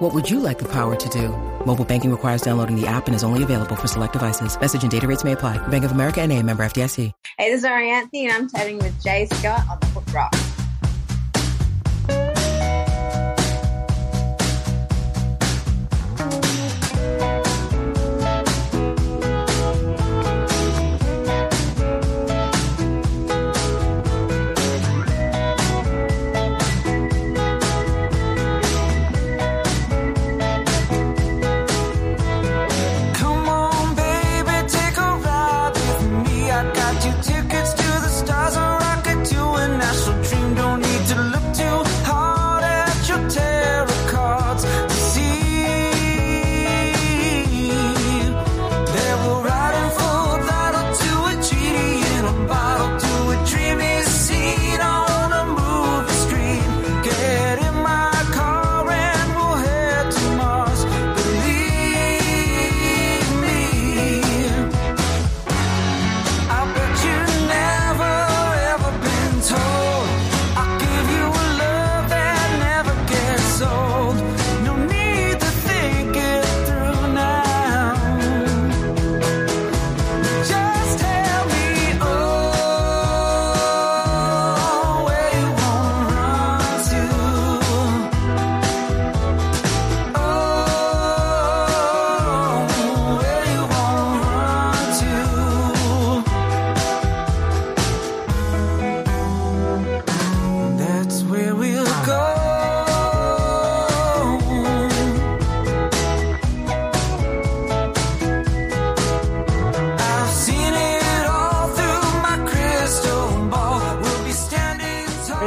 What 0.00 0.14
would 0.14 0.30
you 0.30 0.40
like 0.40 0.58
the 0.58 0.68
power 0.68 0.96
to 0.96 1.08
do? 1.10 1.28
Mobile 1.66 1.84
banking 1.84 2.10
requires 2.10 2.40
downloading 2.40 2.74
the 2.74 2.86
app 2.86 3.06
and 3.06 3.14
is 3.14 3.22
only 3.22 3.42
available 3.42 3.76
for 3.76 3.86
select 3.86 4.14
devices. 4.14 4.58
Message 4.58 4.82
and 4.82 4.90
data 4.90 5.06
rates 5.06 5.24
may 5.24 5.32
apply. 5.32 5.58
Bank 5.68 5.84
of 5.84 5.92
America 5.92 6.22
and 6.22 6.32
a 6.32 6.42
member 6.42 6.62
FDIC. 6.62 7.12
Hey, 7.36 7.50
this 7.50 7.58
is 7.58 7.64
Ari 7.66 7.90
Anthony, 7.90 8.24
and 8.24 8.32
I'm 8.32 8.48
chatting 8.48 8.78
with 8.78 8.98
Jay 9.02 9.26
Scott 9.26 9.60
on 9.68 9.78
the 9.78 9.86
Hook 9.88 10.04
Rock. 10.14 10.34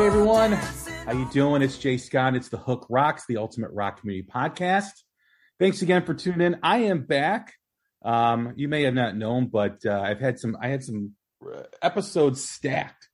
Hey 0.04 0.08
everyone, 0.08 0.52
how 0.52 1.14
you 1.14 1.24
doing? 1.32 1.62
It's 1.62 1.78
Jay 1.78 1.96
Scott. 1.96 2.36
It's 2.36 2.50
the 2.50 2.58
Hook 2.58 2.86
Rocks, 2.90 3.24
the 3.26 3.38
Ultimate 3.38 3.72
Rock 3.72 4.02
Community 4.02 4.28
Podcast. 4.30 4.92
Thanks 5.62 5.82
again 5.82 6.04
for 6.04 6.14
tuning 6.14 6.42
in. 6.42 6.60
I 6.62 6.80
am 6.80 7.06
back. 7.06 7.54
Um, 8.04 8.52
you 8.58 8.68
may 8.68 8.84
have 8.84 8.94
not 8.94 9.16
known, 9.16 9.48
but 9.48 9.78
uh, 9.86 10.02
I've 10.02 10.20
had 10.20 10.40
some. 10.40 10.58
I 10.62 10.68
had 10.68 10.84
some 10.84 11.14
uh, 11.42 11.64
episodes 11.82 12.44
stacked 12.44 13.08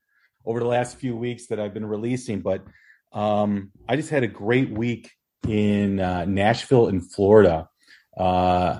over 0.43 0.59
the 0.59 0.65
last 0.65 0.97
few 0.97 1.15
weeks 1.15 1.45
that 1.49 1.59
I've 1.59 1.75
been 1.75 1.85
releasing, 1.85 2.41
but 2.41 2.65
um, 3.13 3.69
I 3.87 3.95
just 3.95 4.09
had 4.09 4.23
a 4.23 4.27
great 4.27 4.71
week 4.71 5.11
in 5.47 5.99
uh, 5.99 6.25
Nashville, 6.25 6.87
in 6.87 7.01
Florida. 7.01 7.69
Uh, 8.17 8.79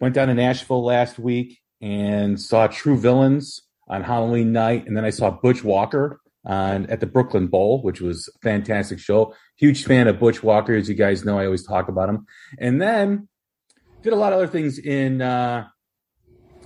went 0.00 0.16
down 0.16 0.26
to 0.26 0.34
Nashville 0.34 0.84
last 0.84 1.20
week 1.20 1.60
and 1.80 2.40
saw 2.40 2.66
True 2.66 2.98
Villains 2.98 3.62
on 3.86 4.02
Halloween 4.02 4.50
night, 4.50 4.88
and 4.88 4.96
then 4.96 5.04
I 5.04 5.10
saw 5.10 5.30
Butch 5.30 5.62
Walker 5.62 6.20
on 6.48 6.86
at 6.86 7.00
the 7.00 7.06
Brooklyn 7.06 7.46
Bowl, 7.46 7.82
which 7.82 8.00
was 8.00 8.28
a 8.34 8.38
fantastic 8.40 8.98
show. 8.98 9.34
Huge 9.56 9.84
fan 9.84 10.08
of 10.08 10.18
Butch 10.18 10.42
Walker, 10.42 10.74
as 10.74 10.88
you 10.88 10.94
guys 10.94 11.24
know. 11.24 11.38
I 11.38 11.44
always 11.44 11.66
talk 11.66 11.88
about 11.88 12.08
him. 12.08 12.26
And 12.58 12.80
then 12.80 13.28
did 14.02 14.12
a 14.12 14.16
lot 14.16 14.32
of 14.32 14.38
other 14.38 14.48
things 14.48 14.78
in 14.78 15.20
uh, 15.20 15.68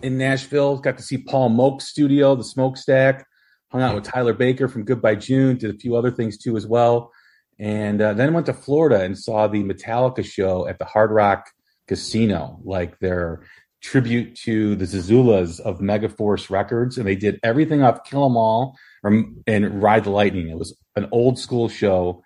in 0.02 0.16
Nashville. 0.16 0.78
Got 0.78 0.96
to 0.98 1.02
see 1.02 1.18
Paul 1.18 1.50
Moak's 1.50 1.88
studio, 1.88 2.34
the 2.34 2.44
Smoakstack. 2.44 3.24
Hung 3.70 3.82
out 3.82 3.94
with 3.94 4.04
Tyler 4.04 4.34
Baker 4.34 4.68
from 4.68 4.84
Goodbye 4.84 5.16
June. 5.16 5.56
Did 5.56 5.74
a 5.74 5.78
few 5.78 5.96
other 5.96 6.10
things 6.10 6.38
too 6.38 6.56
as 6.56 6.66
well. 6.66 7.10
And 7.58 8.00
uh, 8.00 8.12
then 8.14 8.34
went 8.34 8.46
to 8.46 8.52
Florida 8.52 9.02
and 9.02 9.18
saw 9.18 9.46
the 9.46 9.62
Metallica 9.62 10.24
show 10.24 10.66
at 10.66 10.78
the 10.78 10.84
Hard 10.84 11.10
Rock 11.10 11.50
Casino, 11.88 12.60
like 12.64 12.98
their 12.98 13.44
tribute 13.80 14.36
to 14.36 14.76
the 14.76 14.84
Zazulas 14.84 15.58
of 15.60 15.80
Megaforce 15.80 16.50
Records, 16.50 16.98
and 16.98 17.06
they 17.06 17.16
did 17.16 17.40
everything 17.42 17.82
off 17.82 18.04
Kill 18.04 18.24
'Em 18.24 18.36
All 18.36 18.76
or, 19.02 19.24
and 19.46 19.82
Ride 19.82 20.04
the 20.04 20.10
Lightning. 20.10 20.48
It 20.48 20.58
was 20.58 20.76
an 20.96 21.08
old 21.12 21.38
school 21.38 21.68
show, 21.68 22.22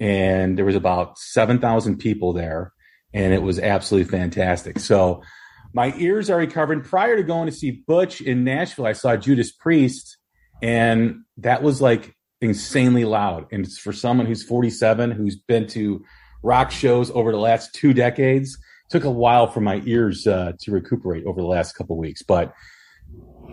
and 0.00 0.56
there 0.56 0.64
was 0.64 0.76
about 0.76 1.18
seven 1.18 1.58
thousand 1.58 1.98
people 1.98 2.32
there, 2.32 2.72
and 3.12 3.32
it 3.32 3.42
was 3.42 3.58
absolutely 3.58 4.10
fantastic. 4.10 4.78
So 4.78 5.22
my 5.72 5.92
ears 5.96 6.30
are 6.30 6.38
recovering. 6.38 6.82
Prior 6.82 7.16
to 7.16 7.22
going 7.22 7.46
to 7.46 7.52
see 7.52 7.82
Butch 7.86 8.20
in 8.20 8.44
Nashville, 8.44 8.86
I 8.86 8.92
saw 8.92 9.16
Judas 9.16 9.52
Priest, 9.52 10.16
and 10.62 11.22
that 11.38 11.62
was 11.62 11.82
like 11.82 12.14
insanely 12.40 13.04
loud. 13.04 13.46
And 13.52 13.64
it's 13.64 13.78
for 13.78 13.92
someone 13.92 14.26
who's 14.26 14.42
47, 14.42 15.10
who's 15.10 15.36
been 15.36 15.66
to 15.68 16.04
rock 16.42 16.70
shows 16.70 17.10
over 17.10 17.32
the 17.32 17.38
last 17.38 17.74
two 17.74 17.92
decades, 17.92 18.56
took 18.90 19.04
a 19.04 19.10
while 19.10 19.46
for 19.46 19.60
my 19.60 19.82
ears 19.84 20.26
uh, 20.26 20.52
to 20.60 20.70
recuperate 20.70 21.24
over 21.26 21.40
the 21.40 21.46
last 21.46 21.74
couple 21.74 21.96
weeks. 21.96 22.22
But 22.22 22.52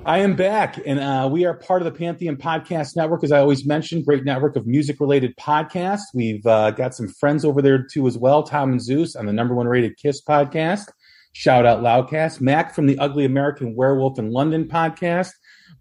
I 0.05 0.19
am 0.19 0.35
back, 0.35 0.79
and 0.85 0.99
uh, 0.99 1.29
we 1.31 1.45
are 1.45 1.53
part 1.53 1.81
of 1.81 1.85
the 1.85 1.97
Pantheon 1.97 2.35
Podcast 2.35 2.95
Network, 2.95 3.23
as 3.23 3.31
I 3.31 3.39
always 3.39 3.65
mention. 3.65 4.03
Great 4.03 4.25
network 4.25 4.55
of 4.55 4.67
music-related 4.67 5.35
podcasts. 5.37 6.13
We've 6.13 6.45
uh, 6.45 6.71
got 6.71 6.93
some 6.93 7.07
friends 7.07 7.45
over 7.45 7.61
there 7.61 7.83
too, 7.83 8.05
as 8.07 8.17
well. 8.17 8.43
Tom 8.43 8.71
and 8.71 8.81
Zeus 8.81 9.15
on 9.15 9.25
the 9.25 9.33
number 9.33 9.55
one 9.55 9.67
rated 9.67 9.97
Kiss 9.97 10.21
podcast. 10.21 10.91
Shout 11.31 11.65
out 11.65 11.81
Loudcast. 11.81 12.41
Mac 12.41 12.75
from 12.75 12.85
the 12.85 12.99
Ugly 12.99 13.25
American 13.25 13.75
Werewolf 13.75 14.19
in 14.19 14.31
London 14.31 14.65
podcast. 14.65 15.31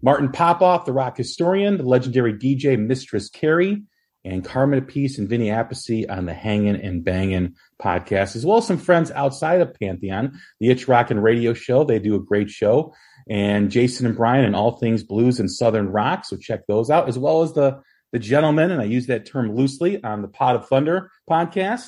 Martin 0.01 0.31
Popoff, 0.31 0.85
the 0.85 0.93
rock 0.93 1.17
historian, 1.17 1.77
the 1.77 1.83
legendary 1.83 2.33
DJ 2.33 2.79
Mistress 2.79 3.29
Carrie, 3.29 3.83
and 4.25 4.43
Carmine 4.45 4.81
Appice 4.81 5.17
and 5.17 5.27
Vinny 5.27 5.47
Appice 5.47 6.09
on 6.09 6.25
the 6.25 6.33
Hangin' 6.33 6.75
and 6.75 7.03
Bangin' 7.03 7.55
podcast, 7.81 8.35
as 8.35 8.45
well 8.45 8.57
as 8.57 8.67
some 8.67 8.77
friends 8.77 9.11
outside 9.11 9.61
of 9.61 9.73
Pantheon, 9.73 10.39
the 10.59 10.69
Itch 10.69 10.87
Rockin' 10.87 11.19
Radio 11.19 11.53
Show. 11.53 11.83
They 11.83 11.99
do 11.99 12.15
a 12.15 12.19
great 12.19 12.49
show. 12.49 12.93
And 13.29 13.71
Jason 13.71 14.05
and 14.05 14.15
Brian 14.15 14.45
and 14.45 14.55
all 14.55 14.77
things 14.77 15.03
blues 15.03 15.39
and 15.39 15.49
southern 15.49 15.89
rock. 15.89 16.25
So 16.25 16.37
check 16.37 16.67
those 16.67 16.89
out, 16.89 17.07
as 17.07 17.17
well 17.17 17.41
as 17.41 17.53
the 17.53 17.81
the 18.11 18.19
gentlemen, 18.19 18.69
and 18.69 18.79
I 18.79 18.85
use 18.85 19.07
that 19.07 19.25
term 19.25 19.55
loosely 19.55 20.01
on 20.03 20.21
the 20.21 20.27
Pot 20.27 20.55
of 20.55 20.67
Thunder 20.67 21.09
podcast. 21.27 21.87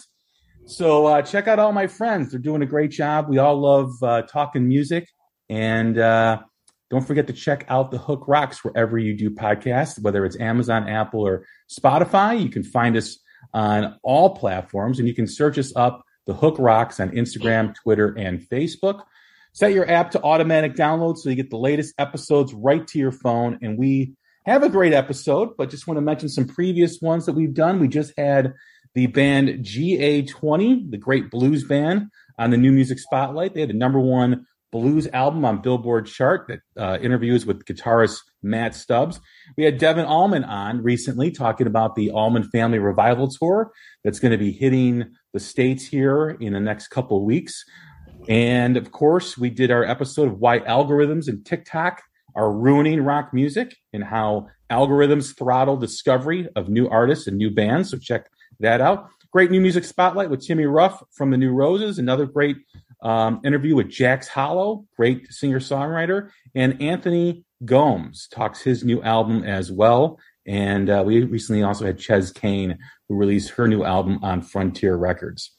So 0.65 1.05
uh, 1.05 1.21
check 1.21 1.47
out 1.47 1.59
all 1.59 1.71
my 1.71 1.87
friends; 1.87 2.31
they're 2.31 2.39
doing 2.39 2.63
a 2.63 2.65
great 2.65 2.91
job. 2.91 3.29
We 3.29 3.37
all 3.37 3.59
love 3.59 3.91
uh, 4.01 4.23
talking 4.23 4.67
music, 4.67 5.07
and 5.49 5.97
uh, 5.99 6.41
don't 6.89 7.05
forget 7.05 7.27
to 7.27 7.33
check 7.33 7.65
out 7.69 7.91
the 7.91 7.99
Hook 7.99 8.25
Rocks 8.27 8.63
wherever 8.63 8.97
you 8.97 9.15
do 9.15 9.29
podcasts, 9.29 10.01
whether 10.01 10.25
it's 10.25 10.39
Amazon, 10.39 10.89
Apple, 10.89 11.21
or 11.21 11.45
Spotify. 11.69 12.41
You 12.41 12.49
can 12.49 12.63
find 12.63 12.97
us 12.97 13.19
on 13.53 13.99
all 14.01 14.35
platforms, 14.35 14.97
and 14.97 15.07
you 15.07 15.13
can 15.13 15.27
search 15.27 15.59
us 15.59 15.71
up, 15.75 16.03
the 16.25 16.33
Hook 16.33 16.55
Rocks, 16.57 16.99
on 16.99 17.11
Instagram, 17.11 17.75
Twitter, 17.75 18.15
and 18.17 18.41
Facebook. 18.41 19.03
Set 19.55 19.71
your 19.71 19.89
app 19.89 20.11
to 20.11 20.21
automatic 20.21 20.75
download 20.75 21.17
so 21.17 21.29
you 21.29 21.35
get 21.35 21.49
the 21.49 21.55
latest 21.55 21.93
episodes 21.97 22.53
right 22.53 22.85
to 22.87 22.99
your 22.99 23.13
phone. 23.13 23.57
And 23.61 23.77
we 23.77 24.13
have 24.45 24.63
a 24.63 24.69
great 24.69 24.91
episode, 24.91 25.55
but 25.57 25.69
just 25.69 25.87
want 25.87 25.95
to 25.95 26.01
mention 26.01 26.27
some 26.27 26.45
previous 26.45 26.99
ones 26.99 27.25
that 27.25 27.33
we've 27.33 27.53
done. 27.53 27.79
We 27.79 27.87
just 27.87 28.11
had 28.17 28.53
the 28.95 29.07
band 29.07 29.63
GA20, 29.63 30.91
the 30.91 30.97
great 30.97 31.31
blues 31.31 31.63
band, 31.63 32.09
on 32.37 32.49
the 32.49 32.57
New 32.57 32.73
Music 32.73 32.99
Spotlight. 32.99 33.53
They 33.53 33.61
had 33.61 33.69
the 33.69 33.75
number 33.75 33.97
one 33.97 34.45
blues 34.73 35.07
album 35.13 35.45
on 35.45 35.61
Billboard 35.61 36.05
chart 36.05 36.49
that 36.49 36.59
uh, 36.77 36.97
interviews 37.01 37.45
with 37.45 37.63
guitarist 37.63 38.19
Matt 38.43 38.75
Stubbs. 38.75 39.21
We 39.55 39.63
had 39.63 39.77
Devon 39.77 40.05
Allman 40.05 40.43
on 40.43 40.83
recently 40.83 41.31
talking 41.31 41.65
about 41.65 41.95
the 41.95 42.11
Allman 42.11 42.43
Family 42.43 42.79
Revival 42.79 43.29
Tour 43.29 43.71
that's 44.03 44.19
going 44.19 44.33
to 44.33 44.37
be 44.37 44.51
hitting 44.51 45.13
the 45.31 45.39
States 45.39 45.85
here 45.85 46.31
in 46.41 46.51
the 46.51 46.59
next 46.59 46.89
couple 46.89 47.23
weeks. 47.23 47.63
And 48.27 48.77
of 48.77 48.91
course, 48.91 49.37
we 49.37 49.49
did 49.49 49.71
our 49.71 49.83
episode 49.83 50.27
of 50.27 50.39
why 50.39 50.59
algorithms 50.59 51.27
and 51.27 51.45
TikTok 51.45 52.01
are 52.35 52.51
ruining 52.51 53.01
rock 53.01 53.33
music 53.33 53.75
and 53.93 54.03
how 54.03 54.47
algorithms 54.71 55.37
throttle 55.37 55.77
discovery 55.77 56.47
of 56.55 56.69
new 56.69 56.89
artists 56.89 57.27
and 57.27 57.37
new 57.37 57.51
bands. 57.51 57.91
So 57.91 57.97
check 57.97 58.27
that 58.59 58.81
out. 58.81 59.09
Great 59.31 59.51
new 59.51 59.61
music 59.61 59.83
spotlight 59.83 60.29
with 60.29 60.45
Timmy 60.45 60.65
Rough 60.65 61.03
from 61.11 61.29
the 61.29 61.37
New 61.37 61.53
Roses. 61.53 61.99
Another 61.99 62.25
great 62.25 62.57
um, 63.01 63.41
interview 63.43 63.75
with 63.75 63.89
Jax 63.89 64.27
Hollow, 64.27 64.85
great 64.95 65.31
singer 65.31 65.59
songwriter, 65.59 66.29
and 66.55 66.81
Anthony 66.81 67.43
Gomes 67.63 68.27
talks 68.31 68.61
his 68.61 68.83
new 68.83 69.01
album 69.01 69.43
as 69.43 69.71
well. 69.71 70.19
And 70.47 70.89
uh, 70.89 71.03
we 71.05 71.23
recently 71.23 71.63
also 71.63 71.85
had 71.85 71.99
Chez 71.99 72.31
Kane, 72.31 72.77
who 73.07 73.15
released 73.15 73.51
her 73.51 73.67
new 73.67 73.83
album 73.83 74.19
on 74.23 74.41
Frontier 74.41 74.95
Records. 74.95 75.54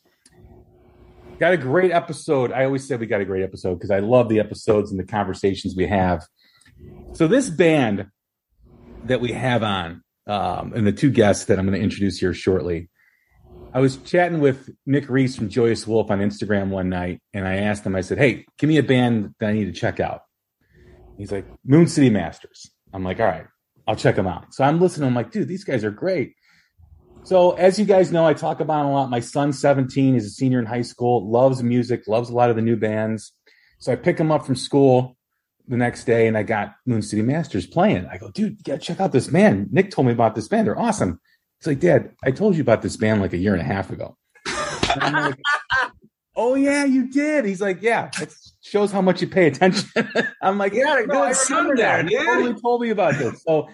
Got 1.38 1.52
a 1.52 1.58
great 1.58 1.92
episode. 1.92 2.50
I 2.50 2.64
always 2.64 2.88
say 2.88 2.96
we 2.96 3.04
got 3.06 3.20
a 3.20 3.26
great 3.26 3.42
episode 3.42 3.74
because 3.74 3.90
I 3.90 3.98
love 3.98 4.30
the 4.30 4.40
episodes 4.40 4.90
and 4.90 4.98
the 4.98 5.04
conversations 5.04 5.74
we 5.76 5.86
have. 5.86 6.26
So 7.12 7.28
this 7.28 7.50
band 7.50 8.06
that 9.04 9.20
we 9.20 9.32
have 9.32 9.62
on, 9.62 10.02
um, 10.26 10.72
and 10.72 10.86
the 10.86 10.92
two 10.92 11.10
guests 11.10 11.44
that 11.46 11.58
I'm 11.58 11.66
going 11.66 11.78
to 11.78 11.84
introduce 11.84 12.18
here 12.18 12.32
shortly, 12.32 12.88
I 13.74 13.80
was 13.80 13.98
chatting 13.98 14.40
with 14.40 14.70
Nick 14.86 15.10
Reese 15.10 15.36
from 15.36 15.50
Joyous 15.50 15.86
Wolf 15.86 16.10
on 16.10 16.20
Instagram 16.20 16.70
one 16.70 16.88
night, 16.88 17.20
and 17.34 17.46
I 17.46 17.56
asked 17.56 17.84
him, 17.84 17.94
I 17.94 18.00
said, 18.00 18.16
Hey, 18.16 18.46
give 18.58 18.68
me 18.68 18.78
a 18.78 18.82
band 18.82 19.34
that 19.38 19.50
I 19.50 19.52
need 19.52 19.66
to 19.66 19.78
check 19.78 20.00
out. 20.00 20.22
He's 21.18 21.32
like, 21.32 21.46
Moon 21.66 21.86
City 21.86 22.08
Masters. 22.08 22.70
I'm 22.94 23.04
like, 23.04 23.20
All 23.20 23.26
right, 23.26 23.46
I'll 23.86 23.96
check 23.96 24.16
them 24.16 24.26
out. 24.26 24.54
So 24.54 24.64
I'm 24.64 24.80
listening. 24.80 25.06
I'm 25.06 25.14
like, 25.14 25.32
Dude, 25.32 25.48
these 25.48 25.64
guys 25.64 25.84
are 25.84 25.90
great. 25.90 26.35
So 27.26 27.50
as 27.55 27.76
you 27.76 27.84
guys 27.84 28.12
know, 28.12 28.25
I 28.25 28.34
talk 28.34 28.61
about 28.61 28.87
a 28.87 28.88
lot. 28.88 29.11
My 29.11 29.19
son's 29.19 29.58
17, 29.58 30.14
he's 30.14 30.26
a 30.26 30.31
senior 30.31 30.61
in 30.61 30.64
high 30.64 30.82
school, 30.82 31.28
loves 31.28 31.61
music, 31.61 32.06
loves 32.06 32.31
a 32.31 32.32
lot 32.32 32.50
of 32.50 32.56
the 32.56 32.62
new 32.62 32.76
bands. 32.76 33.32
So 33.81 33.90
I 33.90 33.96
pick 33.96 34.17
him 34.17 34.31
up 34.31 34.46
from 34.46 34.55
school 34.55 35.17
the 35.67 35.76
next 35.76 36.05
day, 36.05 36.28
and 36.28 36.38
I 36.38 36.44
got 36.44 36.76
Moon 36.87 37.02
City 37.02 37.23
Masters 37.23 37.67
playing. 37.67 38.06
I 38.06 38.17
go, 38.17 38.31
Dude, 38.31 38.52
you 38.52 38.58
gotta 38.64 38.78
check 38.78 39.00
out 39.00 39.11
this 39.11 39.26
band. 39.26 39.73
Nick 39.73 39.90
told 39.90 40.06
me 40.06 40.12
about 40.12 40.37
this 40.37 40.46
band. 40.46 40.69
They're 40.69 40.78
awesome. 40.78 41.20
He's 41.58 41.67
like, 41.67 41.81
Dad, 41.81 42.12
I 42.25 42.31
told 42.31 42.55
you 42.55 42.61
about 42.61 42.82
this 42.82 42.96
band 42.96 43.20
like 43.20 43.32
a 43.32 43.38
year 43.38 43.55
and 43.55 43.61
a 43.61 43.64
half 43.64 43.90
ago. 43.90 44.17
Like, 44.96 45.34
oh 46.37 46.55
yeah, 46.55 46.84
you 46.84 47.11
did. 47.11 47.44
He's 47.44 47.61
like, 47.61 47.82
yeah, 47.82 48.08
it 48.23 48.32
shows 48.61 48.93
how 48.93 49.02
much 49.02 49.20
you 49.20 49.26
pay 49.26 49.49
attention. 49.49 49.90
I'm 50.43 50.58
like, 50.58 50.75
yeah, 50.75 51.02
"No, 51.08 51.25
I 51.25 51.31
good 51.31 51.37
son 51.37 51.67
remember 51.67 51.82
that. 51.82 52.08
He 52.08 52.17
totally 52.17 52.55
told 52.61 52.82
me 52.82 52.90
about 52.90 53.19
this. 53.19 53.43
So 53.43 53.67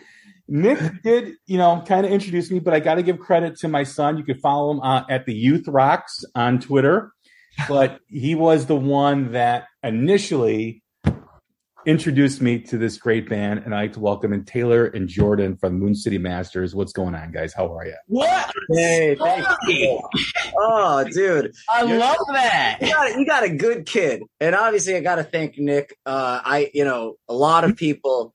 Nick 0.52 1.02
did, 1.02 1.36
you 1.46 1.56
know, 1.56 1.82
kind 1.88 2.04
of 2.04 2.12
introduce 2.12 2.50
me, 2.50 2.58
but 2.58 2.74
I 2.74 2.80
got 2.80 2.96
to 2.96 3.02
give 3.02 3.18
credit 3.18 3.56
to 3.60 3.68
my 3.68 3.84
son. 3.84 4.18
You 4.18 4.22
can 4.22 4.38
follow 4.38 4.70
him 4.70 4.80
uh, 4.80 5.02
at 5.08 5.24
the 5.24 5.32
Youth 5.32 5.66
Rocks 5.66 6.26
on 6.34 6.60
Twitter, 6.60 7.10
but 7.70 8.00
he 8.06 8.34
was 8.34 8.66
the 8.66 8.76
one 8.76 9.32
that 9.32 9.64
initially 9.82 10.82
introduced 11.86 12.42
me 12.42 12.58
to 12.58 12.76
this 12.76 12.98
great 12.98 13.30
band, 13.30 13.62
and 13.64 13.74
I'd 13.74 13.80
like 13.80 13.92
to 13.94 14.00
welcome 14.00 14.34
in 14.34 14.44
Talor 14.44 14.94
and 14.94 15.08
Jordan 15.08 15.56
from 15.56 15.78
Moon 15.78 15.94
City 15.94 16.18
Masters. 16.18 16.74
What's 16.74 16.92
going 16.92 17.14
on, 17.14 17.32
guys? 17.32 17.54
How 17.54 17.74
are 17.74 17.86
you? 17.86 17.96
What? 18.08 18.52
Hey, 18.74 19.16
thank 19.18 19.46
you. 19.68 20.00
Oh, 20.58 21.02
dude, 21.10 21.54
I 21.70 21.82
love 21.84 22.18
that. 22.28 22.76
you 22.82 22.92
got, 22.92 23.18
you 23.18 23.26
got 23.26 23.42
a 23.44 23.48
good 23.48 23.86
kid, 23.86 24.22
and 24.38 24.54
obviously, 24.54 24.96
I 24.96 25.00
got 25.00 25.14
to 25.14 25.24
thank 25.24 25.56
Nick. 25.56 25.96
Uh, 26.04 26.42
I, 26.44 26.70
you 26.74 26.84
know, 26.84 27.14
a 27.26 27.32
lot 27.32 27.64
of 27.64 27.74
people. 27.74 28.34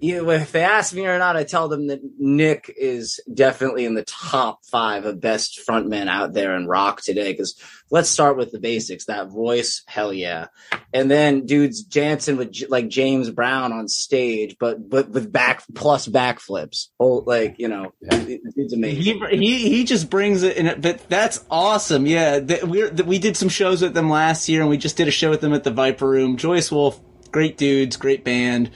You, 0.00 0.30
if 0.30 0.52
they 0.52 0.62
ask 0.62 0.94
me 0.94 1.06
or 1.06 1.18
not, 1.18 1.36
I 1.36 1.44
tell 1.44 1.68
them 1.68 1.88
that 1.88 2.00
Nick 2.18 2.74
is 2.74 3.20
definitely 3.32 3.84
in 3.84 3.94
the 3.94 4.04
top 4.04 4.64
five 4.64 5.04
of 5.04 5.20
best 5.20 5.60
frontmen 5.68 6.08
out 6.08 6.32
there 6.32 6.56
in 6.56 6.66
rock 6.66 7.02
today. 7.02 7.32
Because 7.32 7.54
let's 7.90 8.08
start 8.08 8.38
with 8.38 8.50
the 8.50 8.58
basics. 8.58 9.04
That 9.04 9.28
voice, 9.28 9.82
hell 9.86 10.10
yeah, 10.10 10.46
and 10.94 11.10
then 11.10 11.44
dudes 11.44 11.82
dancing 11.82 12.38
with 12.38 12.56
like 12.70 12.88
James 12.88 13.28
Brown 13.28 13.74
on 13.74 13.88
stage, 13.88 14.56
but 14.58 14.88
but 14.88 15.10
with 15.10 15.30
back 15.30 15.64
plus 15.74 16.08
backflips. 16.08 16.86
Oh, 16.98 17.22
like 17.26 17.56
you 17.58 17.68
know, 17.68 17.92
it's 18.00 18.72
amazing. 18.72 19.02
He, 19.02 19.36
he 19.36 19.68
he 19.68 19.84
just 19.84 20.08
brings 20.08 20.42
it 20.42 20.56
in 20.56 20.80
but 20.80 21.06
that's 21.10 21.44
awesome. 21.50 22.06
Yeah, 22.06 22.40
th- 22.40 22.64
we 22.64 22.88
th- 22.88 23.04
we 23.04 23.18
did 23.18 23.36
some 23.36 23.50
shows 23.50 23.82
with 23.82 23.92
them 23.92 24.08
last 24.08 24.48
year, 24.48 24.62
and 24.62 24.70
we 24.70 24.78
just 24.78 24.96
did 24.96 25.08
a 25.08 25.12
show 25.12 25.28
with 25.28 25.42
them 25.42 25.52
at 25.52 25.64
the 25.64 25.70
Viper 25.70 26.08
Room. 26.08 26.38
Joyous 26.38 26.72
Wolf, 26.72 26.98
great 27.30 27.58
dudes, 27.58 27.98
great 27.98 28.24
band. 28.24 28.70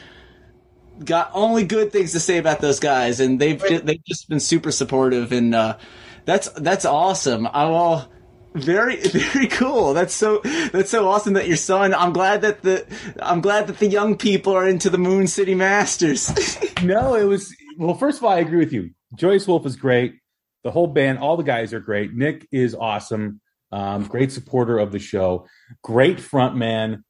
Got 1.02 1.31
only 1.35 1.64
good 1.64 1.93
things 1.93 2.12
to 2.12 2.20
say 2.20 2.38
about 2.38 2.61
those 2.61 2.79
guys, 2.79 3.19
and 3.20 3.41
they've 3.41 3.61
ju- 3.67 3.81
they've 3.81 4.05
just 4.05 4.29
been 4.29 4.41
super 4.41 4.70
supportive, 4.70 5.32
and 5.32 5.55
uh, 5.55 5.76
that's 6.25 6.49
that's 6.50 6.85
awesome. 6.85 7.46
I 7.46 7.67
will. 7.67 8.08
Very, 8.55 8.96
very 9.08 9.49
cool. 9.49 9.94
That's 9.94 10.14
so, 10.14 10.38
that's 10.73 10.88
so 10.88 11.08
awesome 11.08 11.32
that 11.32 11.49
your 11.49 11.56
son, 11.56 11.93
I'm 11.93 12.12
glad 12.12 12.43
that 12.43 12.62
the, 12.62 12.87
I'm 13.20 13.41
glad 13.41 13.67
that 13.67 13.81
the 13.81 13.88
young 13.88 14.17
people 14.17 14.52
are 14.52 14.69
into 14.69 14.91
the 14.91 14.99
Moon 14.99 15.26
City 15.26 15.55
Masters. 15.55 16.31
No, 16.82 17.14
it 17.14 17.25
was 17.25 17.55
well. 17.79 17.94
First 17.94 18.19
of 18.19 18.25
all, 18.25 18.31
I 18.31 18.41
agree 18.41 18.58
with 18.58 18.73
you. 18.73 18.91
Joyous 19.17 19.49
Wolf 19.49 19.64
is 19.64 19.75
great. 19.75 20.17
The 20.64 20.70
whole 20.70 20.87
band, 20.87 21.19
all 21.19 21.38
the 21.38 21.43
guys 21.43 21.73
are 21.73 21.81
great. 21.81 22.12
Nick 22.12 22.46
is 22.52 22.75
awesome. 22.75 23.41
Um, 23.73 24.05
great 24.05 24.31
supporter 24.32 24.79
of 24.79 24.93
the 24.93 24.99
show. 24.99 25.46
Great 25.82 26.20
front 26.20 26.56
man. 26.56 27.02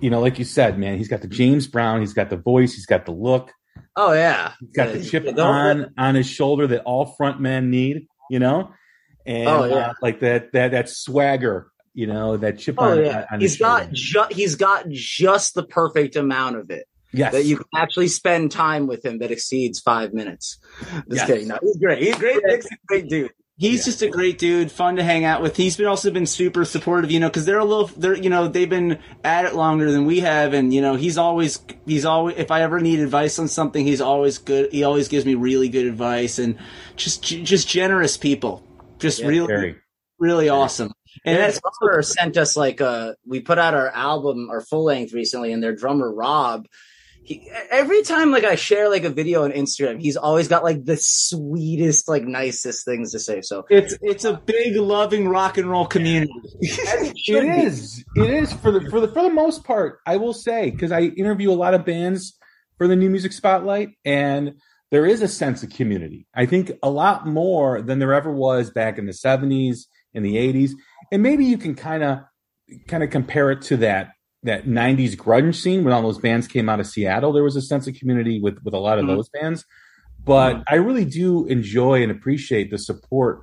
You 0.00 0.10
know, 0.10 0.20
like 0.20 0.38
you 0.38 0.44
said, 0.44 0.78
man, 0.78 0.98
he's 0.98 1.08
got 1.08 1.22
the 1.22 1.28
James 1.28 1.66
Brown. 1.66 2.00
He's 2.00 2.12
got 2.12 2.28
the 2.30 2.36
voice. 2.36 2.74
He's 2.74 2.86
got 2.86 3.06
the 3.06 3.12
look. 3.12 3.50
Oh 3.96 4.12
yeah, 4.12 4.52
He's 4.60 4.70
got 4.70 4.92
the 4.92 5.02
chip 5.02 5.26
on 5.38 5.92
on 5.96 6.14
his 6.14 6.26
shoulder 6.28 6.66
that 6.68 6.82
all 6.84 7.06
front 7.16 7.40
men 7.40 7.70
need. 7.70 8.06
You 8.30 8.38
know, 8.40 8.70
and 9.24 9.48
Oh, 9.48 9.64
yeah. 9.64 9.74
uh, 9.74 9.92
like 10.02 10.20
that 10.20 10.52
that 10.52 10.72
that 10.72 10.88
swagger. 10.88 11.70
You 11.94 12.06
know, 12.06 12.36
that 12.36 12.58
chip 12.58 12.74
Oh 12.78 12.90
on. 12.92 13.04
yeah, 13.04 13.24
on 13.32 13.40
his 13.40 13.52
he's 13.52 13.60
got 13.60 13.90
ju- 13.90 14.26
he's 14.30 14.54
got 14.54 14.86
just 14.90 15.54
the 15.54 15.62
perfect 15.64 16.14
amount 16.14 16.56
of 16.56 16.70
it 16.70 16.86
yes. 17.10 17.32
that 17.32 17.44
you 17.46 17.56
can 17.56 17.64
actually 17.74 18.08
spend 18.08 18.52
time 18.52 18.86
with 18.86 19.02
him 19.02 19.18
that 19.20 19.30
exceeds 19.30 19.80
five 19.80 20.12
minutes. 20.12 20.58
Just 20.80 21.04
Yes. 21.08 21.26
kidding. 21.26 21.48
No, 21.48 21.58
he's 21.62 21.78
great. 21.78 22.02
He's 22.02 22.14
great. 22.16 22.38
Nick's 22.44 22.66
a 22.66 22.76
great 22.86 23.08
dude. 23.08 23.30
He's 23.58 23.78
Yeah. 23.80 23.84
just 23.86 24.02
a 24.02 24.08
great 24.08 24.38
dude, 24.38 24.70
fun 24.70 24.96
to 24.96 25.02
hang 25.02 25.24
out 25.24 25.40
with. 25.40 25.56
He's 25.56 25.78
been 25.78 25.86
also 25.86 26.10
been 26.10 26.26
super 26.26 26.66
supportive, 26.66 27.10
you 27.10 27.18
know, 27.20 27.28
because 27.28 27.46
they're 27.46 27.58
a 27.58 27.64
little, 27.64 27.86
they're 27.96 28.14
you 28.16 28.28
know, 28.28 28.48
they've 28.48 28.68
been 28.68 28.98
at 29.24 29.46
it 29.46 29.54
longer 29.54 29.90
than 29.90 30.04
we 30.04 30.20
have, 30.20 30.52
and 30.52 30.74
you 30.74 30.82
know, 30.82 30.94
he's 30.94 31.16
always, 31.16 31.58
he's 31.86 32.04
always, 32.04 32.36
if 32.36 32.50
I 32.50 32.60
ever 32.62 32.80
need 32.80 33.00
advice 33.00 33.38
on 33.38 33.48
something, 33.48 33.86
he's 33.86 34.02
always 34.02 34.36
good. 34.36 34.70
He 34.72 34.84
always 34.84 35.08
gives 35.08 35.24
me 35.24 35.34
really 35.34 35.70
good 35.70 35.86
advice, 35.86 36.38
and 36.38 36.58
just, 36.96 37.22
just 37.22 37.66
generous 37.66 38.18
people, 38.18 38.62
just 38.98 39.20
Yeah, 39.20 39.28
really, 39.28 39.46
Very. 39.46 39.76
really 40.18 40.48
awesome. 40.50 40.92
And 41.24 41.34
And 41.36 41.42
that's 41.44 41.58
that 41.58 41.72
drummer 41.80 42.02
sent 42.02 42.36
us 42.36 42.58
like 42.58 42.82
uh 42.82 43.14
we 43.26 43.40
put 43.40 43.56
out 43.58 43.72
our 43.72 43.88
album, 43.88 44.50
our 44.50 44.60
full 44.60 44.84
length 44.84 45.14
recently, 45.14 45.50
and 45.50 45.62
their 45.62 45.74
drummer 45.74 46.12
Rob. 46.12 46.66
He, 47.26 47.50
every 47.70 48.02
time 48.02 48.30
like 48.30 48.44
I 48.44 48.54
share 48.54 48.88
like 48.88 49.02
a 49.02 49.10
video 49.10 49.42
on 49.42 49.50
Instagram, 49.50 50.00
he's 50.00 50.16
always 50.16 50.46
got 50.46 50.62
like 50.62 50.84
the 50.84 50.96
sweetest, 50.96 52.08
like 52.08 52.22
nicest 52.22 52.84
things 52.84 53.10
to 53.12 53.18
say. 53.18 53.40
So 53.42 53.66
it's 53.68 53.98
it's 54.00 54.24
a 54.24 54.34
big 54.34 54.76
loving 54.76 55.28
rock 55.28 55.58
and 55.58 55.68
roll 55.68 55.86
community. 55.86 56.32
It 57.28 57.64
is. 57.64 58.04
It 58.14 58.30
is 58.30 58.52
for 58.52 58.70
the 58.70 58.88
for 58.88 59.00
the 59.00 59.08
for 59.08 59.22
the 59.22 59.30
most 59.30 59.64
part. 59.64 59.98
I 60.06 60.16
will 60.18 60.32
say 60.32 60.70
because 60.70 60.92
I 60.92 61.00
interview 61.00 61.50
a 61.50 61.54
lot 61.54 61.74
of 61.74 61.84
bands 61.84 62.38
for 62.78 62.86
the 62.86 62.94
new 62.94 63.10
music 63.10 63.32
spotlight, 63.32 63.88
and 64.04 64.54
there 64.92 65.04
is 65.04 65.22
a 65.22 65.28
sense 65.28 65.64
of 65.64 65.70
community. 65.70 66.28
I 66.32 66.46
think 66.46 66.70
a 66.84 66.90
lot 66.90 67.26
more 67.26 67.82
than 67.82 67.98
there 67.98 68.14
ever 68.14 68.32
was 68.32 68.70
back 68.70 68.98
in 68.98 69.06
the 69.06 69.12
seventies 69.12 69.88
and 70.14 70.24
the 70.24 70.38
eighties, 70.38 70.76
and 71.10 71.24
maybe 71.24 71.44
you 71.44 71.58
can 71.58 71.74
kind 71.74 72.04
of 72.04 72.20
kind 72.86 73.02
of 73.02 73.10
compare 73.10 73.50
it 73.50 73.62
to 73.62 73.78
that 73.78 74.10
that 74.46 74.66
90s 74.66 75.14
grunge 75.16 75.54
scene 75.56 75.84
when 75.84 75.92
all 75.92 76.02
those 76.02 76.18
bands 76.18 76.48
came 76.48 76.68
out 76.68 76.80
of 76.80 76.86
Seattle 76.86 77.32
there 77.32 77.44
was 77.44 77.56
a 77.56 77.62
sense 77.62 77.86
of 77.86 77.94
community 77.94 78.40
with 78.40 78.58
with 78.64 78.74
a 78.74 78.78
lot 78.78 78.98
of 78.98 79.04
Mhm. 79.04 79.08
those 79.08 79.28
bands 79.28 79.64
but 80.24 80.64
I 80.68 80.74
really 80.76 81.04
do 81.04 81.46
enjoy 81.46 82.02
and 82.02 82.10
appreciate 82.10 82.70
the 82.70 82.78
support 82.78 83.42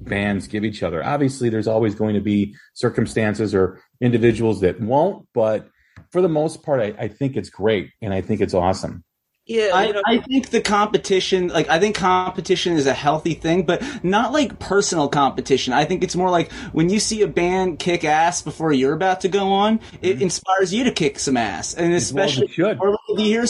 bands 0.00 0.46
give 0.46 0.62
each 0.64 0.82
other. 0.82 1.04
Obviously, 1.04 1.48
there's 1.48 1.66
always 1.66 1.94
going 1.94 2.14
to 2.14 2.20
be 2.20 2.54
circumstances 2.74 3.54
or 3.54 3.80
individuals 4.00 4.60
that 4.60 4.78
won't, 4.80 5.26
but 5.32 5.68
for 6.12 6.20
the 6.20 6.28
most 6.28 6.62
part, 6.62 6.80
I, 6.80 6.94
I 7.04 7.08
think 7.08 7.36
it's 7.36 7.50
great 7.50 7.90
and 8.02 8.12
I 8.12 8.20
think 8.20 8.40
it's 8.42 8.54
awesome. 8.54 9.04
Yeah, 9.48 9.70
I, 9.74 9.86
you 9.86 9.92
know, 9.94 10.02
I 10.06 10.18
think 10.18 10.50
the 10.50 10.60
competition, 10.60 11.48
like, 11.48 11.68
I 11.68 11.80
think 11.80 11.96
competition 11.96 12.74
is 12.74 12.86
a 12.86 12.94
healthy 12.94 13.34
thing, 13.34 13.64
but 13.64 13.82
not 14.04 14.32
like 14.32 14.60
personal 14.60 15.08
competition. 15.08 15.72
I 15.72 15.84
think 15.84 16.04
it's 16.04 16.14
more 16.14 16.30
like 16.30 16.52
when 16.72 16.90
you 16.90 17.00
see 17.00 17.22
a 17.22 17.26
band 17.26 17.80
kick 17.80 18.04
ass 18.04 18.40
before 18.42 18.72
you're 18.72 18.92
about 18.92 19.22
to 19.22 19.28
go 19.28 19.48
on, 19.52 19.80
it 20.02 20.22
inspires 20.22 20.72
you 20.72 20.84
to 20.84 20.92
kick 20.92 21.18
some 21.18 21.36
ass. 21.36 21.74
And 21.74 21.88
Mm-hmm. 21.88 22.14
Well 22.14 22.24
as 22.24 22.36
especially, 22.36 22.48
should. 22.48 22.78
or 22.80 22.98
if 23.08 23.18
you 23.18 23.24
hear, 23.24 23.46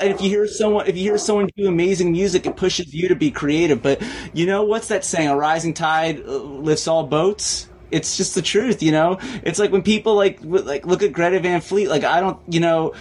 and 0.00 0.10
if 0.10 0.20
you 0.20 0.28
hear 0.28 0.46
someone, 0.46 0.86
if 0.86 0.96
you 0.96 1.02
hear 1.02 1.18
someone 1.18 1.48
do 1.56 1.68
amazing 1.68 2.12
music, 2.12 2.46
it 2.46 2.56
pushes 2.56 2.92
you 2.92 3.08
to 3.08 3.14
be 3.14 3.30
creative. 3.30 3.82
But 3.82 4.02
you 4.34 4.46
know, 4.46 4.64
what's 4.64 4.88
that 4.88 5.04
saying? 5.04 5.28
A 5.28 5.36
rising 5.36 5.74
tide 5.74 6.20
uh, 6.20 6.36
lifts 6.36 6.88
all 6.88 7.06
boats. 7.06 7.68
It's 7.92 8.16
just 8.16 8.34
the 8.34 8.42
truth, 8.42 8.82
you 8.82 8.90
know. 8.90 9.18
It's 9.44 9.58
like 9.60 9.70
when 9.70 9.82
people 9.82 10.16
like 10.16 10.40
like 10.42 10.84
look 10.84 11.02
at 11.02 11.12
Greta 11.12 11.38
Van 11.40 11.60
Fleet. 11.60 11.88
Like 11.88 12.04
I 12.04 12.20
don't, 12.20 12.40
you 12.52 12.60
know, 12.60 12.94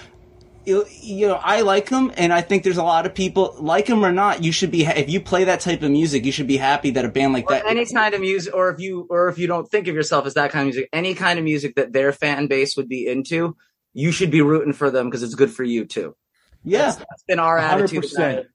you, 0.65 0.86
you 0.89 1.27
know, 1.27 1.36
I 1.36 1.62
like 1.62 1.89
him, 1.89 2.12
and 2.17 2.34
I 2.34 2.41
think 2.41 2.63
there's 2.63 2.77
a 2.77 2.84
lot 2.84 3.05
of 3.05 3.13
people 3.13 3.55
like 3.60 3.88
him 3.88 4.03
or 4.05 4.12
not. 4.12 4.43
You 4.43 4.51
should 4.51 4.72
be 4.72 4.86
if 4.86 5.10
you 5.10 5.19
play 5.22 5.43
that 5.45 5.60
type 5.60 5.81
of 5.81 5.91
music, 5.91 6.25
you 6.25 6.31
should 6.31 6.48
be 6.48 6.57
happy 6.57 6.91
that 6.91 7.05
a 7.05 7.10
band 7.10 7.34
like 7.34 7.45
Or 7.50 7.53
that. 7.55 7.65
any 7.67 7.86
kind 7.86 8.13
of 8.13 8.22
music, 8.22 8.53
or 8.53 8.69
if 8.69 8.79
you, 8.79 9.07
or 9.10 9.29
if 9.29 9.38
you 9.38 9.48
don't 9.48 9.69
think 9.69 9.88
of 9.88 9.95
yourself 9.95 10.25
as 10.25 10.34
that 10.36 10.51
kind 10.51 10.67
of 10.67 10.74
music, 10.74 10.89
any 10.93 11.13
kind 11.13 11.38
of 11.39 11.45
music 11.45 11.75
that 11.75 11.93
their 11.93 12.12
fan 12.12 12.48
base 12.48 12.75
would 12.77 12.88
be 12.89 13.07
into, 13.07 13.55
you 13.93 14.12
should 14.12 14.31
be 14.31 14.41
rooting 14.41 14.74
for 14.74 14.89
them 14.91 15.07
because 15.10 15.24
it's 15.24 15.36
good 15.36 15.51
for 15.51 15.63
you 15.63 15.86
too. 15.86 16.15
yeah, 16.63 16.84
That's, 16.84 16.98
that's 16.98 17.24
been 17.27 17.39
our 17.39 17.57
attitude. 17.57 18.03
about 18.05 18.17
100%. 18.17 18.38
it. 18.39 18.48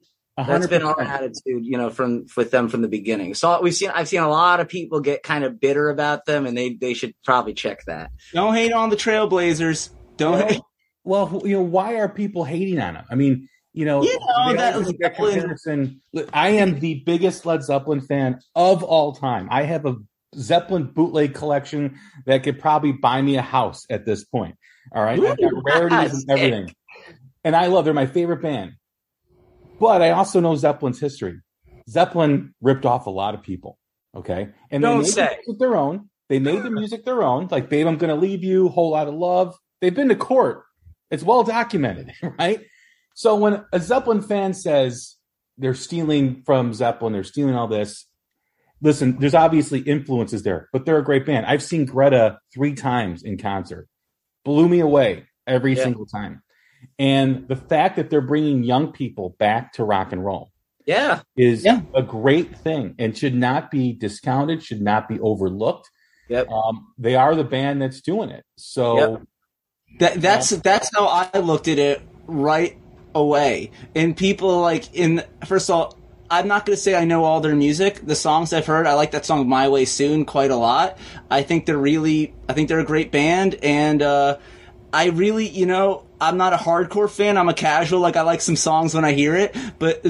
That's 0.46 0.66
been 0.68 0.82
our 0.82 0.98
attitude, 1.00 1.66
you 1.66 1.76
know, 1.76 1.90
from 1.90 2.24
with 2.34 2.50
them 2.50 2.68
from 2.70 2.80
the 2.80 2.88
beginning. 2.88 3.34
So 3.34 3.60
we've 3.60 3.74
seen, 3.74 3.90
I've 3.90 4.08
seen 4.08 4.22
a 4.22 4.28
lot 4.28 4.60
of 4.60 4.68
people 4.68 5.00
get 5.00 5.22
kind 5.22 5.44
of 5.44 5.60
bitter 5.60 5.90
about 5.90 6.24
them, 6.24 6.46
and 6.46 6.56
they 6.56 6.74
they 6.74 6.94
should 6.94 7.14
probably 7.24 7.52
check 7.52 7.84
that. 7.86 8.10
don't 8.32 8.54
hate 8.54 8.72
on 8.72 8.88
the 8.88 8.96
Trailblazers. 8.96 9.90
Don't. 10.16 10.50
hate. 10.50 10.60
Well, 11.04 11.42
you 11.44 11.54
know, 11.54 11.62
why 11.62 11.94
are 11.96 12.08
people 12.08 12.44
hating 12.44 12.80
on 12.80 12.96
him? 12.96 13.04
I 13.10 13.14
mean, 13.14 13.48
you 13.72 13.84
know, 13.84 14.02
You 14.02 14.18
oh, 14.20 14.50
know, 14.50 14.56
that 14.56 14.98
that 15.00 15.14
comparison. 15.16 16.00
I 16.32 16.50
am 16.50 16.80
the 16.80 17.02
biggest 17.06 17.46
Led 17.46 17.62
Zeppelin 17.62 18.00
fan 18.00 18.40
of 18.54 18.82
all 18.82 19.14
time. 19.14 19.48
I 19.50 19.62
have 19.62 19.86
a 19.86 19.96
Zeppelin 20.36 20.84
bootleg 20.84 21.34
collection 21.34 21.98
that 22.26 22.42
could 22.42 22.58
probably 22.58 22.92
buy 22.92 23.22
me 23.22 23.36
a 23.36 23.42
house 23.42 23.86
at 23.88 24.04
this 24.04 24.24
point. 24.24 24.56
All 24.92 25.02
right, 25.02 25.20
I've 25.20 25.38
got 25.38 25.52
rarities 25.64 26.24
and 26.24 26.30
everything, 26.30 26.74
and 27.44 27.54
I 27.54 27.66
love. 27.66 27.84
They're 27.84 27.94
my 27.94 28.06
favorite 28.06 28.42
band. 28.42 28.72
But 29.78 30.02
I 30.02 30.10
also 30.10 30.40
know 30.40 30.56
Zeppelin's 30.56 31.00
history. 31.00 31.40
Zeppelin 31.88 32.54
ripped 32.60 32.84
off 32.84 33.06
a 33.06 33.10
lot 33.10 33.34
of 33.34 33.42
people. 33.42 33.78
Okay, 34.16 34.48
and 34.70 34.82
Don't 34.82 34.98
they 34.98 35.02
made 35.04 35.12
say. 35.12 35.38
the 35.46 35.54
their 35.54 35.76
own. 35.76 36.10
They 36.28 36.40
made 36.40 36.62
the 36.64 36.70
music 36.70 37.04
their 37.04 37.22
own. 37.22 37.46
Like, 37.50 37.68
babe, 37.68 37.86
I'm 37.86 37.98
gonna 37.98 38.16
leave 38.16 38.42
you. 38.42 38.68
Whole 38.68 38.90
lot 38.90 39.06
of 39.06 39.14
love. 39.14 39.56
They've 39.80 39.94
been 39.94 40.08
to 40.08 40.16
court. 40.16 40.64
It's 41.10 41.22
well 41.22 41.42
documented, 41.42 42.12
right? 42.38 42.60
So 43.14 43.36
when 43.36 43.64
a 43.72 43.80
Zeppelin 43.80 44.22
fan 44.22 44.54
says 44.54 45.16
they're 45.58 45.74
stealing 45.74 46.42
from 46.46 46.72
Zeppelin, 46.72 47.12
they're 47.12 47.24
stealing 47.24 47.54
all 47.54 47.68
this. 47.68 48.06
Listen, 48.82 49.18
there's 49.18 49.34
obviously 49.34 49.80
influences 49.80 50.42
there, 50.42 50.68
but 50.72 50.86
they're 50.86 50.98
a 50.98 51.04
great 51.04 51.26
band. 51.26 51.44
I've 51.46 51.62
seen 51.62 51.84
Greta 51.84 52.38
three 52.54 52.74
times 52.74 53.22
in 53.22 53.36
concert. 53.36 53.88
Blew 54.44 54.68
me 54.68 54.80
away 54.80 55.26
every 55.46 55.76
Yeah. 55.76 55.84
single 55.84 56.06
time. 56.06 56.42
And 56.98 57.46
the 57.46 57.56
fact 57.56 57.96
that 57.96 58.08
they're 58.08 58.22
bringing 58.22 58.62
young 58.64 58.92
people 58.92 59.36
back 59.38 59.74
to 59.74 59.84
rock 59.84 60.12
and 60.12 60.24
roll 60.24 60.50
Yeah, 60.86 61.20
is 61.36 61.62
Yeah. 61.62 61.82
a 61.94 62.02
great 62.02 62.56
thing 62.56 62.94
and 62.98 63.14
should 63.16 63.34
not 63.34 63.70
be 63.70 63.92
discounted, 63.92 64.62
should 64.62 64.80
not 64.80 65.08
be 65.08 65.20
overlooked. 65.20 65.90
Yep. 66.30 66.48
Um, 66.48 66.94
they 66.96 67.16
are 67.16 67.34
the 67.34 67.44
band 67.44 67.82
that's 67.82 68.00
doing 68.00 68.30
it. 68.30 68.44
So 68.56 68.96
Yep. 68.96 69.22
That 69.98 70.20
that's 70.20 70.50
that's 70.50 70.90
how 70.94 71.06
I 71.06 71.38
looked 71.38 71.68
at 71.68 71.78
it 71.78 72.02
right 72.26 72.76
away. 73.14 73.70
And 73.94 74.16
people 74.16 74.60
like 74.60 74.94
in 74.94 75.22
first 75.46 75.68
of 75.68 75.74
all, 75.76 75.98
I'm 76.30 76.46
not 76.46 76.64
going 76.64 76.76
to 76.76 76.80
say 76.80 76.94
I 76.94 77.04
know 77.04 77.24
all 77.24 77.40
their 77.40 77.56
music. 77.56 78.06
The 78.06 78.14
songs 78.14 78.52
I've 78.52 78.66
heard, 78.66 78.86
I 78.86 78.94
like 78.94 79.10
that 79.10 79.26
song 79.26 79.48
"My 79.48 79.68
Way 79.68 79.84
Soon" 79.84 80.24
quite 80.24 80.50
a 80.50 80.56
lot. 80.56 80.96
I 81.30 81.42
think 81.42 81.66
they're 81.66 81.76
really, 81.76 82.32
I 82.48 82.52
think 82.52 82.68
they're 82.68 82.78
a 82.78 82.84
great 82.84 83.10
band, 83.10 83.56
and 83.62 84.00
uh, 84.00 84.38
I 84.92 85.06
really, 85.06 85.48
you 85.48 85.66
know, 85.66 86.04
I'm 86.20 86.36
not 86.36 86.52
a 86.52 86.56
hardcore 86.56 87.10
fan. 87.10 87.36
I'm 87.36 87.48
a 87.48 87.54
casual. 87.54 87.98
Like 88.00 88.16
I 88.16 88.22
like 88.22 88.40
some 88.40 88.56
songs 88.56 88.94
when 88.94 89.04
I 89.04 89.12
hear 89.12 89.34
it, 89.34 89.56
but 89.80 90.06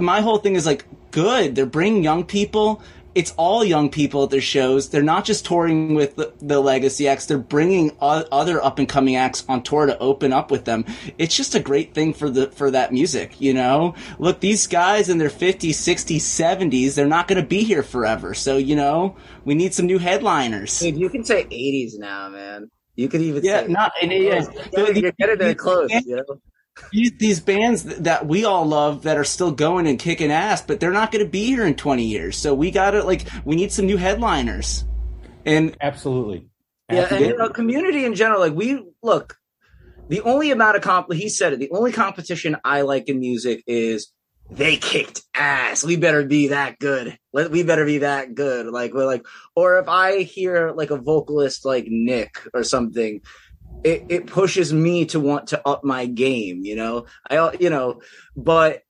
my 0.00 0.22
whole 0.22 0.38
thing 0.38 0.56
is 0.56 0.64
like 0.64 0.86
good. 1.10 1.54
They're 1.54 1.66
bringing 1.66 2.02
young 2.02 2.24
people. 2.24 2.82
It's 3.14 3.32
all 3.36 3.64
young 3.64 3.90
people 3.90 4.24
at 4.24 4.30
their 4.30 4.40
shows. 4.40 4.88
They're 4.90 5.02
not 5.02 5.24
just 5.24 5.46
touring 5.46 5.94
with 5.94 6.16
the, 6.16 6.32
the 6.42 6.60
Legacy 6.60 7.06
acts. 7.06 7.26
They're 7.26 7.38
bringing 7.38 7.92
o- 8.00 8.24
other 8.32 8.62
up 8.62 8.78
and 8.78 8.88
coming 8.88 9.16
acts 9.16 9.44
on 9.48 9.62
tour 9.62 9.86
to 9.86 9.96
open 9.98 10.32
up 10.32 10.50
with 10.50 10.64
them. 10.64 10.84
It's 11.18 11.36
just 11.36 11.54
a 11.54 11.60
great 11.60 11.94
thing 11.94 12.12
for 12.12 12.28
the 12.28 12.50
for 12.50 12.70
that 12.72 12.92
music, 12.92 13.40
you 13.40 13.54
know. 13.54 13.94
Look, 14.18 14.40
these 14.40 14.66
guys 14.66 15.08
in 15.08 15.18
their 15.18 15.30
50s, 15.30 15.70
60s, 15.70 16.16
70s, 16.16 16.94
they're 16.94 17.06
not 17.06 17.28
going 17.28 17.40
to 17.40 17.46
be 17.46 17.62
here 17.62 17.82
forever. 17.84 18.34
So, 18.34 18.56
you 18.56 18.74
know, 18.76 19.16
we 19.44 19.54
need 19.54 19.74
some 19.74 19.86
new 19.86 19.98
headliners. 19.98 20.80
dude, 20.80 20.96
you 20.96 21.08
can 21.08 21.24
say 21.24 21.44
'80s 21.44 21.98
now, 21.98 22.28
man. 22.28 22.70
You 22.96 23.08
could 23.08 23.20
even 23.22 23.44
Yeah, 23.44 23.62
say 23.62 23.68
not 23.68 23.92
and, 24.02 24.12
yeah. 24.12 24.18
You're 24.22 24.86
getting- 24.86 25.02
you're 25.02 25.12
getting 25.12 25.38
there 25.38 25.54
close, 25.54 25.90
you 25.90 26.16
know. 26.16 26.40
These, 26.92 27.12
these 27.18 27.40
bands 27.40 27.84
that 27.84 28.26
we 28.26 28.44
all 28.44 28.64
love 28.64 29.02
that 29.02 29.16
are 29.16 29.24
still 29.24 29.52
going 29.52 29.86
and 29.86 29.98
kicking 29.98 30.30
ass, 30.30 30.62
but 30.62 30.80
they're 30.80 30.92
not 30.92 31.12
going 31.12 31.24
to 31.24 31.30
be 31.30 31.46
here 31.46 31.64
in 31.64 31.74
20 31.74 32.04
years. 32.04 32.36
So 32.36 32.54
we 32.54 32.70
got 32.70 32.92
to 32.92 33.02
like, 33.02 33.26
we 33.44 33.56
need 33.56 33.72
some 33.72 33.86
new 33.86 33.96
headliners. 33.96 34.84
And 35.44 35.76
absolutely. 35.80 36.48
Yeah, 36.90 37.14
and 37.14 37.24
you 37.24 37.36
know, 37.36 37.48
community 37.48 38.04
in 38.04 38.14
general, 38.14 38.40
like 38.40 38.54
we 38.54 38.84
look, 39.02 39.38
the 40.08 40.20
only 40.20 40.50
amount 40.50 40.76
of 40.76 40.82
comp 40.82 41.12
he 41.12 41.28
said 41.28 41.54
it, 41.54 41.58
the 41.58 41.70
only 41.70 41.92
competition 41.92 42.56
I 42.62 42.82
like 42.82 43.08
in 43.08 43.20
music 43.20 43.64
is 43.66 44.12
they 44.50 44.76
kicked 44.76 45.22
ass. 45.34 45.82
We 45.82 45.96
better 45.96 46.24
be 46.24 46.48
that 46.48 46.78
good. 46.78 47.18
Let 47.32 47.50
we 47.50 47.62
better 47.62 47.86
be 47.86 47.98
that 47.98 48.34
good. 48.34 48.66
Like 48.66 48.92
we're 48.92 49.06
like, 49.06 49.26
or 49.56 49.78
if 49.78 49.88
I 49.88 50.22
hear 50.22 50.72
like 50.72 50.90
a 50.90 50.98
vocalist 50.98 51.64
like 51.64 51.86
Nick 51.88 52.38
or 52.52 52.64
something, 52.64 53.22
it, 53.82 54.04
it 54.08 54.26
pushes 54.26 54.72
me 54.72 55.06
to 55.06 55.20
want 55.20 55.48
to 55.48 55.66
up 55.66 55.84
my 55.84 56.06
game, 56.06 56.64
you 56.64 56.76
know? 56.76 57.06
I 57.28 57.52
you 57.58 57.70
know, 57.70 58.00
but 58.36 58.82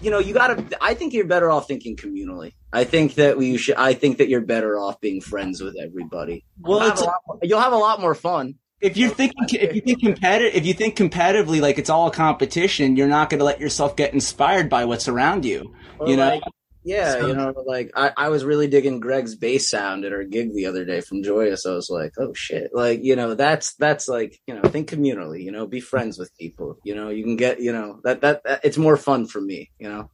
you 0.00 0.10
know, 0.10 0.18
you 0.18 0.34
gotta 0.34 0.64
I 0.80 0.94
think 0.94 1.12
you're 1.12 1.26
better 1.26 1.50
off 1.50 1.68
thinking 1.68 1.96
communally. 1.96 2.52
I 2.72 2.84
think 2.84 3.14
that 3.14 3.36
we 3.36 3.56
should 3.56 3.76
I 3.76 3.94
think 3.94 4.18
that 4.18 4.28
you're 4.28 4.40
better 4.40 4.78
off 4.78 5.00
being 5.00 5.20
friends 5.20 5.60
with 5.62 5.76
everybody. 5.80 6.44
well, 6.60 6.80
You'll 6.80 6.88
have, 6.88 6.98
a 7.00 7.04
lot 7.04 7.20
more, 7.26 7.38
you'll 7.42 7.60
have 7.60 7.72
a 7.72 7.76
lot 7.76 8.00
more 8.00 8.14
fun. 8.14 8.54
if 8.80 8.96
you're 8.96 9.10
thinking, 9.10 9.44
if 9.60 9.74
you 9.74 9.80
think 9.80 10.00
competitive, 10.00 10.54
if 10.54 10.66
you 10.66 10.74
think 10.74 10.96
competitively, 10.96 11.60
like 11.60 11.78
it's 11.78 11.90
all 11.90 12.08
a 12.08 12.10
competition, 12.10 12.96
you're 12.96 13.08
not 13.08 13.30
going 13.30 13.38
to 13.38 13.44
let 13.44 13.60
yourself 13.60 13.94
get 13.94 14.12
inspired 14.12 14.68
by 14.68 14.84
what's 14.86 15.06
around 15.06 15.44
you. 15.44 15.74
Or 15.98 16.08
You 16.08 16.16
know? 16.16 16.28
like, 16.30 16.42
yeah, 16.84 17.12
So- 17.12 17.26
you 17.26 17.34
know, 17.34 17.54
like 17.66 17.90
I, 17.94 18.12
I 18.16 18.28
was 18.28 18.44
really 18.44 18.66
digging 18.66 19.00
Greg's 19.00 19.34
bass 19.34 19.68
sound 19.70 20.04
at 20.04 20.12
our 20.12 20.24
gig 20.24 20.52
the 20.54 20.66
other 20.66 20.84
day 20.84 21.00
from 21.00 21.22
Joyous. 21.22 21.66
I 21.66 21.74
was 21.74 21.88
like, 21.90 22.12
oh 22.18 22.32
shit, 22.34 22.70
like 22.74 23.02
you 23.02 23.16
know, 23.16 23.34
that's 23.34 23.74
that's 23.76 24.08
like 24.08 24.38
you 24.46 24.54
know, 24.54 24.62
think 24.68 24.90
communally. 24.90 25.42
You 25.42 25.52
know, 25.52 25.66
be 25.66 25.80
friends 25.80 26.18
with 26.18 26.36
people. 26.38 26.76
You 26.84 26.94
know, 26.94 27.08
you 27.08 27.22
can 27.24 27.36
get 27.36 27.60
you 27.60 27.72
know 27.72 28.00
that 28.04 28.20
that, 28.22 28.42
that 28.44 28.60
it's 28.64 28.78
more 28.78 28.96
fun 28.96 29.26
for 29.26 29.40
me. 29.40 29.70
You 29.78 29.88
know, 29.88 30.10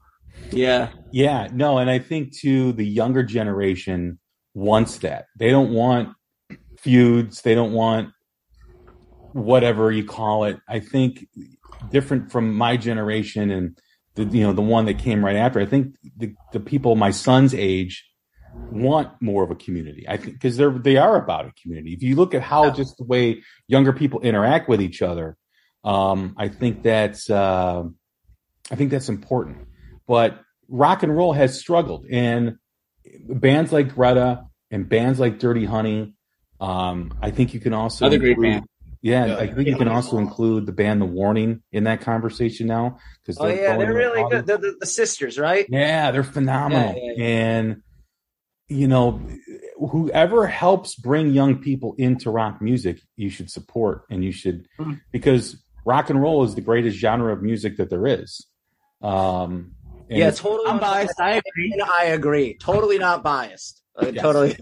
Yeah. 0.51 0.91
Yeah, 1.11 1.49
no, 1.53 1.79
and 1.79 1.91
I 1.91 1.99
think 1.99 2.37
too 2.37 2.73
the 2.73 2.87
younger 2.87 3.23
generation 3.23 4.19
wants 4.55 4.99
that. 4.99 5.27
They 5.39 5.51
don't 5.51 5.73
want 5.73 6.11
feuds. 6.79 7.43
They 7.43 7.55
don't 7.55 7.73
want 7.73 8.11
whatever 9.33 9.91
you 9.93 10.05
call 10.05 10.45
it. 10.45 10.59
I 10.69 10.81
think 10.81 11.27
different 11.91 12.33
from 12.33 12.55
my 12.55 12.77
generation 12.77 13.51
and 13.51 13.79
the 14.19 14.25
you 14.39 14.45
know 14.45 14.53
the 14.53 14.63
one 14.63 14.85
that 14.87 14.99
came 14.99 15.25
right 15.25 15.37
after. 15.37 15.61
I 15.61 15.67
think 15.67 15.97
the 16.17 16.35
the 16.53 16.61
people 16.61 16.95
my 16.97 17.11
son's 17.11 17.55
age 17.55 18.05
want 18.71 19.11
more 19.21 19.43
of 19.45 19.51
a 19.51 19.55
community. 19.55 20.07
I 20.09 20.17
think 20.17 20.33
because 20.35 20.57
they're 20.57 20.71
they 20.71 20.97
are 20.97 21.17
about 21.17 21.47
a 21.47 21.53
community. 21.63 21.93
If 21.95 22.03
you 22.03 22.17
look 22.17 22.35
at 22.35 22.43
how 22.43 22.71
just 22.71 22.97
the 22.99 23.05
way 23.05 23.43
younger 23.67 23.93
people 23.93 24.21
interact 24.21 24.69
with 24.69 24.81
each 24.83 25.01
other, 25.03 25.37
um, 25.85 26.35
I 26.37 26.49
think 26.49 26.83
that's 26.83 27.31
uh, 27.31 27.85
I 28.71 28.75
think 28.75 28.91
that's 28.91 29.09
important. 29.09 29.59
But 30.07 30.41
rock 30.69 31.03
and 31.03 31.15
roll 31.17 31.33
has 31.33 31.59
struggled, 31.59 32.07
and 32.11 32.57
bands 33.29 33.73
like 33.73 33.95
Greta 33.95 34.45
and 34.71 34.89
bands 34.89 35.19
like 35.21 35.39
Dirty 35.39 35.65
Honey. 35.65 36.15
Um, 36.61 37.15
I 37.23 37.31
think 37.31 37.55
you 37.55 37.61
can 37.61 37.73
also 37.73 38.07
Other 38.07 38.19
great 38.19 38.31
include- 38.33 38.51
band. 38.53 38.65
Yeah, 39.03 39.27
Yeah. 39.27 39.37
I 39.37 39.47
think 39.47 39.69
you 39.69 39.77
can 39.77 39.89
also 39.89 40.19
include 40.19 40.67
the 40.67 40.73
band 40.73 41.01
The 41.01 41.07
Warning 41.07 41.63
in 41.73 41.85
that 41.85 42.01
conversation 42.01 42.67
now 42.67 42.99
because 43.23 43.39
oh 43.41 43.47
yeah, 43.47 43.77
they're 43.77 43.95
really 43.95 44.25
good. 44.31 44.47
They're 44.47 44.59
the, 44.59 44.77
the 44.81 44.87
sisters, 44.87 45.39
right? 45.39 45.67
yeah, 45.69 46.11
they're 46.11 46.25
phenomenal. 46.25 46.95
Yeah, 46.97 47.13
yeah, 47.17 47.25
And 47.25 47.83
you 48.69 48.87
know, 48.89 49.21
whoever 49.79 50.47
helps 50.47 50.95
bring 50.97 51.31
young 51.33 51.59
people 51.59 51.95
into 51.99 52.31
rock 52.31 52.61
music, 52.61 53.01
you 53.17 53.31
should 53.31 53.51
support 53.51 54.03
and 54.11 54.23
you 54.25 54.33
should 54.33 54.67
Mhm. 54.79 55.01
because 55.13 55.63
rock 55.87 56.11
and 56.11 56.21
roll 56.21 56.45
is 56.45 56.55
the 56.55 56.61
greatest 56.61 56.99
genre 56.99 57.33
of 57.33 57.43
music 57.43 57.77
that 57.79 57.89
there 57.91 58.07
is. 58.07 58.47
Um 59.01 59.73
and 60.11 60.19
Yeah, 60.19 60.31
totally. 60.31 60.69
I'm 60.71 60.81
biased. 60.81 61.21
I 61.21 61.33
agree. 61.47 61.83
I 62.01 62.05
agree. 62.07 62.57
Totally 62.59 62.99
not 62.99 63.23
biased. 63.23 63.83
Uh, 63.97 64.11
Yes. 64.13 64.23
Totally. 64.23 64.57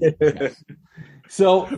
So 1.28 1.68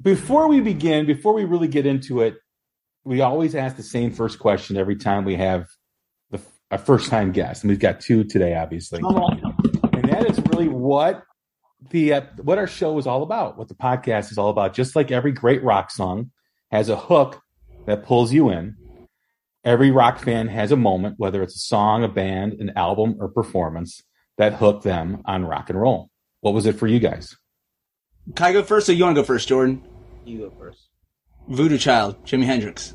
before 0.00 0.48
we 0.48 0.60
begin, 0.60 1.06
before 1.06 1.32
we 1.32 1.44
really 1.44 1.68
get 1.68 1.86
into 1.86 2.20
it, 2.20 2.36
we 3.04 3.20
always 3.20 3.54
ask 3.54 3.76
the 3.76 3.82
same 3.82 4.10
first 4.10 4.38
question 4.38 4.76
every 4.76 4.96
time 4.96 5.24
we 5.24 5.36
have 5.36 5.66
the 6.30 6.40
a 6.70 6.78
first 6.78 7.08
time 7.08 7.32
guest, 7.32 7.62
and 7.62 7.70
we've 7.70 7.78
got 7.78 8.00
two 8.00 8.24
today, 8.24 8.56
obviously. 8.56 9.00
and 9.92 10.04
that 10.08 10.28
is 10.28 10.38
really 10.50 10.68
what 10.68 11.22
the 11.90 12.14
uh, 12.14 12.20
what 12.42 12.58
our 12.58 12.66
show 12.66 12.98
is 12.98 13.06
all 13.06 13.22
about, 13.22 13.56
what 13.56 13.68
the 13.68 13.74
podcast 13.74 14.32
is 14.32 14.38
all 14.38 14.50
about. 14.50 14.74
Just 14.74 14.96
like 14.96 15.10
every 15.10 15.32
great 15.32 15.62
rock 15.62 15.90
song 15.90 16.30
has 16.70 16.88
a 16.88 16.96
hook 16.96 17.40
that 17.86 18.04
pulls 18.04 18.32
you 18.32 18.50
in, 18.50 18.76
every 19.64 19.90
rock 19.92 20.18
fan 20.18 20.48
has 20.48 20.72
a 20.72 20.76
moment, 20.76 21.14
whether 21.18 21.42
it's 21.42 21.54
a 21.54 21.60
song, 21.60 22.02
a 22.02 22.08
band, 22.08 22.54
an 22.54 22.72
album, 22.76 23.16
or 23.20 23.28
performance 23.28 24.02
that 24.36 24.54
hooked 24.54 24.82
them 24.82 25.22
on 25.24 25.44
rock 25.44 25.70
and 25.70 25.80
roll. 25.80 26.10
What 26.40 26.54
was 26.54 26.66
it 26.66 26.74
for 26.74 26.86
you 26.86 26.98
guys? 26.98 27.36
Can 28.34 28.46
I 28.46 28.52
go 28.52 28.62
first, 28.62 28.88
or 28.88 28.92
you 28.92 29.04
want 29.04 29.16
to 29.16 29.22
go 29.22 29.26
first, 29.26 29.48
Jordan? 29.48 29.82
You 30.24 30.38
go 30.38 30.50
first. 30.58 30.88
Voodoo 31.48 31.78
Child, 31.78 32.16
Jimi 32.24 32.44
Hendrix. 32.44 32.94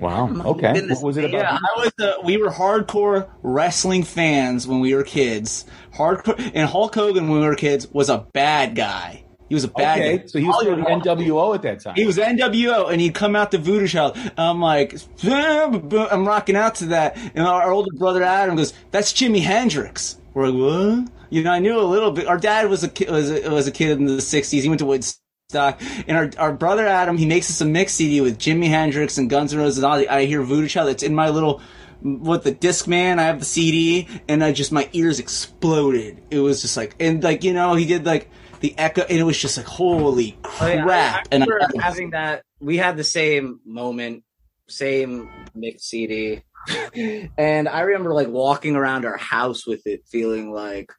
Wow. 0.00 0.28
Okay. 0.30 0.74
goodness, 0.74 0.98
What 1.00 1.06
was 1.08 1.16
it 1.16 1.24
about? 1.24 1.40
Yeah, 1.42 1.58
I 1.58 1.80
was. 1.80 1.92
Uh, 2.00 2.14
we 2.22 2.36
were 2.36 2.50
hardcore 2.50 3.28
wrestling 3.42 4.02
fans 4.02 4.66
when 4.66 4.80
we 4.80 4.94
were 4.94 5.02
kids. 5.02 5.64
Hardcore, 5.94 6.38
and 6.54 6.68
Hulk 6.68 6.94
Hogan 6.94 7.28
when 7.28 7.40
we 7.40 7.46
were 7.46 7.54
kids 7.54 7.88
was 7.88 8.10
a 8.10 8.18
bad 8.32 8.74
guy. 8.74 9.22
He 9.48 9.54
was 9.54 9.64
a 9.64 9.68
bad 9.68 9.98
Okay, 10.00 10.18
guy. 10.18 10.26
so 10.26 10.38
he 10.38 10.44
was 10.44 10.56
Hollywood 10.56 10.84
doing 10.84 11.00
NWO 11.28 11.54
at 11.54 11.62
that 11.62 11.80
time. 11.80 11.94
He 11.94 12.04
was 12.04 12.18
NWO, 12.18 12.90
and 12.90 13.00
he'd 13.00 13.14
come 13.14 13.34
out 13.36 13.52
to 13.52 13.58
Voodoo 13.58 13.86
Child. 13.86 14.18
I'm 14.36 14.60
like, 14.60 14.96
I'm 15.24 16.26
rocking 16.26 16.56
out 16.56 16.74
to 16.76 16.86
that, 16.86 17.16
and 17.34 17.46
our 17.46 17.70
older 17.70 17.90
brother 17.96 18.22
Adam 18.22 18.56
goes, 18.56 18.74
"That's 18.90 19.12
Jimi 19.12 19.40
Hendrix." 19.42 20.18
We're 20.36 20.48
like, 20.48 20.60
"What?" 20.60 21.12
You 21.30 21.42
know, 21.42 21.50
I 21.50 21.60
knew 21.60 21.80
a 21.80 21.80
little 21.80 22.10
bit. 22.10 22.26
Our 22.26 22.36
dad 22.36 22.68
was 22.68 22.84
a 22.84 22.88
kid, 22.88 23.08
was 23.08 23.30
a, 23.30 23.48
was 23.48 23.66
a 23.66 23.72
kid 23.72 23.96
in 23.98 24.04
the 24.04 24.18
'60s. 24.18 24.60
He 24.60 24.68
went 24.68 24.80
to 24.80 24.84
Woodstock, 24.84 25.80
and 26.06 26.14
our 26.14 26.30
our 26.36 26.52
brother 26.52 26.86
Adam, 26.86 27.16
he 27.16 27.24
makes 27.24 27.48
us 27.48 27.62
a 27.62 27.64
mix 27.64 27.94
CD 27.94 28.20
with 28.20 28.38
Jimi 28.38 28.68
Hendrix 28.68 29.16
and 29.16 29.30
Guns 29.30 29.54
N' 29.54 29.58
Roses. 29.58 29.78
And 29.78 29.86
all 29.86 29.96
the, 29.96 30.10
I 30.10 30.26
hear 30.26 30.42
Voodoo 30.42 30.68
Child. 30.68 30.90
It's 30.90 31.02
in 31.02 31.14
my 31.14 31.30
little. 31.30 31.62
With 32.02 32.44
the 32.44 32.52
Discman, 32.52 33.18
I 33.18 33.22
have 33.22 33.38
the 33.38 33.46
CD, 33.46 34.06
and 34.28 34.44
I 34.44 34.52
just 34.52 34.70
my 34.70 34.90
ears 34.92 35.18
exploded. 35.18 36.22
It 36.30 36.40
was 36.40 36.60
just 36.60 36.76
like, 36.76 36.94
and 37.00 37.24
like 37.24 37.42
you 37.42 37.54
know, 37.54 37.74
he 37.74 37.86
did 37.86 38.04
like 38.04 38.28
the 38.60 38.78
echo, 38.78 39.02
and 39.02 39.18
it 39.18 39.22
was 39.22 39.40
just 39.40 39.56
like, 39.56 39.64
holy 39.64 40.38
Oh, 40.44 40.66
yeah, 40.66 40.82
crap! 40.82 41.14
I, 41.14 41.18
I 41.18 41.22
and 41.30 41.44
I, 41.44 41.82
having 41.82 42.10
that. 42.10 42.42
We 42.60 42.76
had 42.76 42.98
the 42.98 43.04
same 43.04 43.60
moment, 43.64 44.24
same 44.68 45.30
mix 45.54 45.84
CD, 45.84 46.42
and 46.94 47.68
I 47.68 47.80
remember 47.80 48.12
like 48.12 48.28
walking 48.28 48.76
around 48.76 49.04
our 49.04 49.16
house 49.16 49.66
with 49.66 49.86
it, 49.86 50.04
feeling 50.10 50.52
like. 50.52 50.92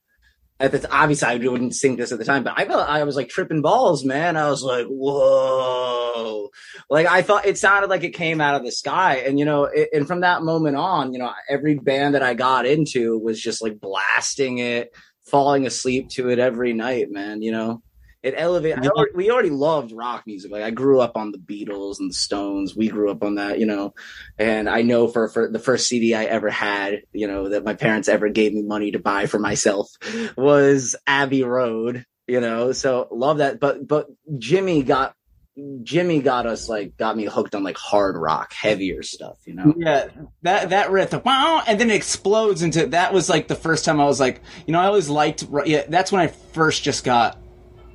At 0.59 0.71
the 0.71 0.79
t- 0.79 0.87
obviously, 0.89 1.27
I 1.27 1.37
wouldn't 1.37 1.75
sing 1.75 1.97
this 1.97 2.11
at 2.11 2.17
the 2.17 2.25
time, 2.25 2.43
but 2.43 2.55
I 2.57 2.65
felt 2.65 2.89
I 2.89 3.03
was 3.03 3.15
like 3.15 3.29
tripping 3.29 3.61
balls, 3.61 4.03
man. 4.03 4.35
I 4.35 4.49
was 4.49 4.63
like, 4.63 4.87
"Whoa!" 4.87 6.49
Like 6.89 7.05
I 7.05 7.21
thought 7.21 7.45
it 7.45 7.59
sounded 7.59 7.91
like 7.91 8.03
it 8.03 8.15
came 8.15 8.41
out 8.41 8.55
of 8.55 8.63
the 8.65 8.71
sky, 8.71 9.17
and 9.17 9.37
you 9.37 9.45
know, 9.45 9.65
it, 9.65 9.89
and 9.93 10.07
from 10.07 10.21
that 10.21 10.41
moment 10.41 10.75
on, 10.75 11.13
you 11.13 11.19
know, 11.19 11.31
every 11.47 11.75
band 11.75 12.15
that 12.15 12.23
I 12.23 12.33
got 12.33 12.65
into 12.65 13.19
was 13.19 13.39
just 13.39 13.61
like 13.61 13.79
blasting 13.79 14.57
it, 14.57 14.95
falling 15.27 15.67
asleep 15.67 16.09
to 16.13 16.29
it 16.29 16.39
every 16.39 16.73
night, 16.73 17.11
man. 17.11 17.43
You 17.43 17.51
know, 17.51 17.83
it 18.23 18.33
elevated. 18.35 18.85
I 18.85 18.87
already, 18.87 19.11
we 19.15 19.31
already 19.31 19.49
loved 19.49 19.91
rock 19.91 20.23
music. 20.25 20.51
Like 20.51 20.63
I 20.63 20.71
grew 20.71 20.99
up 20.99 21.15
on 21.15 21.31
the 21.31 21.37
Beatles 21.37 21.99
and 21.99 22.09
the 22.09 22.15
Stones. 22.15 22.75
We 22.75 22.89
grew 22.89 23.11
up 23.11 23.23
on 23.23 23.35
that, 23.35 23.59
you 23.59 23.65
know. 23.65 23.93
And 24.37 24.69
I 24.69 24.81
know 24.81 25.07
for 25.07 25.27
for 25.29 25.49
the 25.49 25.59
first 25.59 25.87
CD 25.87 26.13
I 26.13 26.25
ever 26.25 26.49
had, 26.49 27.01
you 27.13 27.27
know, 27.27 27.49
that 27.49 27.63
my 27.63 27.73
parents 27.73 28.07
ever 28.07 28.29
gave 28.29 28.53
me 28.53 28.63
money 28.63 28.91
to 28.91 28.99
buy 28.99 29.27
for 29.27 29.39
myself 29.39 29.89
was 30.35 30.95
Abbey 31.05 31.43
Road. 31.43 32.05
You 32.27 32.41
know, 32.41 32.73
so 32.73 33.07
love 33.11 33.37
that. 33.37 33.59
But 33.59 33.87
but 33.87 34.07
Jimi 34.29 34.85
got 34.85 35.15
Jimi 35.57 36.23
got 36.23 36.45
us 36.45 36.69
like 36.69 36.97
got 36.97 37.17
me 37.17 37.25
hooked 37.25 37.55
on 37.55 37.63
like 37.63 37.77
hard 37.77 38.15
rock, 38.15 38.53
heavier 38.53 39.01
stuff. 39.01 39.37
You 39.45 39.55
know. 39.55 39.73
Yeah, 39.77 40.09
that 40.43 40.69
that 40.69 40.91
riff, 40.91 41.09
the 41.11 41.19
wow, 41.19 41.63
and 41.65 41.79
then 41.79 41.89
it 41.89 41.95
explodes 41.95 42.61
into. 42.61 42.87
That 42.87 43.13
was 43.13 43.29
like 43.29 43.47
the 43.47 43.55
first 43.55 43.85
time 43.85 43.99
I 43.99 44.05
was 44.05 44.19
like, 44.19 44.41
you 44.65 44.73
know, 44.73 44.79
I 44.79 44.85
always 44.85 45.09
liked. 45.09 45.45
Yeah, 45.65 45.85
that's 45.87 46.11
when 46.11 46.21
I 46.21 46.27
first 46.27 46.83
just 46.83 47.03
got, 47.03 47.39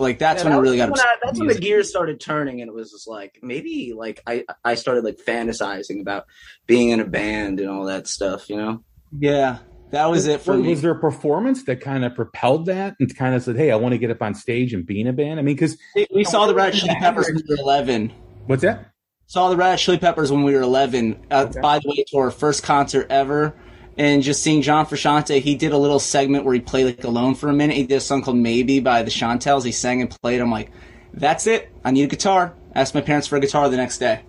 like, 0.02 0.18
that's 0.18 0.42
Yeah, 0.42 0.50
when 0.50 0.59
I 0.59 0.61
really 0.61 0.76
got. 0.76 0.90
when 0.90 1.00
I- 1.00 1.16
that's 1.23 1.38
with 1.38 1.47
when 1.49 1.56
the 1.56 1.61
gears 1.62 1.88
started 1.88 2.21
turning, 2.21 2.61
and 2.61 2.68
it 2.68 2.75
was 2.75 2.90
just 2.90 3.09
like 3.09 3.38
maybe 3.42 3.94
like 3.97 4.21
I 4.26 4.44
I 4.64 4.75
started 4.75 5.04
like 5.04 5.18
fantasizing 5.18 6.00
about 6.00 6.26
being 6.66 6.90
in 6.90 7.00
a 7.00 7.06
band 7.06 7.61
and 7.61 7.71
all 7.71 7.87
that 7.87 8.06
stuff. 8.06 8.50
You 8.50 8.56
know. 8.56 8.85
Yeah, 9.18 9.59
that 9.90 10.06
was 10.11 10.26
it 10.26 10.40
for 10.40 10.52
was, 10.56 10.62
me. 10.62 10.68
was 10.71 10.82
there 10.82 10.92
a 10.92 10.99
performance 11.00 11.64
that 11.64 11.80
kind 11.80 12.04
of 12.04 12.14
propelled 12.14 12.66
that 12.66 12.94
and 13.00 13.14
kind 13.16 13.35
of 13.35 13.42
said, 13.42 13.56
"Hey, 13.56 13.71
I 13.71 13.76
want 13.76 13.92
to 13.92 13.99
get 13.99 14.11
up 14.11 14.21
on 14.23 14.35
stage 14.35 14.73
and 14.75 14.85
be 14.87 15.00
in 15.00 15.06
a 15.06 15.12
band"? 15.12 15.38
I 15.38 15.42
mean, 15.42 15.54
because 15.54 15.76
we 16.14 16.25
saw 16.25 16.47
the 16.47 16.54
Red 16.54 16.75
Hot 16.75 16.80
Chili 16.80 16.94
Peppers 16.99 17.26
when 17.26 17.37
we 17.37 17.54
were 17.54 17.61
eleven. 17.62 18.12
what's 18.47 18.62
that? 18.62 18.90
Saw 19.26 19.49
the 19.49 19.56
Red 19.56 19.71
Hot 19.71 19.78
Chili 19.78 19.99
Peppers 19.99 20.30
when 20.32 20.42
we 20.44 20.54
were 20.54 20.61
eleven. 20.62 21.25
Uh, 21.30 21.47
Okay. 21.49 21.61
By 21.61 21.78
the 21.78 21.88
way, 21.88 22.04
to 22.09 22.18
our 22.18 22.30
first 22.30 22.62
concert 22.62 23.06
ever. 23.11 23.54
And 23.99 24.22
just 24.22 24.42
seeing 24.42 24.62
John 24.62 24.87
Frusciante, 24.87 25.40
he 25.40 25.54
did 25.54 25.73
a 25.73 25.78
little 25.78 25.99
segment 25.99 26.45
where 26.45 26.54
he 26.54 26.60
played 26.60 26.86
like 26.86 27.04
alone 27.04 27.34
for 27.34 27.49
a 27.49 27.52
minute. 27.52 27.76
He 27.76 27.84
did 27.84 27.97
a 27.97 28.00
song 28.00 28.23
called 28.23 28.38
"Maybe" 28.38 28.80
by 28.80 29.02
the 29.02 29.10
Chantels. 29.10 29.64
He 29.64 29.73
sang 29.73 30.00
and 30.00 30.10
played. 30.23 30.40
I'm 30.40 30.50
like, 30.50 30.71
that's 31.12 31.47
it. 31.47 31.71
I 31.84 31.90
need 31.90 32.04
a 32.04 32.06
guitar. 32.06 32.54
Asked 32.75 32.95
my 32.95 33.02
parents 33.02 33.26
for 33.26 33.36
a 33.36 33.40
guitar 33.40 33.69
the 33.69 33.76
next 33.76 33.99
day. 33.99 34.23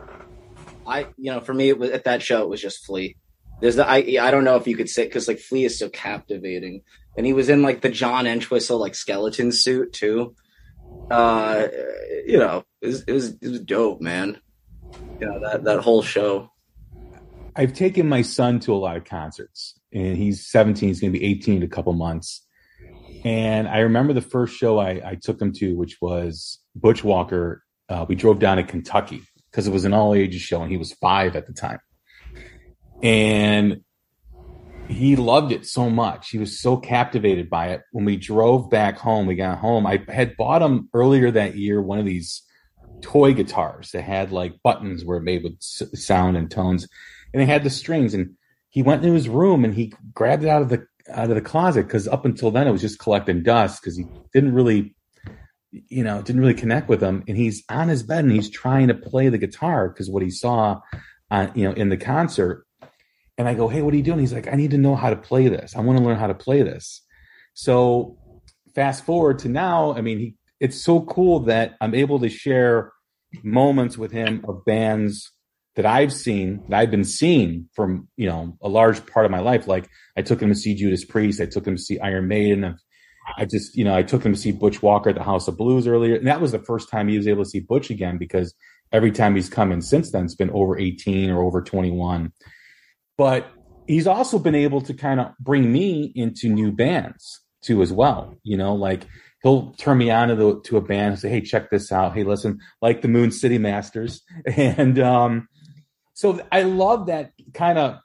I, 0.86 1.08
you 1.18 1.32
know, 1.32 1.40
for 1.40 1.54
me, 1.54 1.72
was, 1.72 1.92
at 1.92 2.04
that 2.04 2.22
show, 2.22 2.44
it 2.44 2.50
was 2.50 2.62
just 2.62 2.86
Flea. 2.86 3.16
There's 3.62 3.78
the, 3.78 3.88
I, 3.88 4.18
I 4.20 4.32
don't 4.32 4.44
know 4.44 4.58
if 4.58 4.68
you 4.68 4.76
could 4.76 4.90
say, 4.90 5.08
cause 5.08 5.30
like 5.30 5.40
Flea 5.40 5.66
is 5.66 5.80
so 5.80 5.88
captivating. 5.88 6.82
And 7.16 7.26
he 7.26 7.32
was 7.32 7.48
in 7.48 7.62
like 7.62 7.80
the 7.80 7.90
John 7.90 8.28
Entwistle, 8.28 8.80
like 8.80 8.96
skeleton 8.96 9.54
suit 9.54 9.94
too. 9.94 10.36
Uh, 11.10 11.68
you 12.26 12.38
know, 12.38 12.66
it 12.82 12.88
was, 12.88 13.04
it 13.04 13.14
was, 13.14 13.30
it 13.42 13.48
was 13.48 13.60
dope, 13.62 14.02
man. 14.02 14.42
You 15.22 15.28
know, 15.28 15.40
that, 15.40 15.64
that 15.64 15.80
whole 15.80 16.02
show. 16.02 16.52
I've 17.56 17.74
taken 17.74 18.10
my 18.10 18.22
son 18.22 18.60
to 18.62 18.74
a 18.74 18.76
lot 18.76 18.98
of 18.98 19.06
concerts, 19.06 19.80
and 19.94 20.18
he's 20.18 20.46
17. 20.48 20.90
He's 20.90 21.00
going 21.00 21.14
to 21.14 21.20
be 21.20 21.26
18 21.26 21.58
in 21.58 21.64
a 21.64 21.68
couple 21.68 21.94
months. 21.94 22.46
And 23.24 23.68
I 23.68 23.80
remember 23.80 24.14
the 24.14 24.22
first 24.22 24.56
show 24.56 24.80
I, 24.80 25.02
I 25.06 25.18
took 25.22 25.42
him 25.42 25.54
to, 25.54 25.76
which 25.76 25.98
was 26.02 26.60
Butch 26.76 27.04
Walker. 27.04 27.64
Uh, 27.88 28.06
we 28.08 28.16
drove 28.16 28.40
down 28.40 28.58
to 28.58 28.64
Kentucky 28.64 29.22
because 29.52 29.68
it 29.68 29.72
was 29.72 29.86
an 29.86 29.94
all 29.94 30.14
ages 30.14 30.42
show, 30.42 30.62
and 30.62 30.72
he 30.72 30.78
was 30.78 30.94
five 30.94 31.36
at 31.36 31.48
the 31.48 31.54
time. 31.54 31.80
And 33.02 33.82
he 34.90 35.16
loved 35.16 35.52
it 35.52 35.66
so 35.66 35.90
much. 35.90 36.30
He 36.30 36.40
was 36.40 36.60
so 36.60 36.78
captivated 36.78 37.50
by 37.50 37.68
it. 37.68 37.82
When 37.92 38.06
we 38.06 38.18
drove 38.18 38.70
back 38.70 38.98
home, 38.98 39.28
we 39.28 39.36
got 39.36 39.60
home. 39.60 39.86
I 39.86 40.04
had 40.10 40.36
bought 40.36 40.62
him 40.62 40.90
earlier 40.94 41.32
that 41.32 41.56
year 41.56 41.82
one 41.82 42.00
of 42.00 42.06
these 42.06 42.42
toy 43.02 43.34
guitars 43.34 43.92
that 43.92 44.02
had 44.02 44.32
like 44.32 44.62
buttons 44.64 45.06
were 45.06 45.20
made 45.20 45.44
with 45.44 45.62
sound 45.62 46.38
and 46.38 46.50
tones, 46.50 46.88
and 47.34 47.42
they 47.42 47.46
had 47.46 47.64
the 47.64 47.70
strings. 47.70 48.14
And 48.14 48.36
he 48.70 48.84
went 48.84 49.04
into 49.04 49.16
his 49.16 49.30
room 49.30 49.66
and 49.66 49.74
he 49.74 49.94
grabbed 50.14 50.44
it 50.44 50.50
out 50.50 50.62
of 50.62 50.70
the 50.70 50.86
out 51.12 51.30
of 51.30 51.36
the 51.36 51.42
closet 51.42 51.86
because 51.86 52.08
up 52.08 52.26
until 52.26 52.52
then 52.52 52.68
it 52.68 52.72
was 52.72 52.82
just 52.82 53.00
collecting 53.00 53.44
dust 53.44 53.82
because 53.82 53.98
he 53.98 54.06
didn't 54.34 54.54
really, 54.54 54.96
you 55.72 56.04
know, 56.04 56.22
didn't 56.22 56.42
really 56.42 56.54
connect 56.54 56.88
with 56.88 57.02
them. 57.02 57.24
And 57.28 57.36
he's 57.36 57.64
on 57.70 57.90
his 57.90 58.04
bed 58.04 58.24
and 58.24 58.32
he's 58.34 58.50
trying 58.50 58.88
to 58.88 58.94
play 58.94 59.30
the 59.30 59.38
guitar 59.38 59.90
because 59.90 60.10
what 60.10 60.24
he 60.24 60.30
saw, 60.30 60.80
uh, 61.30 61.48
you 61.54 61.66
know, 61.66 61.74
in 61.74 61.90
the 61.90 61.98
concert. 61.98 62.66
And 63.38 63.48
I 63.48 63.56
go, 63.56 63.68
hey, 63.68 63.82
what 63.82 63.94
are 63.94 63.98
you 63.98 64.04
doing? 64.04 64.20
He's 64.20 64.32
like, 64.32 64.48
I 64.48 64.56
need 64.56 64.72
to 64.72 64.78
know 64.78 64.96
how 64.96 65.10
to 65.10 65.16
play 65.16 65.48
this. 65.48 65.76
I 65.76 65.82
want 65.82 65.98
to 65.98 66.04
learn 66.04 66.20
how 66.20 66.28
to 66.28 66.36
play 66.36 66.62
this. 66.62 67.02
So 67.56 68.18
fast 68.76 69.06
forward 69.06 69.40
to 69.40 69.50
now, 69.50 69.94
I 69.94 70.02
mean, 70.02 70.20
he, 70.20 70.36
it's 70.60 70.80
so 70.80 71.02
cool 71.02 71.42
that 71.42 71.74
I'm 71.82 71.96
able 71.96 72.20
to 72.20 72.30
share 72.30 72.94
moments 73.42 73.98
with 73.98 74.12
him 74.12 74.46
of 74.48 74.64
bands 74.66 75.32
that 75.76 75.86
I've 75.86 76.14
seen, 76.14 76.64
that 76.70 76.80
I've 76.80 76.92
been 76.92 77.04
seeing 77.04 77.70
from, 77.74 78.08
you 78.16 78.28
know, 78.28 78.58
a 78.62 78.70
large 78.70 79.06
part 79.06 79.26
of 79.26 79.32
my 79.32 79.40
life. 79.40 79.68
Like 79.68 79.90
I 80.18 80.22
took 80.22 80.42
him 80.42 80.50
to 80.50 80.56
see 80.56 80.76
Judas 80.76 81.04
Priest. 81.04 81.42
I 81.42 81.46
took 81.46 81.66
him 81.66 81.76
to 81.76 81.82
see 81.82 82.00
Iron 82.00 82.28
Maiden. 82.28 82.64
I've, 82.64 82.80
I 83.38 83.46
just, 83.46 83.76
you 83.76 83.86
know, 83.86 83.96
I 83.96 84.04
took 84.04 84.24
him 84.26 84.34
to 84.34 84.40
see 84.40 84.52
Butch 84.52 84.82
Walker 84.82 85.10
at 85.10 85.16
the 85.16 85.24
House 85.24 85.48
of 85.48 85.58
Blues 85.58 85.88
earlier. 85.88 86.16
And 86.16 86.28
that 86.28 86.42
was 86.42 86.52
the 86.52 86.60
first 86.60 86.90
time 86.90 87.08
he 87.08 87.18
was 87.18 87.28
able 87.28 87.44
to 87.44 87.50
see 87.50 87.62
Butch 87.62 87.90
again 87.90 88.18
because 88.18 88.54
every 88.92 89.12
time 89.12 89.36
he's 89.36 89.50
come 89.50 89.72
in 89.72 89.82
since 89.82 90.12
then, 90.12 90.26
it's 90.26 90.36
been 90.36 90.52
over 90.52 90.78
18 90.78 91.30
or 91.30 91.42
over 91.42 91.62
21 91.62 92.32
but 93.18 93.52
he's 93.88 94.08
also 94.08 94.40
been 94.40 94.56
able 94.56 94.82
to 94.82 94.94
kind 94.94 95.20
of 95.20 95.32
bring 95.40 95.72
me 95.72 96.12
into 96.16 96.50
new 96.50 96.72
bands 96.72 97.42
too 97.62 97.82
as 97.82 97.92
well 97.92 98.36
you 98.44 98.58
know 98.58 98.76
like 98.76 99.08
he'll 99.42 99.72
turn 99.74 99.98
me 99.98 100.10
on 100.10 100.30
to, 100.30 100.36
the, 100.36 100.62
to 100.62 100.78
a 100.78 100.82
band 100.82 101.14
and 101.14 101.20
say 101.20 101.30
hey 101.30 101.42
check 101.42 101.70
this 101.70 101.92
out 101.92 102.14
hey 102.14 102.24
listen 102.24 102.60
like 102.82 103.02
the 103.02 103.08
moon 103.08 103.32
city 103.32 103.58
masters 103.58 104.22
and 104.58 105.00
um 105.00 105.48
so 106.14 106.40
i 106.52 106.64
love 106.64 107.08
that 107.08 107.32
kind 107.54 107.78
of 107.78 107.98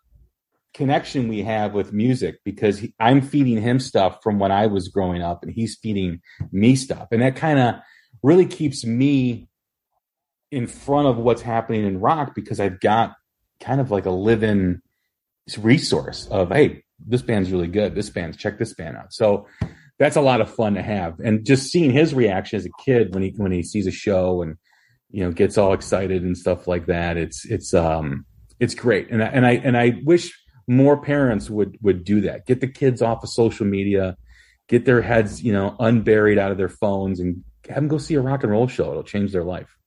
connection 0.74 1.28
we 1.28 1.42
have 1.42 1.72
with 1.72 1.92
music 1.92 2.38
because 2.44 2.78
he, 2.78 2.94
i'm 3.00 3.20
feeding 3.20 3.60
him 3.60 3.80
stuff 3.80 4.22
from 4.22 4.38
when 4.38 4.52
i 4.52 4.66
was 4.66 4.88
growing 4.88 5.22
up 5.22 5.42
and 5.42 5.52
he's 5.52 5.76
feeding 5.76 6.20
me 6.52 6.76
stuff. 6.76 7.08
And 7.10 7.22
that 7.22 7.36
kind 7.36 7.58
of 7.58 7.76
really 8.22 8.46
keeps 8.46 8.84
me 8.84 9.48
in 10.50 10.66
front 10.66 11.08
of 11.08 11.16
what's 11.16 11.42
happening 11.42 11.84
in 11.84 12.00
rock 12.00 12.34
because 12.34 12.60
i've 12.60 12.80
got 12.80 13.14
kind 13.60 13.80
of 13.80 13.90
like 13.90 14.06
a 14.06 14.10
live-in 14.10 14.80
resource 15.58 16.26
of 16.30 16.50
hey 16.50 16.82
this 17.06 17.22
band's 17.22 17.50
really 17.50 17.68
good. 17.68 17.94
This 17.94 18.10
band's 18.10 18.36
check 18.36 18.58
this 18.58 18.74
band 18.74 18.96
out. 18.96 19.12
So 19.12 19.46
that's 19.98 20.16
a 20.16 20.20
lot 20.20 20.40
of 20.40 20.52
fun 20.52 20.74
to 20.74 20.82
have. 20.82 21.20
And 21.20 21.44
just 21.44 21.70
seeing 21.70 21.90
his 21.90 22.14
reaction 22.14 22.58
as 22.58 22.66
a 22.66 22.82
kid 22.84 23.14
when 23.14 23.22
he 23.22 23.30
when 23.36 23.52
he 23.52 23.62
sees 23.62 23.86
a 23.86 23.92
show 23.92 24.42
and 24.42 24.56
you 25.10 25.24
know 25.24 25.32
gets 25.32 25.58
all 25.58 25.72
excited 25.72 26.22
and 26.22 26.36
stuff 26.36 26.66
like 26.66 26.86
that 26.86 27.16
it's 27.16 27.44
it's 27.44 27.72
um 27.74 28.24
it's 28.60 28.74
great 28.74 29.10
and 29.10 29.22
I, 29.22 29.26
and 29.26 29.46
I 29.46 29.52
and 29.52 29.76
I 29.76 30.00
wish 30.04 30.32
more 30.66 31.00
parents 31.00 31.48
would 31.48 31.78
would 31.82 32.04
do 32.04 32.20
that 32.22 32.46
get 32.46 32.60
the 32.60 32.68
kids 32.68 33.02
off 33.02 33.22
of 33.22 33.30
social 33.30 33.66
media 33.66 34.16
get 34.68 34.84
their 34.84 35.00
heads 35.00 35.42
you 35.42 35.52
know 35.52 35.76
unburied 35.80 36.38
out 36.38 36.50
of 36.50 36.58
their 36.58 36.68
phones 36.68 37.20
and 37.20 37.42
have 37.68 37.76
them 37.76 37.88
go 37.88 37.98
see 37.98 38.14
a 38.14 38.20
rock 38.20 38.42
and 38.42 38.52
roll 38.52 38.68
show 38.68 38.90
it'll 38.90 39.02
change 39.02 39.32
their 39.32 39.44
life 39.44 39.78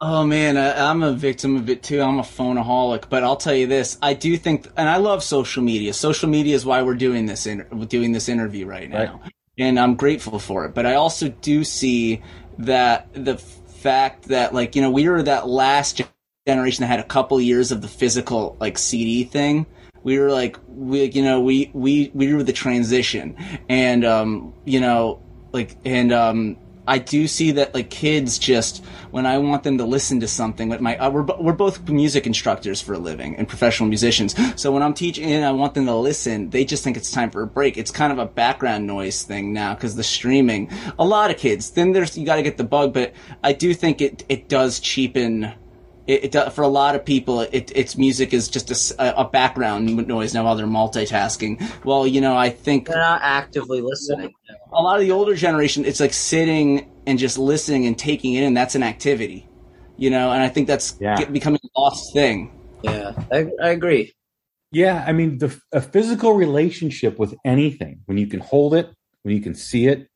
Oh 0.00 0.22
man, 0.22 0.58
I, 0.58 0.90
I'm 0.90 1.02
a 1.02 1.14
victim 1.14 1.56
of 1.56 1.70
it 1.70 1.82
too. 1.82 2.02
I'm 2.02 2.18
a 2.18 2.22
phoneaholic, 2.22 3.08
but 3.08 3.22
I'll 3.22 3.36
tell 3.36 3.54
you 3.54 3.66
this: 3.66 3.96
I 4.02 4.12
do 4.12 4.36
think, 4.36 4.66
and 4.76 4.86
I 4.86 4.98
love 4.98 5.22
social 5.22 5.62
media. 5.62 5.94
Social 5.94 6.28
media 6.28 6.54
is 6.54 6.66
why 6.66 6.82
we're 6.82 6.94
doing 6.96 7.24
this 7.24 7.46
in, 7.46 7.64
doing 7.88 8.12
this 8.12 8.28
interview 8.28 8.66
right 8.66 8.90
now. 8.90 9.20
Right. 9.22 9.32
and 9.56 9.80
I'm 9.80 9.94
grateful 9.94 10.38
for 10.38 10.66
it. 10.66 10.74
But 10.74 10.84
I 10.84 10.96
also 10.96 11.28
do 11.28 11.64
see 11.64 12.22
that 12.58 13.08
the 13.14 13.42
fact 13.84 14.28
that 14.28 14.54
like 14.54 14.74
you 14.74 14.80
know 14.80 14.90
we 14.90 15.06
were 15.06 15.22
that 15.22 15.46
last 15.46 16.00
generation 16.48 16.80
that 16.80 16.86
had 16.88 17.00
a 17.00 17.04
couple 17.04 17.38
years 17.38 17.70
of 17.70 17.82
the 17.82 17.88
physical 17.88 18.56
like 18.58 18.78
CD 18.78 19.24
thing. 19.24 19.66
We 20.02 20.18
were 20.18 20.30
like 20.30 20.58
we 20.68 21.04
you 21.10 21.22
know 21.22 21.42
we 21.42 21.70
we 21.74 22.10
we 22.14 22.32
were 22.32 22.42
the 22.42 22.54
transition, 22.54 23.36
and 23.68 24.02
um 24.06 24.54
you 24.64 24.80
know 24.80 25.22
like 25.52 25.76
and 25.84 26.12
um 26.12 26.56
I 26.86 26.98
do 26.98 27.26
see 27.26 27.52
that 27.52 27.74
like 27.74 27.90
kids 27.90 28.38
just 28.38 28.84
when 29.10 29.26
I 29.26 29.38
want 29.38 29.62
them 29.62 29.78
to 29.78 29.84
listen 29.84 30.20
to 30.20 30.28
something. 30.28 30.68
Like 30.68 30.80
my 30.80 30.96
uh, 30.98 31.10
we're 31.10 31.24
we're 31.38 31.52
both 31.52 31.88
music 31.88 32.26
instructors 32.26 32.80
for 32.80 32.94
a 32.94 32.98
living 32.98 33.36
and 33.36 33.48
professional 33.48 33.88
musicians. 33.88 34.34
So 34.60 34.70
when 34.72 34.82
I'm 34.82 34.94
teaching 34.94 35.24
and 35.32 35.44
I 35.44 35.52
want 35.52 35.74
them 35.74 35.86
to 35.86 35.94
listen, 35.94 36.50
they 36.50 36.64
just 36.64 36.84
think 36.84 36.96
it's 36.96 37.10
time 37.10 37.30
for 37.30 37.42
a 37.42 37.46
break. 37.46 37.78
It's 37.78 37.90
kind 37.90 38.12
of 38.12 38.18
a 38.18 38.26
background 38.26 38.86
noise 38.86 39.22
thing 39.22 39.52
now 39.52 39.74
because 39.74 39.96
the 39.96 40.02
streaming. 40.04 40.70
A 40.98 41.04
lot 41.04 41.30
of 41.30 41.38
kids. 41.38 41.70
Then 41.70 41.92
there's 41.92 42.16
you 42.18 42.26
got 42.26 42.36
to 42.36 42.42
get 42.42 42.56
the 42.58 42.64
bug, 42.64 42.92
but 42.92 43.12
I 43.42 43.52
do 43.52 43.72
think 43.74 44.00
it 44.00 44.24
it 44.28 44.48
does 44.48 44.80
cheapen. 44.80 45.52
It, 46.06 46.24
it 46.24 46.32
does, 46.32 46.52
for 46.52 46.60
a 46.60 46.68
lot 46.68 46.94
of 46.94 47.02
people, 47.06 47.40
it, 47.40 47.72
it's 47.74 47.96
music 47.96 48.34
is 48.34 48.48
just 48.48 48.90
a, 48.92 49.20
a 49.22 49.24
background 49.24 50.06
noise 50.06 50.34
now 50.34 50.44
while 50.44 50.54
they're 50.54 50.66
multitasking. 50.66 51.62
Well, 51.82 52.06
you 52.06 52.20
know, 52.20 52.36
I 52.36 52.50
think 52.50 52.88
They're 52.88 52.98
not 52.98 53.22
actively 53.22 53.80
listening. 53.80 54.34
A 54.74 54.82
lot 54.82 54.96
of 54.98 55.02
the 55.06 55.12
older 55.12 55.34
generation, 55.34 55.84
it's 55.84 56.00
like 56.00 56.12
sitting 56.12 56.90
and 57.06 57.18
just 57.18 57.38
listening 57.38 57.86
and 57.86 57.98
taking 57.98 58.34
it 58.34 58.42
in. 58.42 58.54
That's 58.54 58.74
an 58.74 58.82
activity, 58.82 59.48
you 59.96 60.10
know, 60.10 60.32
and 60.32 60.42
I 60.42 60.48
think 60.48 60.66
that's 60.66 60.96
Yeah. 61.00 61.16
get, 61.16 61.32
becoming 61.32 61.60
a 61.64 61.80
lost 61.80 62.12
thing. 62.12 62.50
Yeah, 62.82 63.12
I, 63.32 63.46
I 63.62 63.68
agree. 63.70 64.12
Yeah, 64.72 65.04
I 65.06 65.12
mean, 65.12 65.38
the 65.38 65.56
a 65.72 65.80
physical 65.80 66.32
relationship 66.34 67.18
with 67.18 67.34
anything, 67.44 68.00
when 68.06 68.18
you 68.18 68.26
can 68.26 68.40
hold 68.40 68.74
it, 68.74 68.90
when 69.22 69.34
you 69.34 69.40
can 69.40 69.54
see 69.54 69.86
it, 69.86 70.08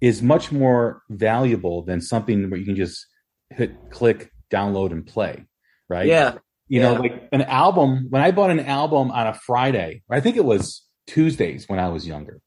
is 0.00 0.22
much 0.22 0.50
more 0.50 1.02
valuable 1.10 1.82
than 1.82 2.00
something 2.00 2.48
where 2.50 2.58
you 2.58 2.64
can 2.66 2.76
just 2.76 3.06
hit 3.50 3.72
click, 3.90 4.30
download, 4.50 4.92
and 4.92 5.06
play. 5.06 5.44
Right? 5.88 6.06
Yeah, 6.06 6.34
You 6.68 6.80
know, 6.82 6.94
like 6.94 7.28
an 7.32 7.42
album. 7.42 8.06
When 8.10 8.22
I 8.22 8.30
bought 8.30 8.50
an 8.50 8.60
album 8.60 9.10
on 9.10 9.26
a 9.26 9.34
Friday, 9.34 10.02
I 10.10 10.20
think 10.20 10.36
it 10.36 10.44
was 10.44 10.84
Tuesdays 11.06 11.68
when 11.68 11.78
I 11.78 11.88
was 11.88 12.06
younger. 12.06 12.40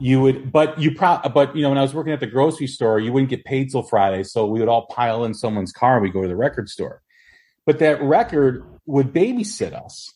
You 0.00 0.20
would, 0.22 0.50
but 0.50 0.78
you 0.78 0.94
pro, 0.94 1.18
but 1.32 1.54
you 1.54 1.62
know, 1.62 1.68
when 1.68 1.78
I 1.78 1.82
was 1.82 1.94
working 1.94 2.12
at 2.12 2.20
the 2.20 2.26
grocery 2.26 2.66
store, 2.66 2.98
you 2.98 3.12
wouldn't 3.12 3.30
get 3.30 3.44
paid 3.44 3.70
till 3.70 3.82
Friday, 3.82 4.24
so 4.24 4.46
we 4.46 4.58
would 4.58 4.68
all 4.68 4.86
pile 4.86 5.24
in 5.24 5.34
someone's 5.34 5.72
car. 5.72 5.94
and 5.94 6.02
We 6.02 6.10
go 6.10 6.22
to 6.22 6.28
the 6.28 6.36
record 6.36 6.68
store, 6.68 7.00
but 7.64 7.78
that 7.78 8.02
record 8.02 8.64
would 8.86 9.12
babysit 9.12 9.72
us. 9.72 10.12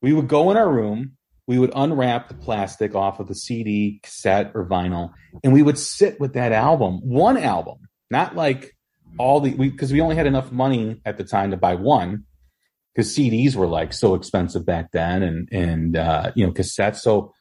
We 0.00 0.12
would 0.12 0.28
go 0.28 0.50
in 0.50 0.56
our 0.56 0.70
room, 0.70 1.12
we 1.46 1.58
would 1.58 1.72
unwrap 1.74 2.28
the 2.28 2.34
plastic 2.34 2.94
off 2.94 3.20
of 3.20 3.28
the 3.28 3.34
CD, 3.34 4.00
cassette, 4.02 4.52
or 4.54 4.66
vinyl, 4.66 5.12
and 5.42 5.52
we 5.52 5.62
would 5.62 5.78
sit 5.78 6.20
with 6.20 6.34
that 6.34 6.52
album, 6.52 7.00
one 7.02 7.36
album, 7.36 7.78
not 8.10 8.36
like 8.36 8.76
all 9.18 9.40
the 9.40 9.54
because 9.54 9.92
we, 9.92 10.00
only 10.00 10.16
had 10.16 10.26
enough 10.26 10.52
money 10.52 11.00
at 11.04 11.16
the 11.16 11.24
time 11.24 11.50
to 11.50 11.56
buy 11.56 11.74
one 11.74 12.24
because 12.94 13.16
CDs 13.16 13.56
were 13.56 13.66
like 13.66 13.92
so 13.92 14.14
expensive 14.14 14.66
back 14.66 14.90
then 14.92 15.22
and 15.22 15.48
and 15.50 15.96
uh, 15.96 16.32
you 16.34 16.46
know 16.46 16.52
cassettes. 16.52 16.96
So 16.96 17.32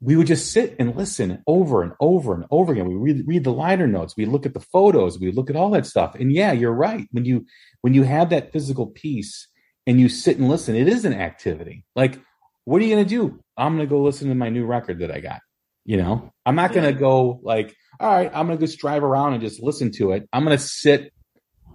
we 0.00 0.16
would 0.16 0.26
just 0.26 0.52
sit 0.52 0.76
and 0.78 0.94
listen 0.94 1.42
over 1.46 1.82
and 1.82 1.92
over 2.00 2.34
and 2.34 2.44
over 2.50 2.72
again. 2.72 2.88
We 2.88 2.94
read 2.94 3.26
read 3.26 3.44
the 3.44 3.52
liner 3.52 3.86
notes, 3.86 4.14
we 4.16 4.26
look 4.26 4.44
at 4.46 4.54
the 4.54 4.60
photos, 4.60 5.18
we 5.18 5.32
look 5.32 5.48
at 5.48 5.56
all 5.56 5.70
that 5.70 5.86
stuff. 5.86 6.14
And 6.14 6.32
yeah, 6.32 6.52
you're 6.52 6.72
right. 6.72 7.06
When 7.12 7.24
you 7.24 7.46
when 7.80 7.94
you 7.94 8.02
have 8.02 8.30
that 8.30 8.52
physical 8.52 8.86
piece 8.86 9.48
and 9.86 9.98
you 9.98 10.08
sit 10.08 10.38
and 10.38 10.48
listen, 10.48 10.76
it 10.76 10.88
is 10.88 11.04
an 11.04 11.14
activity. 11.14 11.84
Like, 11.94 12.20
what 12.64 12.82
are 12.82 12.84
you 12.84 12.94
gonna 12.94 13.08
do? 13.08 13.40
I'm 13.56 13.76
gonna 13.76 13.86
go 13.86 14.02
listen 14.02 14.28
to 14.28 14.34
my 14.34 14.50
new 14.50 14.66
record 14.66 14.98
that 14.98 15.10
I 15.10 15.20
got. 15.20 15.40
You 15.84 15.96
know, 15.96 16.32
I'm 16.44 16.56
not 16.56 16.72
gonna 16.72 16.92
go 16.92 17.40
like, 17.42 17.74
all 17.98 18.10
right, 18.10 18.30
I'm 18.34 18.48
gonna 18.48 18.60
just 18.60 18.78
drive 18.78 19.02
around 19.02 19.32
and 19.32 19.42
just 19.42 19.62
listen 19.62 19.92
to 19.92 20.12
it. 20.12 20.28
I'm 20.32 20.44
gonna 20.44 20.58
sit 20.58 21.12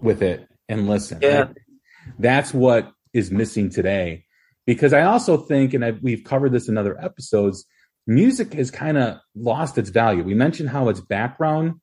with 0.01 0.21
it 0.21 0.47
and 0.69 0.87
listen. 0.87 1.19
Yeah. 1.21 1.47
That's 2.19 2.53
what 2.53 2.91
is 3.13 3.31
missing 3.31 3.69
today. 3.69 4.25
Because 4.67 4.93
I 4.93 5.03
also 5.03 5.37
think, 5.37 5.73
and 5.73 5.83
i 5.83 5.91
we've 5.91 6.23
covered 6.23 6.51
this 6.51 6.69
in 6.69 6.77
other 6.77 6.99
episodes, 7.03 7.65
music 8.07 8.53
has 8.53 8.71
kind 8.71 8.97
of 8.97 9.17
lost 9.35 9.77
its 9.77 9.89
value. 9.89 10.23
We 10.23 10.33
mentioned 10.33 10.69
how 10.69 10.89
it's 10.89 10.99
background 11.01 11.79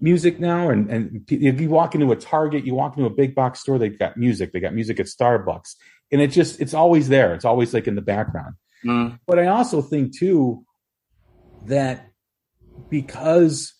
music 0.00 0.38
now, 0.38 0.70
and, 0.70 0.90
and 0.90 1.24
if 1.30 1.60
you 1.60 1.70
walk 1.70 1.94
into 1.94 2.12
a 2.12 2.16
Target, 2.16 2.64
you 2.64 2.74
walk 2.74 2.96
into 2.96 3.06
a 3.06 3.14
big 3.14 3.34
box 3.34 3.60
store, 3.60 3.78
they've 3.78 3.98
got 3.98 4.16
music. 4.16 4.52
They 4.52 4.60
got 4.60 4.74
music 4.74 5.00
at 5.00 5.06
Starbucks, 5.06 5.74
and 6.12 6.20
it 6.20 6.28
just 6.28 6.60
it's 6.60 6.74
always 6.74 7.08
there. 7.08 7.34
It's 7.34 7.44
always 7.44 7.72
like 7.72 7.86
in 7.86 7.94
the 7.94 8.02
background. 8.02 8.56
Mm. 8.84 9.18
But 9.26 9.38
I 9.38 9.46
also 9.46 9.80
think 9.80 10.16
too 10.16 10.64
that 11.66 12.10
because 12.90 13.72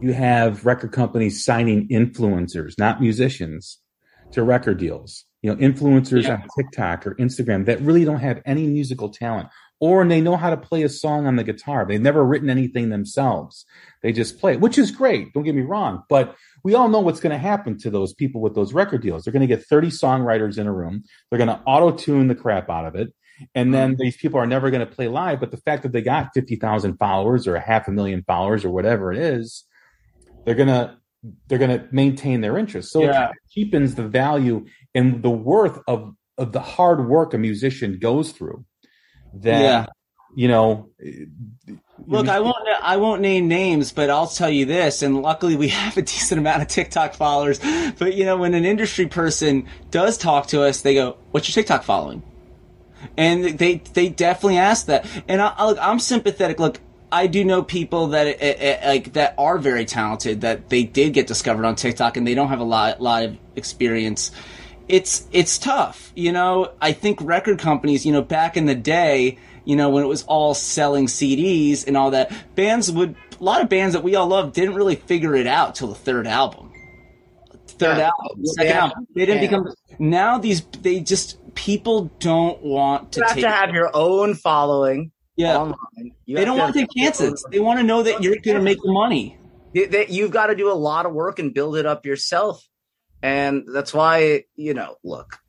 you 0.00 0.12
have 0.12 0.64
record 0.64 0.92
companies 0.92 1.44
signing 1.44 1.88
influencers, 1.88 2.78
not 2.78 3.00
musicians, 3.00 3.78
to 4.32 4.42
record 4.42 4.78
deals. 4.78 5.24
You 5.42 5.54
know, 5.54 5.56
influencers 5.56 6.28
on 6.28 6.44
TikTok 6.58 7.06
or 7.06 7.14
Instagram 7.14 7.64
that 7.66 7.80
really 7.80 8.04
don't 8.04 8.20
have 8.20 8.42
any 8.44 8.66
musical 8.66 9.08
talent, 9.08 9.48
or 9.80 10.02
and 10.02 10.10
they 10.10 10.20
know 10.20 10.36
how 10.36 10.50
to 10.50 10.56
play 10.56 10.82
a 10.82 10.88
song 10.88 11.26
on 11.26 11.36
the 11.36 11.44
guitar. 11.44 11.86
They've 11.86 12.00
never 12.00 12.24
written 12.24 12.50
anything 12.50 12.90
themselves. 12.90 13.64
They 14.02 14.12
just 14.12 14.38
play 14.38 14.52
it, 14.52 14.60
which 14.60 14.78
is 14.78 14.90
great. 14.90 15.32
Don't 15.32 15.42
get 15.42 15.54
me 15.54 15.62
wrong, 15.62 16.02
but 16.08 16.36
we 16.62 16.74
all 16.74 16.88
know 16.88 17.00
what's 17.00 17.20
going 17.20 17.32
to 17.32 17.38
happen 17.38 17.78
to 17.78 17.90
those 17.90 18.12
people 18.12 18.40
with 18.40 18.54
those 18.54 18.74
record 18.74 19.02
deals. 19.02 19.24
They're 19.24 19.32
going 19.32 19.46
to 19.46 19.54
get 19.54 19.64
30 19.66 19.88
songwriters 19.88 20.58
in 20.58 20.66
a 20.66 20.72
room. 20.72 21.04
They're 21.30 21.38
going 21.38 21.48
to 21.48 21.60
auto 21.66 21.92
tune 21.92 22.28
the 22.28 22.34
crap 22.34 22.68
out 22.68 22.86
of 22.86 22.94
it. 22.94 23.12
And 23.54 23.72
then 23.72 23.92
mm-hmm. 23.92 24.02
these 24.02 24.18
people 24.18 24.38
are 24.38 24.46
never 24.46 24.70
going 24.70 24.86
to 24.86 24.94
play 24.94 25.08
live. 25.08 25.40
But 25.40 25.50
the 25.50 25.56
fact 25.56 25.82
that 25.82 25.92
they 25.92 26.02
got 26.02 26.30
50,000 26.34 26.98
followers 26.98 27.46
or 27.46 27.56
a 27.56 27.60
half 27.60 27.88
a 27.88 27.90
million 27.90 28.22
followers 28.26 28.66
or 28.66 28.70
whatever 28.70 29.12
it 29.12 29.18
is, 29.18 29.64
they're 30.44 30.54
going 30.54 30.68
to, 30.68 30.96
they're 31.48 31.58
going 31.58 31.78
to 31.78 31.86
maintain 31.90 32.42
their 32.42 32.58
interest. 32.58 32.92
So 32.92 33.02
it 33.02 33.06
Yeah. 33.06 33.30
of 33.30 33.34
cheapens 33.50 33.94
the 33.94 34.06
value 34.06 34.66
and 34.94 35.22
the 35.22 35.30
worth 35.30 35.80
of, 35.88 36.14
of 36.36 36.52
the 36.52 36.60
hard 36.60 37.08
work 37.08 37.32
a 37.32 37.38
musician 37.38 37.98
goes 37.98 38.32
through 38.32 38.64
that, 39.34 39.60
Yeah. 39.62 39.86
you 40.34 40.48
know, 40.48 40.88
Look, 42.06 42.28
I 42.28 42.40
won't. 42.40 42.56
I 42.82 42.96
won't 42.96 43.20
name 43.20 43.46
names, 43.46 43.92
but 43.92 44.10
I'll 44.10 44.26
tell 44.26 44.48
you 44.50 44.64
this. 44.64 45.02
And 45.02 45.20
luckily, 45.22 45.54
we 45.56 45.68
have 45.82 45.96
a 45.96 46.02
decent 46.02 46.38
amount 46.38 46.62
of 46.62 46.68
TikTok 46.68 47.14
followers. 47.14 47.60
But 47.98 48.14
you 48.14 48.24
know, 48.24 48.36
when 48.36 48.54
an 48.54 48.64
industry 48.64 49.06
person 49.06 49.66
does 49.90 50.16
talk 50.16 50.46
to 50.48 50.62
us, 50.62 50.80
they 50.80 50.94
go, 50.94 51.18
"What's 51.30 51.48
your 51.48 51.54
TikTok 51.54 51.82
following?" 51.82 52.22
And 53.16 53.44
they 53.58 53.82
they 53.92 54.08
definitely 54.08 54.58
ask 54.58 54.86
that. 54.86 55.06
And 55.28 55.40
I, 55.42 55.66
look, 55.66 55.78
I'm 55.80 55.98
sympathetic. 55.98 56.58
Look, 56.58 56.80
I 57.12 57.26
do 57.26 57.44
know 57.44 57.62
people 57.62 58.08
that 58.08 58.26
eh, 58.26 58.36
eh, 58.40 58.88
like 58.88 59.12
that 59.12 59.34
are 59.36 59.58
very 59.58 59.84
talented 59.84 60.40
that 60.42 60.68
they 60.70 60.84
did 60.84 61.12
get 61.12 61.26
discovered 61.26 61.64
on 61.64 61.74
TikTok, 61.76 62.16
and 62.16 62.26
they 62.26 62.34
don't 62.34 62.48
have 62.48 62.60
a 62.60 62.64
lot 62.64 63.00
lot 63.00 63.24
of 63.24 63.36
experience. 63.56 64.30
It's 64.90 65.26
it's 65.30 65.56
tough, 65.56 66.12
you 66.16 66.32
know. 66.32 66.72
I 66.80 66.92
think 66.92 67.20
record 67.22 67.60
companies, 67.60 68.04
you 68.04 68.12
know, 68.12 68.22
back 68.22 68.56
in 68.56 68.66
the 68.66 68.74
day, 68.74 69.38
you 69.64 69.76
know, 69.76 69.88
when 69.90 70.02
it 70.02 70.08
was 70.08 70.24
all 70.24 70.52
selling 70.52 71.06
CDs 71.06 71.86
and 71.86 71.96
all 71.96 72.10
that, 72.10 72.32
bands 72.56 72.90
would 72.90 73.14
a 73.40 73.44
lot 73.44 73.62
of 73.62 73.68
bands 73.68 73.94
that 73.94 74.02
we 74.02 74.16
all 74.16 74.26
love 74.26 74.52
didn't 74.52 74.74
really 74.74 74.96
figure 74.96 75.34
it 75.36 75.46
out 75.46 75.76
till 75.76 75.86
the 75.88 75.94
third 75.94 76.26
album. 76.26 76.72
Third 77.68 77.98
Yeah. 77.98 78.10
album, 78.20 78.46
second 78.46 78.70
Yeah. 78.70 78.80
album. 78.84 79.06
They 79.14 79.26
didn't 79.26 79.42
Yeah. 79.42 79.48
become 79.48 79.74
now 80.00 80.38
these 80.38 80.62
they 80.82 80.98
just 81.00 81.38
people 81.54 82.10
don't 82.18 82.60
want 82.62 83.12
to 83.12 83.20
You 83.20 83.26
have 83.26 83.34
take 83.36 83.44
to 83.44 83.50
have 83.50 83.70
your 83.74 83.90
own 83.94 84.34
following 84.34 85.12
yeah. 85.36 85.56
online. 85.56 85.76
They 86.26 86.44
don't 86.44 86.56
to 86.56 86.62
want 86.62 86.74
to 86.74 86.80
take 86.80 86.88
chances. 86.96 87.44
They 87.50 87.60
want 87.60 87.78
to 87.78 87.84
know 87.86 88.02
that 88.02 88.22
you're 88.22 88.36
going 88.42 88.56
to 88.56 88.62
make 88.62 88.78
the 88.82 88.92
money. 88.92 89.38
They- 89.72 90.06
you've 90.08 90.32
got 90.32 90.46
to 90.46 90.56
do 90.56 90.70
a 90.70 90.74
lot 90.74 91.06
of 91.06 91.12
work 91.12 91.38
and 91.38 91.54
build 91.54 91.76
it 91.76 91.86
up 91.86 92.04
yourself. 92.04 92.66
And 93.22 93.64
that's 93.72 93.92
why, 93.92 94.44
you 94.56 94.74
know, 94.74 94.96
look, 95.04 95.40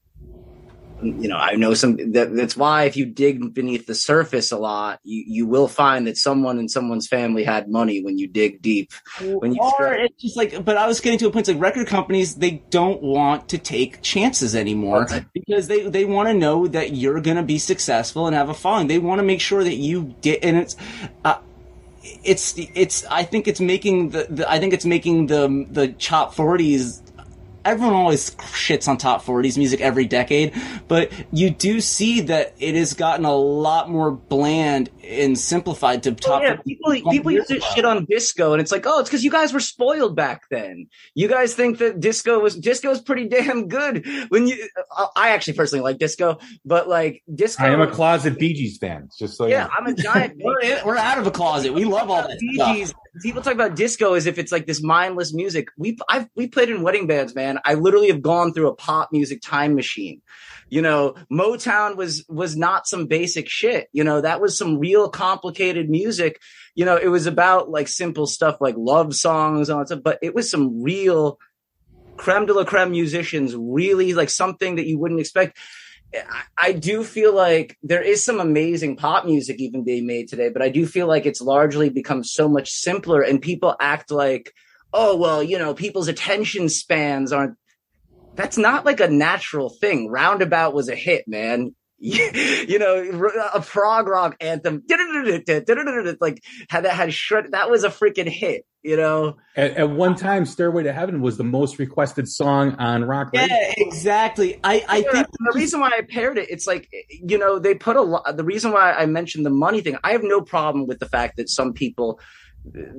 you 1.03 1.27
know, 1.27 1.37
I 1.37 1.55
know 1.55 1.73
some, 1.73 2.11
that, 2.11 2.35
that's 2.35 2.55
why 2.55 2.83
if 2.83 2.95
you 2.95 3.05
dig 3.05 3.53
beneath 3.53 3.87
the 3.87 3.95
surface 3.95 4.51
a 4.51 4.57
lot, 4.57 4.99
you, 5.03 5.23
you 5.25 5.45
will 5.47 5.67
find 5.67 6.05
that 6.05 6.17
someone 6.17 6.59
in 6.59 6.69
someone's 6.69 7.07
family 7.07 7.43
had 7.43 7.69
money 7.69 8.03
when 8.03 8.17
you 8.17 8.27
dig 8.27 8.61
deep. 8.61 8.91
When 9.19 9.53
you 9.53 9.59
or 9.61 9.93
it's 9.93 10.21
just 10.21 10.37
like, 10.37 10.63
but 10.63 10.77
I 10.77 10.85
was 10.85 10.99
getting 10.99 11.17
to 11.19 11.27
a 11.27 11.31
point 11.31 11.47
it's 11.47 11.55
like 11.55 11.61
record 11.61 11.87
companies 11.87 12.35
they 12.35 12.63
don't 12.69 13.01
want 13.01 13.49
to 13.49 13.57
take 13.57 14.01
chances 14.01 14.55
anymore 14.55 15.03
Okay. 15.03 15.25
because 15.33 15.67
they 15.67 15.89
they 15.89 16.05
want 16.05 16.29
to 16.29 16.33
know 16.33 16.67
that 16.67 16.93
you're 16.93 17.19
going 17.19 17.37
to 17.37 17.43
be 17.43 17.57
successful 17.57 18.27
and 18.27 18.35
have 18.35 18.49
a 18.49 18.53
following. 18.53 18.87
They 18.87 18.99
want 18.99 19.19
to 19.19 19.23
make 19.23 19.41
sure 19.41 19.63
that 19.63 19.75
you 19.75 20.15
did, 20.21 20.43
and 20.43 20.57
it's. 20.57 20.75
Uh, 21.25 21.39
it's 22.23 22.55
it's 22.57 23.05
I 23.05 23.23
think 23.23 23.47
it's 23.47 23.59
making 23.59 24.09
the, 24.09 24.25
the 24.27 24.51
I 24.51 24.59
think 24.59 24.73
it's 24.73 24.85
making 24.85 25.27
the 25.27 25.67
the 25.69 25.89
chop 25.89 26.33
forties 26.33 27.01
everyone 27.63 27.93
always 27.95 28.31
shits 28.35 28.87
on 28.87 28.97
top 28.97 29.23
40s 29.23 29.57
music 29.57 29.81
every 29.81 30.05
decade, 30.05 30.53
but 30.87 31.11
you 31.31 31.49
do 31.49 31.79
see 31.81 32.21
that 32.21 32.55
it 32.59 32.75
has 32.75 32.93
gotten 32.93 33.25
a 33.25 33.35
lot 33.35 33.89
more 33.89 34.11
bland 34.11 34.89
and 35.03 35.37
simplified 35.37 36.03
to 36.03 36.11
Oh, 36.11 36.13
top. 36.13 36.41
yeah, 36.43 36.55
people 36.57 36.93
people 37.11 37.31
used 37.31 37.49
to 37.49 37.59
shit 37.59 37.85
on 37.85 38.05
disco, 38.05 38.53
and 38.53 38.61
it's 38.61 38.71
like, 38.71 38.85
oh, 38.87 38.99
it's 38.99 39.09
because 39.09 39.23
you 39.23 39.31
guys 39.31 39.53
were 39.53 39.59
spoiled 39.59 40.15
back 40.15 40.43
then. 40.49 40.87
You 41.15 41.27
guys 41.27 41.53
think 41.53 41.79
that 41.79 41.99
disco 41.99 42.39
was 42.39 42.55
disco 42.55 42.89
was 42.89 43.01
pretty 43.01 43.27
damn 43.27 43.67
good 43.67 44.05
when 44.29 44.47
you. 44.47 44.67
uh, 44.95 45.07
I 45.15 45.29
actually 45.29 45.53
personally 45.53 45.83
like 45.83 45.97
disco, 45.97 46.37
but 46.65 46.87
like 46.87 47.23
disco. 47.33 47.63
I 47.63 47.69
am 47.69 47.81
a 47.81 47.87
closet 47.91 48.37
Bee 48.39 48.53
Gees 48.53 48.77
fan. 48.77 49.09
Just 49.17 49.37
so 49.37 49.45
you 49.45 49.51
yeah, 49.51 49.63
know. 49.65 49.69
I'm 49.77 49.85
a 49.87 49.93
giant. 49.93 50.37
We're, 50.43 50.59
in, 50.61 50.85
we're 50.85 50.97
out 50.97 51.17
of 51.17 51.27
a 51.27 51.31
closet. 51.31 51.73
We 51.73 51.85
love 51.85 52.09
all 52.09 52.27
that 52.27 52.39
Bee 52.39 52.53
stuff. 52.55 52.75
Gees, 52.75 52.93
people 53.21 53.41
talk 53.41 53.53
about 53.53 53.75
disco 53.75 54.13
as 54.13 54.25
if 54.25 54.37
it's 54.37 54.51
like 54.51 54.65
this 54.65 54.81
mindless 54.81 55.33
music. 55.33 55.67
We 55.77 55.97
I've 56.07 56.27
we 56.35 56.47
played 56.47 56.69
in 56.69 56.81
wedding 56.81 57.07
bands, 57.07 57.35
man. 57.35 57.59
I 57.65 57.73
literally 57.73 58.07
have 58.07 58.21
gone 58.21 58.53
through 58.53 58.69
a 58.69 58.75
pop 58.75 59.09
music 59.11 59.41
time 59.41 59.75
machine. 59.75 60.21
You 60.69 60.81
know, 60.81 61.15
Motown 61.31 61.97
was 61.97 62.23
was 62.29 62.55
not 62.55 62.87
some 62.87 63.07
basic 63.07 63.49
shit. 63.49 63.89
You 63.91 64.03
know, 64.03 64.21
that 64.21 64.39
was 64.39 64.57
some 64.57 64.79
real 64.79 65.09
complicated 65.09 65.89
music. 65.89 66.39
You 66.75 66.85
know, 66.85 66.95
it 66.95 67.09
was 67.09 67.25
about 67.25 67.69
like 67.69 67.89
simple 67.89 68.27
stuff 68.27 68.57
like 68.61 68.75
love 68.77 69.13
songs 69.13 69.67
and 69.67 69.75
all 69.75 69.81
that 69.81 69.87
stuff, 69.87 70.03
but 70.03 70.19
it 70.21 70.33
was 70.33 70.49
some 70.49 70.81
real 70.81 71.37
creme 72.15 72.45
de 72.45 72.53
la 72.53 72.63
creme 72.63 72.91
musicians, 72.91 73.55
really 73.55 74.13
like 74.13 74.29
something 74.29 74.75
that 74.75 74.87
you 74.87 74.97
wouldn't 74.97 75.19
expect. 75.19 75.57
I- 76.57 76.73
do 76.73 77.03
feel 77.03 77.33
like 77.33 77.77
there 77.83 78.01
is 78.01 78.23
some 78.23 78.39
amazing 78.39 78.95
pop 78.95 79.25
music 79.25 79.59
even 79.59 79.83
being 79.83 80.05
made 80.05 80.27
today, 80.27 80.49
but 80.49 80.61
I 80.61 80.69
do 80.69 80.85
feel 80.85 81.07
like 81.07 81.25
it's 81.25 81.41
largely 81.41 81.89
become 81.89 82.23
so 82.23 82.47
much 82.49 82.71
simpler 82.71 83.21
and 83.21 83.41
people 83.41 83.75
act 83.79 84.11
like, 84.11 84.53
oh, 84.93 85.15
well, 85.15 85.41
you 85.41 85.57
know, 85.57 85.73
people's 85.73 86.07
attention 86.07 86.69
spans 86.69 87.31
aren't. 87.31 87.55
That's 88.35 88.57
not 88.57 88.85
like 88.85 88.99
a 88.99 89.09
natural 89.09 89.69
thing. 89.69 90.09
Roundabout 90.09 90.73
was 90.73 90.89
a 90.89 90.95
hit, 90.95 91.27
man. 91.27 91.75
you 92.67 92.79
know, 92.79 93.29
a 93.53 93.61
prog 93.61 94.07
rock 94.07 94.35
anthem, 94.41 94.81
like 96.19 96.41
had 96.67 96.85
that 96.85 96.93
had 96.93 97.13
shred. 97.13 97.51
That 97.51 97.69
was 97.69 97.83
a 97.83 97.89
freaking 97.89 98.27
hit. 98.27 98.65
You 98.81 98.97
know, 98.97 99.37
At, 99.55 99.77
at 99.77 99.89
one 99.91 100.15
time, 100.15 100.47
"Stairway 100.47 100.81
to 100.83 100.93
Heaven" 100.93 101.21
was 101.21 101.37
the 101.37 101.43
most 101.43 101.77
requested 101.77 102.27
song 102.27 102.73
on 102.79 103.03
rock 103.03 103.31
radio. 103.31 103.55
Yeah, 103.55 103.73
exactly. 103.77 104.59
I, 104.63 104.83
I 104.89 104.97
Yeah, 104.97 105.11
think 105.11 105.27
the 105.31 105.51
reason 105.53 105.79
why 105.79 105.91
I 105.95 106.01
paired 106.01 106.39
it, 106.39 106.49
it's 106.49 106.65
like 106.65 106.89
you 107.11 107.37
know 107.37 107.59
they 107.59 107.75
put 107.75 107.97
a 107.97 108.01
lot. 108.01 108.35
The 108.35 108.43
reason 108.43 108.71
why 108.71 108.93
I 108.93 109.05
mentioned 109.05 109.45
the 109.45 109.51
money 109.51 109.81
thing, 109.81 109.97
I 110.03 110.13
have 110.13 110.23
no 110.23 110.41
problem 110.41 110.87
with 110.87 110.97
the 110.97 111.05
fact 111.07 111.37
that 111.37 111.49
some 111.49 111.73
people 111.73 112.19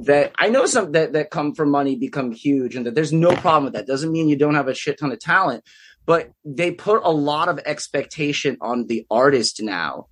that 0.05 0.33
I 0.39 0.49
know 0.49 0.67
some 0.67 0.93
that 0.93 1.13
that 1.15 1.31
come 1.31 1.55
from 1.55 1.71
money 1.71 1.97
become 1.97 2.33
huge, 2.33 2.77
and 2.77 2.87
that 2.87 2.95
there's 2.95 3.13
no 3.13 3.35
problem 3.35 3.65
with 3.65 3.73
that. 3.75 3.87
Doesn't 3.87 4.13
mean 4.13 4.29
you 4.29 4.37
don't 4.37 4.55
have 4.55 4.69
a 4.69 4.75
shit 4.75 4.99
ton 4.99 5.13
of 5.13 5.19
talent, 5.19 5.65
but 6.07 6.31
they 6.45 6.71
put 6.71 7.03
a 7.05 7.11
lot 7.11 7.49
of 7.49 7.59
expectation 7.65 8.57
on 8.61 8.87
the 8.87 9.07
artist 9.11 9.63
now. 9.63 10.07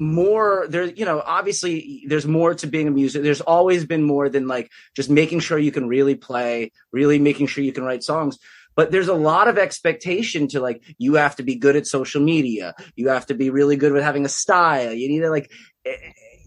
More 0.00 0.66
there, 0.68 0.84
you 0.84 1.04
know, 1.04 1.22
obviously 1.24 2.02
there's 2.08 2.26
more 2.26 2.54
to 2.54 2.66
being 2.66 2.88
a 2.88 2.90
music. 2.90 3.22
There's 3.22 3.40
always 3.40 3.84
been 3.84 4.02
more 4.02 4.28
than 4.28 4.48
like 4.48 4.70
just 4.96 5.08
making 5.08 5.40
sure 5.40 5.58
you 5.58 5.70
can 5.72 5.86
really 5.86 6.16
play, 6.16 6.72
really 6.92 7.18
making 7.18 7.46
sure 7.46 7.62
you 7.62 7.72
can 7.72 7.84
write 7.84 8.02
songs 8.02 8.38
but 8.76 8.90
there's 8.90 9.06
a 9.06 9.14
lot 9.14 9.46
of 9.46 9.56
expectation 9.56 10.48
to 10.48 10.58
like 10.58 10.82
you 10.98 11.14
have 11.14 11.36
to 11.36 11.44
be 11.44 11.54
good 11.54 11.76
at 11.76 11.86
social 11.86 12.20
media 12.20 12.74
you 12.96 13.08
have 13.08 13.24
to 13.24 13.32
be 13.32 13.48
really 13.48 13.76
good 13.76 13.92
with 13.92 14.02
having 14.02 14.24
a 14.24 14.28
style 14.28 14.92
you 14.92 15.08
need 15.08 15.20
to 15.20 15.30
like 15.30 15.48
eh, 15.86 15.94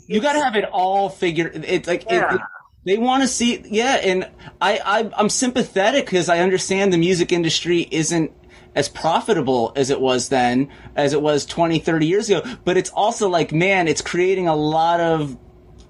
you 0.07 0.21
got 0.21 0.33
to 0.33 0.39
have 0.39 0.55
it 0.55 0.65
all 0.71 1.09
figured. 1.09 1.65
It's 1.67 1.87
like 1.87 2.03
it- 2.03 2.23
it- 2.23 2.41
they 2.87 2.97
want 2.97 3.21
to 3.21 3.27
see, 3.27 3.61
yeah. 3.65 3.95
And 3.95 4.29
I, 4.61 4.79
I 4.83 5.11
I'm 5.17 5.29
sympathetic 5.29 6.05
because 6.05 6.29
I 6.29 6.39
understand 6.39 6.93
the 6.93 6.97
music 6.97 7.31
industry 7.31 7.87
isn't 7.91 8.31
as 8.75 8.87
profitable 8.87 9.73
as 9.75 9.89
it 9.89 9.99
was 9.99 10.29
then, 10.29 10.69
as 10.95 11.11
it 11.11 11.21
was 11.21 11.45
20, 11.45 11.79
30 11.79 12.05
years 12.05 12.29
ago. 12.29 12.43
But 12.63 12.77
it's 12.77 12.91
also 12.91 13.27
like, 13.27 13.51
man, 13.51 13.87
it's 13.87 14.01
creating 14.01 14.47
a 14.47 14.55
lot 14.55 14.99
of, 14.99 15.35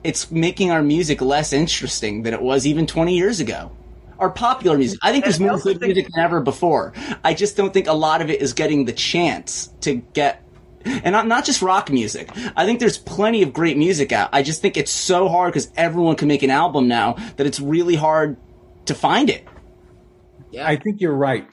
it's 0.04 0.32
making 0.32 0.72
our 0.72 0.82
music 0.82 1.22
less 1.22 1.52
interesting 1.52 2.24
than 2.24 2.34
it 2.34 2.42
was 2.42 2.66
even 2.66 2.88
20 2.88 3.16
years 3.16 3.42
ago. 3.42 3.72
Our 4.20 4.32
popular 4.32 4.78
music. 4.78 5.00
I 5.04 5.12
think 5.12 5.26
there's 5.26 5.40
more 5.40 5.60
good 5.60 5.80
music 5.80 6.08
than 6.12 6.24
ever 6.24 6.40
before. 6.40 6.94
I 7.24 7.34
just 7.34 7.58
don't 7.58 7.74
think 7.74 7.88
a 7.88 7.94
lot 7.94 8.22
of 8.22 8.32
it 8.32 8.42
is 8.42 8.54
getting 8.54 8.86
the 8.86 8.94
chance 8.94 9.68
to 9.82 9.96
get 9.96 10.47
and 10.88 11.12
not, 11.12 11.28
not 11.28 11.46
just 11.46 11.62
rock 11.62 11.90
music. 11.92 12.30
I 12.56 12.66
think 12.66 12.80
there's 12.80 12.98
plenty 12.98 13.42
of 13.44 13.54
great 13.54 13.78
music 13.78 14.12
out. 14.12 14.30
I 14.34 14.42
just 14.44 14.62
think 14.62 14.78
it's 14.78 14.92
so 14.92 15.28
hard 15.30 15.54
because 15.54 15.72
everyone 15.76 16.16
can 16.16 16.28
make 16.28 16.44
an 16.44 16.50
album 16.52 16.88
now 16.88 17.14
that 17.38 17.46
it's 17.46 17.60
really 17.60 17.96
hard 17.96 18.38
to 18.86 18.96
find 18.96 19.30
it. 19.30 19.46
yeah 20.52 20.68
I 20.68 20.76
think 20.78 21.02
you're 21.02 21.16
right. 21.16 21.48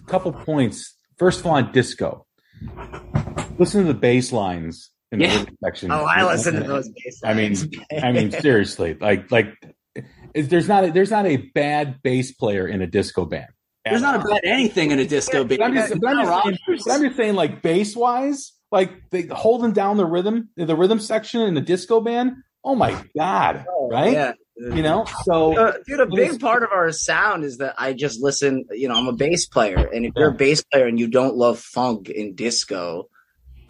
A 0.00 0.04
couple 0.10 0.32
points. 0.32 0.94
First 1.18 1.40
of 1.40 1.46
all, 1.46 1.54
on 1.54 1.72
disco, 1.72 2.26
listen 3.58 3.82
to 3.82 3.86
the 3.92 3.98
bass 3.98 4.32
lines 4.32 4.90
in 5.12 5.20
Yeah. 5.20 5.32
the 5.32 5.38
rhythm 5.40 5.56
section. 5.64 5.90
oh 5.90 6.04
i 6.04 6.24
listen 6.24 6.54
to 6.54 6.60
those 6.60 6.88
bass 6.88 7.20
I 7.24 7.34
mean, 7.34 7.54
lines. 7.54 7.66
I 8.02 8.12
mean, 8.12 8.30
seriously, 8.40 8.94
like, 9.00 9.30
like, 9.30 9.48
there's 10.34 10.68
not 10.68 10.84
a, 10.84 10.90
there's 10.92 11.10
not 11.10 11.26
a 11.26 11.38
bad 11.54 12.02
bass 12.02 12.32
player 12.32 12.66
in 12.68 12.82
a 12.82 12.86
disco 12.86 13.24
band. 13.24 13.48
There's 13.84 14.02
not 14.02 14.16
a 14.16 14.18
bad 14.18 14.40
anything 14.44 14.90
in 14.90 14.98
a 14.98 15.06
disco 15.06 15.44
But 15.44 15.58
band. 15.60 15.62
I'm 15.78 15.88
just, 15.88 15.92
I'm 16.04 16.54
just 16.54 16.84
saying, 16.84 16.96
I'm 16.96 17.02
just 17.04 17.16
saying, 17.16 17.34
like 17.34 17.62
bass 17.62 17.96
wise, 17.96 18.52
like 18.70 19.10
they 19.10 19.22
holding 19.22 19.72
down 19.72 19.96
the 19.96 20.06
rhythm, 20.06 20.50
the 20.56 20.76
rhythm 20.76 20.98
section 20.98 21.40
in 21.42 21.54
the 21.54 21.60
disco 21.60 22.00
band. 22.00 22.32
Oh 22.64 22.74
my 22.74 23.02
god, 23.16 23.64
right? 23.90 24.12
yeah 24.12 24.32
You 24.56 24.82
know, 24.82 25.06
so 25.22 25.56
Uh, 25.56 25.72
dude, 25.86 26.00
a 26.00 26.06
big 26.06 26.40
part 26.40 26.62
of 26.62 26.70
our 26.72 26.90
sound 26.92 27.44
is 27.44 27.58
that 27.58 27.76
I 27.78 27.92
just 27.92 28.20
listen. 28.20 28.64
You 28.72 28.88
know, 28.88 28.96
I'm 28.96 29.06
a 29.06 29.12
bass 29.12 29.46
player, 29.46 29.78
and 29.78 30.04
if 30.04 30.12
you're 30.16 30.30
a 30.30 30.34
bass 30.34 30.62
player 30.62 30.86
and 30.86 30.98
you 30.98 31.08
don't 31.08 31.36
love 31.36 31.60
funk 31.60 32.08
and 32.14 32.34
disco, 32.36 33.08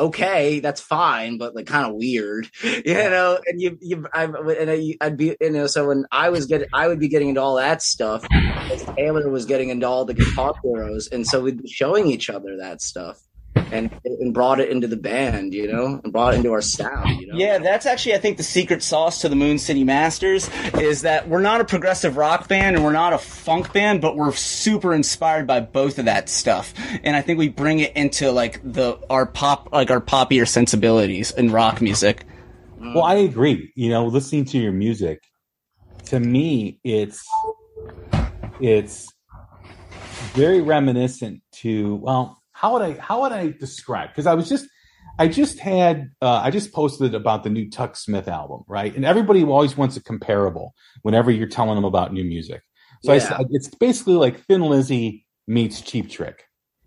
okay, 0.00 0.60
that's 0.60 0.80
fine, 0.80 1.38
but 1.38 1.54
like 1.54 1.66
kind 1.66 1.86
of 1.88 1.94
weird, 1.94 2.48
you 2.62 2.94
know. 2.94 3.38
And 3.46 3.60
you, 3.60 3.78
you, 3.80 4.06
I, 4.12 4.24
and 4.24 4.70
I, 4.70 4.94
I'd 5.00 5.16
be, 5.16 5.36
you 5.40 5.50
know, 5.50 5.66
so 5.66 5.88
when 5.88 6.06
I 6.10 6.30
was 6.30 6.46
getting, 6.46 6.68
I 6.72 6.88
would 6.88 6.98
be 7.00 7.08
getting 7.08 7.30
into 7.30 7.42
all 7.42 7.56
that 7.56 7.82
stuff. 7.82 8.24
as 8.32 8.82
Talor 8.84 9.30
was 9.30 9.44
getting 9.44 9.68
into 9.68 9.86
all 9.86 10.04
the 10.04 10.14
guitar 10.14 10.54
heroes, 10.62 11.08
and 11.08 11.26
so 11.26 11.40
we'd 11.40 11.62
be 11.62 11.68
showing 11.68 12.06
each 12.06 12.30
other 12.30 12.56
that 12.58 12.80
stuff, 12.80 13.20
and 13.72 13.90
and 14.04 14.32
brought 14.32 14.60
it 14.60 14.70
into 14.70 14.86
the 14.86 14.96
band, 14.96 15.52
you 15.52 15.70
know, 15.70 16.00
and 16.02 16.12
brought 16.12 16.34
it 16.34 16.38
into 16.38 16.52
our 16.52 16.62
sound, 16.62 17.20
you 17.20 17.26
know. 17.26 17.36
Yeah, 17.36 17.58
that's 17.58 17.86
actually 17.86 18.14
I 18.14 18.18
think 18.18 18.36
the 18.36 18.42
secret 18.42 18.82
sauce 18.82 19.20
to 19.22 19.28
the 19.28 19.36
Moon 19.36 19.58
City 19.58 19.84
Masters 19.84 20.48
is 20.74 21.02
that 21.02 21.28
we're 21.28 21.42
not 21.42 21.60
a 21.60 21.64
progressive 21.64 22.16
rock 22.16 22.48
band 22.48 22.76
and 22.76 22.84
we're 22.84 22.92
not 22.92 23.12
a 23.12 23.18
funk 23.18 23.72
band, 23.72 24.00
but 24.00 24.16
we're 24.16 24.32
super 24.32 24.94
inspired 24.94 25.46
by 25.46 25.60
both 25.60 25.98
of 25.98 26.06
that 26.06 26.28
stuff. 26.28 26.74
And 27.02 27.16
I 27.16 27.22
think 27.22 27.38
we 27.38 27.48
bring 27.48 27.80
it 27.80 27.96
into 27.96 28.32
like 28.32 28.60
the 28.64 28.98
our 29.10 29.26
pop 29.26 29.72
like 29.72 29.90
our 29.90 30.00
poppier 30.00 30.46
sensibilities 30.46 31.30
in 31.30 31.50
rock 31.50 31.80
music. 31.80 32.24
Mm. 32.80 32.94
Well, 32.94 33.04
I 33.04 33.14
agree. 33.14 33.72
You 33.74 33.90
know, 33.90 34.06
listening 34.06 34.44
to 34.46 34.58
your 34.58 34.72
music, 34.72 35.22
to 36.06 36.20
me, 36.20 36.80
it's 36.84 37.24
it's 38.60 39.12
very 40.32 40.60
reminiscent 40.60 41.42
to 41.52 41.96
well, 41.96 42.37
how 42.60 42.72
would 42.72 42.82
I 42.82 42.92
how 43.00 43.20
would 43.22 43.32
I 43.32 43.50
describe? 43.50 44.08
Because 44.10 44.26
I 44.26 44.34
was 44.34 44.48
just 44.48 44.66
I 45.16 45.28
just 45.28 45.60
had 45.60 46.10
uh, 46.20 46.40
I 46.44 46.50
just 46.50 46.72
posted 46.72 47.14
about 47.14 47.44
the 47.44 47.50
new 47.50 47.70
Tuk 47.70 47.94
Smith 47.96 48.26
album, 48.26 48.62
right? 48.66 48.94
And 48.94 49.04
everybody 49.04 49.44
always 49.44 49.76
wants 49.76 49.96
a 49.96 50.02
comparable 50.02 50.74
whenever 51.02 51.30
you're 51.30 51.48
telling 51.48 51.76
them 51.76 51.84
about 51.84 52.12
new 52.12 52.24
music. 52.24 52.62
So 53.04 53.12
I 53.12 53.16
Yeah. 53.16 53.28
said 53.28 53.46
it's 53.50 53.68
basically 53.68 54.14
like 54.14 54.40
Thin 54.46 54.62
Lizzy 54.62 55.24
meets 55.46 55.80
Cheap 55.82 56.10
Trick, 56.10 56.44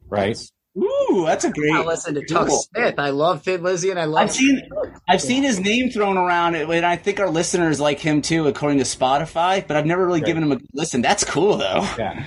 right? 0.09 0.37
Ooh, 0.77 1.23
that's 1.25 1.45
a 1.45 1.51
great. 1.51 1.73
I 1.73 1.83
listen 1.83 2.15
to 2.15 2.25
Tuk 2.25 2.47
Cool. 2.47 2.57
Smith. 2.73 2.95
I 2.97 3.09
love 3.09 3.43
Thin 3.43 3.63
Lizzy, 3.63 3.89
and 3.91 3.99
I 3.99 4.05
love. 4.05 4.23
I've 4.23 4.31
seen 4.31 4.61
I've 5.07 5.21
seen 5.21 5.43
his 5.43 5.59
name 5.59 5.89
thrown 5.89 6.17
around, 6.17 6.55
and 6.55 6.85
I 6.85 6.95
think 6.97 7.19
our 7.21 7.29
listeners 7.29 7.79
like 7.79 7.99
him 7.99 8.21
too, 8.21 8.47
according 8.47 8.77
to 8.79 8.83
Spotify. 8.85 9.65
But 9.65 9.77
I've 9.77 9.85
never 9.85 10.05
really 10.05 10.19
Right. 10.21 10.27
given 10.27 10.43
him 10.43 10.51
a 10.51 10.57
listen. 10.73 11.01
That's 11.01 11.23
cool 11.23 11.55
though. 11.57 11.87
Yeah. 11.97 12.23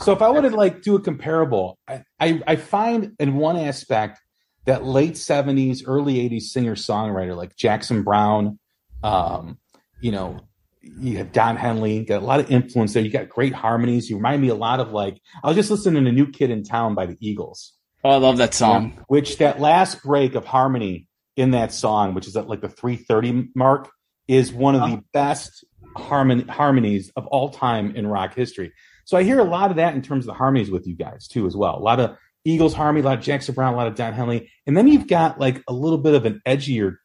So 0.00 0.12
if 0.12 0.22
I 0.22 0.30
were 0.30 0.42
to 0.42 0.50
like 0.50 0.82
do 0.82 0.96
a 0.96 1.00
comparable, 1.00 1.78
I, 1.88 2.02
I, 2.18 2.42
I 2.46 2.56
find 2.56 3.12
in 3.18 3.36
one 3.36 3.56
aspect 3.56 4.20
that 4.64 4.84
late 4.84 5.16
seventies, 5.16 5.84
early 5.86 6.20
eighties 6.20 6.52
singer 6.52 6.74
songwriter 6.74 7.36
like 7.36 7.56
Jackson 7.56 8.02
Browne, 8.02 8.58
um, 9.02 9.58
you 10.00 10.12
know, 10.12 10.40
you 10.80 11.18
have 11.18 11.32
Don 11.32 11.56
Henley, 11.56 12.04
got 12.04 12.22
a 12.22 12.24
lot 12.24 12.40
of 12.40 12.50
influence 12.50 12.92
there. 12.92 13.02
You 13.02 13.10
got 13.10 13.28
great 13.28 13.52
harmonies. 13.52 14.10
You 14.10 14.16
remind 14.16 14.42
me 14.42 14.48
a 14.48 14.54
lot 14.54 14.80
of 14.80 14.92
like 14.92 15.20
I 15.42 15.48
was 15.48 15.56
just 15.56 15.70
listening 15.70 16.04
to 16.04 16.12
New 16.12 16.28
Kid 16.28 16.50
in 16.50 16.64
Town 16.64 16.94
by 16.94 17.06
the 17.06 17.16
Eagles. 17.20 17.72
Oh, 18.04 18.10
I 18.10 18.16
love 18.16 18.38
that 18.38 18.54
song. 18.54 19.04
Which 19.06 19.38
that 19.38 19.60
last 19.60 20.02
break 20.02 20.34
of 20.34 20.44
harmony 20.44 21.06
in 21.36 21.52
that 21.52 21.72
song, 21.72 22.14
which 22.14 22.26
is 22.26 22.36
at 22.36 22.48
like 22.48 22.60
the 22.60 22.68
330 22.68 23.50
mark, 23.54 23.90
is 24.26 24.52
one 24.52 24.74
of 24.74 24.90
the 24.90 25.02
best 25.12 25.64
harmon- 25.96 26.48
harmonies 26.48 27.12
of 27.16 27.26
all 27.28 27.50
time 27.50 27.94
in 27.94 28.06
rock 28.06 28.34
history. 28.34 28.72
So 29.04 29.16
I 29.16 29.22
hear 29.22 29.38
a 29.38 29.44
lot 29.44 29.70
of 29.70 29.76
that 29.76 29.94
in 29.94 30.02
terms 30.02 30.24
of 30.24 30.28
the 30.28 30.34
harmonies 30.34 30.70
with 30.70 30.86
you 30.86 30.96
guys 30.96 31.26
too, 31.28 31.46
as 31.46 31.56
well. 31.56 31.76
A 31.76 31.80
lot 31.80 32.00
of 32.00 32.16
Eagles 32.44 32.74
harmony, 32.74 33.02
a 33.02 33.08
lot 33.08 33.18
of 33.18 33.24
Jackson 33.24 33.54
Browne, 33.54 33.74
a 33.74 33.76
lot 33.76 33.86
of 33.86 33.94
Don 33.94 34.12
Henley, 34.12 34.50
and 34.66 34.76
then 34.76 34.88
you've 34.88 35.06
got 35.06 35.38
like 35.38 35.62
a 35.68 35.72
little 35.72 35.98
bit 35.98 36.14
of 36.14 36.24
an 36.24 36.40
edgier 36.46 36.96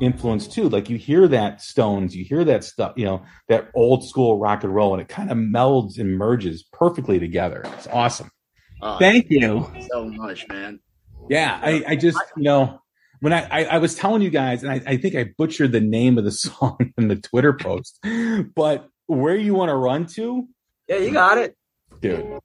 influence 0.00 0.46
too. 0.46 0.68
Like 0.68 0.90
you 0.90 0.98
hear 0.98 1.28
that 1.28 1.62
Stones, 1.62 2.14
you 2.14 2.24
hear 2.24 2.44
that 2.44 2.64
stuff, 2.64 2.94
you 2.96 3.04
know, 3.04 3.22
that 3.48 3.70
old 3.74 4.06
school 4.06 4.38
rock 4.38 4.64
and 4.64 4.74
roll, 4.74 4.92
and 4.92 5.00
it 5.00 5.08
kind 5.08 5.30
of 5.30 5.36
melds 5.36 5.98
and 5.98 6.16
merges 6.16 6.64
perfectly 6.72 7.18
together. 7.18 7.62
It's 7.78 7.86
awesome. 7.88 8.30
Oh, 8.82 8.98
Thank 8.98 9.30
you. 9.30 9.70
so 9.90 10.08
much, 10.08 10.46
man. 10.48 10.80
Yeah, 11.28 11.58
I, 11.62 11.84
I 11.88 11.96
just 11.96 12.18
you 12.36 12.44
know 12.44 12.80
when 13.20 13.32
I, 13.32 13.46
I 13.50 13.64
I 13.64 13.78
was 13.78 13.94
telling 13.94 14.22
you 14.22 14.30
guys, 14.30 14.62
and 14.62 14.72
I, 14.72 14.82
I 14.86 14.96
think 14.96 15.14
I 15.14 15.30
butchered 15.36 15.72
the 15.72 15.80
name 15.80 16.18
of 16.18 16.24
the 16.24 16.32
song 16.32 16.92
in 16.98 17.08
the 17.08 17.16
Twitter 17.16 17.52
post, 17.52 17.98
but 18.54 18.88
where 19.06 19.36
you 19.36 19.54
want 19.54 19.70
to 19.70 19.74
run 19.74 20.06
to, 20.06 20.48
Yeah, 20.88 20.98
you 20.98 21.12
got 21.12 21.38
it. 21.38 21.56
dude, 22.00 22.38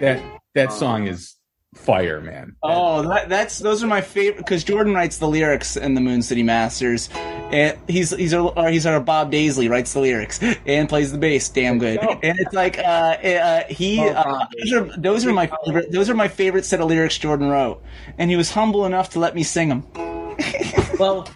that 0.00 0.22
that 0.54 0.72
song 0.72 1.06
is 1.06 1.36
fire, 1.76 2.20
man. 2.20 2.56
Oh, 2.62 3.02
that, 3.08 3.28
that's 3.28 3.58
those 3.58 3.82
are 3.82 3.86
my 3.86 4.00
favorite 4.00 4.38
because 4.38 4.64
Jordan 4.64 4.94
writes 4.94 5.18
the 5.18 5.28
lyrics 5.28 5.76
in 5.76 5.94
the 5.94 6.00
Moon 6.00 6.22
City 6.22 6.42
Masters. 6.42 7.08
And 7.14 7.78
he's 7.86 8.10
he's 8.10 8.34
our, 8.34 8.52
or 8.56 8.70
he's 8.70 8.86
our 8.86 8.98
Bob 8.98 9.30
Daisley 9.30 9.70
writes 9.70 9.92
the 9.92 10.00
lyrics 10.00 10.42
and 10.66 10.88
plays 10.88 11.12
the 11.12 11.18
bass 11.18 11.48
damn 11.48 11.78
good. 11.78 12.00
And 12.00 12.38
it's 12.40 12.52
like 12.52 12.78
uh, 12.78 12.82
uh 12.82 13.64
he 13.68 14.00
Oh, 14.00 14.08
uh, 14.08 14.46
those 14.58 14.72
are 14.72 14.96
those 14.98 15.26
are 15.26 15.32
my 15.32 15.50
favorite 15.64 15.92
those 15.92 16.10
are 16.10 16.14
my 16.14 16.26
favorite 16.26 16.64
set 16.64 16.80
of 16.80 16.88
lyrics 16.88 17.18
Jordan 17.18 17.48
wrote. 17.48 17.82
And 18.18 18.30
he 18.30 18.36
was 18.36 18.50
humble 18.50 18.84
enough 18.84 19.10
to 19.10 19.20
let 19.20 19.36
me 19.36 19.44
sing 19.44 19.68
them. 19.68 19.86
well 20.98 21.28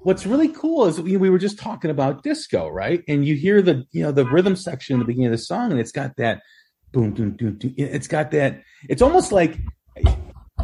what's 0.00 0.26
really 0.26 0.48
cool 0.48 0.86
is 0.86 1.00
we, 1.00 1.16
we 1.16 1.30
were 1.30 1.38
just 1.38 1.58
talking 1.58 1.90
about 1.90 2.22
disco 2.22 2.68
right 2.68 3.02
and 3.08 3.24
you 3.24 3.34
hear 3.34 3.60
the 3.62 3.84
you 3.92 4.02
know 4.02 4.12
the 4.12 4.24
rhythm 4.24 4.56
section 4.56 4.94
in 4.94 5.00
the 5.00 5.04
beginning 5.04 5.26
of 5.26 5.32
the 5.32 5.38
song 5.38 5.70
and 5.70 5.80
it's 5.80 5.92
got 5.92 6.16
that 6.16 6.42
boom 6.92 7.12
boom 7.12 7.32
boom, 7.32 7.54
boom. 7.54 7.74
it's 7.76 8.08
got 8.08 8.30
that 8.30 8.62
it's 8.88 9.02
almost 9.02 9.32
like 9.32 9.58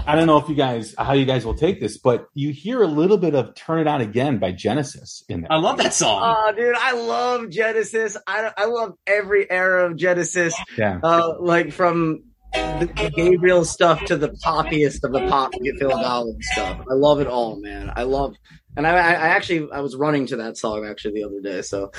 i 0.07 0.15
don't 0.15 0.27
know 0.27 0.39
if 0.39 0.49
you 0.49 0.55
guys 0.55 0.95
how 0.99 1.13
you 1.13 1.25
guys 1.25 1.45
will 1.45 1.55
take 1.55 1.81
this 1.81 1.99
but 1.99 2.27
you 2.35 2.51
hear 2.51 2.83
a 2.83 2.87
little 2.87 3.19
bit 3.19 3.35
of 3.35 3.55
turn 3.55 3.81
it 3.81 3.87
on 3.87 4.01
again 4.01 4.39
by 4.39 4.53
genesis 4.53 5.25
in 5.29 5.43
there 5.43 5.53
I 5.53 5.57
love 5.57 5.79
that 5.79 5.95
song. 5.95 6.23
Oh, 6.25 6.53
dude, 6.53 6.75
I 6.77 6.93
love 6.93 7.51
Genesis. 7.51 8.17
I 8.27 8.51
I 8.57 8.65
love 8.67 8.95
every 9.07 9.49
era 9.51 9.87
of 9.91 9.97
Genesis. 9.97 10.55
yeah 10.77 10.99
Uh, 11.03 11.35
like 11.41 11.73
from 11.73 12.25
the 12.55 13.13
Gabriel 13.15 13.65
stuff 13.65 14.05
to 14.07 14.17
the 14.17 14.31
poppiest 14.45 15.05
of 15.05 15.13
the 15.13 15.27
pop 15.29 15.53
Phil 15.79 15.91
Collins 15.91 16.47
stuff. 16.53 16.81
I 16.91 16.95
love 16.95 17.21
it 17.21 17.27
all, 17.27 17.61
man. 17.61 17.93
I 17.95 18.03
love, 18.05 18.35
and 18.77 18.87
I, 18.87 18.91
I 18.97 19.13
I 19.13 19.29
actually 19.29 19.71
I 19.73 19.81
was 19.81 19.97
running 19.97 20.27
to 20.29 20.37
that 20.37 20.57
song 20.57 20.87
actually 20.87 21.15
the 21.21 21.25
other 21.25 21.41
day, 21.41 21.63
so 21.63 21.91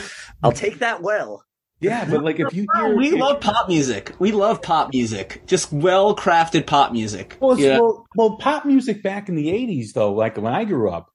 I'll 0.44 0.52
take 0.52 0.80
that 0.80 1.02
well. 1.02 1.44
yeah 1.82 2.06
but 2.10 2.24
like 2.24 2.40
if 2.40 2.54
you 2.54 2.66
hear 2.76 2.96
we 2.96 3.12
love 3.12 3.42
pop 3.42 3.68
music. 3.68 4.14
We 4.20 4.32
love 4.32 4.62
pop 4.62 4.92
music. 4.94 5.42
Just 5.46 5.72
well 5.74 6.16
crafted 6.16 6.66
pop 6.66 6.92
music. 6.94 7.38
Well, 7.40 7.60
Yeah. 7.60 7.80
well, 7.80 8.06
well, 8.16 8.38
pop 8.38 8.66
music 8.66 9.04
back 9.04 9.30
in 9.30 9.36
the 9.36 9.48
'80s, 9.48 9.94
though, 9.94 10.14
like 10.14 10.38
when 10.38 10.54
I 10.54 10.64
grew 10.66 10.90
up, 10.90 11.10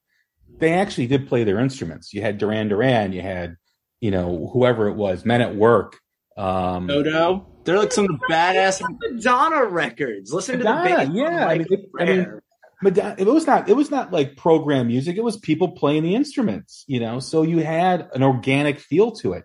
they 0.59 0.73
actually 0.73 1.07
did 1.07 1.29
play 1.29 1.45
their 1.45 1.59
instruments. 1.61 2.13
You 2.13 2.21
had 2.23 2.37
Duran 2.39 2.69
Duran, 2.69 3.13
you 3.13 3.23
had, 3.23 3.57
you 4.01 4.11
know, 4.11 4.51
whoever 4.53 4.89
it 4.89 4.95
was, 4.97 5.25
Men 5.25 5.41
at 5.41 5.57
Work. 5.57 5.99
Um, 6.37 6.89
Toto. 6.89 7.47
They're 7.65 7.79
like 7.79 7.93
some 7.93 8.09
badass. 8.31 8.81
Madonna 9.01 9.65
records. 9.67 10.33
Listen 10.33 10.59
to 10.59 10.65
Madonna, 10.65 11.07
the 11.07 11.07
bass. 11.07 11.15
yeah, 11.15 11.45
I 11.45 11.47
Like, 11.47 11.59
mean, 11.71 11.81
it- 11.81 11.91
I 11.99 12.05
mean, 12.05 12.19
rare. 12.19 12.43
Madonna, 12.83 13.15
it 13.19 13.27
was 13.27 13.47
not. 13.47 13.69
It 13.69 13.77
was 13.77 13.91
not 13.91 14.13
like 14.13 14.37
program 14.37 14.87
music. 14.87 15.17
It 15.17 15.25
was 15.25 15.37
people 15.37 15.73
playing 15.73 16.03
the 16.03 16.15
instruments. 16.15 16.85
You 16.87 17.01
know, 17.01 17.19
so 17.21 17.43
you 17.43 17.59
had 17.59 18.09
an 18.15 18.23
organic 18.23 18.79
feel 18.79 19.13
to 19.17 19.35
it. 19.35 19.45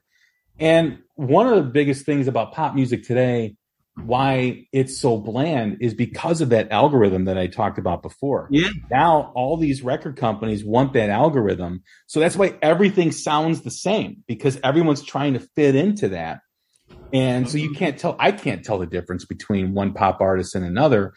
And 0.59 0.99
one 1.15 1.47
of 1.47 1.55
the 1.55 1.69
biggest 1.69 2.05
things 2.05 2.27
about 2.27 2.53
pop 2.53 2.75
music 2.75 3.03
today, 3.03 3.55
why 3.95 4.67
it's 4.71 4.97
so 4.97 5.17
bland, 5.17 5.77
is 5.81 5.93
because 5.93 6.41
of 6.41 6.49
that 6.49 6.71
algorithm 6.71 7.25
that 7.25 7.37
I 7.37 7.47
talked 7.47 7.77
about 7.77 8.01
before. 8.01 8.47
Yeah. 8.51 8.69
now 8.89 9.33
all 9.35 9.57
these 9.57 9.81
record 9.81 10.15
companies 10.15 10.63
want 10.63 10.93
that 10.93 11.09
algorithm. 11.09 11.83
So 12.07 12.19
that's 12.19 12.37
why 12.37 12.57
everything 12.61 13.11
sounds 13.11 13.61
the 13.61 13.71
same 13.71 14.23
because 14.27 14.59
everyone's 14.63 15.03
trying 15.03 15.33
to 15.33 15.39
fit 15.39 15.75
into 15.75 16.09
that. 16.09 16.39
And 17.13 17.49
so 17.49 17.57
you 17.57 17.71
can't 17.71 17.97
tell, 17.97 18.15
I 18.19 18.31
can't 18.31 18.63
tell 18.63 18.77
the 18.77 18.85
difference 18.85 19.25
between 19.25 19.73
one 19.73 19.93
pop 19.93 20.21
artist 20.21 20.55
and 20.55 20.65
another 20.65 21.13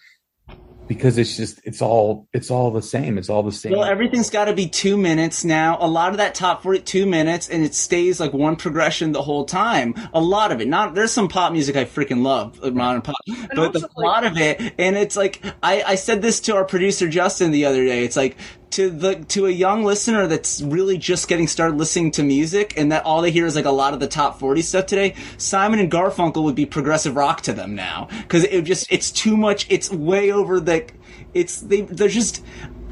because 0.88 1.18
it's 1.18 1.36
just, 1.36 1.60
it's 1.64 1.82
all, 1.82 2.26
it's 2.32 2.50
all 2.50 2.70
the 2.70 2.82
same. 2.82 3.18
It's 3.18 3.28
all 3.28 3.42
the 3.42 3.52
same. 3.52 3.72
Well, 3.72 3.84
everything's 3.84 4.30
got 4.30 4.46
to 4.46 4.54
be 4.54 4.66
two 4.66 4.96
minutes 4.96 5.44
now. 5.44 5.76
A 5.80 5.86
lot 5.86 6.10
of 6.10 6.16
that 6.16 6.34
top 6.34 6.62
40, 6.62 6.80
two 6.80 7.06
minutes, 7.06 7.48
and 7.48 7.62
it 7.64 7.74
stays 7.74 8.18
like 8.18 8.32
one 8.32 8.56
progression 8.56 9.12
the 9.12 9.22
whole 9.22 9.44
time. 9.44 9.94
A 10.12 10.20
lot 10.20 10.50
of 10.50 10.60
it. 10.60 10.68
Not 10.68 10.94
there's 10.94 11.12
some 11.12 11.28
pop 11.28 11.52
music 11.52 11.76
I 11.76 11.84
freaking 11.84 12.22
love, 12.22 12.58
uh, 12.62 12.66
like 12.66 12.74
modern 12.74 13.02
pop, 13.02 13.16
but 13.48 13.58
also, 13.58 13.86
a 13.96 14.00
lot 14.00 14.24
of 14.24 14.36
it, 14.38 14.74
and 14.78 14.96
it's 14.96 15.16
like 15.16 15.44
I, 15.62 15.82
I 15.82 15.94
said 15.94 16.22
this 16.22 16.40
to 16.40 16.56
our 16.56 16.64
producer 16.64 17.08
Justin 17.08 17.50
the 17.50 17.64
other 17.64 17.84
day. 17.84 18.04
It's 18.04 18.16
like 18.16 18.36
to 18.70 18.90
the 18.90 19.16
to 19.26 19.46
a 19.46 19.50
young 19.50 19.84
listener 19.84 20.26
that's 20.26 20.60
really 20.60 20.98
just 20.98 21.28
getting 21.28 21.46
started 21.46 21.76
listening 21.76 22.10
to 22.12 22.22
music, 22.22 22.74
and 22.76 22.92
that 22.92 23.04
all 23.04 23.22
they 23.22 23.30
hear 23.30 23.46
is 23.46 23.56
like 23.56 23.64
a 23.64 23.70
lot 23.70 23.94
of 23.94 24.00
the 24.00 24.06
top 24.06 24.38
40 24.38 24.62
stuff 24.62 24.86
today. 24.86 25.14
Simon 25.36 25.78
and 25.78 25.90
Garfunkel 25.90 26.42
would 26.44 26.54
be 26.54 26.66
progressive 26.66 27.16
rock 27.16 27.40
to 27.42 27.52
them 27.52 27.74
now 27.74 28.08
because 28.22 28.44
it 28.44 28.62
just 28.62 28.90
it's 28.90 29.10
too 29.10 29.36
much. 29.36 29.66
It's 29.70 29.90
way 29.90 30.30
over 30.30 30.60
the. 30.60 30.86
It's 31.34 31.60
they 31.60 31.82
they're 31.82 32.08
just. 32.08 32.44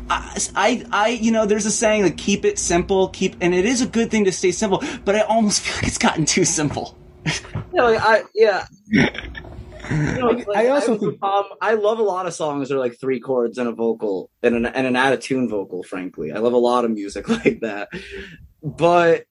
I, 0.08 0.84
I, 0.92 1.08
you 1.08 1.32
know, 1.32 1.46
there's 1.46 1.66
a 1.66 1.70
saying 1.72 2.04
like 2.04 2.16
keep 2.16 2.44
it 2.44 2.60
simple, 2.60 3.08
keep, 3.08 3.34
and 3.40 3.52
it 3.52 3.64
is 3.64 3.82
a 3.82 3.86
good 3.88 4.08
thing 4.08 4.24
to 4.26 4.32
stay 4.32 4.52
simple, 4.52 4.80
but 5.04 5.16
I 5.16 5.22
almost 5.22 5.62
feel 5.62 5.74
like 5.74 5.88
it's 5.88 5.98
gotten 5.98 6.24
too 6.24 6.44
simple. 6.44 6.96
Like, 7.72 8.00
I 8.00 8.22
yeah. 8.32 8.66
You 9.90 9.96
know, 10.18 10.26
like, 10.28 10.48
I 10.56 10.68
also 10.68 10.94
I, 10.94 10.98
think- 10.98 11.22
um, 11.22 11.44
I 11.60 11.74
love 11.74 11.98
a 11.98 12.02
lot 12.02 12.26
of 12.26 12.34
songs 12.34 12.68
that 12.68 12.76
are 12.76 12.80
like 12.80 12.98
three 13.00 13.20
chords 13.20 13.58
and 13.58 13.68
a 13.68 13.72
vocal 13.72 14.30
and 14.42 14.54
an 14.54 14.66
and 14.66 14.86
an 14.86 14.96
out 14.96 15.12
of 15.12 15.20
tune 15.20 15.48
vocal. 15.48 15.82
Frankly, 15.82 16.32
I 16.32 16.38
love 16.38 16.52
a 16.52 16.58
lot 16.58 16.84
of 16.84 16.90
music 16.90 17.28
like 17.44 17.60
that. 17.60 17.88
But 18.62 19.24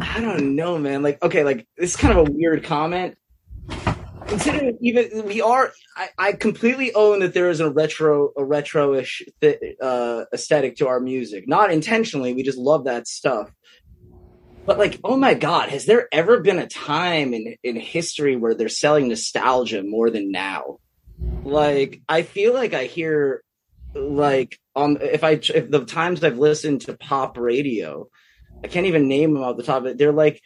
I 0.00 0.20
don't 0.20 0.54
know, 0.56 0.78
man. 0.78 1.02
Like, 1.02 1.22
okay, 1.22 1.44
like 1.44 1.66
this 1.76 1.90
is 1.90 1.96
kind 1.96 2.16
of 2.18 2.28
a 2.28 2.30
weird 2.30 2.64
comment. 2.64 3.16
Considering 4.26 4.76
even 4.82 5.24
we 5.24 5.40
are, 5.40 5.72
I, 5.96 6.08
I 6.18 6.32
completely 6.32 6.92
own 6.92 7.20
that 7.20 7.32
there 7.32 7.48
is 7.48 7.60
a 7.60 7.70
retro, 7.70 8.30
a 8.36 8.44
retro-ish 8.44 9.22
th- 9.40 9.58
uh, 9.80 10.24
aesthetic 10.34 10.76
to 10.76 10.88
our 10.88 11.00
music. 11.00 11.48
Not 11.48 11.72
intentionally, 11.72 12.34
we 12.34 12.42
just 12.42 12.58
love 12.58 12.84
that 12.84 13.08
stuff. 13.08 13.50
But 14.68 14.76
like, 14.76 15.00
oh 15.02 15.16
my 15.16 15.32
god, 15.32 15.70
has 15.70 15.86
there 15.86 16.08
ever 16.12 16.40
been 16.40 16.58
a 16.58 16.66
time 16.66 17.32
in 17.32 17.56
in 17.62 17.76
history 17.76 18.36
where 18.36 18.54
they're 18.54 18.68
selling 18.68 19.08
nostalgia 19.08 19.82
more 19.82 20.10
than 20.10 20.30
now? 20.30 20.76
Like, 21.42 22.02
I 22.06 22.20
feel 22.20 22.52
like 22.52 22.74
I 22.74 22.84
hear 22.84 23.42
like 23.94 24.60
on 24.76 24.98
if 25.00 25.24
I 25.24 25.40
if 25.42 25.70
the 25.70 25.86
times 25.86 26.22
I've 26.22 26.36
listened 26.36 26.82
to 26.82 26.98
pop 26.98 27.38
radio, 27.38 28.10
I 28.62 28.66
can't 28.66 28.84
even 28.84 29.08
name 29.08 29.32
them 29.32 29.42
off 29.42 29.56
the 29.56 29.62
top 29.62 29.84
of 29.84 29.86
it. 29.86 29.96
They're 29.96 30.12
like 30.12 30.42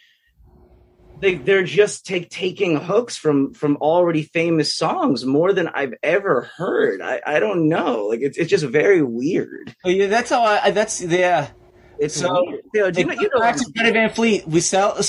they 1.19 1.35
they're 1.35 1.65
just 1.65 2.07
take 2.07 2.31
taking 2.31 2.77
hooks 2.77 3.17
from 3.17 3.55
from 3.55 3.77
already 3.79 4.23
famous 4.23 4.73
songs 4.73 5.27
more 5.27 5.53
than 5.53 5.67
I've 5.67 5.95
ever 6.01 6.43
heard. 6.57 7.03
I 7.03 7.21
I 7.27 7.41
don't 7.41 7.69
know. 7.69 8.07
Like 8.07 8.21
it's 8.21 8.39
it's 8.39 8.51
just 8.51 8.67
very 8.67 9.03
weird. 9.03 9.75
Oh, 9.85 9.89
yeah, 9.89 10.07
that's 10.07 10.31
how 10.31 10.45
I, 10.45 10.67
I 10.67 10.71
that's, 10.71 11.01
yeah. 11.03 11.49
It's 11.99 12.15
So. 12.15 12.43
You 12.75 12.81
know, 12.81 12.91
do 12.91 13.01
you 13.01 13.07
know, 13.07 13.15
you 13.15 13.31
know 13.33 13.41
back 13.41 13.57
to 13.57 13.73
Greta 13.77 13.93
Van 13.93 14.11
Fleet, 14.11 14.47
we 14.47 14.61
sell, 14.61 15.01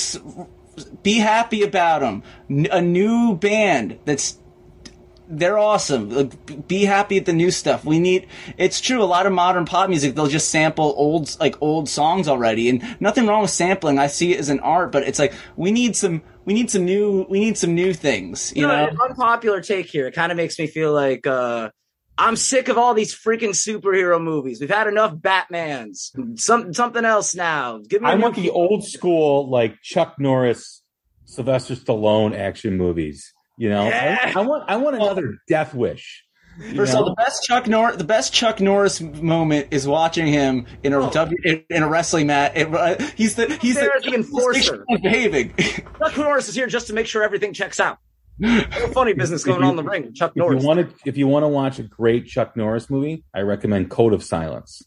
be 1.02 1.14
happy 1.14 1.62
about 1.62 2.00
them. 2.00 2.22
A 2.70 2.80
new 2.80 3.36
band 3.36 3.98
that's, 4.04 4.38
they're 5.26 5.58
awesome. 5.58 6.28
Be 6.68 6.84
happy 6.84 7.16
at 7.16 7.24
the 7.24 7.32
new 7.32 7.50
stuff. 7.50 7.84
We 7.84 7.98
need, 7.98 8.26
it's 8.58 8.80
true, 8.80 9.02
a 9.02 9.04
lot 9.04 9.24
of 9.24 9.32
modern 9.32 9.64
pop 9.64 9.88
music, 9.88 10.14
they'll 10.14 10.26
just 10.26 10.50
sample 10.50 10.94
old, 10.98 11.34
like 11.40 11.56
old 11.62 11.88
songs 11.88 12.28
already. 12.28 12.68
And 12.68 12.96
nothing 13.00 13.26
wrong 13.26 13.40
with 13.42 13.50
sampling. 13.50 13.98
I 13.98 14.08
see 14.08 14.34
it 14.34 14.40
as 14.40 14.50
an 14.50 14.60
art, 14.60 14.92
but 14.92 15.02
it's 15.04 15.18
like, 15.18 15.32
we 15.56 15.72
need 15.72 15.96
some, 15.96 16.22
we 16.44 16.52
need 16.52 16.70
some 16.70 16.84
new, 16.84 17.24
we 17.30 17.40
need 17.40 17.56
some 17.56 17.74
new 17.74 17.94
things, 17.94 18.52
you 18.54 18.62
you 18.62 18.68
know, 18.68 18.76
know? 18.76 18.88
an 18.90 18.98
unpopular 19.00 19.62
take 19.62 19.86
here. 19.86 20.06
It 20.08 20.14
kind 20.14 20.30
of 20.30 20.36
makes 20.36 20.58
me 20.58 20.66
feel 20.66 20.92
like 20.92 21.26
uh, 21.26 21.70
I'm 22.16 22.36
sick 22.36 22.68
of 22.68 22.78
all 22.78 22.94
these 22.94 23.14
freaking 23.14 23.50
superhero 23.50 24.22
movies. 24.22 24.60
We've 24.60 24.70
had 24.70 24.86
enough 24.86 25.14
Batmans. 25.16 26.38
Some 26.38 26.72
something 26.72 27.04
else 27.04 27.34
now. 27.34 27.78
Give 27.88 28.02
me. 28.02 28.08
a 28.08 28.12
I 28.12 28.14
new 28.14 28.22
want 28.22 28.36
the 28.36 28.50
old 28.50 28.84
school, 28.84 29.50
like 29.50 29.80
Chuck 29.82 30.16
Norris, 30.18 30.82
Sylvester 31.24 31.74
Stallone 31.74 32.36
action 32.38 32.76
movies. 32.76 33.32
You 33.56 33.68
know, 33.70 33.84
Yeah. 33.88 34.32
I, 34.34 34.40
I 34.40 34.42
want, 34.42 34.64
I 34.68 34.76
want 34.76 34.96
another 34.96 35.34
Death 35.48 35.74
Wish. 35.74 36.24
you 36.60 36.74
First 36.74 36.92
of 36.92 36.98
all, 37.00 37.04
the 37.04 37.14
best 37.14 37.42
Chuck 37.44 37.66
Norris, 37.68 37.96
the 37.96 38.04
best 38.04 38.32
Chuck 38.32 38.60
Norris 38.60 39.00
moment 39.00 39.68
is 39.72 39.86
watching 39.86 40.26
him 40.26 40.66
in 40.84 40.92
a 40.92 41.00
Oh. 41.06 41.10
W 41.10 41.36
in, 41.44 41.64
in 41.70 41.82
a 41.82 41.88
wrestling 41.88 42.26
match. 42.28 42.52
It- 42.54 42.72
uh, 42.74 42.96
he's 43.16 43.34
the 43.36 43.52
he's 43.60 43.74
the, 43.76 43.90
the 44.04 44.14
enforcer. 44.14 44.84
he's 44.88 45.00
behaving. 45.00 45.52
Chuck 45.98 46.16
Norris 46.16 46.48
is 46.48 46.54
here 46.54 46.66
just 46.68 46.86
to 46.88 46.92
make 46.92 47.06
sure 47.06 47.22
everything 47.24 47.52
checks 47.52 47.78
out. 47.80 47.98
No 48.38 48.60
funny 48.92 49.12
business 49.14 49.44
going 49.44 49.60
you- 49.60 49.64
on 49.66 49.70
in 49.70 49.76
the 49.76 49.82
ring. 49.84 50.12
Chuck 50.12 50.32
if 50.32 50.36
you 50.36 50.42
Norris. 50.42 50.64
want 50.64 50.80
to, 50.80 50.94
if 51.08 51.16
you 51.16 51.26
want 51.28 51.44
to 51.44 51.48
watch 51.48 51.78
a 51.78 51.82
great 51.84 52.26
Chuck 52.26 52.56
Norris 52.56 52.90
movie, 52.90 53.24
I 53.34 53.40
recommend 53.40 53.90
Code 53.90 54.12
of 54.12 54.24
Silence. 54.24 54.82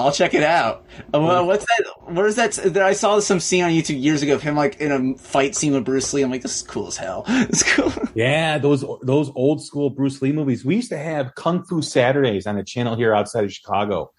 I'll 0.00 0.12
check 0.12 0.32
it 0.32 0.44
out. 0.44 0.86
Uh, 1.12 1.18
well, 1.20 1.46
what's 1.46 1.64
that? 1.64 1.84
Where's 2.04 2.36
that? 2.36 2.52
There, 2.52 2.84
I 2.84 2.92
saw 2.92 3.18
some 3.18 3.40
scene 3.40 3.64
on 3.64 3.70
YouTube 3.72 4.00
years 4.00 4.22
ago 4.22 4.34
of 4.36 4.42
him 4.42 4.54
like 4.54 4.80
in 4.80 4.92
a 4.92 5.18
fight 5.18 5.56
scene 5.56 5.72
with 5.72 5.84
Bruce 5.84 6.12
Lee. 6.14 6.22
I'm 6.22 6.30
like, 6.30 6.42
this 6.42 6.54
is 6.56 6.62
cool 6.62 6.86
as 6.86 6.96
hell. 6.96 7.24
It's 7.28 7.64
cool. 7.74 7.92
Yeah, 8.14 8.58
those 8.58 8.84
those 9.02 9.30
old 9.34 9.60
school 9.64 9.90
Bruce 9.90 10.22
Lee 10.22 10.30
movies. 10.32 10.64
We 10.64 10.76
used 10.76 10.90
to 10.90 10.98
have 10.98 11.34
Kung 11.34 11.64
Fu 11.64 11.82
Saturdays 11.82 12.46
on 12.46 12.56
a 12.56 12.64
channel 12.64 12.94
here 12.96 13.12
outside 13.12 13.42
of 13.42 13.52
Chicago, 13.52 14.12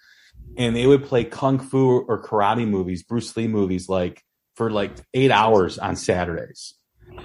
and 0.58 0.76
they 0.76 0.86
would 0.86 1.06
play 1.06 1.24
kung 1.24 1.60
fu 1.60 2.00
or 2.02 2.22
karate 2.22 2.68
movies, 2.68 3.04
Bruce 3.04 3.36
Lee 3.38 3.47
movies, 3.47 3.88
like 3.88 4.22
for 4.56 4.70
like 4.70 4.91
eight 5.14 5.32
hours 5.32 5.78
on 5.78 5.95
Saturdays. 5.95 6.74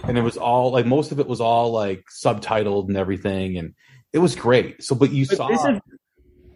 And 0.05 0.19
it 0.19 0.23
was 0.23 0.37
all 0.37 0.71
like 0.73 0.87
most 0.87 1.13
of 1.13 1.21
it 1.21 1.27
was 1.27 1.41
all 1.41 1.71
like 1.73 2.05
subtitled 2.11 2.89
and 2.89 2.97
everything, 2.97 3.57
and 3.59 3.75
it 4.13 4.19
was 4.19 4.35
great. 4.37 4.83
So, 4.83 4.95
but 4.95 5.11
you 5.13 5.27
But 5.27 5.37
saw 5.37 5.49
this 5.49 5.65
is- 5.65 5.81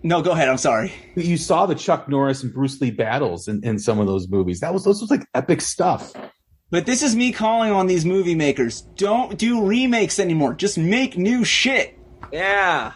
No, 0.03 0.23
go 0.23 0.33
ahead. 0.33 0.49
I'm 0.49 0.59
sorry. 0.59 0.93
you 1.15 1.37
saw 1.37 1.67
the 1.67 1.75
Chuck 1.75 2.09
Norris 2.09 2.43
and 2.43 2.53
Bruce 2.53 2.81
Lee 2.81 2.91
battles 2.91 3.49
in, 3.49 3.61
in 3.65 3.79
some 3.79 3.99
of 3.99 4.07
those 4.07 4.29
movies. 4.29 4.61
That 4.61 4.73
was 4.75 4.85
those 4.85 5.01
was 5.01 5.11
like 5.11 5.25
epic 5.35 5.61
stuff. 5.61 6.13
But 6.71 6.85
this 6.85 7.03
is 7.03 7.17
me 7.17 7.33
calling 7.33 7.73
on 7.73 7.87
these 7.87 8.05
movie 8.05 8.35
makers. 8.35 8.83
Don't 8.97 9.39
do 9.39 9.65
remakes 9.65 10.19
anymore. 10.19 10.53
Just 10.55 10.77
make 10.77 11.17
new 11.17 11.45
shit. 11.45 11.99
Yeah. 12.33 12.93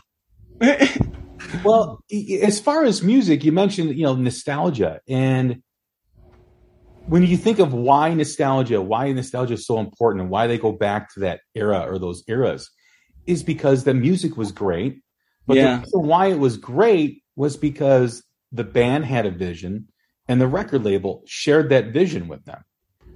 Well, 1.64 2.02
as 2.42 2.60
far 2.60 2.84
as 2.84 3.02
music, 3.02 3.44
you 3.44 3.52
mentioned 3.52 3.94
you 3.96 4.04
know 4.04 4.14
nostalgia, 4.14 5.00
and 5.08 5.62
when 7.07 7.24
you 7.24 7.36
think 7.36 7.59
of 7.59 7.72
why 7.72 8.14
nostalgia, 8.14 8.80
why 8.80 9.12
nostalgia 9.12 9.55
is 9.55 9.66
so 9.66 9.78
important, 9.78 10.22
and 10.22 10.30
why 10.30 10.46
they 10.46 10.59
go 10.59 10.72
back 10.72 11.12
to 11.14 11.20
that 11.20 11.40
era 11.55 11.84
or 11.88 11.98
those 11.98 12.22
eras, 12.28 12.70
is 13.26 13.42
because 13.42 13.84
the 13.84 13.94
music 13.94 14.36
was 14.36 14.53
great. 14.53 15.00
But 15.46 15.57
Yeah. 15.57 15.76
the 15.76 15.80
reason 15.82 16.03
why 16.07 16.26
it 16.26 16.38
was 16.38 16.57
great 16.57 17.22
was 17.36 17.57
because 17.57 18.24
the 18.53 18.64
band 18.64 19.05
had 19.05 19.26
a 19.26 19.30
vision, 19.30 19.88
and 20.28 20.40
the 20.40 20.46
record 20.46 20.84
label 20.84 21.22
shared 21.26 21.70
that 21.70 21.92
vision 21.92 22.28
with 22.28 22.44
them. 22.44 22.62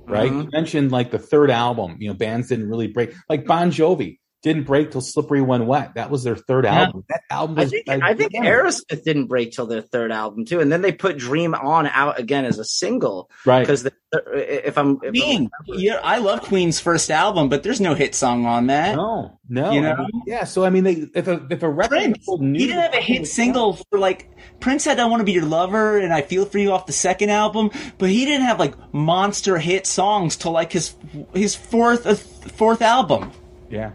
Right? 0.06 0.30
Mhm. 0.30 0.44
You 0.44 0.50
mentioned 0.52 0.92
like 0.92 1.10
the 1.10 1.18
third 1.18 1.50
album. 1.50 1.96
You 1.98 2.08
know, 2.08 2.14
bands 2.14 2.48
didn't 2.48 2.68
really 2.68 2.86
break. 2.86 3.12
Like 3.28 3.44
Bon 3.44 3.70
Jovi 3.70 4.18
didn't 4.46 4.62
break 4.62 4.92
till 4.92 5.00
"Slippery 5.00 5.42
When 5.42 5.66
Wet." 5.66 5.94
That 5.96 6.08
was 6.08 6.22
their 6.22 6.36
third 6.36 6.64
Yeah. 6.64 6.84
album. 6.84 7.04
That 7.08 7.22
album 7.30 7.58
I 7.58 7.66
think 7.66 7.88
I 7.88 8.14
think 8.14 8.32
Aerosmith 8.34 9.02
didn't 9.04 9.26
break 9.26 9.50
till 9.52 9.66
their 9.66 9.82
third 9.82 10.12
album 10.12 10.44
too, 10.44 10.60
and 10.60 10.70
then 10.70 10.82
they 10.82 10.92
put 10.92 11.18
"Dream 11.18 11.54
On" 11.54 11.86
out 11.88 12.18
again 12.20 12.44
as 12.44 12.58
a 12.60 12.64
single 12.64 13.28
right. 13.44 13.60
because 13.60 13.84
if 14.32 14.78
I'm 14.78 15.00
if 15.02 15.10
Queen. 15.10 15.50
I'm- 15.52 15.78
Yeah, 15.78 16.00
I 16.02 16.18
love 16.18 16.42
Queen's 16.42 16.78
first 16.78 17.10
album, 17.10 17.48
but 17.48 17.64
there's 17.64 17.80
no 17.80 17.94
hit 17.94 18.14
song 18.14 18.46
on 18.46 18.68
that. 18.68 18.94
No, 18.96 19.38
no. 19.48 19.72
You 19.72 19.80
know? 19.82 19.92
I 19.94 19.98
mean, 19.98 20.22
yeah. 20.26 20.44
So 20.44 20.64
I 20.64 20.70
mean, 20.70 20.84
they 20.84 21.06
if 21.14 21.26
a 21.26 21.44
if 21.50 21.62
a 21.64 21.68
record 21.68 21.90
Prince. 21.98 22.18
label 22.28 22.38
knew 22.42 22.58
He 22.60 22.66
didn't 22.68 22.82
have 22.82 22.94
a 22.94 23.00
hit 23.00 23.26
single 23.26 23.74
for 23.90 23.98
like 23.98 24.30
Prince 24.60 24.84
had 24.84 25.00
"I 25.00 25.06
Want 25.06 25.20
to 25.20 25.24
Be 25.24 25.32
Your 25.32 25.44
Lover" 25.44 25.98
and 25.98 26.12
"I 26.14 26.22
Feel 26.22 26.44
for 26.46 26.58
You" 26.58 26.70
off 26.70 26.86
the 26.86 26.92
second 26.92 27.30
album, 27.30 27.70
but 27.98 28.08
he 28.10 28.24
didn't 28.24 28.46
have 28.46 28.60
like 28.60 28.74
monster 28.94 29.58
hit 29.58 29.86
songs 29.88 30.36
till 30.36 30.52
like 30.52 30.72
his 30.72 30.94
his 31.34 31.56
fourth 31.56 32.06
uh, 32.06 32.14
fourth 32.14 32.82
album. 32.82 33.32
Yeah, 33.68 33.90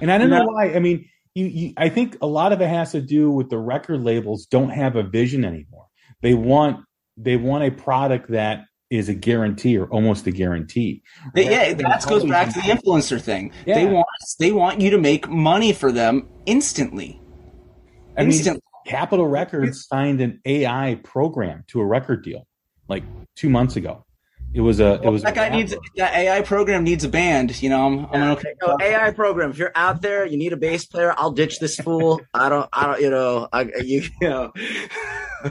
and 0.00 0.10
I 0.10 0.18
don't 0.18 0.30
know 0.30 0.44
why. 0.46 0.72
I 0.74 0.78
mean, 0.78 1.08
you, 1.34 1.46
you, 1.46 1.72
I 1.76 1.88
think 1.88 2.16
a 2.22 2.26
lot 2.26 2.52
of 2.52 2.60
it 2.60 2.68
has 2.68 2.92
to 2.92 3.00
do 3.00 3.30
with 3.30 3.50
the 3.50 3.58
record 3.58 4.02
labels 4.02 4.46
don't 4.46 4.70
have 4.70 4.96
a 4.96 5.02
vision 5.02 5.44
anymore. 5.44 5.86
They 6.22 6.34
want 6.34 6.84
they 7.16 7.36
want 7.36 7.64
a 7.64 7.70
product 7.70 8.30
that 8.30 8.64
is 8.90 9.08
a 9.08 9.14
guarantee 9.14 9.78
or 9.78 9.86
almost 9.86 10.26
a 10.26 10.32
guarantee. 10.32 11.02
They- 11.34 11.50
yeah, 11.50 11.72
that 11.74 12.04
goes 12.06 12.24
back 12.24 12.48
to 12.54 12.60
the 12.60 12.66
influencer 12.66 13.20
thing. 13.20 13.52
They 13.64 13.86
want 13.86 14.06
they 14.38 14.52
want 14.52 14.80
you 14.80 14.90
to 14.90 14.98
make 14.98 15.28
money 15.28 15.72
for 15.72 15.92
them 15.92 16.28
instantly. 16.46 17.20
I 18.16 18.24
mean, 18.24 18.60
Capitol 18.86 19.28
Records 19.28 19.86
signed 19.86 20.20
an 20.20 20.40
AI 20.44 20.98
program 21.04 21.64
to 21.68 21.80
a 21.80 21.86
record 21.86 22.24
deal 22.24 22.46
like 22.88 23.04
two 23.36 23.48
months 23.48 23.76
ago. 23.76 24.04
It 24.52 24.62
was 24.62 24.80
a 24.80 25.00
it 25.02 25.08
was 25.08 25.22
that 25.22 25.32
a 25.32 25.34
guy 25.34 25.48
needs 25.48 25.74
that 25.96 26.14
AI 26.14 26.42
program 26.42 26.82
needs 26.82 27.04
a 27.04 27.08
band. 27.08 27.62
You 27.62 27.70
know, 27.70 27.86
I'm, 27.86 28.06
I'm 28.06 28.20
Yeah, 28.20 28.32
okay. 28.32 28.54
no, 28.66 28.76
AI 28.80 29.12
program. 29.12 29.50
If 29.50 29.58
you're 29.58 29.72
out 29.76 30.02
there, 30.02 30.26
you 30.26 30.36
need 30.36 30.52
a 30.52 30.56
bass 30.56 30.86
player. 30.86 31.14
I'll 31.16 31.30
ditch 31.30 31.60
this 31.60 31.76
fool. 31.76 32.20
I 32.34 32.48
don't. 32.48 32.68
I 32.72 32.86
don't. 32.86 33.00
You 33.00 33.10
know. 33.10 33.48
I 33.52 33.70
you, 33.82 34.02
you 34.20 34.28
know. 34.28 34.52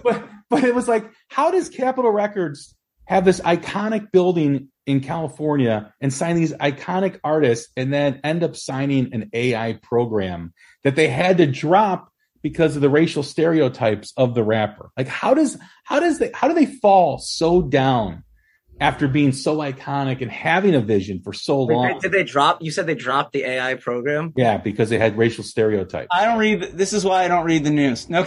but 0.03 0.27
but 0.49 0.63
it 0.65 0.75
was 0.75 0.87
like, 0.87 1.09
how 1.29 1.49
does 1.51 1.69
Capitol 1.69 2.11
Records 2.11 2.75
have 3.05 3.23
this 3.23 3.39
iconic 3.39 4.11
building 4.11 4.67
in 4.85 4.99
California 4.99 5.93
and 6.01 6.13
sign 6.13 6.35
these 6.35 6.53
iconic 6.53 7.19
artists 7.23 7.71
and 7.77 7.93
then 7.93 8.19
end 8.23 8.43
up 8.43 8.55
signing 8.55 9.13
an 9.13 9.29
AI 9.33 9.79
program 9.81 10.53
that 10.83 10.95
they 10.95 11.07
had 11.07 11.37
to 11.37 11.47
drop 11.47 12.11
because 12.41 12.75
of 12.75 12.81
the 12.81 12.89
racial 12.89 13.23
stereotypes 13.23 14.13
of 14.17 14.35
the 14.35 14.43
rapper? 14.43 14.91
Like 14.97 15.07
how 15.07 15.33
does 15.33 15.57
how 15.85 16.01
does 16.01 16.19
they 16.19 16.31
how 16.33 16.49
do 16.49 16.53
they 16.53 16.65
fall 16.65 17.17
so 17.17 17.61
down 17.61 18.23
after 18.79 19.07
being 19.07 19.31
so 19.31 19.57
iconic 19.57 20.21
and 20.21 20.31
having 20.31 20.75
a 20.75 20.81
vision 20.81 21.21
for 21.23 21.33
so 21.33 21.65
Wait, 21.65 21.75
long? 21.75 21.99
Did 21.99 22.11
they 22.11 22.23
drop? 22.23 22.61
You 22.61 22.71
said 22.71 22.87
they 22.87 22.95
dropped 22.95 23.33
the 23.33 23.43
AI 23.43 23.75
program. 23.75 24.33
Yeah, 24.35 24.57
because 24.57 24.89
they 24.89 24.97
had 24.97 25.17
racial 25.17 25.43
stereotypes. 25.43 26.07
I 26.11 26.25
don't 26.25 26.39
read. 26.39 26.61
This 26.73 26.93
is 26.93 27.03
why 27.03 27.25
I 27.25 27.27
don't 27.27 27.45
read 27.45 27.63
the 27.63 27.71
news. 27.71 28.09
No. 28.09 28.25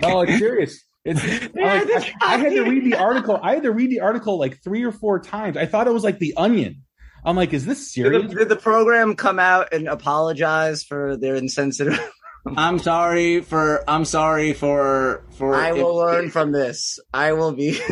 No, 0.00 0.22
it's 0.22 0.38
serious. 0.38 0.82
It's 1.04 1.22
I, 1.56 1.82
like, 1.82 2.14
I, 2.20 2.34
I 2.34 2.36
had 2.38 2.52
to 2.52 2.62
read 2.62 2.84
the 2.84 2.96
article. 2.96 3.38
I 3.42 3.54
had 3.54 3.62
to 3.64 3.72
read 3.72 3.90
the 3.90 4.00
article 4.00 4.38
like 4.38 4.62
three 4.62 4.84
or 4.84 4.92
four 4.92 5.20
times. 5.20 5.56
I 5.56 5.66
thought 5.66 5.86
it 5.86 5.92
was 5.92 6.04
like 6.04 6.18
the 6.18 6.34
Onion. 6.36 6.82
I'm 7.24 7.36
like, 7.36 7.52
is 7.54 7.64
this 7.64 7.78
Did 7.78 8.04
serious? 8.04 8.30
the, 8.30 8.38
did 8.40 8.48
the 8.48 8.56
program 8.56 9.16
come 9.16 9.38
out 9.38 9.72
and 9.72 9.88
apologize 9.88 10.82
for 10.82 11.16
their 11.16 11.36
insensitive? 11.36 11.98
I'm 12.56 12.78
sorry 12.78 13.40
for. 13.40 13.82
I'm 13.88 14.04
sorry 14.04 14.52
for. 14.52 15.24
For. 15.38 15.54
I 15.54 15.72
will 15.72 16.00
if- 16.00 16.06
learn 16.06 16.30
from 16.30 16.52
this. 16.52 16.98
I 17.12 17.32
will 17.32 17.52
be. 17.52 17.80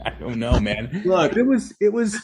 I 0.04 0.10
don't 0.10 0.38
know, 0.38 0.58
man. 0.60 1.02
Look. 1.04 1.36
It 1.36 1.42
was. 1.42 1.74
It 1.80 1.92
was. 1.92 2.16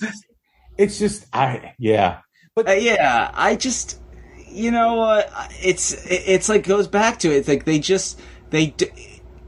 It's 0.78 0.98
just. 0.98 1.26
I 1.32 1.74
yeah. 1.78 2.20
But 2.54 2.68
Uh, 2.68 2.72
yeah, 2.72 3.30
I 3.32 3.56
just, 3.56 4.00
you 4.48 4.70
know 4.70 4.96
what? 4.96 5.32
It's 5.62 5.92
it's 6.06 6.48
like 6.48 6.66
goes 6.66 6.86
back 6.88 7.18
to 7.20 7.28
it. 7.32 7.38
It's 7.38 7.48
like 7.48 7.64
they 7.64 7.78
just 7.78 8.20
they. 8.50 8.66
d- 8.66 8.90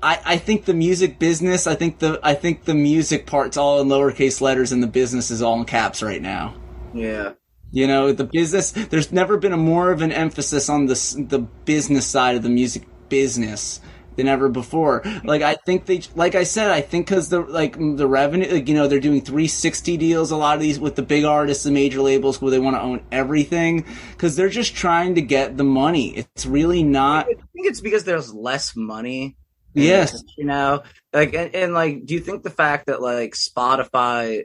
I, 0.02 0.20
I 0.24 0.36
think 0.36 0.66
the 0.66 0.74
music 0.74 1.18
business. 1.18 1.66
I 1.66 1.74
think 1.74 1.98
the 1.98 2.20
I 2.22 2.34
think 2.34 2.64
the 2.64 2.74
music 2.74 3.26
part's 3.26 3.56
all 3.56 3.80
in 3.80 3.88
lowercase 3.88 4.40
letters, 4.40 4.72
and 4.72 4.82
the 4.82 4.86
business 4.86 5.30
is 5.30 5.40
all 5.42 5.58
in 5.58 5.64
caps 5.64 6.02
right 6.02 6.20
now. 6.20 6.54
Yeah. 6.94 7.32
You 7.72 7.86
know, 7.86 8.12
the 8.12 8.24
business. 8.24 8.70
There's 8.72 9.12
never 9.12 9.36
been 9.36 9.52
a 9.52 9.56
more 9.56 9.90
of 9.90 10.02
an 10.02 10.12
emphasis 10.12 10.68
on 10.68 10.86
the 10.86 11.26
the 11.28 11.40
business 11.40 12.06
side 12.06 12.36
of 12.36 12.42
the 12.42 12.48
music 12.50 12.84
business 13.08 13.80
than 14.16 14.28
ever 14.28 14.48
before. 14.48 15.02
Like 15.24 15.42
I 15.42 15.54
think 15.54 15.86
they, 15.86 16.02
like 16.14 16.34
I 16.34 16.44
said, 16.44 16.70
I 16.70 16.80
think 16.80 17.06
because 17.06 17.28
the 17.28 17.40
like 17.40 17.76
the 17.76 18.06
revenue, 18.06 18.50
like 18.50 18.68
you 18.68 18.74
know, 18.74 18.88
they're 18.88 19.00
doing 19.00 19.20
360 19.20 19.96
deals. 19.96 20.30
A 20.30 20.36
lot 20.36 20.56
of 20.56 20.60
these 20.60 20.78
with 20.78 20.96
the 20.96 21.02
big 21.02 21.24
artists 21.24 21.64
and 21.64 21.74
major 21.74 22.00
labels 22.00 22.40
where 22.40 22.50
they 22.50 22.58
want 22.58 22.76
to 22.76 22.82
own 22.82 23.02
everything 23.12 23.84
because 24.12 24.36
they're 24.36 24.48
just 24.48 24.74
trying 24.74 25.14
to 25.16 25.22
get 25.22 25.56
the 25.56 25.64
money. 25.64 26.16
It's 26.16 26.46
really 26.46 26.82
not. 26.82 27.26
I 27.26 27.34
think 27.34 27.66
it's 27.66 27.80
because 27.80 28.04
there's 28.04 28.32
less 28.32 28.74
money. 28.76 29.36
Yes. 29.74 30.22
You 30.38 30.44
know, 30.44 30.82
like, 31.12 31.34
and, 31.34 31.54
and 31.54 31.74
like, 31.74 32.06
do 32.06 32.14
you 32.14 32.20
think 32.20 32.42
the 32.42 32.50
fact 32.50 32.86
that 32.86 33.02
like 33.02 33.34
Spotify, 33.34 34.44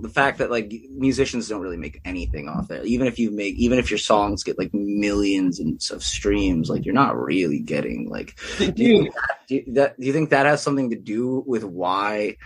the 0.00 0.08
fact 0.08 0.38
that 0.38 0.50
like 0.50 0.72
musicians 0.90 1.48
don't 1.48 1.60
really 1.60 1.76
make 1.76 2.00
anything 2.04 2.48
off 2.48 2.68
there, 2.68 2.84
even 2.84 3.06
if 3.06 3.18
you 3.18 3.30
make, 3.30 3.54
even 3.56 3.78
if 3.78 3.90
your 3.90 3.98
songs 3.98 4.44
get 4.44 4.58
like 4.58 4.72
millions 4.72 5.58
and 5.58 5.80
of 5.90 6.02
streams, 6.02 6.70
like 6.70 6.84
you're 6.84 6.94
not 6.94 7.16
really 7.16 7.58
getting 7.58 8.08
like, 8.08 8.38
do 8.58 8.72
you, 8.76 9.12
do, 9.48 9.54
you, 9.54 9.64
that, 9.74 9.98
do 9.98 10.06
you 10.06 10.12
think 10.12 10.30
that 10.30 10.46
has 10.46 10.62
something 10.62 10.90
to 10.90 10.96
do 10.96 11.42
with 11.46 11.64
why 11.64 12.36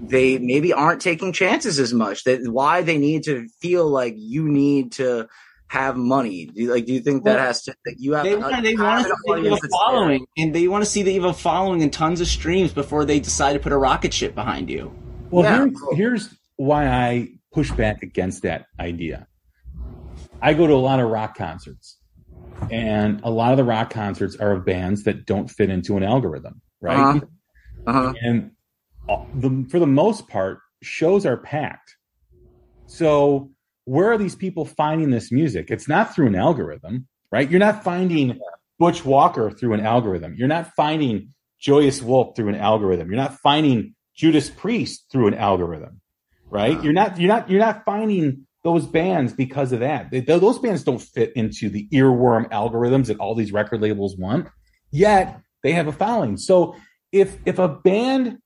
they 0.00 0.38
maybe 0.38 0.72
aren't 0.72 1.00
taking 1.00 1.32
chances 1.32 1.78
as 1.78 1.94
much? 1.94 2.24
That 2.24 2.40
why 2.50 2.82
they 2.82 2.98
need 2.98 3.24
to 3.24 3.48
feel 3.60 3.88
like 3.88 4.14
you 4.16 4.48
need 4.48 4.92
to 4.92 5.28
have 5.68 5.96
money? 5.96 6.46
Do 6.46 6.62
you, 6.62 6.72
like, 6.72 6.84
do 6.86 6.92
you 6.92 7.00
think 7.00 7.24
that 7.24 7.36
Well, 7.36 7.46
has 7.46 7.62
to 7.62 7.74
that 7.84 7.96
you 7.98 8.12
have? 8.12 8.24
They 8.24 8.36
want, 8.36 8.62
they 8.62 8.74
want 8.76 9.06
to 9.06 9.14
see 9.14 9.32
that 9.32 9.40
you 9.40 9.50
have 9.50 9.52
audience 9.52 9.58
a 9.58 9.60
that's 9.62 9.62
there? 9.62 9.70
following, 9.70 10.26
and 10.36 10.54
they 10.54 10.68
want 10.68 10.84
to 10.84 10.90
see 10.90 11.02
that 11.02 11.10
you 11.10 11.22
have 11.22 11.30
a 11.30 11.34
following 11.34 11.82
and 11.82 11.92
tons 11.92 12.20
of 12.20 12.26
streams 12.28 12.72
before 12.72 13.04
they 13.04 13.18
decide 13.18 13.54
to 13.54 13.58
put 13.58 13.72
a 13.72 13.78
rocket 13.78 14.12
ship 14.12 14.34
behind 14.34 14.68
you. 14.68 14.94
Well, 15.34 15.44
Yeah, 15.44 15.58
here's, 15.64 15.80
cool. 15.80 15.94
here's 15.96 16.34
why 16.56 16.86
I 16.88 17.28
push 17.52 17.70
back 17.72 18.02
against 18.02 18.42
that 18.42 18.66
idea. 18.78 19.26
I 20.40 20.54
go 20.54 20.66
to 20.66 20.72
a 20.72 20.76
lot 20.76 21.00
of 21.00 21.08
rock 21.10 21.36
concerts, 21.36 21.98
and 22.70 23.20
a 23.24 23.30
lot 23.30 23.52
of 23.52 23.56
the 23.56 23.64
rock 23.64 23.90
concerts 23.90 24.36
are 24.36 24.52
of 24.52 24.64
bands 24.64 25.04
that 25.04 25.26
don't 25.26 25.50
fit 25.50 25.70
into 25.70 25.96
an 25.96 26.02
algorithm, 26.02 26.60
right? 26.80 26.96
Uh-huh. 26.96 27.20
Uh-huh. 27.86 28.14
and 28.22 28.52
uh, 29.08 29.24
the, 29.34 29.66
for 29.70 29.78
the 29.78 29.86
most 29.86 30.28
part, 30.28 30.60
shows 30.82 31.26
are 31.26 31.36
packed. 31.36 31.96
So 32.86 33.50
where 33.84 34.10
are 34.12 34.18
these 34.18 34.34
people 34.34 34.64
finding 34.64 35.10
this 35.10 35.30
music? 35.32 35.70
It's 35.70 35.88
not 35.88 36.14
through 36.14 36.28
an 36.28 36.34
algorithm, 36.34 37.06
right? 37.30 37.50
You're 37.50 37.60
not 37.60 37.84
finding 37.84 38.38
Butch 38.78 39.04
Walker 39.04 39.50
through 39.50 39.74
an 39.74 39.80
algorithm. 39.80 40.34
You're 40.36 40.48
not 40.48 40.74
finding 40.74 41.34
Joyous 41.60 42.00
Wolf 42.02 42.36
through 42.36 42.48
an 42.48 42.54
algorithm. 42.56 43.08
You're 43.08 43.16
not 43.20 43.38
finding 43.40 43.94
Judas 44.16 44.50
Priest 44.50 45.06
through 45.10 45.28
an 45.28 45.34
algorithm, 45.34 46.00
right? 46.50 46.82
You're 46.82 46.92
not. 46.92 47.18
You're 47.20 47.28
not. 47.28 47.50
You're 47.50 47.60
not 47.60 47.84
finding 47.84 48.46
those 48.62 48.86
bands 48.86 49.32
because 49.32 49.72
of 49.72 49.80
that. 49.80 50.10
They, 50.10 50.20
those 50.20 50.58
bands 50.58 50.84
don't 50.84 51.00
fit 51.02 51.32
into 51.36 51.68
the 51.68 51.86
earworm 51.92 52.48
algorithms 52.50 53.06
that 53.08 53.18
all 53.18 53.34
these 53.34 53.52
record 53.52 53.80
labels 53.82 54.16
want. 54.16 54.48
Yet 54.90 55.38
they 55.62 55.72
have 55.72 55.86
a 55.86 55.92
following. 55.92 56.36
So 56.36 56.76
if 57.12 57.36
if 57.44 57.58
a 57.58 57.68
band 57.68 58.38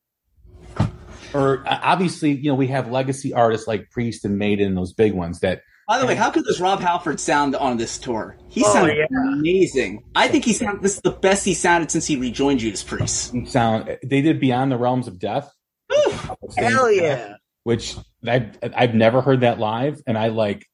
or 1.34 1.62
obviously 1.66 2.32
you 2.32 2.50
know 2.50 2.54
we 2.54 2.68
have 2.68 2.90
legacy 2.90 3.32
artists 3.32 3.66
like 3.68 3.90
Priest 3.90 4.24
and 4.24 4.38
Maiden, 4.38 4.74
those 4.74 4.92
big 4.92 5.12
ones 5.14 5.40
that 5.40 5.60
By 5.86 5.98
the 5.98 6.06
way, 6.06 6.14
how 6.14 6.30
could 6.30 6.44
this 6.44 6.58
Rob 6.60 6.80
Halford 6.80 7.20
sound 7.20 7.54
on 7.54 7.76
this 7.76 7.98
tour? 7.98 8.36
He 8.48 8.64
Oh, 8.64 8.72
sounded 8.72 8.96
yeah. 8.96 9.06
amazing. 9.34 10.04
I 10.14 10.28
think 10.28 10.44
he 10.44 10.52
sound 10.52 10.82
this 10.82 10.96
is 10.96 11.02
the 11.02 11.10
best 11.12 11.44
he 11.44 11.54
sounded 11.54 11.90
since 11.90 12.06
he 12.06 12.16
rejoined 12.16 12.60
Judas 12.60 12.82
Priest. 12.82 13.34
sound 13.46 13.98
they 14.04 14.22
did 14.22 14.40
Beyond 14.40 14.72
the 14.72 14.78
Realms 14.78 15.06
of 15.06 15.18
Death. 15.18 15.50
Hell 16.56 16.90
yeah. 16.90 17.34
Which 17.64 17.96
I've 18.26 18.56
I've 18.62 18.94
never 18.94 19.20
heard 19.20 19.40
that 19.40 19.58
live, 19.58 20.00
and 20.06 20.16
I 20.16 20.28
like 20.28 20.66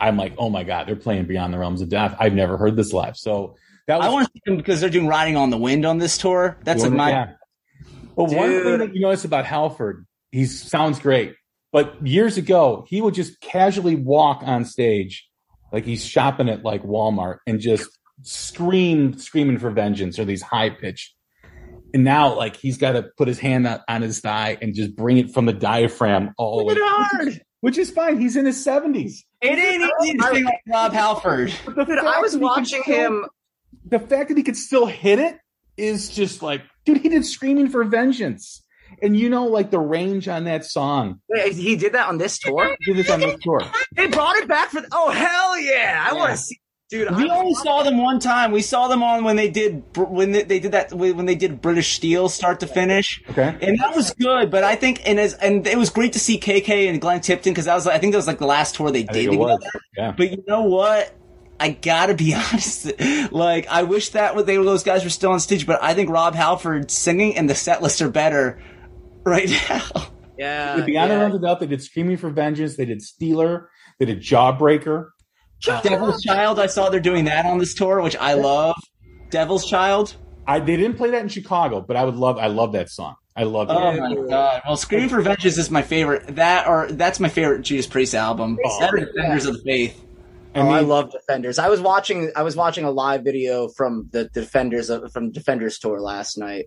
I'm 0.00 0.16
like, 0.16 0.34
oh 0.38 0.50
my 0.50 0.64
god, 0.64 0.88
they're 0.88 0.96
playing 0.96 1.26
Beyond 1.26 1.54
the 1.54 1.58
Realms 1.58 1.80
of 1.80 1.88
Death. 1.88 2.16
I've 2.18 2.34
never 2.34 2.56
heard 2.56 2.76
this 2.76 2.92
live, 2.92 3.16
so 3.16 3.56
that 3.86 3.98
was 3.98 4.06
I 4.06 4.10
want 4.10 4.26
to 4.26 4.32
see 4.34 4.42
them 4.44 4.56
because 4.56 4.80
they're 4.80 4.90
doing 4.90 5.06
Riding 5.06 5.36
on 5.36 5.50
the 5.50 5.56
Wind 5.56 5.84
on 5.84 5.98
this 5.98 6.18
tour. 6.18 6.58
That's 6.64 6.82
like 6.82 6.90
One- 6.90 6.96
my 6.96 7.10
yeah. 7.10 7.32
Well, 8.14 8.26
one 8.26 8.50
thing 8.50 8.78
that 8.78 8.94
you 8.94 9.00
notice 9.00 9.24
about 9.24 9.46
Halford, 9.46 10.06
he 10.32 10.44
sounds 10.44 10.98
great, 10.98 11.34
but 11.72 12.06
years 12.06 12.36
ago 12.36 12.84
he 12.88 13.00
would 13.00 13.14
just 13.14 13.40
casually 13.40 13.94
walk 13.94 14.42
on 14.44 14.64
stage, 14.66 15.28
like 15.72 15.84
he's 15.84 16.04
shopping 16.04 16.50
at 16.50 16.62
like 16.62 16.82
Walmart, 16.82 17.38
and 17.46 17.58
just 17.58 17.88
scream, 18.22 19.18
screaming 19.18 19.58
for 19.58 19.70
vengeance 19.70 20.18
or 20.18 20.24
these 20.24 20.42
high 20.42 20.70
pitch. 20.70 21.14
And 21.94 22.04
now, 22.04 22.34
like 22.34 22.56
he's 22.56 22.78
got 22.78 22.92
to 22.92 23.02
put 23.02 23.28
his 23.28 23.38
hand 23.38 23.66
on, 23.66 23.80
on 23.88 24.02
his 24.02 24.20
thigh 24.20 24.58
and 24.60 24.74
just 24.74 24.96
bring 24.96 25.18
it 25.18 25.32
from 25.32 25.46
the 25.46 25.52
diaphragm 25.52 26.32
all 26.38 26.58
the 26.58 26.64
way, 26.64 26.74
hard. 26.78 27.42
which 27.60 27.78
is 27.78 27.90
fine. 27.90 28.20
He's 28.20 28.36
in 28.36 28.46
his 28.46 28.62
seventies. 28.62 29.24
It 29.40 29.58
ain't 29.58 29.90
easy 30.02 30.16
to 30.16 30.24
sing 30.32 30.44
like 30.44 30.60
Rob 30.66 30.92
Halford. 30.92 31.52
Dude, 31.66 31.98
I 31.98 32.20
was 32.20 32.36
watching 32.36 32.82
him. 32.84 33.26
the 33.84 33.98
fact 33.98 34.28
that 34.28 34.36
he 34.36 34.42
could 34.42 34.56
still 34.56 34.86
hit 34.86 35.18
it 35.18 35.38
is 35.76 36.08
just 36.10 36.42
like, 36.42 36.62
dude, 36.84 36.98
he 36.98 37.08
did 37.08 37.24
Screaming 37.26 37.68
for 37.68 37.84
Vengeance. 37.84 38.62
And 39.02 39.16
you 39.16 39.30
know, 39.30 39.46
like 39.46 39.70
the 39.70 39.80
range 39.80 40.28
on 40.28 40.44
that 40.44 40.64
song. 40.64 41.20
Wait, 41.28 41.54
he 41.54 41.76
did 41.76 41.94
that 41.94 42.08
on 42.08 42.18
this 42.18 42.38
tour. 42.38 42.76
He 42.80 42.92
did 42.92 43.04
this 43.04 43.10
on 43.10 43.20
this 43.20 43.36
tour. 43.42 43.60
They 43.96 44.06
brought 44.06 44.36
it 44.36 44.46
back 44.46 44.68
for. 44.68 44.82
Oh 44.92 45.10
hell 45.10 45.58
yeah! 45.58 46.06
I 46.08 46.14
want 46.14 46.32
to 46.32 46.36
see, 46.36 46.60
dude. 46.92 47.16
We 47.16 47.28
I- 47.28 47.36
only 47.38 47.54
saw 47.54 47.82
them 47.82 47.98
one 47.98 48.20
time. 48.20 48.52
We 48.52 48.62
saw 48.62 48.86
them 48.88 49.02
on 49.02 49.24
when 49.24 49.36
they 49.36 49.48
did 49.48 49.82
when 49.96 50.32
they, 50.32 50.42
they 50.42 50.60
did 50.60 50.72
that 50.72 50.92
when 50.92 51.26
they 51.26 51.34
did 51.34 51.60
British 51.60 51.96
Steel 51.96 52.28
start 52.28 52.60
to 52.60 52.66
finish. 52.66 53.22
Okay. 53.30 53.56
And 53.60 53.78
that 53.80 53.96
was 53.96 54.12
good, 54.14 54.50
but 54.50 54.62
I 54.62 54.76
think 54.76 55.02
and 55.08 55.18
as 55.18 55.34
and 55.34 55.66
it 55.66 55.78
was 55.78 55.90
great 55.90 56.12
to 56.12 56.18
see 56.20 56.38
KK 56.38 56.88
and 56.88 57.00
Glenn 57.00 57.20
Tipton 57.20 57.52
because 57.52 57.64
that 57.64 57.74
was 57.74 57.86
I 57.86 57.98
think 57.98 58.12
that 58.12 58.18
was 58.18 58.26
like 58.26 58.38
the 58.38 58.46
last 58.46 58.76
tour 58.76 58.90
they 58.90 59.00
I 59.08 59.12
did 59.12 59.30
together. 59.30 59.58
Yeah. 59.96 60.12
But 60.16 60.30
you 60.30 60.44
know 60.46 60.62
what? 60.62 61.12
I 61.58 61.70
gotta 61.70 62.14
be 62.14 62.34
honest. 62.34 62.92
Like 63.32 63.66
I 63.68 63.84
wish 63.84 64.10
that 64.10 64.34
what 64.36 64.46
they 64.46 64.56
those 64.56 64.82
guys 64.84 65.02
were 65.04 65.10
still 65.10 65.32
on 65.32 65.40
stage, 65.40 65.66
but 65.66 65.82
I 65.82 65.94
think 65.94 66.10
Rob 66.10 66.34
Halford 66.34 66.90
singing 66.90 67.36
and 67.36 67.48
the 67.48 67.54
set 67.54 67.82
list 67.82 68.02
are 68.02 68.10
better 68.10 68.60
right 69.24 69.48
now. 69.68 69.82
yeah. 70.36 70.76
With 70.76 70.86
Beyond 70.86 71.10
the 71.10 71.14
yeah. 71.14 71.20
Realms 71.20 71.34
of 71.36 71.42
Death, 71.42 71.60
they 71.60 71.66
did 71.66 71.82
Screaming 71.82 72.16
for 72.16 72.30
Vengeance, 72.30 72.76
they 72.76 72.84
did 72.84 72.98
Steeler, 73.00 73.66
they 73.98 74.04
did 74.06 74.18
Jawbreaker. 74.20 75.10
Devil's 75.62 76.22
Child, 76.22 76.58
I 76.58 76.66
saw 76.66 76.88
they're 76.88 77.00
doing 77.00 77.24
that 77.26 77.46
on 77.46 77.58
this 77.58 77.74
tour, 77.74 78.00
which 78.02 78.16
I 78.16 78.34
love. 78.34 78.76
Devil's 79.30 79.68
Child. 79.68 80.16
I 80.46 80.58
they 80.58 80.76
didn't 80.76 80.96
play 80.96 81.10
that 81.10 81.22
in 81.22 81.28
Chicago, 81.28 81.80
but 81.80 81.96
I 81.96 82.04
would 82.04 82.16
love 82.16 82.38
I 82.38 82.48
love 82.48 82.72
that 82.72 82.90
song. 82.90 83.14
I 83.34 83.44
love 83.44 83.70
it. 83.70 83.72
Oh 83.72 83.96
my 83.96 84.28
god! 84.28 84.62
Well, 84.66 84.76
Screaming 84.76 85.08
for 85.08 85.22
Vengeance 85.22 85.56
is 85.56 85.70
my 85.70 85.82
favorite. 85.82 86.36
That 86.36 86.66
or 86.66 86.90
that's 86.90 87.18
my 87.18 87.28
favorite 87.28 87.62
Judas 87.62 87.86
Priest 87.86 88.14
album. 88.14 88.58
Oh. 88.64 88.80
That 88.80 88.92
or 88.92 88.98
Defenders 89.06 89.46
of 89.46 89.54
the 89.54 89.62
Faith. 89.62 90.04
I 90.54 90.60
oh, 90.60 90.68
I 90.68 90.80
love 90.80 91.10
Defenders. 91.10 91.58
I 91.58 91.68
was 91.70 91.80
watching. 91.80 92.30
I 92.36 92.42
was 92.42 92.56
watching 92.56 92.84
a 92.84 92.90
live 92.90 93.24
video 93.24 93.68
from 93.68 94.08
the 94.12 94.24
Defenders 94.24 94.90
of, 94.90 95.10
from 95.12 95.30
Defenders 95.30 95.78
tour 95.78 96.00
last 96.00 96.36
night. 96.36 96.66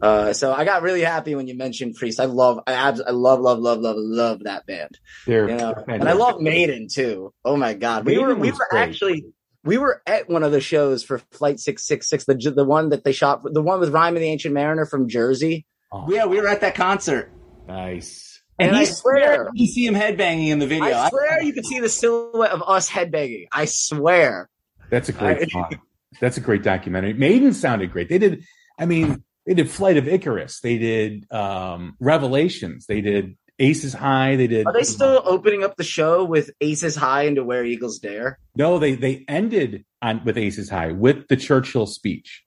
Uh, 0.00 0.32
so 0.32 0.52
I 0.52 0.64
got 0.64 0.82
really 0.82 1.00
happy 1.00 1.34
when 1.34 1.46
you 1.48 1.54
mentioned 1.56 1.94
Priest. 1.94 2.20
I 2.20 2.26
love, 2.26 2.60
I, 2.66 2.72
abs- 2.74 3.00
I 3.00 3.12
love, 3.12 3.40
love, 3.40 3.58
love, 3.60 3.78
love, 3.80 3.96
love 3.98 4.40
that 4.44 4.66
band. 4.66 4.98
they're 5.26 5.48
You 5.48 5.56
know, 5.56 5.74
they're 5.86 5.94
and 5.96 6.08
I 6.08 6.12
love 6.12 6.40
Maiden 6.40 6.88
too. 6.92 7.32
Oh 7.44 7.56
my 7.56 7.74
god, 7.74 8.04
we 8.04 8.12
Maiden 8.16 8.28
were 8.28 8.34
we 8.34 8.50
were 8.52 8.66
great. 8.70 8.80
actually 8.82 9.24
we 9.64 9.78
were 9.78 10.02
at 10.06 10.28
one 10.28 10.42
of 10.42 10.52
the 10.52 10.60
shows 10.60 11.02
for 11.02 11.18
Flight 11.32 11.58
Six 11.60 11.86
Six 11.86 12.08
Six, 12.08 12.24
the 12.26 12.34
the 12.54 12.64
one 12.64 12.90
that 12.90 13.04
they 13.04 13.12
shot, 13.12 13.42
the 13.44 13.62
one 13.62 13.80
with 13.80 13.88
Rhyme 13.90 14.14
of 14.14 14.20
the 14.20 14.28
Ancient 14.28 14.52
Mariner 14.54 14.84
from 14.86 15.08
Jersey. 15.08 15.66
Oh, 15.90 16.04
Yeah, 16.10 16.26
we 16.26 16.40
were 16.40 16.48
at 16.48 16.60
that 16.60 16.74
concert, 16.74 17.30
nice. 17.66 18.40
and, 18.58 18.68
And 18.68 18.76
I 18.76 18.80
he 18.80 18.86
swear- 18.86 19.34
swear 19.34 19.50
you 19.54 19.66
see 19.66 19.86
him 19.86 19.94
headbanging 19.94 20.48
in 20.48 20.58
the 20.58 20.66
video. 20.66 20.84
I 20.94 21.08
swear 21.08 21.42
you 21.42 21.52
can 21.52 21.64
see 21.64 21.80
the 21.80 21.88
silhouette 21.88 22.50
of 22.52 22.62
us 22.66 22.90
headbanging. 22.90 23.46
I 23.52 23.64
swear. 23.66 24.48
That's 24.90 25.08
a 25.08 25.12
great 25.12 25.38
I- 25.42 25.46
song. 25.46 25.80
That's 26.20 26.36
a 26.36 26.40
great 26.40 26.62
documentary. 26.62 27.12
Maiden 27.12 27.52
sounded 27.52 27.92
great. 27.92 28.08
They 28.08 28.18
did. 28.18 28.44
I 28.78 28.86
mean, 28.86 29.22
they 29.46 29.54
did 29.54 29.70
Flight 29.70 29.96
of 29.96 30.08
Icarus. 30.08 30.60
They 30.60 30.78
did 30.78 31.32
um, 31.32 31.96
Revelations. 32.00 32.86
They 32.86 33.00
did 33.00 33.36
Aces 33.58 33.94
High. 33.94 34.36
They 34.36 34.48
did. 34.48 34.66
Are 34.66 34.72
they 34.72 34.82
still 34.82 35.22
opening 35.24 35.64
up 35.64 35.76
the 35.76 35.84
show 35.84 36.24
with 36.24 36.50
Aces 36.60 36.96
High 36.96 37.22
into 37.22 37.44
Where 37.44 37.64
Eagles 37.64 37.98
Dare? 37.98 38.38
No, 38.56 38.78
they 38.78 38.94
they 38.94 39.24
ended 39.28 39.84
on 40.02 40.24
with 40.24 40.36
Aces 40.36 40.68
High 40.68 40.92
with 40.92 41.28
the 41.28 41.36
Churchill 41.36 41.86
speech. 41.86 42.42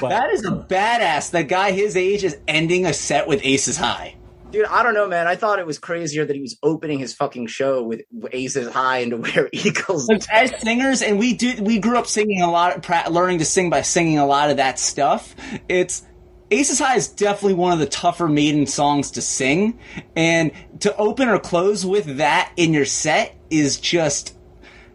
But 0.00 0.08
that 0.08 0.30
is 0.30 0.44
a 0.44 0.50
badass. 0.50 1.30
That 1.30 1.48
guy 1.48 1.72
his 1.72 1.96
age 1.96 2.24
is 2.24 2.36
ending 2.48 2.86
a 2.86 2.92
set 2.92 3.28
with 3.28 3.40
Aces 3.44 3.76
High. 3.76 4.16
Dude, 4.50 4.64
I 4.64 4.82
don't 4.82 4.94
know, 4.94 5.06
man. 5.06 5.26
I 5.26 5.36
thought 5.36 5.58
it 5.58 5.66
was 5.66 5.78
crazier 5.78 6.24
that 6.24 6.34
he 6.34 6.40
was 6.40 6.56
opening 6.62 6.98
his 6.98 7.12
fucking 7.12 7.48
show 7.48 7.82
with 7.82 8.00
Aces 8.32 8.72
High 8.72 8.98
into 8.98 9.18
Where 9.18 9.50
Eagles 9.52 10.08
Like, 10.08 10.22
as 10.32 10.58
singers, 10.60 11.02
and 11.02 11.18
we 11.18 11.34
do 11.34 11.62
we 11.62 11.78
grew 11.78 11.98
up 11.98 12.06
singing 12.06 12.40
a 12.40 12.50
lot, 12.50 12.82
pra- 12.82 13.10
learning 13.10 13.38
to 13.40 13.44
sing 13.44 13.68
by 13.68 13.82
singing 13.82 14.18
a 14.18 14.26
lot 14.26 14.50
of 14.50 14.56
that 14.56 14.78
stuff. 14.78 15.36
It's 15.68 16.02
Aces 16.50 16.78
High 16.78 16.96
is 16.96 17.08
definitely 17.08 17.54
one 17.54 17.72
of 17.72 17.78
the 17.78 17.86
tougher 17.86 18.28
Maiden 18.28 18.66
songs 18.66 19.10
to 19.12 19.20
sing, 19.20 19.78
and 20.16 20.52
to 20.80 20.96
open 20.96 21.28
or 21.28 21.38
close 21.38 21.84
with 21.84 22.16
that 22.16 22.52
in 22.56 22.72
your 22.72 22.84
set 22.84 23.34
is 23.50 23.78
just 23.78 24.36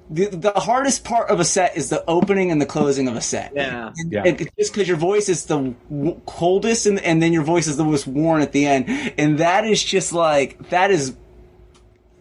the, 0.10 0.26
the 0.28 0.52
hardest 0.52 1.04
part 1.04 1.30
of 1.30 1.40
a 1.40 1.46
set 1.46 1.78
is 1.78 1.90
the 1.90 2.04
opening 2.08 2.52
and 2.52 2.62
the 2.62 2.66
closing 2.66 3.08
of 3.08 3.16
a 3.16 3.22
set. 3.22 3.54
Yeah. 3.56 3.92
Yeah. 4.10 4.24
And 4.26 4.38
just 4.60 4.74
because 4.74 4.88
your 4.88 4.98
voice 4.98 5.30
is 5.30 5.46
the 5.46 5.74
w- 5.90 6.22
coldest 6.26 6.86
and, 6.86 7.00
and 7.00 7.22
then 7.22 7.34
your 7.34 7.44
voice 7.44 7.68
is 7.68 7.78
the 7.78 7.86
most 7.86 8.06
worn 8.06 8.42
at 8.42 8.52
the 8.52 8.66
end. 8.66 8.90
And 9.18 9.40
that 9.40 9.66
is 9.66 9.84
just 9.84 10.14
like, 10.14 10.70
that 10.70 10.92
is, 10.92 11.16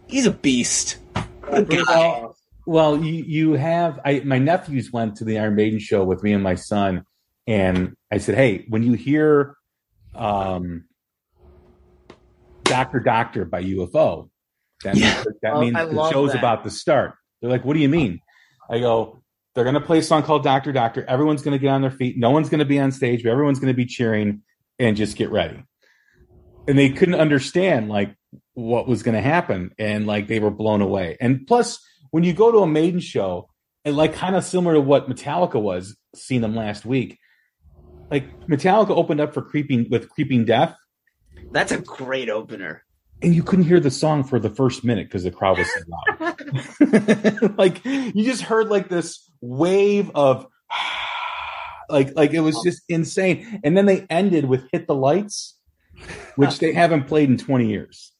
he's 0.06 0.26
a 0.26 0.30
beast. 0.30 0.98
Good 1.42 1.68
guy. 1.86 2.26
Well, 2.64 3.02
you 3.04 3.24
you 3.26 3.52
have 3.54 3.98
I 4.04 4.20
my 4.24 4.38
nephews 4.38 4.92
went 4.92 5.16
to 5.16 5.24
the 5.24 5.38
Iron 5.40 5.56
Maiden 5.56 5.80
show 5.80 6.04
with 6.04 6.22
me 6.22 6.32
and 6.32 6.44
my 6.44 6.54
son, 6.54 7.04
and 7.47 7.95
I 8.11 8.18
said, 8.18 8.34
"Hey, 8.36 8.64
when 8.68 8.82
you 8.82 8.93
hear 8.95 9.57
um 10.14 10.84
Doctor 12.64 13.01
Doctor 13.01 13.45
by 13.45 13.62
UFO, 13.62 14.30
that 14.84 14.97
Yeah. 14.97 15.14
means, 15.24 15.36
that 15.43 15.53
Oh, 15.55 15.61
means 15.61 15.74
the 15.74 16.11
show's 16.11 16.32
that. 16.32 16.38
about 16.38 16.64
to 16.64 16.70
start." 16.70 17.14
They're 17.40 17.51
like, 17.51 17.64
"What 17.64 17.74
do 17.74 17.80
you 17.80 17.88
mean?" 17.88 18.20
I 18.70 18.78
go, 18.78 19.22
"They're 19.55 19.64
going 19.64 19.74
to 19.74 19.80
play 19.80 19.99
a 19.99 20.03
song 20.03 20.22
called 20.22 20.45
Doctor 20.45 20.72
Doctor. 20.72 21.05
Everyone's 21.09 21.43
going 21.43 21.53
to 21.53 21.59
get 21.59 21.68
on 21.70 21.82
their 21.82 21.90
feet. 21.90 22.16
No 22.18 22.30
one's 22.30 22.49
going 22.49 22.61
to 22.61 22.64
be 22.64 22.78
on 22.78 22.93
stage, 22.93 23.22
but 23.22 23.30
everyone's 23.30 23.59
going 23.59 23.72
to 23.72 23.76
be 23.76 23.86
cheering 23.86 24.43
and 24.78 24.97
just 24.97 25.16
get 25.16 25.30
ready." 25.30 25.62
And 26.68 26.78
they 26.78 26.90
couldn't 26.90 27.16
understand 27.16 27.88
like 27.88 28.14
what 28.55 28.86
was 28.86 29.03
going 29.03 29.16
to 29.16 29.20
happen, 29.20 29.72
and 29.78 30.07
like 30.07 30.28
they 30.28 30.38
were 30.38 30.51
blown 30.51 30.80
away. 30.80 31.16
And 31.20 31.47
plus, 31.47 31.80
when 32.12 32.22
you 32.22 32.32
go 32.32 32.53
to 32.53 32.59
a 32.59 32.66
Maiden 32.66 33.01
show, 33.01 33.49
and 33.84 33.97
like 33.97 34.14
kind 34.14 34.36
of 34.36 34.45
similar 34.45 34.74
to 34.74 34.80
what 34.80 35.11
Metallica 35.11 35.61
was, 35.61 35.97
seeing 36.14 36.40
them 36.40 36.55
last 36.55 36.86
week, 36.86 37.18
like 38.12 38.46
Metallica 38.46 38.90
opened 38.90 39.20
up 39.20 39.32
for 39.32 39.40
Creeping 39.40 39.88
with 39.90 40.08
Creeping 40.10 40.44
Death, 40.44 40.76
That's 41.50 41.72
a 41.72 41.78
great 41.78 42.28
opener. 42.28 42.84
and 43.22 43.34
you 43.34 43.42
couldn't 43.42 43.64
hear 43.64 43.80
the 43.80 43.90
song 43.90 44.22
for 44.22 44.38
the 44.38 44.50
first 44.50 44.84
minute 44.84 45.08
because 45.08 45.24
the 45.24 45.30
crowd 45.30 45.58
was 45.58 45.68
so 45.72 45.80
loud. 47.48 47.56
like 47.58 47.84
you 47.84 48.22
just 48.24 48.42
heard 48.42 48.68
like 48.68 48.88
this 48.88 49.28
wave 49.40 50.10
of 50.14 50.46
like 51.88 52.14
like 52.14 52.34
it 52.34 52.40
was 52.40 52.60
just 52.62 52.82
insane. 52.88 53.60
And 53.64 53.76
then 53.76 53.86
they 53.86 54.06
ended 54.10 54.44
with 54.44 54.68
Hit 54.72 54.86
the 54.86 54.94
Lights, 54.94 55.56
which 56.36 56.58
they 56.58 56.72
haven't 56.72 57.04
played 57.04 57.30
in 57.30 57.38
20 57.38 57.66
years. 57.66 58.12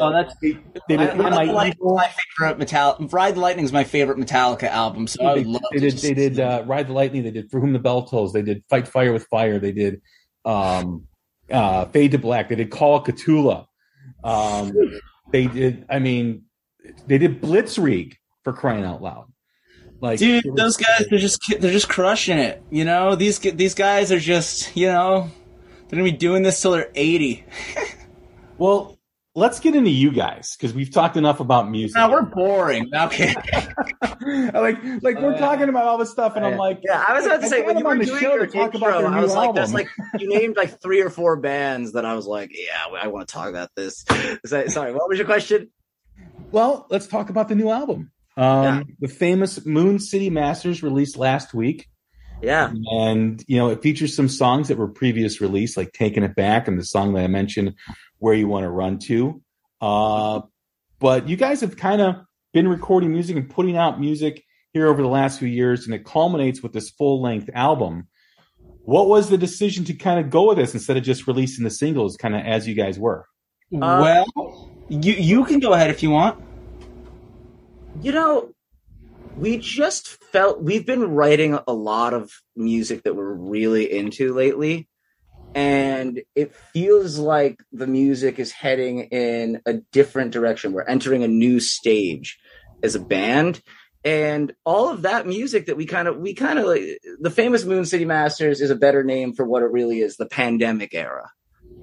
Oh, 0.00 0.12
that's 0.12 0.34
They 0.40 0.56
did 0.88 1.00
I, 1.00 1.04
Am 1.12 1.20
I 1.20 1.30
Ride 1.52 1.76
the 1.78 1.84
my 1.94 2.08
favorite 2.38 2.58
Metallica. 2.58 3.12
Ride 3.12 3.34
the 3.34 3.40
Lightning 3.40 3.64
is 3.64 3.72
my 3.72 3.84
favorite 3.84 4.18
Metallica 4.18 4.64
album, 4.64 5.06
so 5.06 5.24
I 5.26 5.34
they, 5.34 5.40
would 5.40 5.46
love 5.48 5.62
they 5.72 5.78
to 5.78 5.84
did 5.84 5.90
just- 5.92 6.02
they 6.02 6.14
did 6.14 6.40
uh, 6.40 6.62
ride 6.66 6.88
the 6.88 6.92
lightning 6.92 7.22
they 7.22 7.30
did 7.30 7.50
for 7.50 7.60
whom 7.60 7.72
the 7.72 7.78
bell 7.78 8.02
tolls 8.02 8.32
they 8.32 8.42
did 8.42 8.62
fight 8.70 8.86
fire 8.88 9.12
with 9.12 9.26
fire 9.26 9.58
they 9.58 9.72
did 9.72 10.00
um 10.44 11.04
uh 11.50 11.84
fade 11.86 12.12
to 12.12 12.18
black 12.18 12.48
they 12.48 12.54
did 12.54 12.70
call 12.70 13.02
Ktulu. 13.02 13.66
um 14.24 14.72
they 15.32 15.46
did 15.46 15.84
i 15.90 15.98
mean 15.98 16.42
they 17.06 17.18
did 17.18 17.40
blitzkrieg 17.42 18.14
for 18.44 18.52
crying 18.52 18.84
out 18.84 19.02
loud 19.02 19.26
like 20.00 20.18
Dude, 20.18 20.44
was- 20.44 20.54
those 20.54 20.76
guys 20.76 21.06
they're 21.10 21.18
just 21.18 21.42
they're 21.60 21.72
just 21.72 21.88
crushing 21.88 22.38
it. 22.38 22.62
You 22.70 22.84
know, 22.84 23.16
these 23.16 23.38
these 23.40 23.74
guys 23.74 24.12
are 24.12 24.20
just 24.20 24.76
you 24.76 24.86
know 24.86 25.28
they're 25.88 25.98
gonna 25.98 26.04
be 26.04 26.12
doing 26.16 26.42
this 26.44 26.60
till 26.62 26.70
they're 26.72 26.90
eighty. 26.94 27.44
well 28.58 28.97
let's 29.34 29.60
get 29.60 29.74
into 29.76 29.90
you 29.90 30.10
guys 30.10 30.56
because 30.56 30.74
we've 30.74 30.90
talked 30.90 31.16
enough 31.16 31.40
about 31.40 31.70
music 31.70 31.94
Now 31.96 32.10
we're 32.10 32.22
boring. 32.22 32.90
Okay, 32.94 33.34
like 34.52 34.82
like 35.02 35.20
we're 35.20 35.34
Uh, 35.34 35.38
talking 35.38 35.68
about 35.68 35.84
all 35.84 35.98
this 35.98 36.10
stuff 36.10 36.34
and 36.36 36.44
i'm 36.44 36.56
like 36.56 36.80
Yeah, 36.82 37.04
I 37.06 37.14
was 37.14 37.26
about 37.26 37.40
to 37.40 37.46
I 37.46 37.48
say 37.48 37.62
when 37.62 37.78
you 37.78 37.84
were 37.84 37.96
doing 37.96 38.06
show 38.20 38.34
your 38.34 38.46
talk 38.46 38.74
intro, 38.74 38.88
about 38.88 39.04
I 39.04 39.16
new 39.16 39.22
was 39.22 39.34
like, 39.34 39.54
"There's 39.54 39.68
album. 39.72 39.74
like 39.74 40.20
you 40.20 40.28
named 40.28 40.56
like 40.56 40.80
three 40.80 41.00
or 41.02 41.10
four 41.10 41.36
bands 41.36 41.92
that 41.92 42.04
I 42.04 42.14
was 42.14 42.26
like, 42.26 42.50
yeah, 42.52 42.84
I 43.00 43.08
want 43.08 43.28
to 43.28 43.32
talk 43.32 43.48
about 43.48 43.70
this." 43.76 44.04
So- 44.44 44.66
Sorry, 44.68 44.92
what 44.92 45.08
was 45.08 45.18
your 45.18 45.26
question? 45.26 45.70
well 46.50 46.86
let's 46.90 47.06
talk 47.06 47.28
about 47.30 47.48
the 47.48 47.54
new 47.54 47.70
album 47.70 48.10
Um, 48.36 48.84
The 49.00 49.08
famous 49.08 49.64
Moon 49.66 49.98
City 49.98 50.30
Masters 50.30 50.82
released 50.82 51.16
last 51.16 51.52
week. 51.54 51.88
Yeah. 52.40 52.72
And, 52.92 53.42
you 53.48 53.56
know, 53.58 53.68
it 53.70 53.82
features 53.82 54.14
some 54.14 54.28
songs 54.28 54.68
that 54.68 54.78
were 54.78 54.86
previous 54.86 55.40
release, 55.40 55.76
like 55.76 55.92
Taking 55.92 56.22
It 56.22 56.36
Back 56.36 56.68
and 56.68 56.78
the 56.78 56.84
song 56.84 57.12
that 57.14 57.24
I 57.24 57.26
mentioned, 57.26 57.74
Where 58.18 58.34
You 58.34 58.48
Want 58.48 58.64
to 58.64 58.70
Run 58.70 58.98
To. 59.00 59.42
Uh, 59.80 60.40
but 60.98 61.28
you 61.28 61.36
guys 61.36 61.60
have 61.60 61.76
kind 61.76 62.00
of 62.00 62.16
been 62.52 62.68
recording 62.68 63.12
music 63.12 63.36
and 63.36 63.48
putting 63.48 63.76
out 63.76 64.00
music 64.00 64.42
here 64.72 64.86
over 64.86 65.02
the 65.02 65.08
last 65.08 65.38
few 65.38 65.48
years, 65.48 65.86
and 65.86 65.94
it 65.94 66.04
culminates 66.04 66.62
with 66.62 66.72
this 66.72 66.90
full 66.90 67.22
length 67.22 67.50
album. 67.54 68.08
What 68.84 69.08
was 69.08 69.28
the 69.28 69.38
decision 69.38 69.84
to 69.84 69.94
kind 69.94 70.18
of 70.18 70.30
go 70.30 70.48
with 70.48 70.58
this 70.58 70.74
instead 70.74 70.96
of 70.96 71.02
just 71.02 71.26
releasing 71.26 71.64
the 71.64 71.70
singles 71.70 72.16
kind 72.16 72.34
of 72.34 72.44
as 72.44 72.66
you 72.66 72.74
guys 72.74 72.98
were? 72.98 73.26
Uh, 73.74 74.24
well, 74.34 74.70
you 74.88 75.12
you 75.12 75.44
can 75.44 75.60
go 75.60 75.74
ahead 75.74 75.90
if 75.90 76.02
you 76.02 76.10
want. 76.10 76.42
You 78.00 78.12
know, 78.12 78.54
we 79.36 79.58
just 79.58 80.08
felt 80.32 80.62
we've 80.62 80.86
been 80.86 81.10
writing 81.10 81.58
a 81.66 81.72
lot 81.72 82.14
of 82.14 82.32
music 82.56 83.02
that 83.02 83.14
we're 83.14 83.34
really 83.34 83.92
into 83.92 84.34
lately. 84.34 84.88
And 85.54 86.22
it 86.34 86.54
feels 86.54 87.18
like 87.18 87.60
the 87.72 87.86
music 87.86 88.38
is 88.38 88.52
heading 88.52 89.00
in 89.00 89.60
a 89.66 89.74
different 89.92 90.32
direction. 90.32 90.72
We're 90.72 90.82
entering 90.82 91.24
a 91.24 91.28
new 91.28 91.60
stage 91.60 92.38
as 92.82 92.94
a 92.94 93.00
band. 93.00 93.60
And 94.04 94.54
all 94.64 94.90
of 94.90 95.02
that 95.02 95.26
music 95.26 95.66
that 95.66 95.76
we 95.76 95.84
kind 95.84 96.06
of, 96.06 96.18
we 96.18 96.34
kind 96.34 96.58
of 96.58 96.66
like, 96.66 97.00
the 97.20 97.30
famous 97.30 97.64
Moon 97.64 97.84
City 97.84 98.04
Masters 98.04 98.60
is 98.60 98.70
a 98.70 98.76
better 98.76 99.02
name 99.02 99.32
for 99.32 99.44
what 99.44 99.62
it 99.62 99.72
really 99.72 100.00
is 100.00 100.16
the 100.16 100.26
pandemic 100.26 100.94
era, 100.94 101.30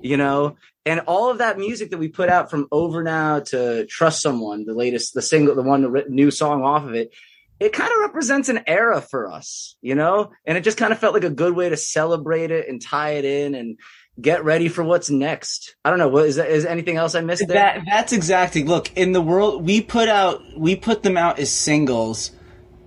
you 0.02 0.16
know? 0.16 0.56
And 0.86 1.02
all 1.02 1.30
of 1.30 1.40
that 1.40 1.58
music 1.58 1.92
that 1.92 1.98
we 1.98 2.08
put 2.08 2.30
out 2.30 2.50
from 2.50 2.68
Over 2.72 3.04
Now 3.04 3.42
to 3.42 3.86
Trust 3.88 4.22
Someone, 4.22 4.66
the 4.66 4.74
latest, 4.74 5.14
the 5.14 5.22
single, 5.22 5.56
the 5.56 5.64
one, 5.64 5.82
the 5.82 6.06
new 6.08 6.32
song 6.32 6.64
off 6.64 6.86
of 6.86 6.94
it, 6.94 7.14
it 7.60 7.74
kind 7.74 7.92
of 7.92 8.00
represents 8.00 8.50
an 8.50 8.62
era 8.68 9.02
for 9.02 9.32
us, 9.32 9.76
you 9.82 9.96
know? 9.96 10.32
And 10.46 10.58
it 10.58 10.62
just 10.62 10.78
kind 10.78 10.92
of 10.92 11.00
felt 11.00 11.14
like 11.14 11.24
a 11.24 11.30
good 11.30 11.56
way 11.56 11.70
to 11.70 11.78
celebrate 11.78 12.52
it 12.52 12.68
and 12.68 12.82
tie 12.82 13.12
it 13.12 13.26
in 13.26 13.56
and 13.56 13.78
get 14.20 14.44
ready 14.44 14.68
for 14.68 14.84
what's 14.84 15.10
next. 15.10 15.76
I 15.84 15.90
don't 15.90 16.00
know. 16.00 16.08
What 16.08 16.26
is 16.26 16.36
that? 16.36 16.50
Is 16.50 16.66
anything 16.66 16.98
else 16.98 17.16
I 17.16 17.22
missed 17.22 17.48
there? 17.48 17.56
That 17.56 17.84
that's 17.86 18.14
exactly. 18.14 18.64
Look, 18.64 18.96
in 18.98 19.14
the 19.14 19.22
world, 19.22 19.66
we 19.66 19.82
put 19.82 20.10
out 20.10 20.42
we 20.58 20.76
put 20.76 21.04
them 21.04 21.18
out 21.18 21.40
as 21.40 21.52
singles, 21.52 22.32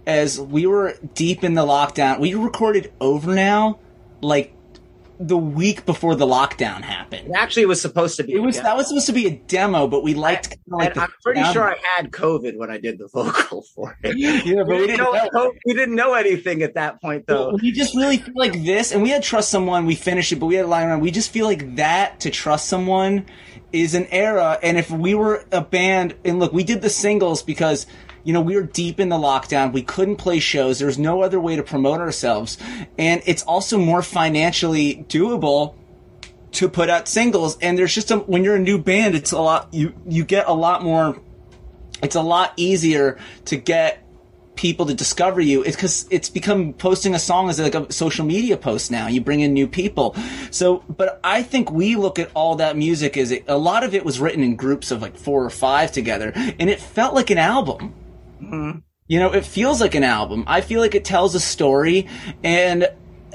as 0.06 0.40
we 0.40 0.66
were 0.66 0.94
deep 1.14 1.44
in 1.44 1.54
the 1.54 1.64
lockdown. 1.64 2.20
We 2.20 2.34
recorded 2.34 2.92
over 3.00 3.34
now, 3.34 3.80
like 4.20 4.54
the 5.20 5.36
week 5.36 5.84
before 5.84 6.14
the 6.14 6.26
lockdown 6.26 6.82
happened. 6.82 7.20
Actually, 7.20 7.32
It 7.32 7.36
actually 7.42 7.66
was 7.66 7.80
supposed 7.80 8.16
to 8.18 8.24
be. 8.24 8.34
It 8.34 8.38
was 8.40 8.56
yeah. 8.56 8.62
that 8.62 8.76
was 8.76 8.88
supposed 8.88 9.06
to 9.06 9.12
be 9.12 9.26
a 9.26 9.30
demo, 9.30 9.88
but 9.88 10.02
we 10.02 10.14
liked. 10.14 10.50
kinda 10.50 10.76
like 10.76 10.96
I'm 10.96 11.12
pretty 11.22 11.40
sound. 11.40 11.54
sure 11.54 11.64
I 11.64 11.76
had 11.96 12.10
COVID 12.12 12.56
when 12.56 12.70
I 12.70 12.78
did 12.78 12.98
the 12.98 13.08
vocal 13.08 13.62
for 13.74 13.96
it. 14.02 14.16
Yeah, 14.16 14.62
but 14.64 14.68
we, 14.68 14.86
didn't 14.86 14.98
know, 14.98 15.28
know. 15.32 15.52
we 15.66 15.74
didn't 15.74 15.94
know 15.94 16.14
anything 16.14 16.62
at 16.62 16.74
that 16.74 17.00
point, 17.00 17.26
though. 17.26 17.58
We 17.60 17.72
just 17.72 17.94
really 17.96 18.18
feel 18.18 18.34
like 18.36 18.64
this, 18.64 18.92
and 18.92 19.02
we 19.02 19.10
had 19.10 19.22
trust 19.22 19.50
someone. 19.50 19.86
We 19.86 19.94
finished 19.96 20.30
it, 20.32 20.36
but 20.36 20.46
we 20.46 20.54
had 20.54 20.64
a 20.64 20.68
line 20.68 20.86
around. 20.86 21.00
We 21.00 21.10
just 21.10 21.30
feel 21.30 21.46
like 21.46 21.76
that 21.76 22.20
to 22.20 22.30
trust 22.30 22.68
someone 22.68 23.26
is 23.72 23.94
an 23.94 24.06
era. 24.10 24.58
And 24.62 24.78
if 24.78 24.90
we 24.90 25.14
were 25.14 25.44
a 25.52 25.60
band, 25.60 26.14
and 26.24 26.38
look, 26.38 26.52
we 26.52 26.64
did 26.64 26.80
the 26.80 26.90
singles 26.90 27.42
because 27.42 27.86
you 28.28 28.34
know 28.34 28.42
we 28.42 28.56
were 28.56 28.62
deep 28.62 29.00
in 29.00 29.08
the 29.08 29.16
lockdown. 29.16 29.72
We 29.72 29.80
couldn't 29.80 30.16
play 30.16 30.38
shows. 30.38 30.78
There 30.78 30.86
was 30.86 30.98
no 30.98 31.22
other 31.22 31.40
way 31.40 31.56
to 31.56 31.62
promote 31.62 31.98
ourselves, 31.98 32.58
and 32.98 33.22
it's 33.24 33.42
also 33.44 33.78
more 33.78 34.02
financially 34.02 35.06
doable 35.08 35.76
to 36.52 36.68
put 36.68 36.90
out 36.90 37.08
singles. 37.08 37.56
And 37.62 37.78
there's 37.78 37.94
just 37.94 38.10
a 38.10 38.18
when 38.18 38.44
you're 38.44 38.56
a 38.56 38.60
new 38.60 38.76
band, 38.76 39.14
it's 39.14 39.32
a 39.32 39.40
lot. 39.40 39.72
You 39.72 39.94
you 40.06 40.26
get 40.26 40.46
a 40.46 40.52
lot 40.52 40.82
more. 40.82 41.18
It's 42.02 42.16
a 42.16 42.20
lot 42.20 42.52
easier 42.58 43.16
to 43.46 43.56
get 43.56 44.04
people 44.56 44.86
to 44.86 44.92
discover 44.94 45.40
you 45.40 45.62
it's 45.62 45.76
because 45.76 46.04
it's 46.10 46.28
become 46.28 46.72
posting 46.72 47.14
a 47.14 47.18
song 47.20 47.48
as 47.48 47.60
like 47.60 47.76
a 47.76 47.92
social 47.92 48.26
media 48.26 48.56
post 48.56 48.90
now 48.90 49.06
you 49.06 49.20
bring 49.20 49.38
in 49.38 49.52
new 49.52 49.68
people 49.68 50.16
so 50.50 50.82
but 50.88 51.20
i 51.22 51.44
think 51.44 51.70
we 51.70 51.94
look 51.94 52.18
at 52.18 52.28
all 52.34 52.56
that 52.56 52.76
music 52.76 53.16
as 53.16 53.30
a, 53.30 53.40
a 53.46 53.56
lot 53.56 53.84
of 53.84 53.94
it 53.94 54.04
was 54.04 54.18
written 54.18 54.42
in 54.42 54.56
groups 54.56 54.90
of 54.90 55.00
like 55.00 55.16
four 55.16 55.44
or 55.44 55.50
five 55.50 55.92
together 55.92 56.32
and 56.34 56.68
it 56.68 56.80
felt 56.80 57.14
like 57.14 57.30
an 57.30 57.38
album 57.38 57.94
Mm-hmm. 58.42 58.78
you 59.06 59.18
know 59.18 59.32
it 59.32 59.44
feels 59.44 59.80
like 59.80 59.94
an 59.94 60.04
album 60.04 60.44
i 60.46 60.60
feel 60.60 60.80
like 60.80 60.94
it 60.94 61.04
tells 61.04 61.34
a 61.34 61.40
story 61.40 62.06
and 62.42 62.88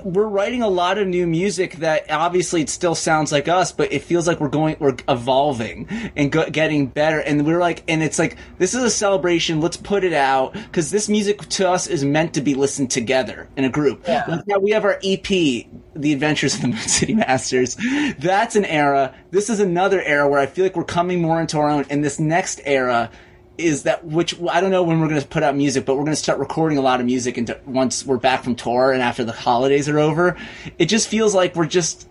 we're 0.04 0.28
writing 0.28 0.62
a 0.62 0.68
lot 0.68 0.98
of 0.98 1.08
new 1.08 1.26
music 1.26 1.78
that 1.78 2.10
obviously 2.12 2.62
it 2.62 2.70
still 2.70 2.96
sounds 2.96 3.32
like 3.32 3.48
us, 3.48 3.72
but 3.72 3.92
it 3.92 4.04
feels 4.04 4.28
like 4.28 4.40
we're 4.40 4.50
going, 4.50 4.76
we're 4.80 4.96
evolving 5.08 5.88
and 6.16 6.32
go, 6.32 6.50
getting 6.50 6.88
better. 6.88 7.20
And 7.20 7.46
we're 7.46 7.60
like, 7.60 7.84
and 7.88 8.04
it's 8.04 8.20
like, 8.20 8.38
this 8.58 8.74
is 8.74 8.84
a 8.84 8.90
celebration. 8.90 9.62
Let's 9.62 9.78
put 9.78 10.04
it 10.04 10.14
out 10.14 10.54
because 10.54 10.92
this 10.92 11.08
music 11.08 11.40
to 11.50 11.70
us 11.70 11.88
is 11.88 12.04
meant 12.04 12.34
to 12.34 12.42
be 12.42 12.56
listened 12.56 12.92
together 12.92 13.48
in 13.56 13.64
a 13.64 13.70
group. 13.70 14.08
Like 14.28 14.48
now 14.48 14.60
we 14.60 14.72
have 14.72 14.84
our 14.84 15.00
EP, 15.04 15.26
The 15.26 16.14
Adventures 16.14 16.56
of 16.56 16.62
the 16.62 16.68
Moon 16.70 16.78
City 16.78 17.16
Masters. 17.16 17.78
That's 18.20 18.56
an 18.56 18.66
era. 18.66 19.16
This 19.32 19.50
is 19.50 19.60
another 19.60 20.02
era 20.02 20.28
where 20.28 20.40
I 20.40 20.48
feel 20.48 20.66
like 20.66 20.76
we're 20.76 20.84
coming 20.84 21.22
more 21.22 21.40
into 21.40 21.58
our 21.58 21.70
own. 21.70 21.86
And 21.90 22.04
this 22.04 22.20
next 22.20 22.62
era 22.66 23.10
is 23.58 23.84
that 23.84 24.06
which 24.06 24.40
I 24.50 24.62
don't 24.62 24.72
know 24.72 24.84
when 24.84 25.00
we're 25.00 25.10
going 25.10 25.22
to 25.22 25.28
put 25.28 25.44
out 25.44 25.56
music, 25.56 25.86
but 25.86 25.96
we're 25.96 26.04
going 26.04 26.14
to 26.14 26.18
start 26.18 26.40
recording 26.40 26.78
a 26.78 26.82
lot 26.82 27.00
of 27.00 27.06
music 27.06 27.38
into 27.38 27.60
once 27.66 28.06
we're 28.06 28.18
back 28.18 28.44
from 28.44 28.56
tour 28.56 28.92
and 28.92 29.02
after 29.02 29.24
the 29.24 29.32
holidays 29.32 29.88
are 29.88 30.00
over. 30.00 30.36
It 30.80 30.86
just 30.86 31.08
feels 31.08 31.36
like 31.36 31.56
we're 31.56 31.66
just. 31.66 32.10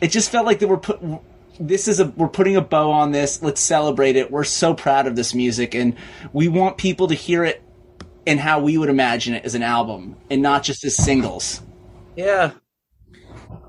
It 0.00 0.08
just 0.08 0.30
felt 0.30 0.44
like 0.44 0.58
that 0.58 0.68
we're 0.68 0.76
put. 0.76 1.00
This 1.58 1.88
is 1.88 2.00
a 2.00 2.06
we're 2.06 2.28
putting 2.28 2.56
a 2.56 2.60
bow 2.60 2.90
on 2.90 3.12
this. 3.12 3.42
Let's 3.42 3.60
celebrate 3.60 4.16
it. 4.16 4.30
We're 4.30 4.44
so 4.44 4.74
proud 4.74 5.06
of 5.06 5.16
this 5.16 5.34
music, 5.34 5.74
and 5.74 5.96
we 6.32 6.48
want 6.48 6.76
people 6.76 7.08
to 7.08 7.14
hear 7.14 7.44
it 7.44 7.62
and 8.26 8.38
how 8.38 8.60
we 8.60 8.76
would 8.76 8.90
imagine 8.90 9.34
it 9.34 9.44
as 9.44 9.54
an 9.54 9.62
album, 9.62 10.16
and 10.28 10.42
not 10.42 10.64
just 10.64 10.84
as 10.84 10.96
singles. 10.96 11.62
Yeah. 12.16 12.52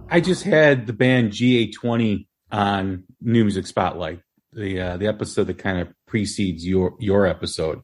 I 0.09 0.19
just 0.19 0.43
had 0.43 0.87
the 0.87 0.93
band 0.93 1.31
GA20 1.31 2.27
on 2.51 3.03
New 3.21 3.43
Music 3.43 3.67
Spotlight, 3.67 4.21
the 4.57 4.81
uh, 4.81 4.97
the 4.97 5.07
episode 5.07 5.45
that 5.45 5.59
kind 5.59 5.79
of 5.79 5.87
precedes 6.07 6.65
your 6.65 6.95
your 6.99 7.25
episode. 7.25 7.81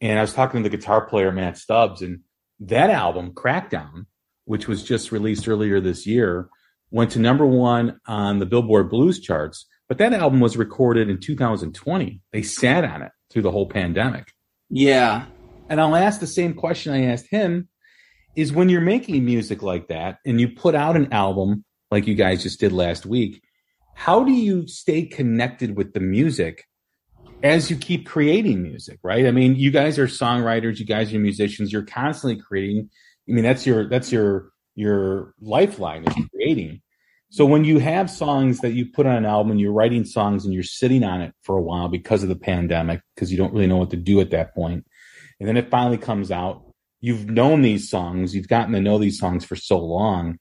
And 0.00 0.18
I 0.18 0.22
was 0.22 0.32
talking 0.32 0.62
to 0.62 0.68
the 0.68 0.76
guitar 0.76 1.06
player 1.06 1.30
Matt 1.30 1.58
Stubbs, 1.58 2.02
and 2.02 2.20
that 2.60 2.90
album, 2.90 3.32
Crackdown, 3.32 4.06
which 4.44 4.66
was 4.66 4.82
just 4.82 5.12
released 5.12 5.46
earlier 5.46 5.80
this 5.80 6.06
year, 6.06 6.48
went 6.90 7.12
to 7.12 7.18
number 7.18 7.46
one 7.46 8.00
on 8.06 8.38
the 8.38 8.46
Billboard 8.46 8.90
Blues 8.90 9.20
charts. 9.20 9.66
But 9.88 9.98
that 9.98 10.12
album 10.12 10.40
was 10.40 10.56
recorded 10.56 11.08
in 11.08 11.18
2020. 11.18 12.20
They 12.32 12.42
sat 12.42 12.84
on 12.84 13.02
it 13.02 13.12
through 13.30 13.42
the 13.42 13.50
whole 13.50 13.68
pandemic. 13.68 14.32
Yeah, 14.70 15.26
And 15.70 15.80
I'll 15.80 15.96
ask 15.96 16.20
the 16.20 16.26
same 16.26 16.52
question 16.52 16.92
I 16.92 17.06
asked 17.06 17.28
him 17.30 17.68
is 18.36 18.52
when 18.52 18.68
you're 18.68 18.82
making 18.82 19.24
music 19.24 19.62
like 19.62 19.88
that 19.88 20.18
and 20.26 20.38
you 20.38 20.50
put 20.50 20.74
out 20.74 20.96
an 20.96 21.10
album 21.12 21.64
like 21.90 22.06
you 22.06 22.14
guys 22.14 22.42
just 22.42 22.60
did 22.60 22.72
last 22.72 23.06
week, 23.06 23.42
how 23.98 24.22
do 24.22 24.30
you 24.30 24.64
stay 24.68 25.02
connected 25.02 25.76
with 25.76 25.92
the 25.92 25.98
music 25.98 26.64
as 27.42 27.68
you 27.68 27.76
keep 27.76 28.06
creating 28.06 28.62
music, 28.62 29.00
right? 29.02 29.26
I 29.26 29.32
mean, 29.32 29.56
you 29.56 29.72
guys 29.72 29.98
are 29.98 30.06
songwriters, 30.06 30.78
you 30.78 30.86
guys 30.86 31.12
are 31.12 31.18
musicians, 31.18 31.72
you're 31.72 31.82
constantly 31.82 32.40
creating. 32.40 32.90
I 33.28 33.32
mean, 33.32 33.42
that's 33.42 33.66
your 33.66 33.88
that's 33.88 34.12
your 34.12 34.52
your 34.76 35.34
lifeline 35.40 36.04
is 36.04 36.14
creating. 36.32 36.80
So 37.30 37.44
when 37.44 37.64
you 37.64 37.80
have 37.80 38.08
songs 38.08 38.60
that 38.60 38.70
you 38.70 38.86
put 38.86 39.04
on 39.04 39.16
an 39.16 39.26
album, 39.26 39.58
you're 39.58 39.72
writing 39.72 40.04
songs 40.04 40.44
and 40.44 40.54
you're 40.54 40.62
sitting 40.62 41.02
on 41.02 41.20
it 41.20 41.34
for 41.42 41.58
a 41.58 41.62
while 41.62 41.88
because 41.88 42.22
of 42.22 42.28
the 42.28 42.36
pandemic, 42.36 43.00
because 43.16 43.32
you 43.32 43.36
don't 43.36 43.52
really 43.52 43.66
know 43.66 43.78
what 43.78 43.90
to 43.90 43.96
do 43.96 44.20
at 44.20 44.30
that. 44.30 44.52
And 44.56 44.84
then 45.40 45.56
it 45.56 45.70
finally 45.70 45.98
comes 45.98 46.30
out. 46.30 46.62
You've 47.00 47.28
known 47.28 47.62
these 47.62 47.90
songs, 47.90 48.32
you've 48.32 48.48
gotten 48.48 48.74
to 48.74 48.80
know 48.80 48.98
these 48.98 49.18
songs 49.18 49.44
for 49.44 49.56
so 49.56 49.80
long, 49.80 50.38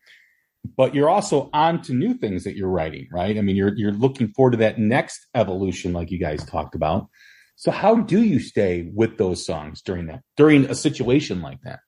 but 0.75 0.93
you're 0.95 1.09
also 1.09 1.49
on 1.53 1.81
to 1.83 1.93
new 1.93 2.13
things 2.13 2.43
that 2.43 2.55
you're 2.55 2.69
writing, 2.69 3.07
right? 3.11 3.37
I 3.37 3.41
mean, 3.41 3.55
you're 3.55 3.75
you're 3.75 3.91
looking 3.91 4.29
forward 4.29 4.51
to 4.51 4.57
that 4.57 4.79
next 4.79 5.27
evolution, 5.35 5.93
like 5.93 6.11
you 6.11 6.19
guys 6.19 6.43
talked 6.45 6.75
about. 6.75 7.07
So 7.55 7.71
how 7.71 7.95
do 7.95 8.21
you 8.21 8.39
stay 8.39 8.89
with 8.93 9.17
those 9.17 9.45
songs 9.45 9.81
during 9.81 10.07
that 10.07 10.21
during 10.35 10.65
a 10.65 10.75
situation 10.75 11.41
like 11.41 11.61
that? 11.63 11.79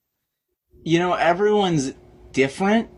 you 0.83 0.99
know, 0.99 1.13
everyone's 1.13 1.93
different, 2.31 2.89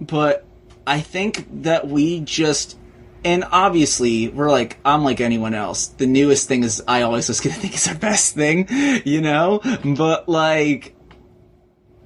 but 0.00 0.44
I 0.86 1.00
think 1.00 1.62
that 1.62 1.88
we 1.88 2.20
just, 2.20 2.76
and 3.24 3.44
obviously 3.50 4.28
we're 4.28 4.50
like, 4.50 4.78
I'm 4.84 5.04
like 5.04 5.20
anyone 5.20 5.54
else. 5.54 5.88
The 5.88 6.06
newest 6.06 6.48
thing 6.48 6.64
is 6.64 6.82
I 6.86 7.02
always 7.02 7.28
just 7.28 7.42
gonna 7.42 7.54
think 7.58 7.74
is 7.74 7.88
our 7.88 7.94
best 7.94 8.34
thing, 8.34 8.66
you 9.04 9.20
know? 9.20 9.60
But 9.84 10.28
like, 10.28 10.96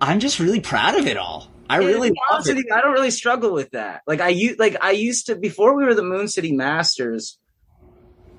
I'm 0.01 0.21
just 0.21 0.39
really 0.39 0.61
proud 0.61 0.99
of 0.99 1.07
it 1.07 1.17
all. 1.17 1.51
I 1.69 1.79
really 1.79 2.11
to 2.11 2.15
love 2.31 2.41
honest 2.47 2.51
it. 2.51 2.67
I 2.73 2.81
don't 2.81 2.93
really 2.93 3.11
struggle 3.11 3.53
with 3.53 3.71
that. 3.73 4.03
Like 4.07 4.21
I 4.21 4.29
used, 4.29 4.59
like 4.59 4.77
I 4.81 4.93
used 4.93 5.27
to 5.27 5.37
before 5.37 5.77
we 5.77 5.85
were 5.85 5.95
the 5.95 6.03
Moon 6.03 6.29
City 6.29 6.53
Masters. 6.53 7.39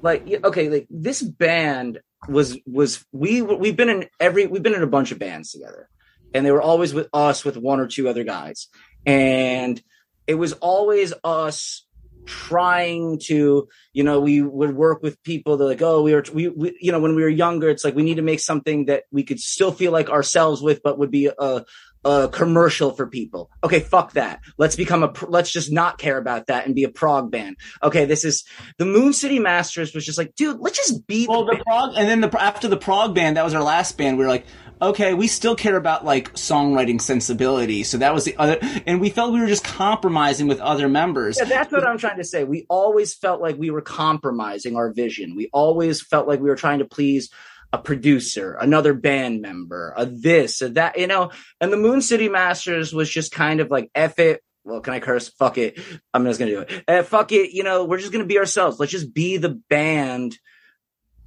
Like 0.01 0.27
okay, 0.43 0.69
like 0.69 0.87
this 0.89 1.21
band 1.21 1.99
was 2.29 2.57
was 2.65 3.05
we 3.11 3.41
we've 3.41 3.75
been 3.75 3.89
in 3.89 4.09
every 4.19 4.47
we've 4.47 4.63
been 4.63 4.75
in 4.75 4.83
a 4.83 4.87
bunch 4.87 5.11
of 5.11 5.19
bands 5.19 5.51
together, 5.51 5.89
and 6.33 6.45
they 6.45 6.51
were 6.51 6.61
always 6.61 6.93
with 6.93 7.09
us 7.13 7.43
with 7.43 7.57
one 7.57 7.79
or 7.79 7.87
two 7.87 8.07
other 8.07 8.23
guys, 8.23 8.67
and 9.05 9.81
it 10.27 10.35
was 10.35 10.53
always 10.53 11.13
us 11.23 11.87
trying 12.27 13.17
to, 13.17 13.67
you 13.93 14.03
know, 14.03 14.19
we 14.19 14.41
would 14.41 14.75
work 14.75 15.01
with 15.01 15.23
people 15.23 15.57
that 15.57 15.65
like, 15.65 15.81
oh, 15.81 16.03
we 16.03 16.13
were, 16.13 16.23
we, 16.33 16.49
we, 16.49 16.77
you 16.79 16.91
know, 16.91 16.99
when 16.99 17.15
we 17.15 17.23
were 17.23 17.29
younger, 17.29 17.69
it's 17.69 17.83
like 17.83 17.95
we 17.95 18.03
need 18.03 18.17
to 18.17 18.21
make 18.21 18.41
something 18.41 18.85
that 18.85 19.03
we 19.11 19.23
could 19.23 19.39
still 19.39 19.71
feel 19.71 19.91
like 19.91 20.09
ourselves 20.09 20.61
with, 20.61 20.83
but 20.83 20.99
would 20.99 21.09
be 21.09 21.27
a, 21.27 21.65
a 22.07 22.29
commercial 22.29 22.91
for 22.91 23.05
people. 23.05 23.51
Okay, 23.63 23.81
fuck 23.81 24.13
that. 24.13 24.39
Let's 24.57 24.75
become 24.75 25.03
a, 25.03 25.13
let's 25.27 25.51
just 25.51 25.71
not 25.71 25.97
care 25.97 26.17
about 26.17 26.47
that 26.47 26.65
and 26.65 26.73
be 26.73 26.85
a 26.85 26.89
prog 26.89 27.29
band. 27.29 27.57
Okay, 27.83 28.05
this 28.05 28.23
is 28.23 28.45
the 28.77 28.85
Moon 28.85 29.11
City 29.11 29.39
Masters 29.39 29.93
was 29.93 30.05
just 30.05 30.17
like, 30.17 30.33
dude, 30.35 30.59
let's 30.59 30.77
just 30.77 31.05
be 31.05 31.27
Well, 31.27 31.45
the 31.45 31.61
prog, 31.65 31.95
and 31.97 32.07
then 32.07 32.21
the 32.21 32.41
after 32.41 32.67
the 32.67 32.77
prog 32.77 33.13
band, 33.13 33.35
that 33.35 33.43
was 33.43 33.53
our 33.53 33.63
last 33.63 33.97
band. 33.97 34.17
We 34.17 34.23
were 34.23 34.29
like, 34.29 34.45
okay, 34.81 35.13
we 35.13 35.27
still 35.27 35.55
care 35.55 35.75
about 35.75 36.05
like 36.05 36.33
songwriting 36.33 37.01
sensibility. 37.01 37.83
So 37.83 37.97
that 37.97 38.13
was 38.13 38.23
the 38.23 38.37
other, 38.37 38.57
and 38.85 39.01
we 39.01 39.09
felt 39.09 39.33
we 39.33 39.41
were 39.41 39.47
just 39.47 39.65
compromising 39.65 40.47
with 40.47 40.61
other 40.61 40.87
members. 40.87 41.37
Yeah, 41.37 41.45
that's 41.45 41.71
what 41.71 41.85
I'm 41.85 41.97
trying 41.97 42.17
to 42.17 42.23
say. 42.23 42.45
We 42.45 42.65
always 42.69 43.13
felt 43.13 43.41
like 43.41 43.57
we 43.57 43.69
were 43.69 43.81
compromising 43.81 44.77
our 44.77 44.91
vision. 44.91 45.35
We 45.35 45.49
always 45.51 46.01
felt 46.01 46.27
like 46.27 46.39
we 46.39 46.49
were 46.49 46.55
trying 46.55 46.79
to 46.79 46.85
please 46.85 47.29
a 47.73 47.77
producer, 47.77 48.57
another 48.59 48.93
band 48.93 49.41
member, 49.41 49.93
a 49.97 50.05
this, 50.05 50.61
a 50.61 50.69
that, 50.69 50.97
you 50.97 51.07
know. 51.07 51.31
And 51.59 51.71
the 51.71 51.77
Moon 51.77 52.01
City 52.01 52.29
Masters 52.29 52.93
was 52.93 53.09
just 53.09 53.31
kind 53.31 53.59
of 53.59 53.69
like, 53.69 53.89
F 53.93 54.19
it. 54.19 54.41
Well, 54.63 54.81
can 54.81 54.93
I 54.93 54.99
curse? 54.99 55.29
Fuck 55.29 55.57
it. 55.57 55.79
I'm 56.13 56.25
just 56.25 56.39
gonna 56.39 56.51
do 56.51 56.61
it. 56.61 56.83
Uh, 56.87 57.03
fuck 57.03 57.31
it. 57.31 57.51
You 57.51 57.63
know, 57.63 57.85
we're 57.85 57.99
just 57.99 58.11
gonna 58.11 58.25
be 58.25 58.39
ourselves. 58.39 58.79
Let's 58.79 58.91
just 58.91 59.13
be 59.13 59.37
the 59.37 59.61
band 59.69 60.37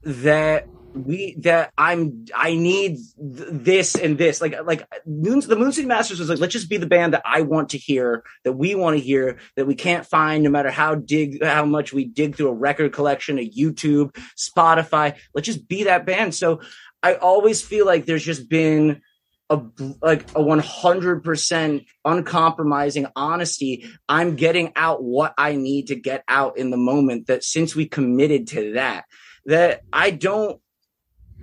that 0.03 0.67
we 0.95 1.37
that 1.41 1.73
I'm 1.77 2.27
I 2.35 2.55
need 2.55 2.97
th- 2.97 3.49
this 3.51 3.95
and 3.95 4.19
this. 4.19 4.41
Like 4.41 4.55
like 4.65 4.87
the 5.07 5.57
Moon 5.57 5.73
City 5.73 5.87
Masters 5.87 6.21
was 6.21 6.29
like 6.29 6.39
let's 6.39 6.53
just 6.53 6.71
be 6.71 6.77
the 6.77 6.87
band 6.87 7.15
that 7.15 7.23
I 7.25 7.43
want 7.43 7.71
to 7.71 7.79
hear 7.79 8.25
that 8.45 8.53
we 8.53 8.75
want 8.75 8.97
to 8.97 9.03
hear 9.03 9.39
that 9.57 9.67
we 9.67 9.75
can't 9.75 10.07
find 10.07 10.43
no 10.43 10.51
matter 10.51 10.71
how 10.71 10.95
dig 10.95 11.43
how 11.45 11.65
much 11.65 11.93
we 11.93 12.05
dig 12.05 12.37
through 12.37 12.49
a 12.49 12.55
record 12.55 12.93
collection 12.93 13.39
a 13.39 13.49
YouTube 13.49 14.17
Spotify. 14.37 15.17
Let's 15.35 15.47
just 15.47 15.69
be 15.69 15.85
that 15.85 16.07
band. 16.07 16.35
So 16.35 16.61
I 17.03 17.15
always 17.15 17.63
feel 17.63 17.87
like 17.87 18.07
there's 18.07 18.25
just 18.25 18.49
been 18.49 19.03
a 19.49 19.61
like 20.01 20.31
a 20.31 20.41
100% 20.41 21.87
uncompromising 22.05 23.07
honesty. 23.17 23.91
I'm 24.09 24.37
getting 24.37 24.73
out 24.77 25.03
what 25.03 25.35
i 25.37 25.57
need 25.57 25.89
to 25.89 25.97
get 25.97 26.23
out 26.29 26.57
in 26.57 26.71
the 26.71 26.77
moment 26.77 27.27
that 27.27 27.43
since 27.43 27.75
we 27.75 27.87
committed 27.87 28.47
to 28.49 28.73
that 28.75 29.05
that 29.47 29.83
i 29.93 30.11
don't 30.11 30.61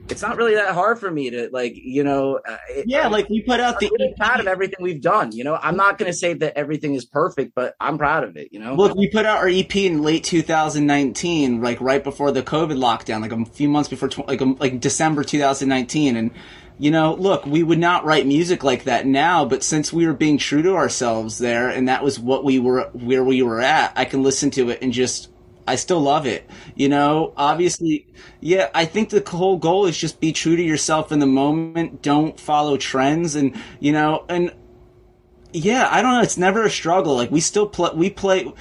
it's 0.09 0.21
not 0.21 0.37
really 0.37 0.55
that 0.55 0.73
hard 0.73 0.97
for 0.99 1.11
me 1.11 1.29
to 1.29 1.49
like 1.51 1.73
you 1.75 2.03
know 2.03 2.39
uh, 2.47 2.57
it- 2.69 2.85
Yeah, 2.87 3.07
like 3.07 3.27
we 3.29 3.41
put 3.41 3.59
out 3.59 3.79
the 3.79 3.89
really 3.99 4.13
proud 4.17 4.39
of 4.39 4.47
everything 4.47 4.77
we've 4.79 5.01
done 5.01 5.31
you 5.33 5.43
know 5.43 5.55
i'm 5.61 5.75
not 5.75 5.97
going 5.97 6.09
to 6.11 6.17
say 6.17 6.33
that 6.33 6.57
everything 6.57 6.93
is 6.95 7.03
perfect 7.03 7.53
but 7.55 7.75
i'm 7.81 7.97
proud 7.97 8.23
of 8.23 8.37
it 8.37 8.49
you 8.53 8.59
know 8.59 8.73
Look, 8.75 8.95
we 8.95 9.09
put 9.09 9.25
out 9.25 9.37
our 9.37 9.49
EP 9.49 9.75
in 9.75 10.01
late 10.03 10.23
2019, 10.23 11.61
like 11.61 11.81
right 11.81 12.03
before 12.03 12.31
the 12.31 12.41
COVID 12.43 12.77
lockdown, 12.77 13.21
like 13.21 13.31
a 13.31 13.45
few 13.45 13.67
months 13.69 13.89
before, 13.89 14.07
tw- 14.09 14.27
like 14.27 14.41
um, 14.41 14.55
like 14.59 14.79
December 14.79 15.23
2019, 15.23 16.15
and 16.15 16.31
you 16.79 16.91
know, 16.91 17.15
look, 17.15 17.45
we 17.45 17.63
would 17.63 17.79
not 17.79 18.05
write 18.05 18.25
music 18.27 18.63
like 18.63 18.83
that 18.85 19.05
now, 19.07 19.45
but 19.45 19.63
since 19.63 19.91
we 19.91 20.05
were 20.05 20.13
being 20.13 20.37
true 20.37 20.61
to 20.61 20.75
ourselves 20.75 21.37
there, 21.39 21.69
and 21.69 21.87
that 21.89 22.03
was 22.03 22.19
what 22.19 22.43
we 22.43 22.59
were, 22.59 22.83
where 22.93 23.23
we 23.23 23.41
were 23.41 23.59
at, 23.61 23.93
I 23.95 24.05
can 24.05 24.21
listen 24.23 24.51
to 24.51 24.69
it 24.69 24.79
and 24.81 24.93
just. 24.93 25.29
I 25.67 25.75
still 25.75 25.99
love 25.99 26.25
it. 26.25 26.49
You 26.75 26.89
know, 26.89 27.33
obviously, 27.37 28.07
yeah, 28.39 28.69
I 28.73 28.85
think 28.85 29.09
the 29.09 29.23
whole 29.27 29.57
goal 29.57 29.85
is 29.85 29.97
just 29.97 30.19
be 30.19 30.31
true 30.31 30.55
to 30.55 30.63
yourself 30.63 31.11
in 31.11 31.19
the 31.19 31.27
moment. 31.27 32.01
Don't 32.01 32.39
follow 32.39 32.77
trends 32.77 33.35
and, 33.35 33.55
you 33.79 33.91
know, 33.91 34.25
and 34.29 34.53
yeah, 35.51 35.87
I 35.91 36.01
don't 36.01 36.13
know. 36.13 36.21
It's 36.21 36.37
never 36.37 36.63
a 36.63 36.69
struggle. 36.69 37.15
Like 37.15 37.31
we 37.31 37.41
still 37.41 37.67
play, 37.67 37.91
we 37.93 38.09
play, 38.09 38.51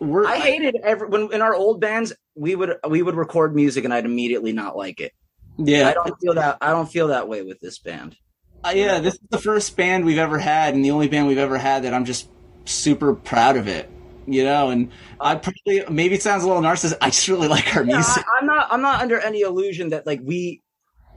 we're, 0.00 0.26
i 0.26 0.38
hated 0.38 0.76
every 0.82 1.08
when 1.08 1.32
in 1.32 1.40
our 1.40 1.54
old 1.54 1.80
bands 1.80 2.12
we 2.34 2.54
would 2.54 2.76
we 2.88 3.00
would 3.00 3.14
record 3.14 3.54
music 3.54 3.84
and 3.84 3.94
i'd 3.94 4.04
immediately 4.04 4.52
not 4.52 4.76
like 4.76 5.00
it 5.00 5.12
yeah, 5.56 5.88
i 5.88 5.94
don't 5.94 6.18
feel 6.20 6.34
that 6.34 6.58
i 6.60 6.70
don't 6.70 6.90
feel 6.90 7.08
that 7.08 7.28
way 7.28 7.42
with 7.42 7.60
this 7.60 7.78
band 7.78 8.16
Uh, 8.64 8.72
yeah, 8.74 8.98
this 8.98 9.14
is 9.14 9.20
the 9.28 9.38
first 9.38 9.76
band 9.76 10.06
we've 10.06 10.18
ever 10.18 10.38
had, 10.38 10.74
and 10.74 10.82
the 10.82 10.90
only 10.90 11.06
band 11.06 11.26
we've 11.26 11.36
ever 11.36 11.58
had 11.58 11.84
that 11.84 11.92
I'm 11.92 12.06
just 12.06 12.30
super 12.64 13.14
proud 13.14 13.58
of 13.58 13.68
it. 13.68 13.90
You 14.26 14.44
know, 14.44 14.70
and 14.70 14.90
I 15.20 15.34
uh, 15.34 15.38
probably 15.38 15.84
maybe 15.94 16.14
it 16.14 16.22
sounds 16.22 16.44
a 16.44 16.48
little 16.48 16.62
narcissistic. 16.62 16.98
I 17.00 17.10
just 17.10 17.28
really 17.28 17.48
like 17.48 17.76
our 17.76 17.84
Yeah, 17.84 17.96
music. 17.96 18.24
I, 18.24 18.38
I'm 18.40 18.46
not. 18.46 18.68
I'm 18.70 18.82
not 18.82 19.02
under 19.02 19.18
any 19.18 19.40
illusion 19.40 19.90
that 19.90 20.06
like 20.06 20.20
we. 20.22 20.62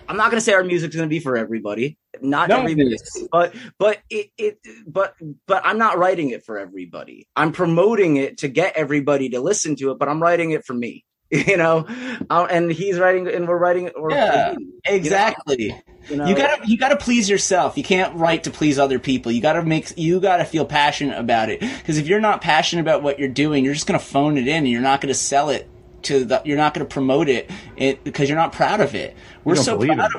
I'm 0.10 0.16
not 0.16 0.32
going 0.32 0.39
to 0.39 0.41
say 0.41 0.53
our 0.53 0.64
music's 0.64 0.95
going 0.95 1.08
to 1.08 1.14
be 1.14 1.20
for 1.20 1.36
everybody. 1.36 1.97
Not 2.22 2.49
No, 2.49 2.66
every 2.66 2.76
it 2.78 3.01
but 3.32 3.55
but 3.78 3.99
it 4.10 4.30
it 4.38 4.60
but 4.88 5.16
but 5.47 5.66
I'm 5.66 5.78
not 5.78 5.97
writing 5.97 6.30
it 6.30 6.45
for 6.45 6.58
everybody. 6.58 7.28
I'm 7.36 7.51
promoting 7.51 8.16
it 8.16 8.38
to 8.39 8.47
get 8.47 8.78
everybody 8.78 9.30
to 9.30 9.41
listen 9.41 9.76
to 9.78 9.91
it, 9.91 9.99
but 9.99 10.08
I'm 10.08 10.22
writing 10.22 10.51
it 10.51 10.66
for 10.66 10.74
me. 10.74 11.03
You 11.47 11.57
know, 11.57 11.86
uh, 12.30 12.47
and 12.49 12.71
he's 12.71 12.97
writing, 12.99 13.28
and 13.28 13.47
we're 13.47 13.57
writing 13.57 13.88
it. 13.88 13.93
or- 13.97 14.11
Yeah, 14.11 14.53
you, 14.57 14.73
exactly. 14.86 15.75
You 16.09 16.15
know, 16.15 16.25
You 16.25 16.36
gotta 16.36 16.65
you 16.65 16.78
gotta 16.78 16.95
please 16.95 17.30
yourself. 17.30 17.78
You 17.78 17.84
can't 17.84 18.15
write 18.15 18.45
to 18.45 18.49
please 18.51 18.80
other 18.80 18.97
people. 18.97 19.32
You 19.34 19.41
gotta 19.41 19.61
make 19.61 19.91
you 19.97 20.21
gotta 20.21 20.45
feel 20.45 20.63
passionate 20.63 21.19
about 21.19 21.49
it. 21.49 21.59
Because 21.59 21.97
if 21.97 22.07
you're 22.07 22.21
not 22.21 22.39
passionate 22.41 22.82
about 22.84 23.03
what 23.03 23.19
you're 23.19 23.28
doing, 23.28 23.65
you're 23.65 23.73
just 23.73 23.88
gonna 23.88 23.99
phone 23.99 24.38
it 24.38 24.47
in, 24.47 24.55
and 24.59 24.69
you're 24.69 24.80
not 24.80 25.01
gonna 25.01 25.13
sell 25.13 25.49
it 25.49 25.67
to 26.03 26.23
the. 26.23 26.41
You're 26.45 26.55
not 26.57 26.73
gonna 26.73 26.86
promote 26.86 27.28
it, 27.28 27.49
it 27.75 28.05
because 28.05 28.30
you're 28.30 28.38
not 28.38 28.53
proud 28.53 28.80
of 28.80 28.95
it. 28.95 29.13
We're 29.43 29.55
so 29.57 29.75
proud 29.78 29.91
in 29.91 29.99
of 29.99 30.11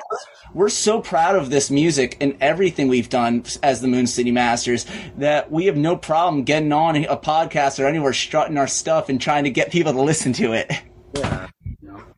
we're 0.54 0.68
so 0.68 1.00
proud 1.00 1.36
of 1.36 1.48
this 1.48 1.70
music 1.70 2.18
and 2.20 2.36
everything 2.40 2.88
we've 2.88 3.09
done 3.09 3.44
as 3.62 3.80
the 3.80 3.88
Moon 3.88 4.06
City 4.06 4.30
Masters 4.30 4.84
that 5.16 5.50
we 5.50 5.66
have 5.66 5.76
no 5.76 5.96
problem 5.96 6.42
getting 6.44 6.72
on 6.72 6.96
a 6.96 7.16
podcast 7.16 7.82
or 7.82 7.86
anywhere 7.86 8.12
strutting 8.12 8.59
our 8.59 8.66
stuff 8.66 9.09
and 9.09 9.20
trying 9.20 9.44
to 9.44 9.50
get 9.50 9.70
people 9.70 9.92
to 9.94 10.02
listen 10.02 10.34
to 10.34 10.52
it. 10.52 10.70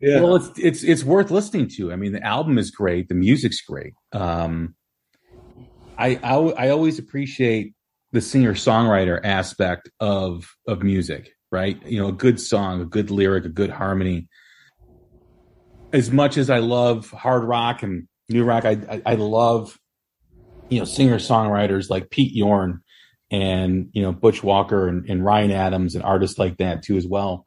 yeah. 0.01 0.21
Well, 0.21 0.37
it's 0.37 0.51
it's 0.59 0.83
it's 0.83 1.05
worth 1.05 1.31
listening 1.31 1.69
to. 1.77 1.93
I 1.93 1.97
mean, 1.97 2.13
the 2.13 2.23
album 2.23 2.59
is 2.59 2.71
great. 2.71 3.09
The 3.09 3.15
music's 3.15 3.61
great. 3.61 3.95
Um, 4.13 4.75
I 5.99 6.19
I, 6.23 6.35
I 6.35 6.69
always 6.71 6.99
appreciate 6.99 7.75
the 8.13 8.21
singer 8.21 8.55
songwriter 8.55 9.21
aspect 9.23 9.91
of 10.01 10.49
of 10.67 10.83
music. 10.83 11.31
Right? 11.53 11.85
You 11.85 12.01
know, 12.01 12.09
a 12.09 12.13
good 12.13 12.41
song, 12.41 12.81
a 12.81 12.85
good 12.85 13.11
lyric, 13.11 13.45
a 13.45 13.49
good 13.49 13.71
harmony. 13.71 14.29
As 15.93 16.11
much 16.11 16.37
as 16.37 16.49
I 16.49 16.59
love 16.59 17.11
hard 17.11 17.43
rock 17.43 17.83
and 17.83 18.07
new 18.29 18.45
rock, 18.45 18.65
I 18.65 18.79
I, 18.89 19.03
I 19.05 19.15
love 19.17 19.77
you 20.71 20.79
know 20.79 20.85
singer 20.85 21.17
songwriters 21.17 21.91
like 21.91 22.11
Pete 22.11 22.33
Yorn 22.33 22.81
and 23.31 23.91
you 23.93 24.03
know 24.03 24.13
Butch 24.13 24.43
Walker 24.43 24.89
and, 24.89 25.09
and 25.11 25.25
Ryan 25.25 25.51
Adams 25.51 25.95
and 25.95 26.05
artists 26.05 26.39
like 26.39 26.57
that 26.59 26.83
too 26.83 26.97
as 26.97 27.07
well. 27.07 27.47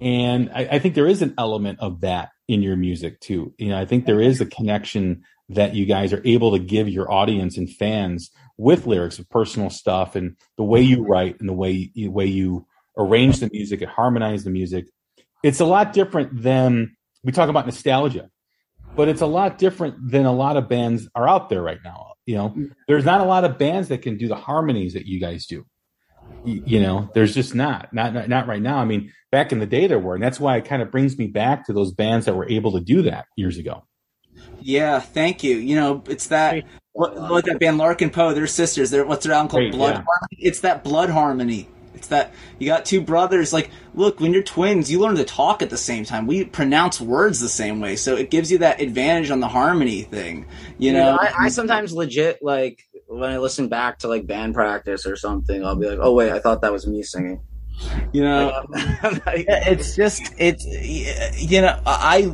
And 0.00 0.50
I, 0.54 0.68
I 0.72 0.78
think 0.78 0.94
there 0.94 1.06
is 1.06 1.22
an 1.22 1.34
element 1.38 1.80
of 1.80 2.00
that 2.00 2.30
in 2.48 2.62
your 2.62 2.76
music 2.76 3.20
too. 3.20 3.54
You 3.58 3.70
know, 3.70 3.78
I 3.78 3.86
think 3.86 4.06
there 4.06 4.20
is 4.20 4.40
a 4.40 4.46
connection 4.46 5.22
that 5.48 5.74
you 5.74 5.86
guys 5.86 6.12
are 6.12 6.22
able 6.24 6.52
to 6.52 6.58
give 6.58 6.88
your 6.88 7.10
audience 7.10 7.56
and 7.56 7.70
fans 7.70 8.30
with 8.56 8.86
lyrics 8.86 9.18
of 9.18 9.28
personal 9.30 9.70
stuff 9.70 10.16
and 10.16 10.36
the 10.56 10.64
way 10.64 10.80
you 10.80 11.04
write 11.04 11.38
and 11.40 11.48
the 11.48 11.54
way 11.54 11.90
you, 11.94 12.10
way 12.10 12.26
you 12.26 12.66
arrange 12.98 13.40
the 13.40 13.50
music 13.52 13.80
and 13.80 13.90
harmonize 13.90 14.44
the 14.44 14.50
music. 14.50 14.86
It's 15.42 15.60
a 15.60 15.64
lot 15.64 15.92
different 15.92 16.42
than 16.42 16.96
we 17.22 17.32
talk 17.32 17.48
about 17.48 17.66
nostalgia, 17.66 18.30
but 18.96 19.08
it's 19.08 19.20
a 19.20 19.26
lot 19.26 19.58
different 19.58 20.10
than 20.10 20.26
a 20.26 20.32
lot 20.32 20.56
of 20.56 20.68
bands 20.68 21.08
are 21.14 21.28
out 21.28 21.48
there 21.48 21.62
right 21.62 21.80
now. 21.84 22.14
You 22.24 22.36
know, 22.36 22.48
mm. 22.50 22.70
there's 22.88 23.04
not 23.04 23.20
a 23.20 23.24
lot 23.24 23.44
of 23.44 23.58
bands 23.58 23.88
that 23.88 24.02
can 24.02 24.16
do 24.16 24.26
the 24.26 24.34
harmonies 24.34 24.94
that 24.94 25.06
you 25.06 25.20
guys 25.20 25.46
do 25.46 25.64
you 26.46 26.80
know 26.80 27.10
there's 27.14 27.34
just 27.34 27.54
not, 27.54 27.92
not 27.92 28.14
not 28.14 28.28
not 28.28 28.46
right 28.46 28.62
now 28.62 28.78
i 28.78 28.84
mean 28.84 29.12
back 29.32 29.52
in 29.52 29.58
the 29.58 29.66
day 29.66 29.86
there 29.86 29.98
were 29.98 30.14
and 30.14 30.22
that's 30.22 30.40
why 30.40 30.56
it 30.56 30.64
kind 30.64 30.82
of 30.82 30.90
brings 30.90 31.18
me 31.18 31.26
back 31.26 31.66
to 31.66 31.72
those 31.72 31.92
bands 31.92 32.26
that 32.26 32.34
were 32.34 32.48
able 32.48 32.72
to 32.72 32.80
do 32.80 33.02
that 33.02 33.26
years 33.36 33.58
ago 33.58 33.84
Yeah, 34.60 35.00
thank 35.00 35.42
you. 35.44 35.56
You 35.56 35.76
know, 35.76 36.02
it's 36.08 36.28
that 36.28 36.64
what, 36.92 37.14
what 37.16 37.44
that 37.46 37.58
band 37.60 37.78
Larkin 37.78 38.10
Poe, 38.10 38.34
they're 38.34 38.46
sisters. 38.46 38.90
They're 38.90 39.04
what's 39.04 39.24
their 39.24 39.34
album 39.34 39.48
called? 39.50 39.62
Great, 39.64 39.72
Blood 39.72 39.96
yeah. 39.96 40.04
Harmony. 40.06 40.38
It's 40.38 40.60
that 40.60 40.84
blood 40.84 41.10
harmony. 41.10 41.68
It's 41.94 42.08
that 42.08 42.32
you 42.58 42.66
got 42.66 42.84
two 42.84 43.00
brothers. 43.00 43.52
Like, 43.52 43.70
look, 43.94 44.20
when 44.20 44.32
you're 44.32 44.42
twins, 44.42 44.90
you 44.90 45.00
learn 45.00 45.16
to 45.16 45.24
talk 45.24 45.62
at 45.62 45.70
the 45.70 45.78
same 45.78 46.04
time. 46.04 46.26
We 46.26 46.44
pronounce 46.44 47.00
words 47.00 47.40
the 47.40 47.48
same 47.48 47.80
way, 47.80 47.96
so 47.96 48.16
it 48.16 48.30
gives 48.30 48.52
you 48.52 48.58
that 48.58 48.80
advantage 48.80 49.30
on 49.30 49.40
the 49.40 49.48
harmony 49.48 50.02
thing. 50.02 50.46
You 50.78 50.92
You 50.92 50.92
know, 50.92 51.12
know, 51.12 51.18
I, 51.20 51.46
I 51.46 51.48
sometimes 51.48 51.92
legit 51.94 52.38
like 52.42 52.82
when 53.06 53.30
I 53.30 53.38
listen 53.38 53.68
back 53.68 53.98
to 54.00 54.08
like 54.08 54.26
band 54.26 54.54
practice 54.54 55.06
or 55.06 55.16
something, 55.16 55.64
I'll 55.64 55.76
be 55.76 55.88
like, 55.88 55.98
"Oh 56.00 56.12
wait, 56.14 56.32
I 56.32 56.38
thought 56.38 56.62
that 56.62 56.72
was 56.72 56.86
me 56.86 57.02
singing." 57.02 57.40
you 58.12 58.22
know, 58.22 58.64
like- 58.70 59.44
it's 59.48 59.94
just 59.96 60.34
it's 60.38 60.64
you 61.38 61.60
know 61.60 61.78
I 61.84 62.32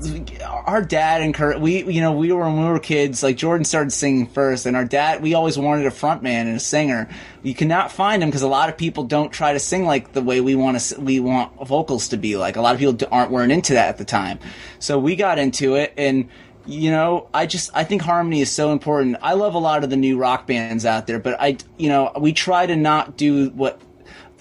our 0.66 0.83
dad 0.83 1.23
and 1.23 1.35
Kurt 1.35 1.61
we 1.61 1.83
you 1.85 2.01
know 2.01 2.12
we 2.12 2.31
were 2.33 2.45
when 2.45 2.62
we 2.62 2.68
were 2.68 2.79
kids 2.79 3.23
like 3.23 3.37
Jordan 3.37 3.64
started 3.64 3.91
singing 3.91 4.27
first 4.27 4.66
and 4.66 4.77
our 4.77 4.85
dad 4.85 5.23
we 5.23 5.35
always 5.35 5.59
wanted 5.59 5.87
a 5.87 5.91
front 5.91 6.23
man 6.23 6.47
and 6.47 6.57
a 6.57 6.61
singer. 6.61 7.09
You 7.43 7.55
cannot 7.55 7.91
find 7.91 8.23
him 8.23 8.29
because 8.29 8.43
a 8.43 8.49
lot 8.49 8.68
of 8.68 8.77
people 8.77 9.05
don't 9.05 9.33
try 9.33 9.53
to 9.53 9.59
sing 9.59 9.85
like 9.85 10.12
the 10.12 10.23
way 10.23 10.41
we 10.41 10.55
want 10.55 10.79
to 10.79 11.01
we 11.01 11.18
want 11.18 11.55
vocals 11.66 12.09
to 12.09 12.16
be 12.16 12.37
like. 12.37 12.57
A 12.57 12.61
lot 12.61 12.75
of 12.75 12.81
people 12.81 13.09
aren't 13.11 13.31
weren't 13.31 13.53
into 13.53 13.75
that 13.75 13.89
at 13.89 13.99
the 13.99 14.05
time. 14.05 14.39
So 14.79 14.99
we 14.99 15.16
got 15.16 15.39
into 15.39 15.75
it 15.75 15.93
and 15.97 16.29
you 16.67 16.91
know 16.91 17.29
I 17.35 17.47
just 17.47 17.71
I 17.75 17.85
think 17.85 18.03
harmony 18.03 18.41
is 18.41 18.51
so 18.51 18.73
important 18.73 19.17
I 19.23 19.35
love 19.35 19.55
a 19.55 19.59
lot 19.59 19.85
of 19.85 19.91
the 19.91 19.97
new 19.97 20.19
rock 20.19 20.47
bands 20.47 20.87
out 20.87 21.07
there 21.07 21.19
but 21.19 21.41
I 21.41 21.59
you 21.77 21.89
know 21.89 22.13
we 22.19 22.33
try 22.33 22.67
to 22.67 22.77
not 22.77 23.17
do 23.17 23.51
what 23.51 23.81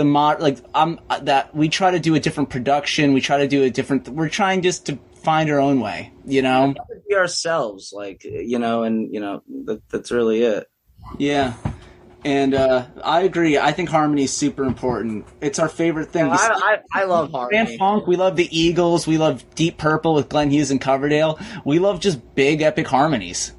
the 0.02 0.06
mod 0.06 0.42
like 0.42 0.58
I'm 0.74 1.00
uh, 1.10 1.20
that 1.20 1.56
we 1.56 1.70
try 1.70 1.92
to 1.92 2.00
do 2.00 2.16
a 2.16 2.20
different 2.20 2.50
production. 2.50 3.14
We 3.14 3.22
try 3.22 3.38
to 3.38 3.48
do 3.48 3.64
a 3.64 3.70
different. 3.70 4.10
We're 4.10 4.30
trying 4.30 4.64
just 4.64 4.88
to 4.88 4.98
find 5.24 5.50
our 5.52 5.60
own 5.60 5.80
way. 5.80 6.12
You 6.26 6.42
know. 6.42 6.74
Be 7.08 7.16
ourselves, 7.16 7.94
like 7.94 8.24
you 8.24 8.58
know, 8.58 8.84
and 8.84 9.14
you 9.14 9.20
know 9.20 9.44
that, 9.66 9.88
that's 9.90 10.12
really 10.12 10.42
it. 10.42 10.68
Yeah. 11.18 11.54
And 12.24 12.54
uh, 12.54 12.86
I 13.04 13.22
agree. 13.22 13.58
I 13.58 13.72
think 13.72 13.90
harmony 13.90 14.24
is 14.24 14.34
super 14.34 14.64
important. 14.64 15.26
It's 15.42 15.58
our 15.58 15.70
favorite 15.70 16.12
thing. 16.12 16.28
I, 16.28 16.78
I, 16.94 17.02
I 17.02 17.04
love 17.06 17.32
Grand 17.32 17.52
harmony. 17.52 17.78
Funk. 17.78 18.08
We 18.08 18.16
love 18.16 18.36
the 18.36 18.48
Eagles. 18.56 19.08
We 19.08 19.18
love 19.18 19.44
Deep 19.56 19.78
Purple 19.78 20.14
with 20.14 20.30
Glenn 20.30 20.52
Hughes 20.52 20.70
and 20.70 20.80
Coverdale. 20.80 21.40
We 21.66 21.80
love 21.80 22.00
just 22.00 22.36
big 22.36 22.62
epic 22.62 22.88
harmonies. 22.88 23.54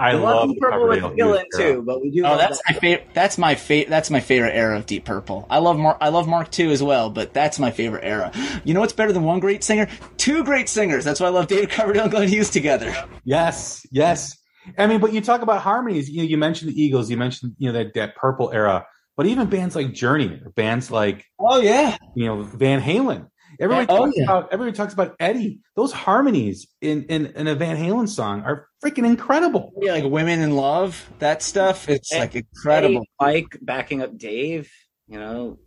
I 0.00 0.10
I 0.10 0.12
love 0.12 0.48
love 0.48 0.56
Purple 0.60 0.88
with 0.88 1.00
Coverdale 1.00 1.30
Glenn 1.32 1.44
Hughes, 1.52 1.56
too, 1.56 1.82
but 1.82 2.00
we 2.00 2.10
do. 2.10 2.24
Oh, 2.24 2.30
love 2.30 2.38
that's 2.38 2.58
that. 2.58 2.74
my 2.74 2.78
favorite. 2.80 3.08
That's 3.14 3.38
my 3.38 3.54
favorite. 3.54 3.90
That's 3.90 4.10
my 4.10 4.20
favorite 4.20 4.52
era 4.54 4.76
of 4.76 4.86
Deep 4.86 5.04
Purple. 5.04 5.46
I 5.50 5.58
love 5.58 5.76
Mark. 5.78 5.98
I 6.00 6.08
love 6.08 6.28
Mark 6.28 6.56
II 6.58 6.72
as 6.72 6.82
well, 6.82 7.10
but 7.10 7.32
that's 7.32 7.58
my 7.58 7.70
favorite 7.70 8.04
era. 8.04 8.32
You 8.64 8.74
know 8.74 8.80
what's 8.80 8.92
better 8.92 9.12
than 9.12 9.24
one 9.24 9.40
great 9.40 9.62
singer? 9.64 9.88
Two 10.16 10.44
great 10.44 10.68
singers. 10.68 11.04
That's 11.04 11.20
why 11.20 11.26
I 11.26 11.30
love 11.30 11.46
David 11.46 11.70
Coverdale 11.70 12.02
and 12.02 12.10
Glenn 12.10 12.28
Hughes 12.28 12.50
together. 12.50 12.94
Yes, 13.24 13.84
yes. 13.90 14.36
I 14.76 14.86
mean, 14.86 15.00
but 15.00 15.12
you 15.12 15.20
talk 15.20 15.42
about 15.42 15.62
harmonies. 15.62 16.08
You 16.10 16.18
know, 16.18 16.28
you 16.28 16.36
mentioned 16.36 16.70
the 16.72 16.80
Eagles. 16.82 17.10
You 17.10 17.16
mentioned 17.16 17.54
you 17.58 17.72
know 17.72 17.78
that 17.78 17.94
that 17.94 18.16
purple 18.16 18.50
era. 18.52 18.86
But 19.16 19.26
even 19.26 19.48
bands 19.48 19.74
like 19.74 19.92
Journey, 19.92 20.40
or 20.44 20.50
bands 20.50 20.90
like 20.90 21.24
Oh 21.40 21.60
yeah. 21.60 21.96
you 22.14 22.26
know 22.26 22.42
Van 22.42 22.80
Halen. 22.80 23.28
Everybody 23.60 23.86
Oh, 23.88 24.04
talks 24.06 24.16
yeah. 24.16 24.24
about 24.24 24.52
everybody 24.52 24.76
talks 24.76 24.92
about 24.92 25.16
Eddie. 25.18 25.60
Those 25.74 25.92
harmonies 25.92 26.68
in, 26.80 27.04
in 27.06 27.26
in 27.26 27.48
a 27.48 27.54
Van 27.56 27.76
Halen 27.76 28.08
song 28.08 28.42
are 28.42 28.68
freaking 28.84 29.04
incredible. 29.06 29.72
Oh, 29.76 29.80
yeah, 29.82 29.92
like 29.94 30.04
Women 30.04 30.40
in 30.40 30.54
Love, 30.54 31.10
that 31.18 31.42
stuff. 31.42 31.88
It's 31.88 32.12
like 32.12 32.36
incredible. 32.36 32.98
Eddie, 33.00 33.10
Mike 33.20 33.58
backing 33.60 34.02
up 34.02 34.16
Dave, 34.16 34.70
you 35.08 35.18
know, 35.18 35.58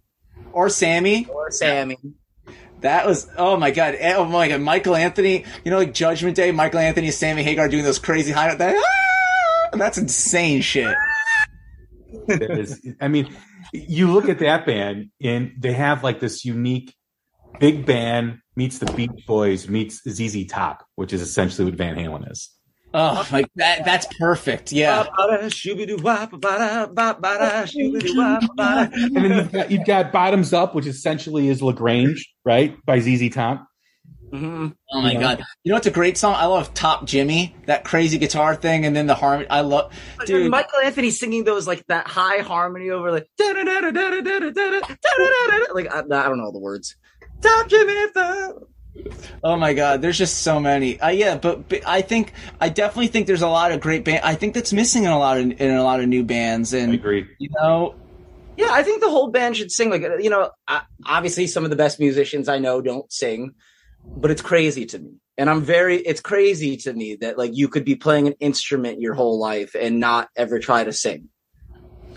Or 0.53 0.69
Sammy. 0.69 1.25
or 1.29 1.51
Sammy. 1.51 1.97
That 2.81 3.05
was 3.07 3.29
oh 3.37 3.57
my 3.57 3.71
god. 3.71 3.95
Eh, 3.97 4.13
Oh 4.15 4.25
my 4.25 4.47
god. 4.47 4.61
Michael 4.61 4.95
Anthony. 4.95 5.45
You 5.63 5.71
know, 5.71 5.77
like 5.77 5.93
Judgment 5.93 6.35
Day. 6.35 6.51
Michael 6.51 6.79
Anthony, 6.79 7.11
Sammy 7.11 7.43
Hagar 7.43 7.67
doing 7.67 7.83
those 7.83 7.99
crazy 7.99 8.31
high. 8.31 8.53
That, 8.55 8.75
ah! 8.75 9.77
that's 9.77 9.97
insane 9.97 10.61
shit. 10.61 10.95
Is- 12.27 12.85
I 12.99 13.07
mean, 13.07 13.33
you 13.73 14.11
look 14.11 14.29
at 14.29 14.39
that 14.39 14.65
band 14.65 15.11
and 15.21 15.53
they 15.57 15.73
have 15.73 16.03
like 16.03 16.19
this 16.19 16.43
unique 16.45 16.93
big 17.59 17.85
band 17.85 18.39
meets 18.55 18.79
the 18.79 18.91
Beach 18.93 19.25
Boys 19.27 19.67
meets 19.69 20.01
ZZ 20.09 20.45
Top, 20.47 20.85
which 20.95 21.13
is 21.13 21.21
essentially 21.21 21.65
what 21.65 21.75
Van 21.75 21.95
Halen 21.95 22.29
is. 22.31 22.49
Oh 22.93 23.25
my, 23.31 23.45
that 23.55 23.85
that's 23.85 24.07
perfect. 24.19 24.71
Yeah. 24.71 25.05
and 28.57 29.15
then 29.15 29.31
you've 29.31 29.51
got, 29.51 29.71
you've 29.71 29.85
got 29.85 30.11
bottoms 30.11 30.51
up, 30.51 30.75
which 30.75 30.85
essentially 30.85 31.47
is 31.47 31.61
La 31.61 31.71
Grange, 31.71 32.33
right, 32.43 32.75
by 32.85 32.99
ZZ 32.99 33.29
Top. 33.33 33.65
Mm-hmm. 34.31 34.67
Oh 34.93 35.01
my 35.01 35.15
god! 35.15 35.43
You 35.63 35.71
know 35.71 35.75
what's 35.75 35.87
a 35.87 35.91
great 35.91 36.17
song? 36.17 36.35
I 36.35 36.45
love 36.45 36.73
Top 36.73 37.05
Jimmy, 37.05 37.53
that 37.65 37.83
crazy 37.83 38.17
guitar 38.17 38.55
thing, 38.55 38.85
and 38.85 38.95
then 38.95 39.05
the 39.05 39.15
harmony. 39.15 39.49
I 39.49 39.59
love, 39.61 39.93
dude. 40.25 40.49
Michael 40.49 40.79
Anthony 40.79 41.11
singing 41.11 41.43
those 41.43 41.67
like 41.67 41.85
that 41.87 42.07
high 42.07 42.39
harmony 42.39 42.89
over 42.91 43.11
like 43.11 43.27
da 43.37 43.51
da 43.53 43.63
da 43.63 43.81
da 43.81 43.91
da 43.91 44.09
da 44.09 44.21
da 44.21 44.39
da 44.39 44.49
da 44.49 44.79
da 44.79 44.79
da 44.79 45.57
da. 45.57 45.73
Like 45.73 45.93
I, 45.93 45.99
I 45.99 46.01
don't 46.01 46.37
know 46.37 46.45
all 46.45 46.53
the 46.53 46.59
words. 46.59 46.95
Top 47.41 47.67
Jimmy, 47.67 47.93
oh 49.43 49.55
my 49.55 49.73
god! 49.73 50.01
There's 50.01 50.17
just 50.17 50.39
so 50.39 50.59
many. 50.59 50.99
Uh, 50.99 51.09
yeah, 51.09 51.37
but, 51.37 51.69
but 51.69 51.87
I 51.87 52.01
think 52.01 52.33
I 52.59 52.69
definitely 52.69 53.07
think 53.07 53.27
there's 53.27 53.41
a 53.41 53.47
lot 53.47 53.71
of 53.71 53.79
great 53.79 54.03
band. 54.05 54.21
I 54.23 54.35
think 54.35 54.53
that's 54.53 54.73
missing 54.73 55.03
in 55.03 55.11
a 55.11 55.19
lot 55.19 55.37
of 55.37 55.61
in 55.61 55.71
a 55.71 55.83
lot 55.83 55.99
of 55.99 56.07
new 56.07 56.23
bands, 56.23 56.73
And 56.73 56.81
I 56.81 56.85
and 56.85 56.93
agree. 56.95 57.27
you 57.39 57.49
know, 57.59 57.95
Yeah, 58.57 58.69
I 58.71 58.83
think 58.83 59.01
the 59.01 59.09
whole 59.09 59.29
band 59.29 59.57
should 59.57 59.71
sing. 59.71 59.89
Like 59.89 60.03
you 60.21 60.29
know, 60.29 60.51
I, 60.67 60.81
obviously 61.05 61.47
some 61.47 61.63
of 61.63 61.69
the 61.69 61.75
best 61.75 61.99
musicians 61.99 62.49
I 62.49 62.59
know 62.59 62.81
don't 62.81 63.11
sing, 63.11 63.53
but 64.03 64.31
it's 64.31 64.41
crazy 64.41 64.85
to 64.87 64.99
me. 64.99 65.11
And 65.37 65.49
I'm 65.49 65.61
very, 65.61 65.97
it's 65.97 66.21
crazy 66.21 66.77
to 66.77 66.93
me 66.93 67.15
that 67.21 67.37
like 67.37 67.51
you 67.53 67.67
could 67.67 67.85
be 67.85 67.95
playing 67.95 68.27
an 68.27 68.33
instrument 68.39 69.01
your 69.01 69.15
whole 69.15 69.39
life 69.39 69.75
and 69.75 69.99
not 69.99 70.29
ever 70.35 70.59
try 70.59 70.83
to 70.83 70.93
sing. 70.93 71.29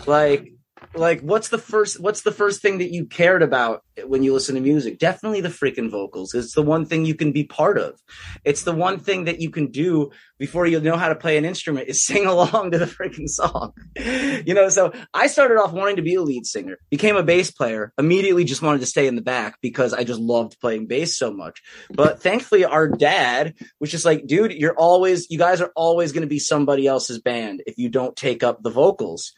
Like, 0.05 0.51
like 0.97 1.21
what's 1.21 1.49
the 1.49 1.57
first, 1.57 1.99
what's 1.99 2.21
the 2.21 2.31
first 2.31 2.61
thing 2.61 2.79
that 2.79 2.91
you 2.91 3.05
cared 3.05 3.43
about 3.43 3.83
when 4.05 4.23
you 4.23 4.33
listen 4.33 4.55
to 4.55 4.61
music? 4.61 4.99
Definitely 4.99 5.41
the 5.41 5.49
freaking 5.49 5.89
vocals. 5.89 6.33
It's 6.33 6.53
the 6.53 6.61
one 6.61 6.85
thing 6.85 7.05
you 7.05 7.15
can 7.15 7.31
be 7.31 7.43
part 7.43 7.77
of. 7.77 7.99
It's 8.43 8.63
the 8.63 8.73
one 8.73 8.99
thing 8.99 9.25
that 9.25 9.41
you 9.41 9.49
can 9.49 9.71
do 9.71 10.11
before 10.37 10.67
you 10.67 10.79
know 10.79 10.97
how 10.97 11.09
to 11.09 11.15
play 11.15 11.37
an 11.37 11.45
instrument 11.45 11.87
is 11.87 12.03
sing 12.05 12.25
along 12.25 12.71
to 12.71 12.77
the 12.77 12.85
freaking 12.85 13.27
song. 13.27 13.73
you 13.95 14.53
know, 14.53 14.69
so 14.69 14.93
I 15.13 15.27
started 15.27 15.57
off 15.57 15.73
wanting 15.73 15.97
to 15.97 16.01
be 16.01 16.15
a 16.15 16.21
lead 16.21 16.45
singer, 16.45 16.77
became 16.89 17.15
a 17.15 17.23
bass 17.23 17.51
player, 17.51 17.93
immediately 17.97 18.43
just 18.43 18.61
wanted 18.61 18.79
to 18.79 18.85
stay 18.85 19.07
in 19.07 19.15
the 19.15 19.21
back 19.21 19.57
because 19.61 19.93
I 19.93 20.03
just 20.03 20.19
loved 20.19 20.59
playing 20.59 20.87
bass 20.87 21.17
so 21.17 21.31
much. 21.31 21.61
But 21.91 22.21
thankfully, 22.21 22.65
our 22.65 22.87
dad 22.87 23.55
was 23.79 23.91
just 23.91 24.05
like, 24.05 24.27
dude, 24.27 24.53
you're 24.53 24.77
always, 24.77 25.29
you 25.29 25.37
guys 25.37 25.61
are 25.61 25.71
always 25.75 26.11
going 26.11 26.21
to 26.21 26.27
be 26.27 26.39
somebody 26.39 26.87
else's 26.87 27.19
band 27.19 27.63
if 27.65 27.77
you 27.77 27.89
don't 27.89 28.15
take 28.15 28.43
up 28.43 28.61
the 28.61 28.69
vocals. 28.69 29.33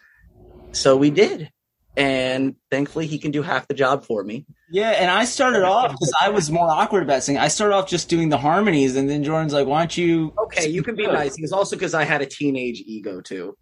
So 0.77 0.95
we 0.97 1.09
did. 1.09 1.51
And 1.95 2.55
thankfully, 2.69 3.07
he 3.07 3.17
can 3.17 3.31
do 3.31 3.41
half 3.41 3.67
the 3.67 3.73
job 3.73 4.05
for 4.05 4.23
me. 4.23 4.45
yeah. 4.69 4.91
And 4.91 5.09
I 5.09 5.25
started 5.25 5.63
off 5.63 5.91
because 5.93 6.13
I 6.21 6.29
was 6.29 6.51
more 6.51 6.69
awkward 6.69 7.01
about 7.01 7.23
singing. 7.23 7.41
I 7.41 7.47
started 7.47 7.73
off 7.73 7.89
just 7.89 8.07
doing 8.07 8.29
the 8.29 8.37
harmonies, 8.37 8.95
and 8.95 9.09
then 9.09 9.23
Jordan's 9.23 9.51
like, 9.53 9.65
"Why 9.65 9.79
don't 9.79 9.97
you?" 9.97 10.31
Okay, 10.43 10.67
you 10.69 10.83
can 10.83 10.95
be 10.95 11.07
nice. 11.07 11.33
It's 11.39 11.51
also 11.51 11.75
because 11.75 11.95
I 11.95 12.03
had 12.03 12.21
a 12.21 12.27
teenage 12.27 12.81
ego 12.85 13.19
too. 13.21 13.57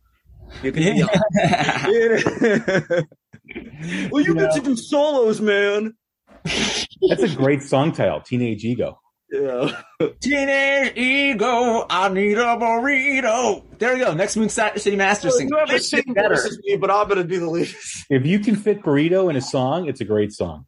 You 0.63 0.72
can 0.74 0.84
Yeah. 0.84 1.07
be 1.88 3.05
well, 4.11 4.22
you 4.22 4.36
get 4.36 4.51
to 4.55 4.61
do 4.61 4.76
solos, 4.76 5.39
man. 5.39 5.93
That's 6.43 7.24
a 7.24 7.36
great 7.36 7.63
song 7.63 7.91
title, 7.93 8.20
Teenage 8.22 8.63
Ego. 8.66 8.99
Yeah. 9.32 9.82
Teenage 10.21 10.95
ego, 10.97 11.86
I 11.89 12.09
need 12.09 12.38
a 12.38 12.55
burrito. 12.57 13.63
There 13.80 13.97
you 13.97 14.05
go. 14.05 14.13
Next 14.13 14.36
Moon 14.38 14.49
Sa- 14.49 14.76
City 14.76 14.95
Masters 14.95 15.38
sing. 15.38 15.49
Whoever 15.49 15.73
Just 15.73 15.89
sings 15.89 16.05
better. 16.13 16.38
me, 16.63 16.78
but 16.78 16.91
I'm 16.91 17.07
gonna 17.07 17.23
do 17.23 17.39
the 17.39 17.49
lead. 17.49 17.73
If 18.09 18.26
you 18.26 18.39
can 18.39 18.55
fit 18.55 18.84
burrito 18.84 19.30
in 19.30 19.36
a 19.36 19.41
song, 19.41 19.88
it's 19.88 19.99
a 20.01 20.05
great 20.05 20.32
song. 20.32 20.65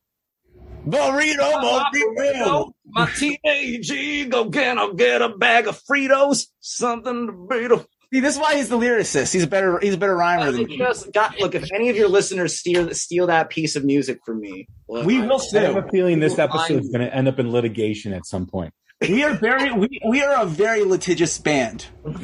Burrito, 0.88 1.62
burrito. 1.94 2.72
My 2.86 3.06
teenage 3.12 3.92
ego, 3.92 4.50
can 4.50 4.80
I 4.80 4.92
get 4.96 5.22
a 5.22 5.30
bag 5.30 5.68
of 5.68 5.80
Fritos? 5.84 6.48
Something 6.60 7.28
to 7.28 7.34
burrito. 7.34 7.86
See, 8.14 8.22
this 8.22 8.36
is 8.36 8.40
why 8.40 8.56
he's 8.56 8.70
the 8.70 8.78
lyricist. 8.78 9.34
He's 9.34 9.44
a 9.44 9.48
better, 9.48 9.80
he's 9.80 9.96
a 9.96 9.98
better 9.98 10.16
rhymer 10.16 10.52
than 10.52 10.66
me. 10.66 10.78
Just 10.78 11.12
got 11.12 11.38
look. 11.40 11.56
If 11.56 11.70
any 11.74 11.90
of 11.90 11.98
your 11.98 12.08
listeners 12.08 12.58
steal 12.58 12.94
steal 12.94 13.28
that 13.28 13.50
piece 13.50 13.76
of 13.76 13.84
music 13.84 14.20
from 14.26 14.40
me, 14.40 14.68
look, 14.88 15.06
We 15.06 15.20
will 15.20 15.42
I 15.54 15.60
have 15.60 15.76
a 15.76 15.88
feeling 15.90 16.20
this 16.22 16.40
episode 16.40 16.84
is 16.84 16.90
going 16.90 17.06
to 17.06 17.14
end 17.14 17.28
up 17.28 17.38
in 17.40 17.52
litigation 17.52 18.14
at 18.14 18.26
some 18.26 18.46
point. 18.46 18.74
We 19.02 19.24
are 19.24 19.34
very, 19.34 19.72
we, 19.74 20.00
we 20.08 20.24
are 20.24 20.42
a 20.42 20.46
very 20.46 20.84
litigious 20.84 21.38
band. 21.38 21.86
What's 22.04 22.24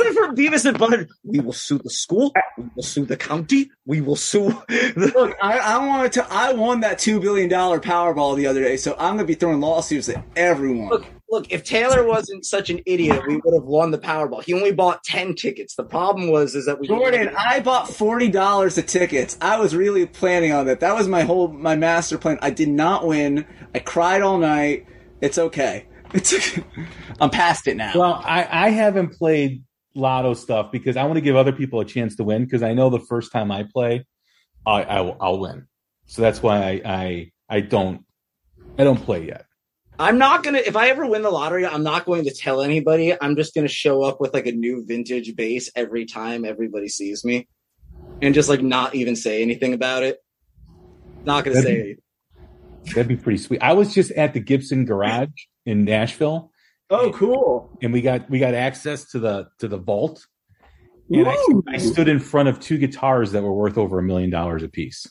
it 0.00 0.14
for 0.14 0.28
Beavis 0.34 0.64
and 0.66 0.78
Butthead? 0.78 1.08
We 1.22 1.40
will 1.40 1.52
sue 1.52 1.78
the 1.78 1.90
school. 1.90 2.32
We 2.58 2.64
will 2.74 2.82
sue 2.82 3.04
the 3.04 3.16
county. 3.16 3.70
We 3.86 4.00
will 4.00 4.16
sue. 4.16 4.50
The- 4.68 5.12
Look, 5.14 5.36
I, 5.42 5.58
I 5.58 5.86
wanted 5.86 6.12
to, 6.12 6.26
I 6.32 6.52
won 6.52 6.80
that 6.80 6.98
$2 6.98 7.20
billion 7.20 7.48
Powerball 7.50 8.36
the 8.36 8.46
other 8.46 8.62
day, 8.62 8.76
so 8.76 8.92
I'm 8.98 9.16
going 9.16 9.18
to 9.18 9.24
be 9.26 9.34
throwing 9.34 9.60
lawsuits 9.60 10.08
at 10.08 10.24
everyone. 10.36 10.88
look, 10.88 11.04
look. 11.34 11.52
If 11.52 11.64
Talor 11.64 12.06
wasn't 12.06 12.46
such 12.46 12.70
an 12.70 12.80
idiot, 12.86 13.22
we 13.26 13.36
would 13.36 13.54
have 13.54 13.64
won 13.64 13.90
the 13.90 13.98
Powerball. 13.98 14.42
He 14.42 14.54
only 14.54 14.72
bought 14.72 15.04
ten 15.04 15.34
tickets. 15.34 15.74
The 15.74 15.84
problem 15.84 16.30
was 16.30 16.54
is 16.54 16.66
that 16.66 16.80
we 16.80 16.88
Jordan, 16.88 17.34
I 17.36 17.60
bought 17.60 17.88
forty 17.88 18.28
dollars 18.28 18.78
of 18.78 18.86
tickets. 18.86 19.36
I 19.40 19.58
was 19.58 19.74
really 19.74 20.06
planning 20.06 20.52
on 20.52 20.66
that. 20.66 20.80
That 20.80 20.94
was 20.94 21.08
my 21.08 21.22
whole 21.22 21.48
my 21.48 21.76
master 21.76 22.16
plan. 22.16 22.38
I 22.40 22.50
did 22.50 22.68
not 22.68 23.06
win. 23.06 23.46
I 23.74 23.80
cried 23.80 24.22
all 24.22 24.38
night. 24.38 24.86
It's 25.20 25.38
okay. 25.38 25.86
It's 26.14 26.58
I'm 27.20 27.30
past 27.30 27.66
it 27.66 27.76
now. 27.76 27.92
Well, 27.94 28.22
I, 28.24 28.66
I 28.66 28.68
haven't 28.70 29.14
played 29.14 29.64
lotto 29.94 30.34
stuff 30.34 30.72
because 30.72 30.96
I 30.96 31.04
want 31.04 31.16
to 31.16 31.20
give 31.20 31.36
other 31.36 31.52
people 31.52 31.80
a 31.80 31.84
chance 31.84 32.16
to 32.16 32.24
win 32.24 32.44
because 32.44 32.62
I 32.62 32.72
know 32.72 32.90
the 32.90 33.00
first 33.00 33.32
time 33.32 33.50
I 33.50 33.64
play, 33.64 34.06
I, 34.66 34.82
I 34.82 35.00
will, 35.00 35.16
I'll 35.20 35.38
win. 35.38 35.66
So 36.06 36.22
that's 36.22 36.42
why 36.42 36.58
I, 36.58 36.82
I 36.84 37.32
I 37.48 37.60
don't 37.60 38.04
I 38.78 38.84
don't 38.84 39.02
play 39.02 39.26
yet. 39.26 39.43
I'm 39.98 40.18
not 40.18 40.42
gonna. 40.42 40.58
If 40.58 40.76
I 40.76 40.88
ever 40.88 41.06
win 41.06 41.22
the 41.22 41.30
lottery, 41.30 41.64
I'm 41.66 41.84
not 41.84 42.04
going 42.04 42.24
to 42.24 42.34
tell 42.34 42.62
anybody. 42.62 43.14
I'm 43.20 43.36
just 43.36 43.54
gonna 43.54 43.68
show 43.68 44.02
up 44.02 44.20
with 44.20 44.34
like 44.34 44.46
a 44.46 44.52
new 44.52 44.84
vintage 44.84 45.34
bass 45.36 45.70
every 45.76 46.04
time 46.06 46.44
everybody 46.44 46.88
sees 46.88 47.24
me, 47.24 47.46
and 48.20 48.34
just 48.34 48.48
like 48.48 48.60
not 48.62 48.94
even 48.94 49.14
say 49.14 49.40
anything 49.42 49.72
about 49.72 50.02
it. 50.02 50.18
Not 51.24 51.44
gonna 51.44 51.54
That'd 51.54 51.64
say 51.68 51.74
be- 51.74 51.80
anything. 51.80 52.00
That'd 52.86 53.08
be 53.08 53.16
pretty 53.16 53.38
sweet. 53.38 53.62
I 53.62 53.72
was 53.72 53.94
just 53.94 54.10
at 54.12 54.34
the 54.34 54.40
Gibson 54.40 54.84
Garage 54.84 55.28
in 55.64 55.84
Nashville, 55.84 56.50
Oh, 56.90 57.12
cool. 57.12 57.70
and 57.80 57.92
we 57.92 58.02
got 58.02 58.28
we 58.28 58.38
got 58.40 58.54
access 58.54 59.10
to 59.12 59.18
the 59.20 59.46
to 59.60 59.68
the 59.68 59.78
vault. 59.78 60.26
And 61.10 61.28
I, 61.28 61.36
I 61.68 61.76
stood 61.76 62.08
in 62.08 62.18
front 62.18 62.48
of 62.48 62.58
two 62.60 62.78
guitars 62.78 63.32
that 63.32 63.42
were 63.42 63.52
worth 63.52 63.76
over 63.78 63.98
a 63.98 64.02
million 64.02 64.30
dollars 64.30 64.62
a 64.62 64.68
piece. 64.68 65.06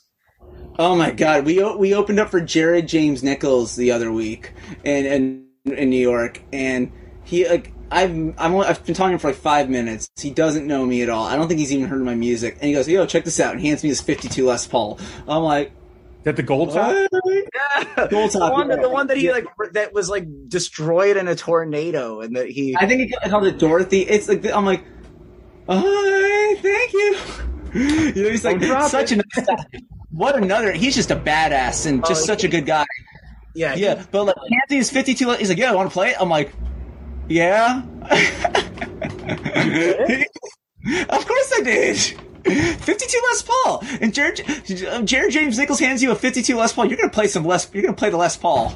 Oh 0.78 0.96
my 0.96 1.12
god, 1.12 1.44
we 1.44 1.62
we 1.76 1.94
opened 1.94 2.18
up 2.18 2.30
for 2.30 2.40
Jared 2.40 2.88
James 2.88 3.22
Nichols 3.22 3.76
the 3.76 3.92
other 3.92 4.10
week 4.12 4.52
in 4.82 5.06
in, 5.06 5.72
in 5.72 5.90
New 5.90 6.00
York, 6.00 6.42
and 6.52 6.90
he 7.22 7.48
like 7.48 7.72
I've 7.90 8.10
I'm, 8.10 8.56
I've 8.56 8.84
been 8.84 8.94
talking 8.94 9.10
to 9.10 9.12
him 9.14 9.18
for 9.20 9.28
like 9.28 9.36
five 9.36 9.70
minutes. 9.70 10.08
He 10.16 10.30
doesn't 10.30 10.66
know 10.66 10.84
me 10.84 11.02
at 11.02 11.08
all. 11.08 11.24
I 11.26 11.36
don't 11.36 11.46
think 11.46 11.60
he's 11.60 11.72
even 11.72 11.86
heard 11.86 12.00
of 12.00 12.06
my 12.06 12.16
music. 12.16 12.54
And 12.54 12.64
he 12.64 12.72
goes, 12.72 12.88
"Yo, 12.88 13.06
check 13.06 13.24
this 13.24 13.38
out," 13.38 13.52
and 13.52 13.60
he 13.60 13.68
hands 13.68 13.84
me 13.84 13.88
his 13.88 14.00
52 14.00 14.46
Les 14.46 14.66
Paul. 14.66 14.98
I'm 15.28 15.44
like, 15.44 15.68
Is 15.68 16.24
that 16.24 16.36
the 16.36 16.42
gold 16.42 16.72
top? 16.72 16.92
Yeah. 16.92 18.08
Gold 18.08 18.32
the 18.32 18.40
top, 18.40 18.52
one, 18.52 18.68
yeah. 18.68 18.76
the 18.76 18.88
one 18.88 19.06
that 19.06 19.16
he 19.16 19.30
like 19.30 19.46
that 19.72 19.92
was 19.92 20.08
like 20.08 20.26
destroyed 20.48 21.16
in 21.16 21.28
a 21.28 21.36
tornado, 21.36 22.20
and 22.20 22.34
that 22.34 22.50
he. 22.50 22.76
I 22.76 22.86
think 22.86 23.12
I 23.22 23.28
called 23.28 23.46
it 23.46 23.58
Dorothy. 23.58 24.00
It's 24.00 24.28
like 24.28 24.44
I'm 24.46 24.64
like, 24.64 24.84
oh, 25.68 26.56
thank 26.60 26.92
you. 26.92 27.16
You 27.74 28.12
know, 28.22 28.30
he's 28.30 28.44
like 28.44 28.62
such 28.88 29.10
it. 29.10 29.18
a 29.18 29.24
nice 29.36 29.46
guy. 29.48 29.80
What 30.14 30.36
another? 30.36 30.72
He's 30.72 30.94
just 30.94 31.10
a 31.10 31.16
badass 31.16 31.86
and 31.86 32.04
just 32.06 32.22
Oh, 32.22 32.26
such 32.26 32.44
a 32.44 32.48
good 32.48 32.66
guy. 32.66 32.86
yeah, 33.54 33.74
Yeah, 33.74 34.04
but 34.10 34.24
like 34.24 34.36
Nancy 34.48 34.76
is 34.78 34.90
52. 34.90 35.32
He's 35.32 35.48
like, 35.48 35.58
yeah, 35.58 35.70
I 35.72 35.74
want 35.74 35.88
to 35.90 35.92
play 35.92 36.10
it. 36.10 36.16
I'm 36.20 36.28
like, 36.28 36.52
yeah. 37.28 37.82
of 41.08 41.26
course 41.26 41.52
I 41.56 41.60
did. 41.62 41.96
52 42.44 43.20
Les 43.30 43.42
Paul, 43.42 43.82
and 44.02 44.12
Jared, 44.12 44.42
Jared 45.06 45.32
James 45.32 45.56
Nichols 45.58 45.80
hands 45.80 46.02
you 46.02 46.10
a 46.10 46.14
52 46.14 46.56
Les 46.56 46.72
Paul. 46.74 46.84
You're 46.86 46.98
gonna 46.98 47.08
play 47.08 47.26
some 47.26 47.44
Les. 47.46 47.72
You're 47.72 47.82
gonna 47.82 47.94
play 47.96 48.10
the 48.10 48.18
Les 48.18 48.36
Paul. 48.36 48.74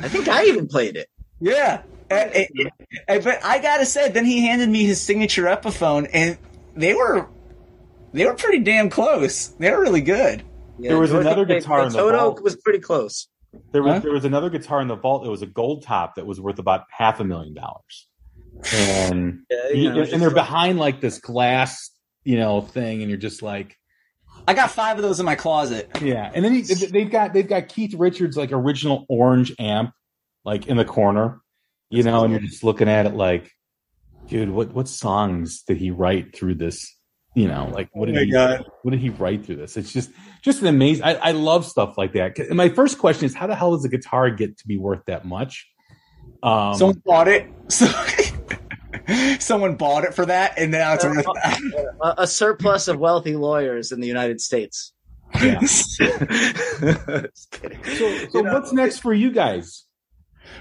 I 0.00 0.08
think 0.08 0.26
I 0.28 0.44
even 0.46 0.66
played 0.66 0.96
it. 0.96 1.08
Yeah. 1.40 1.82
But 2.10 3.44
I 3.44 3.60
gotta 3.62 3.86
say, 3.86 4.08
then 4.10 4.24
he 4.24 4.44
handed 4.46 4.68
me 4.68 4.84
his 4.84 5.00
signature 5.00 5.44
Epiphone, 5.44 6.10
and 6.12 6.38
they 6.74 6.94
were 6.94 7.28
they 8.12 8.24
were 8.26 8.34
pretty 8.34 8.60
damn 8.64 8.90
close. 8.90 9.46
They 9.46 9.70
were 9.70 9.80
really 9.80 10.00
good. 10.00 10.42
Yeah, 10.78 10.90
There 10.90 10.98
was 10.98 11.10
Dorothy 11.10 11.28
another 11.28 11.46
played- 11.46 11.60
guitar 11.62 11.82
in 11.82 11.92
the 11.92 11.98
Toto 11.98 12.18
vault. 12.18 12.42
was 12.42 12.56
pretty 12.56 12.78
close. 12.80 13.28
There 13.72 13.82
was 13.82 13.94
Huh? 13.94 13.98
there 14.00 14.12
was 14.12 14.24
another 14.24 14.50
guitar 14.50 14.80
in 14.80 14.88
the 14.88 14.96
vault. 14.96 15.26
It 15.26 15.30
was 15.30 15.42
a 15.42 15.46
gold 15.46 15.82
top 15.82 16.16
that 16.16 16.26
was 16.26 16.40
worth 16.40 16.58
about 16.58 16.84
half 16.90 17.18
a 17.20 17.24
million 17.24 17.54
dollars, 17.54 18.06
and 18.72 19.40
Yeah, 19.50 19.68
you- 19.70 19.82
you 19.84 19.92
know, 19.94 20.02
and 20.02 20.20
they're 20.22 20.30
behind 20.30 20.78
like 20.78 21.00
this 21.00 21.18
glass, 21.18 21.90
you 22.24 22.36
know, 22.36 22.60
thing, 22.60 23.00
and 23.02 23.08
you're 23.10 23.18
just 23.18 23.42
like, 23.42 23.74
I 24.46 24.54
got 24.54 24.70
five 24.70 24.96
of 24.96 25.02
those 25.02 25.18
in 25.18 25.26
my 25.26 25.34
closet. 25.34 25.88
yeah. 26.00 26.30
And 26.34 26.44
then 26.44 26.52
he, 26.54 26.62
they've 26.62 27.10
got 27.10 27.32
they've 27.32 27.48
got 27.48 27.68
Keith 27.68 27.94
Richards 27.94 28.36
like 28.36 28.52
original 28.52 29.04
orange 29.08 29.52
amp, 29.58 29.92
like 30.44 30.66
in 30.68 30.76
the 30.76 30.84
corner, 30.84 31.40
you 31.90 32.02
know, 32.02 32.24
and 32.24 32.32
you're 32.32 32.40
just 32.42 32.62
looking 32.64 32.88
at 32.88 33.06
it 33.06 33.14
like, 33.14 33.50
dude, 34.28 34.50
what 34.50 34.72
what 34.74 34.88
songs 34.88 35.62
did 35.62 35.78
he 35.78 35.90
write 35.90 36.36
through 36.36 36.54
this? 36.56 36.94
You 37.38 37.46
know, 37.46 37.70
like 37.72 37.88
what 37.92 38.06
did 38.06 38.16
Oh 38.16 38.18
my 38.18 38.24
he 38.24 38.32
God. 38.32 38.64
what 38.82 38.90
did 38.90 38.98
he 39.00 39.10
write 39.10 39.46
through 39.46 39.56
this? 39.56 39.76
It's 39.76 39.92
just 39.92 40.10
just 40.42 40.60
an 40.60 40.66
amazing. 40.66 41.04
I, 41.04 41.14
I 41.14 41.30
love 41.30 41.64
stuff 41.64 41.96
like 41.96 42.12
that. 42.14 42.36
And 42.38 42.56
my 42.56 42.68
first 42.68 42.98
question 42.98 43.26
is, 43.26 43.34
how 43.34 43.46
the 43.46 43.54
hell 43.54 43.76
does 43.76 43.84
a 43.84 43.88
guitar 43.88 44.28
get 44.30 44.58
to 44.58 44.66
be 44.66 44.76
worth 44.76 45.04
that 45.06 45.24
much? 45.24 45.68
Um, 46.42 46.74
Someone 46.74 47.02
bought 47.06 47.28
it. 47.28 47.46
So, 47.68 47.86
someone 49.38 49.76
bought 49.76 50.02
it 50.04 50.14
for 50.14 50.26
that, 50.26 50.54
and 50.58 50.72
now 50.72 50.94
it's 50.94 51.04
worth 51.04 51.24
that. 51.24 51.94
a, 52.02 52.22
a 52.22 52.26
surplus 52.26 52.88
of 52.88 52.98
wealthy 52.98 53.36
lawyers 53.36 53.92
in 53.92 54.00
the 54.00 54.08
United 54.08 54.40
States. 54.40 54.92
yeah. 55.40 55.60
So, 56.00 57.26
so 58.30 58.42
what's 58.42 58.72
next 58.72 58.98
for 58.98 59.12
you 59.12 59.30
guys? 59.30 59.84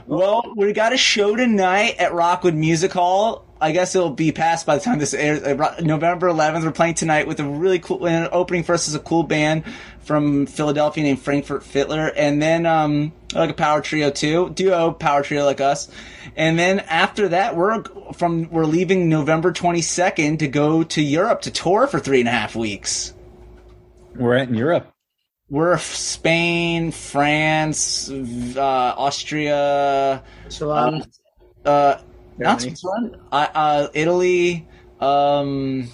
Well, 0.06 0.54
we 0.56 0.74
got 0.74 0.94
a 0.94 0.98
show 0.98 1.36
tonight 1.36 1.96
at 2.00 2.14
Rockwood 2.14 2.56
Music 2.56 2.92
Hall. 2.92 3.47
I 3.60 3.72
guess 3.72 3.96
it'll 3.96 4.12
be 4.12 4.32
past 4.32 4.66
by 4.66 4.78
the 4.78 4.84
time 4.84 5.00
this 5.00 5.14
airs. 5.14 5.42
Uh, 5.42 5.76
November 5.82 6.28
11th, 6.28 6.64
we're 6.64 6.72
playing 6.72 6.94
tonight 6.94 7.28
with 7.28 7.40
a 7.40 7.44
really 7.44 7.80
cool. 7.80 8.08
And 8.08 8.30
opening 8.32 8.64
for 8.64 8.74
us 8.74 8.88
is 8.88 8.96
a 8.96 9.00
cool 9.00 9.24
band 9.24 9.64
from 10.02 10.46
Philadelphia 10.46 11.04
named 11.04 11.22
Frankfurt 11.22 11.64
Fiddler, 11.64 12.12
and 12.16 12.42
then 12.42 12.66
um, 12.66 13.12
like 13.34 13.50
a 13.50 13.54
power 13.54 13.82
trio 13.82 14.10
too, 14.10 14.50
duo 14.52 14.92
power 14.92 15.24
trio 15.24 15.46
like 15.46 15.62
us. 15.62 15.90
And 16.36 16.58
then 16.58 16.80
after 16.82 17.30
that, 17.30 17.56
we're 17.56 17.84
from 18.14 18.50
we're 18.50 18.66
leaving 18.66 19.10
November 19.10 19.52
22nd 19.52 20.40
to 20.40 20.48
go 20.48 20.84
to 20.84 21.02
Europe 21.02 21.42
to 21.42 21.52
tour 21.52 21.88
for 21.88 22.00
three 22.00 22.20
and 22.20 22.30
a 22.30 22.32
half 22.32 22.56
weeks. 22.56 23.14
We're 24.16 24.36
at 24.36 24.50
in 24.50 24.56
Europe. 24.56 24.92
We're 25.50 25.78
Spain, 25.78 26.92
France, 26.92 28.10
uh, 28.10 28.60
Austria. 28.98 30.22
So, 30.50 30.72
um, 30.74 31.06
uh, 31.64 32.00
not 32.38 32.60
Germany. 32.60 32.76
Switzerland, 32.76 33.18
uh, 33.32 33.48
uh, 33.54 33.88
Italy, 33.94 34.68
um, 35.00 35.88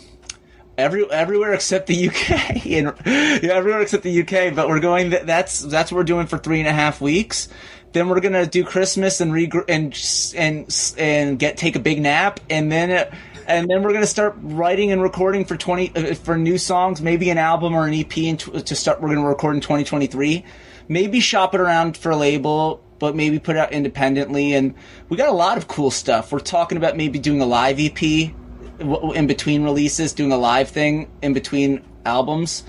every 0.77 1.09
everywhere 1.11 1.53
except 1.53 1.87
the 1.87 2.09
UK, 2.09 2.65
and 2.67 2.93
yeah, 3.43 3.53
everywhere 3.53 3.81
except 3.81 4.03
the 4.03 4.21
UK. 4.21 4.53
But 4.55 4.67
we're 4.69 4.79
going. 4.79 5.11
th- 5.11 5.23
That's 5.23 5.59
that's 5.59 5.91
what 5.91 5.97
we're 5.97 6.03
doing 6.03 6.27
for 6.27 6.37
three 6.37 6.59
and 6.59 6.67
a 6.67 6.73
half 6.73 7.01
weeks. 7.01 7.47
Then 7.93 8.09
we're 8.09 8.19
gonna 8.21 8.45
do 8.47 8.63
Christmas 8.63 9.21
and 9.21 9.31
regr- 9.31 9.65
and 9.69 9.93
and 10.35 10.95
and 10.97 11.39
get 11.39 11.57
take 11.57 11.75
a 11.75 11.79
big 11.79 12.01
nap, 12.01 12.39
and 12.49 12.71
then. 12.71 12.91
uh 12.91 13.15
and 13.45 13.67
then 13.69 13.83
we're 13.83 13.91
gonna 13.91 14.07
start 14.07 14.35
writing 14.41 14.93
and 14.93 15.01
recording 15.01 15.43
for 15.43 15.57
twenty 15.57 15.91
uh, 15.97 16.15
for 16.15 16.37
new 16.37 16.57
songs, 16.57 17.01
maybe 17.01 17.29
an 17.29 17.37
album 17.37 17.73
or 17.75 17.85
an 17.85 17.93
EP, 17.93 18.17
and 18.19 18.39
to 18.39 18.73
start. 18.75 19.01
We're 19.01 19.13
gonna 19.13 19.27
record 19.27 19.55
in 19.55 19.61
twenty 19.61 19.83
twenty 19.83 20.07
three. 20.07 20.45
Maybe 20.87 21.19
shop 21.19 21.53
it 21.53 21.59
around 21.61 21.97
for 21.97 22.11
a 22.11 22.15
label, 22.15 22.81
but 22.99 23.15
maybe 23.15 23.39
put 23.39 23.55
it 23.55 23.59
out 23.59 23.71
independently. 23.71 24.53
And 24.53 24.73
we 25.09 25.17
got 25.17 25.29
a 25.29 25.33
lot 25.33 25.57
of 25.57 25.67
cool 25.67 25.91
stuff. 25.91 26.31
We're 26.31 26.39
talking 26.39 26.77
about 26.77 26.95
maybe 26.97 27.19
doing 27.19 27.41
a 27.41 27.45
live 27.45 27.79
EP 27.79 28.01
in 28.03 29.27
between 29.27 29.63
releases, 29.63 30.13
doing 30.13 30.31
a 30.31 30.37
live 30.37 30.69
thing 30.69 31.09
in 31.21 31.33
between 31.33 31.83
albums 32.05 32.63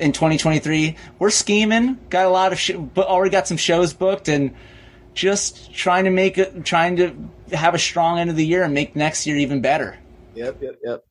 in 0.00 0.12
2023. 0.12 0.96
We're 1.18 1.30
scheming, 1.30 1.98
got 2.10 2.26
a 2.26 2.30
lot 2.30 2.52
of, 2.52 2.58
sh- 2.58 2.72
but 2.72 3.06
already 3.06 3.30
got 3.30 3.46
some 3.46 3.56
shows 3.56 3.92
booked, 3.92 4.28
and 4.28 4.54
just 5.14 5.72
trying 5.72 6.04
to 6.04 6.10
make 6.10 6.36
it, 6.38 6.64
trying 6.64 6.96
to 6.96 7.14
have 7.56 7.74
a 7.74 7.78
strong 7.78 8.18
end 8.18 8.28
of 8.30 8.36
the 8.36 8.44
year 8.44 8.62
and 8.64 8.74
make 8.74 8.96
next 8.96 9.26
year 9.26 9.36
even 9.36 9.60
better. 9.60 9.96
yep, 10.34 10.58
yep, 10.60 10.74
yep. 10.84 11.02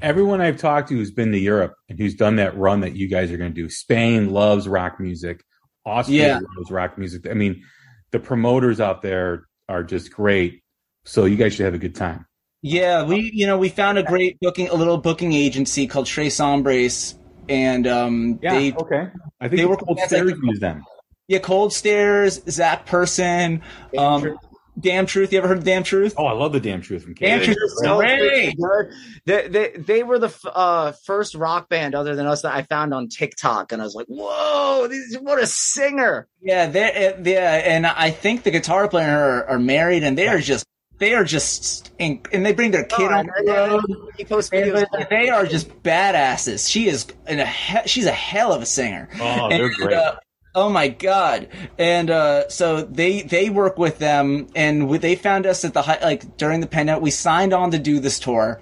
Everyone 0.00 0.40
I've 0.40 0.56
talked 0.56 0.88
to 0.88 0.94
who's 0.94 1.10
been 1.10 1.30
to 1.32 1.38
Europe 1.38 1.74
and 1.90 1.98
who's 1.98 2.14
done 2.14 2.36
that 2.36 2.56
run 2.56 2.80
that 2.80 2.96
you 2.96 3.06
guys 3.06 3.30
are 3.30 3.36
going 3.36 3.52
to 3.52 3.54
do, 3.62 3.68
Spain 3.68 4.30
loves 4.30 4.66
rock 4.66 4.98
music. 4.98 5.42
Austria 5.84 6.26
Yeah. 6.26 6.40
loves 6.56 6.70
rock 6.70 6.96
music. 6.96 7.26
I 7.28 7.34
mean, 7.34 7.62
the 8.12 8.18
promoters 8.18 8.80
out 8.80 9.02
there 9.02 9.46
are 9.68 9.82
just 9.82 10.12
great. 10.12 10.62
So 11.04 11.24
you 11.24 11.36
guys 11.36 11.54
should 11.54 11.64
have 11.64 11.74
a 11.74 11.78
good 11.78 11.94
time. 11.94 12.26
Yeah, 12.62 13.04
we 13.04 13.30
you 13.32 13.46
know 13.46 13.56
we 13.56 13.68
found 13.70 13.96
a 13.98 14.02
great 14.02 14.38
booking, 14.40 14.68
a 14.68 14.74
little 14.74 14.98
booking 14.98 15.32
agency 15.32 15.86
called 15.86 16.06
Tres 16.06 16.36
Hombres, 16.38 17.14
and 17.48 17.86
um, 17.86 18.38
Yeah. 18.42 18.54
they 18.54 18.72
okay. 18.74 19.08
I 19.40 19.48
think 19.48 19.56
they 19.58 19.62
the 19.62 19.68
were- 19.68 19.76
Cold 19.76 19.96
that's 19.98 20.12
like- 20.12 20.22
Stairs 20.26 20.38
use 20.42 20.60
them. 20.60 20.84
yeah, 21.28 21.38
Cold 21.38 21.72
Stares, 21.72 22.42
Zach 22.50 22.84
Person, 22.84 23.62
um, 23.96 24.20
Truth. 24.22 24.38
Damn 24.78 25.04
Truth. 25.06 25.32
You 25.32 25.38
ever 25.38 25.48
heard 25.48 25.58
of 25.58 25.64
Damn 25.64 25.82
Truth? 25.82 26.14
Oh, 26.16 26.24
I 26.26 26.32
love 26.32 26.52
the 26.52 26.60
damn 26.60 26.80
truth 26.80 27.02
from 27.04 27.14
Damn 27.14 27.42
Truth 27.42 27.56
is 27.60 27.82
great. 27.84 28.54
They, 29.26 29.48
they, 29.48 29.70
they 29.76 30.02
were 30.02 30.18
the 30.18 30.28
f- 30.28 30.44
uh, 30.46 30.92
first 31.04 31.34
rock 31.34 31.68
band 31.68 31.94
other 31.94 32.14
than 32.16 32.26
us 32.26 32.42
that 32.42 32.54
I 32.54 32.62
found 32.62 32.94
on 32.94 33.08
TikTok, 33.08 33.72
and 33.72 33.82
I 33.82 33.84
was 33.84 33.94
like, 33.94 34.06
"Whoa, 34.06 34.86
these, 34.88 35.16
what 35.20 35.42
a 35.42 35.46
singer!" 35.46 36.28
Yeah, 36.40 36.66
they 36.66 37.14
yeah, 37.24 37.54
and 37.64 37.86
I 37.86 38.10
think 38.10 38.44
the 38.44 38.50
guitar 38.50 38.88
player 38.88 39.18
are, 39.18 39.44
are 39.50 39.58
married, 39.58 40.02
and 40.02 40.16
they 40.16 40.28
are 40.28 40.38
just 40.38 40.64
they 40.98 41.14
are 41.14 41.24
just 41.24 41.90
in, 41.98 42.22
and 42.32 42.44
they 42.46 42.52
bring 42.54 42.70
their 42.70 42.84
kid 42.84 43.10
Oh, 43.10 43.14
on 43.18 43.26
the 43.26 43.52
road. 43.52 44.10
He 44.16 44.24
posts 44.24 44.50
videos. 44.50 44.86
they 45.10 45.28
are 45.30 45.44
just 45.46 45.68
badasses. 45.82 46.70
She 46.70 46.88
is 46.88 47.06
in 47.26 47.40
a 47.40 47.46
he- 47.46 47.86
she's 47.88 48.06
a 48.06 48.12
hell 48.12 48.52
of 48.52 48.62
a 48.62 48.66
singer. 48.66 49.08
Oh, 49.20 49.48
they're 49.50 49.66
And, 49.66 49.74
great. 49.74 49.96
uh, 49.96 50.16
oh 50.54 50.68
my 50.68 50.88
god! 50.88 51.48
And 51.78 52.10
uh, 52.10 52.48
so 52.48 52.82
they 52.82 53.22
they 53.22 53.50
work 53.50 53.78
with 53.78 53.98
them, 53.98 54.48
and 54.54 54.88
we, 54.88 54.98
they 54.98 55.16
found 55.16 55.46
us 55.46 55.64
at 55.64 55.74
the 55.74 55.82
high, 55.82 55.98
like 56.02 56.36
during 56.36 56.60
the 56.60 56.66
pandemic. 56.66 57.02
We 57.02 57.10
signed 57.10 57.52
on 57.52 57.70
to 57.72 57.78
do 57.78 58.00
this 58.00 58.18
tour. 58.18 58.60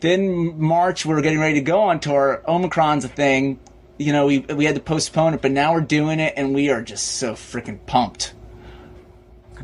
Then 0.00 0.60
March, 0.60 1.06
we 1.06 1.14
were 1.14 1.22
getting 1.22 1.40
ready 1.40 1.54
to 1.54 1.62
go 1.62 1.80
on 1.82 2.00
tour. 2.00 2.42
Omicron's 2.46 3.04
a 3.04 3.08
thing. 3.08 3.58
You 3.98 4.12
know, 4.12 4.26
we 4.26 4.40
we 4.40 4.64
had 4.64 4.74
to 4.74 4.80
postpone 4.80 5.34
it, 5.34 5.42
but 5.42 5.52
now 5.52 5.72
we're 5.72 5.80
doing 5.80 6.20
it, 6.20 6.34
and 6.36 6.54
we 6.54 6.70
are 6.70 6.82
just 6.82 7.12
so 7.12 7.32
freaking 7.32 7.84
pumped. 7.86 8.34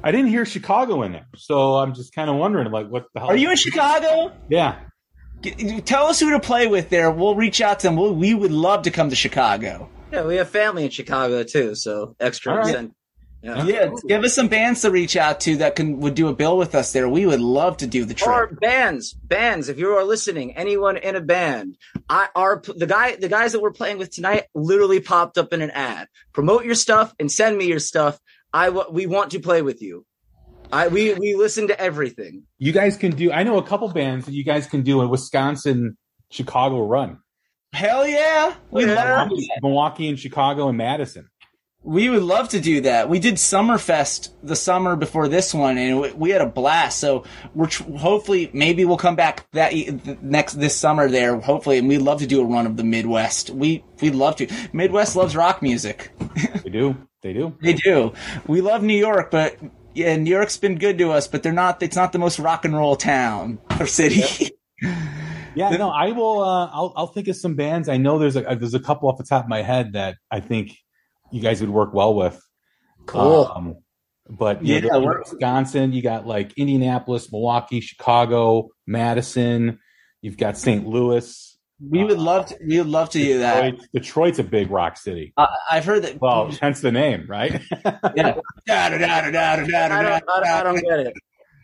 I 0.03 0.11
didn't 0.11 0.29
hear 0.29 0.45
Chicago 0.45 1.03
in 1.03 1.13
there, 1.13 1.27
so 1.37 1.77
I'm 1.77 1.95
just 1.95 2.15
kind 2.15 2.29
of 2.29 2.37
wondering, 2.37 2.71
like, 2.73 2.89
what 2.89 3.07
the 3.15 3.21
hell? 3.21 3.31
Are 3.31 3.37
you 3.37 3.51
in 3.51 3.57
Chicago? 3.57 4.33
Yeah. 4.49 4.81
Tell 5.85 6.07
us 6.07 6.19
who 6.21 6.31
to 6.31 6.41
play 6.41 6.67
with 6.67 6.89
there. 6.89 7.11
We'll 7.11 7.35
reach 7.35 7.61
out 7.61 7.81
to 7.81 7.89
them. 7.89 7.97
We'll, 7.97 8.15
we 8.15 8.33
would 8.33 8.53
love 8.53 8.83
to 8.83 8.91
come 8.91 9.11
to 9.11 9.17
Chicago. 9.17 9.89
Yeah, 10.13 10.25
we 10.25 10.37
have 10.37 10.49
family 10.51 10.85
in 10.85 10.91
Chicago 10.91 11.43
too, 11.43 11.75
so 11.75 12.15
extra. 12.21 12.53
All 12.53 12.59
right. 12.61 12.75
incent- 12.75 12.93
Yeah. 13.45 13.65
Yeah, 13.65 13.91
give 14.07 14.23
us 14.23 14.35
some 14.35 14.47
bands 14.47 14.83
to 14.83 14.91
reach 14.93 15.17
out 15.17 15.41
to 15.41 15.57
that 15.57 15.75
can 15.75 15.99
would 15.99 16.15
do 16.15 16.29
a 16.29 16.33
bill 16.33 16.57
with 16.57 16.77
us 16.77 16.93
there. 16.93 17.09
We 17.09 17.27
would 17.27 17.41
love 17.41 17.77
to 17.79 17.89
do 17.89 18.05
the 18.05 18.15
Or 18.25 18.47
trip. 18.47 18.61
bands, 18.61 19.15
bands. 19.15 19.69
If 19.69 19.79
you 19.79 19.89
are 19.97 20.05
listening, 20.05 20.55
anyone 20.57 20.97
in 20.97 21.17
a 21.17 21.21
band, 21.21 21.77
I 22.09 22.29
are 22.37 22.63
the 22.77 22.87
guy, 22.87 23.17
the 23.17 23.29
guys 23.29 23.51
that 23.53 23.61
we're 23.61 23.73
playing 23.73 23.99
with 23.99 24.11
tonight, 24.15 24.45
literally 24.55 25.01
popped 25.01 25.39
up 25.39 25.53
in 25.53 25.61
an 25.61 25.73
ad. 25.73 26.07
Promote 26.33 26.65
your 26.65 26.77
stuff 26.77 27.13
and 27.19 27.33
send 27.33 27.59
me 27.59 27.67
your 27.67 27.81
stuff. 27.81 28.21
I 28.53 28.69
wa- 28.69 28.87
we 28.93 29.07
want 29.07 29.33
to 29.33 29.41
play 29.41 29.61
with 29.63 29.83
you. 29.83 30.05
I 30.71 30.87
we 30.89 31.13
we 31.15 31.35
listen 31.35 31.67
to 31.67 31.81
everything. 31.81 32.45
You 32.59 32.71
guys 32.73 32.97
can 32.97 33.11
do, 33.17 33.33
I 33.33 33.43
know 33.43 33.59
a 33.59 33.63
couple 33.67 33.89
bands 33.89 34.27
that 34.27 34.35
you 34.35 34.45
guys 34.45 34.67
can 34.69 34.83
do 34.83 35.01
a 35.01 35.09
Wisconsin 35.09 35.97
Chicago 36.31 36.87
run. 36.87 37.19
Hell 37.73 38.07
yeah, 38.07 38.55
we 38.71 38.85
Yeah. 38.87 38.95
love 39.25 39.31
Milwaukee, 39.63 40.09
and 40.09 40.19
Chicago 40.19 40.69
and 40.69 40.77
Madison. 40.79 41.29
We 41.85 42.09
would 42.09 42.23
love 42.23 42.51
to 42.51 42.61
do 42.61 42.83
that. 42.83 43.09
We 43.09 43.19
did 43.19 43.35
Summerfest 43.37 44.29
the 44.43 44.55
summer 44.55 44.95
before 44.95 45.27
this 45.27 45.53
one, 45.53 45.79
and 45.79 46.01
we, 46.01 46.13
we 46.13 46.31
had 46.31 46.41
a 46.41 46.47
blast. 46.47 47.01
So 47.01 47.25
we're 47.57 47.67
tr- 47.67 47.83
hopefully 47.97 48.51
maybe 48.53 48.85
we'll 48.85 48.97
come 48.99 49.17
back 49.17 49.47
that 49.53 49.73
e- 49.73 49.99
next 50.23 50.55
this 50.55 50.77
summer 50.77 51.09
there. 51.09 51.41
Hopefully, 51.41 51.79
and 51.79 51.89
we'd 51.89 51.99
love 51.99 52.21
to 52.21 52.27
do 52.27 52.41
a 52.41 52.45
run 52.45 52.67
of 52.67 52.77
the 52.77 52.85
Midwest. 52.85 53.51
We 53.51 53.83
we'd 54.01 54.15
love 54.15 54.37
to. 54.37 54.47
Midwest 54.73 55.17
loves 55.17 55.35
rock 55.35 55.61
music. 55.61 56.13
They 56.63 56.71
do. 56.71 56.97
They 57.23 57.33
do. 57.33 57.57
They 57.61 57.73
do. 57.73 58.13
We 58.47 58.61
love 58.61 58.85
New 58.85 58.97
York, 58.97 59.33
but 59.33 59.57
yeah, 59.95 60.15
New 60.17 60.31
York's 60.31 60.57
been 60.59 60.79
good 60.79 60.99
to 60.99 61.11
us, 61.11 61.27
but 61.27 61.43
they're 61.43 61.53
not. 61.53 61.83
It's 61.83 61.97
not 61.97 62.13
the 62.13 62.19
most 62.19 62.39
rock 62.39 62.65
and 62.65 62.77
roll 62.77 62.95
town 62.95 63.59
or 63.81 63.87
city. 63.89 64.53
Yeah, 65.57 65.71
no, 65.77 65.91
I 65.91 66.13
will. 66.13 66.43
Uh, 66.43 66.67
I'll 66.73 66.93
I'll 66.97 67.07
think 67.07 67.29
of 67.29 67.37
some 67.37 67.55
bands. 67.55 67.89
I 67.89 67.97
know 67.97 68.19
there's 68.19 68.37
a 68.37 68.43
there's 68.43 68.75
a 68.75 68.81
couple 68.81 69.09
off 69.09 69.19
the 69.19 69.25
top 69.25 69.45
of 69.45 69.49
my 69.49 69.63
head 69.63 69.93
that 69.95 70.17
I 70.31 70.41
think 70.41 70.73
you 71.31 71.41
guys 71.41 71.61
would 71.61 71.71
work 71.71 71.93
well 71.95 72.15
with. 72.15 72.41
Cool. 73.07 73.51
Um, 73.55 73.77
but 74.29 74.65
you 74.65 74.77
Yeah, 74.77 74.81
know, 74.81 75.15
Wisconsin, 75.19 75.93
you 75.93 76.03
got 76.03 76.27
like 76.27 76.53
Indianapolis, 76.57 77.31
Milwaukee, 77.33 77.81
Chicago, 77.81 78.69
Madison. 78.87 79.79
You've 80.21 80.37
got 80.37 80.57
St. 80.57 80.87
Louis. 80.87 81.59
we 81.91 82.05
would 82.05 82.19
love 82.19 82.47
to. 82.47 82.59
We 82.65 82.79
would 82.79 82.87
love 82.87 83.11
to 83.11 83.19
do 83.19 83.39
that. 83.41 83.75
Detroit's 83.93 84.39
a 84.39 84.45
big 84.45 84.71
rock 84.71 84.97
city. 84.97 85.33
I, 85.37 85.49
I've 85.73 85.85
heard 85.85 86.03
that. 86.05 86.21
Well, 86.21 86.51
hence 86.61 86.81
the 86.81 86.93
name, 86.93 87.27
right? 87.29 87.61
yeah. 88.15 88.37
Da, 88.67 88.89
da, 88.91 88.99
da, 88.99 89.21
da, 89.23 89.31
da, 89.31 89.57
da, 89.57 89.67
da, 89.67 89.97
I 89.97 90.03
don't, 90.03 90.13
I 90.13 90.21
don't, 90.21 90.47
I 90.47 90.63
don't 90.63 90.81
get 90.83 91.01
it. 91.01 91.15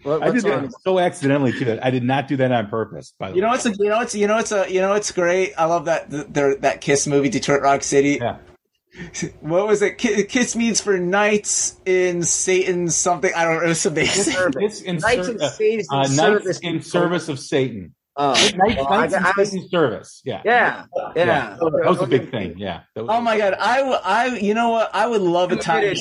What, 0.02 0.22
I 0.22 0.30
what's 0.30 0.42
did 0.44 0.52
that 0.52 0.72
so 0.82 0.98
accidentally 0.98 1.52
too. 1.52 1.78
I 1.82 1.90
did 1.90 2.04
not 2.04 2.28
do 2.28 2.36
that 2.36 2.52
on 2.52 2.68
purpose. 2.68 3.14
By 3.18 3.30
the 3.30 3.36
You 3.36 3.42
know 3.42 3.48
way, 3.48 3.52
what's 3.52 3.66
a, 3.66 3.72
you 3.72 3.88
know 3.88 4.00
it's 4.00 4.14
you 4.14 4.26
know 4.26 4.38
it's 4.38 4.52
a 4.52 4.66
you 4.72 4.80
know 4.80 4.94
it's 4.94 5.10
great. 5.12 5.52
I 5.58 5.64
love 5.64 5.86
that 5.86 6.10
the, 6.10 6.24
the, 6.24 6.56
that 6.60 6.80
Kiss 6.80 7.06
movie, 7.06 7.28
Detroit 7.28 7.62
Rock 7.62 7.82
City. 7.82 8.18
yeah. 8.20 8.38
What 9.40 9.66
was 9.66 9.82
it? 9.82 9.98
Ki- 9.98 10.24
Kiss 10.24 10.56
means 10.56 10.80
for 10.80 10.98
knights 10.98 11.80
in 11.84 12.22
Satan's 12.22 12.96
something. 12.96 13.30
I 13.36 13.44
don't. 13.44 13.58
know. 13.58 13.64
It 13.64 13.68
was 13.68 13.86
amazing. 13.86 14.34
It's 14.60 14.80
in, 14.80 14.96
Knights 14.98 15.28
in 15.28 15.40
uh, 15.40 15.50
Satan's 15.50 15.88
uh, 15.92 16.04
service. 16.04 16.44
Knights 16.46 16.58
in 16.60 16.82
service 16.82 17.28
of 17.28 17.38
Satan. 17.38 17.94
Oh, 18.16 18.32
Knights, 18.32 18.76
well, 18.76 18.88
I, 18.92 19.00
Knights 19.00 19.14
in 19.14 19.24
I 19.24 19.32
was, 19.36 19.50
Satan's 19.50 19.70
service. 19.70 20.22
Yeah. 20.24 20.42
yeah, 20.44 20.84
yeah. 21.14 21.56
That 21.60 21.84
was 21.86 22.00
a 22.00 22.06
big 22.06 22.30
thing. 22.30 22.58
Yeah. 22.58 22.80
Oh 22.96 23.20
my 23.20 23.38
god! 23.38 23.54
I, 23.60 23.82
I, 23.82 24.26
you 24.38 24.54
know 24.54 24.70
what? 24.70 24.90
I 24.94 25.06
would 25.06 25.22
love 25.22 25.52
a 25.52 25.56
I'm 25.56 25.60
time 25.60 25.96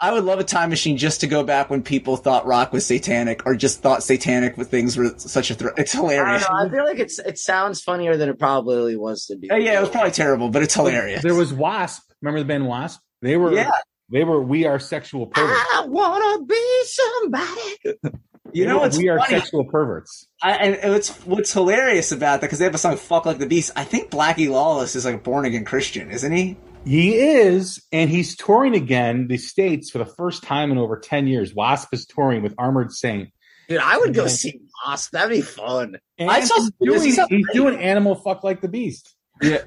committed 0.00 0.08
to 0.08 0.08
it. 0.08 0.08
machine. 0.08 0.08
I 0.08 0.12
would 0.12 0.24
love 0.24 0.40
a 0.40 0.44
time 0.44 0.70
machine 0.70 0.96
just 0.96 1.20
to 1.20 1.26
go 1.26 1.42
back 1.44 1.70
when 1.70 1.82
people 1.82 2.16
thought 2.16 2.46
rock 2.46 2.72
was 2.72 2.86
satanic 2.86 3.46
or 3.46 3.54
just 3.54 3.80
thought 3.82 4.02
satanic 4.02 4.56
with 4.56 4.70
things 4.70 4.96
were 4.96 5.12
such 5.18 5.50
a 5.50 5.54
threat. 5.54 5.74
It's 5.78 5.94
I 5.94 5.98
don't 5.98 6.10
hilarious. 6.10 6.42
know. 6.42 6.56
I 6.56 6.68
feel 6.68 6.84
like 6.84 6.98
it's 6.98 7.18
it 7.18 7.38
sounds 7.38 7.82
funnier 7.82 8.16
than 8.16 8.28
it 8.28 8.38
probably 8.38 8.96
was 8.96 9.26
to 9.26 9.36
be. 9.36 9.48
Yeah, 9.48 9.56
yeah, 9.56 9.78
it 9.78 9.80
was 9.80 9.90
probably 9.90 10.12
terrible, 10.12 10.48
but 10.50 10.62
it's 10.62 10.74
hilarious. 10.74 11.22
There 11.22 11.34
was 11.34 11.52
Wasp. 11.52 12.02
Remember 12.22 12.40
the 12.40 12.46
band 12.46 12.66
Wasp? 12.66 13.00
They 13.22 13.36
were. 13.36 13.52
Yeah. 13.52 13.70
They 14.10 14.24
were. 14.24 14.42
We 14.42 14.66
are 14.66 14.78
sexual 14.78 15.26
perverts. 15.26 15.60
I 15.74 15.86
wanna 15.86 16.44
be 16.44 16.82
somebody. 16.84 18.14
you 18.52 18.66
know 18.66 18.78
what's 18.78 18.98
we 18.98 19.08
are 19.08 19.18
funny? 19.18 19.38
sexual 19.38 19.64
perverts. 19.64 20.26
I, 20.42 20.52
and 20.56 20.94
it's 20.94 21.10
what's 21.26 21.52
hilarious 21.52 22.10
about 22.10 22.40
that 22.40 22.46
because 22.48 22.58
they 22.58 22.64
have 22.64 22.74
a 22.74 22.78
song 22.78 22.96
"Fuck 22.96 23.26
Like 23.26 23.38
the 23.38 23.46
Beast." 23.46 23.70
I 23.76 23.84
think 23.84 24.10
Blackie 24.10 24.50
Lawless 24.50 24.96
is 24.96 25.04
like 25.04 25.14
a 25.14 25.18
born 25.18 25.44
again 25.44 25.64
Christian, 25.64 26.10
isn't 26.10 26.32
he? 26.32 26.56
He 26.84 27.16
is, 27.18 27.82
and 27.92 28.08
he's 28.08 28.36
touring 28.36 28.74
again 28.74 29.28
the 29.28 29.36
states 29.36 29.90
for 29.90 29.98
the 29.98 30.06
first 30.06 30.42
time 30.42 30.70
in 30.72 30.78
over 30.78 30.98
ten 30.98 31.26
years. 31.26 31.54
Wasp 31.54 31.92
is 31.92 32.06
touring 32.06 32.42
with 32.42 32.54
Armored 32.58 32.90
Saint. 32.92 33.28
Dude, 33.68 33.78
I 33.78 33.98
would 33.98 34.14
go 34.14 34.22
Yeah. 34.22 34.28
see 34.28 34.60
Wasp. 34.86 35.12
That'd 35.12 35.30
be 35.30 35.42
fun. 35.42 35.96
And 36.18 36.30
I 36.30 36.40
saw- 36.40 36.56
he's 36.56 36.70
doing, 36.80 36.98
this 37.00 37.18
is- 37.18 37.26
he's 37.28 37.46
doing 37.52 37.78
Animal 37.78 38.14
Fuck 38.14 38.42
Like 38.42 38.60
the 38.62 38.68
Beast. 38.68 39.14
Yeah. 39.42 39.58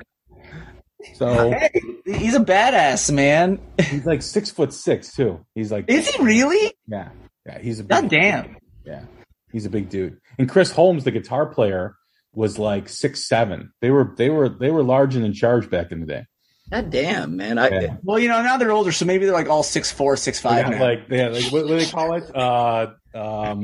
So 1.15 1.51
Hey, 1.51 1.69
he's 2.05 2.33
a 2.35 2.39
badass 2.39 3.13
man. 3.13 3.59
he's 3.79 4.05
like 4.05 4.21
six 4.21 4.49
foot 4.49 4.73
six 4.73 5.13
too. 5.13 5.45
He's 5.53 5.71
like 5.71 5.85
Is 5.89 6.07
he 6.09 6.23
really? 6.23 6.73
Yeah, 6.87 7.09
yeah. 7.45 7.59
He's 7.59 7.79
a 7.79 7.83
big, 7.83 7.89
God 7.89 8.09
damn. 8.09 8.57
Yeah, 8.85 9.03
he's 9.51 9.65
a 9.65 9.69
big 9.69 9.89
dude. 9.89 10.17
And 10.39 10.49
Chris 10.49 10.71
Holmes, 10.71 11.03
the 11.03 11.11
guitar 11.11 11.45
player, 11.45 11.95
was 12.33 12.57
like 12.57 12.89
six 12.89 13.27
seven. 13.27 13.71
They 13.81 13.91
were 13.91 14.13
they 14.17 14.29
were 14.29 14.49
they 14.49 14.71
were 14.71 14.81
large 14.83 15.15
and 15.15 15.25
in 15.25 15.33
charge 15.33 15.69
back 15.69 15.91
in 15.91 15.99
the 15.99 16.05
day. 16.05 16.25
God 16.73 16.89
damn, 16.89 17.37
man. 17.37 17.59
I, 17.59 17.69
Yeah. 17.69 17.97
Well, 18.01 18.17
you 18.17 18.27
know 18.27 18.41
now 18.41 18.57
they're 18.57 18.71
older, 18.71 18.91
so 18.91 19.05
maybe 19.05 19.25
they're 19.25 19.33
like 19.35 19.47
all 19.47 19.61
six 19.61 19.91
four, 19.91 20.17
six 20.17 20.39
five. 20.39 20.55
They 20.55 20.63
five 20.63 20.71
got, 20.71 20.79
now. 20.79 20.83
like 20.83 21.07
they 21.07 21.19
had, 21.19 21.33
like 21.33 21.51
what, 21.51 21.65
what 21.65 21.69
do 21.69 21.77
they 21.77 21.85
call 21.85 22.15
it? 22.15 22.35
Uh, 22.35 22.93
um, 23.13 23.63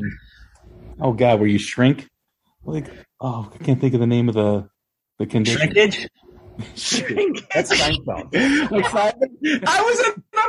oh 1.02 1.14
god, 1.14 1.40
where 1.40 1.50
you 1.50 1.58
shrink? 1.58 2.08
Like 2.64 2.86
oh, 3.20 3.52
I 3.52 3.64
can't 3.64 3.82
think 3.82 3.96
of 3.96 4.00
the 4.00 4.06
name 4.06 4.30
of 4.30 4.36
the 4.36 4.70
the 5.18 5.26
condition. 5.26 5.60
Shrinkage. 5.60 6.08
That's 7.56 7.74
Seinfeld. 7.74 8.30
I 9.66 9.82
was 9.82 10.00
in 10.06 10.14
the 10.32 10.42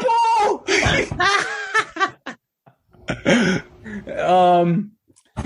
pool. 4.04 4.18
um, 4.28 4.92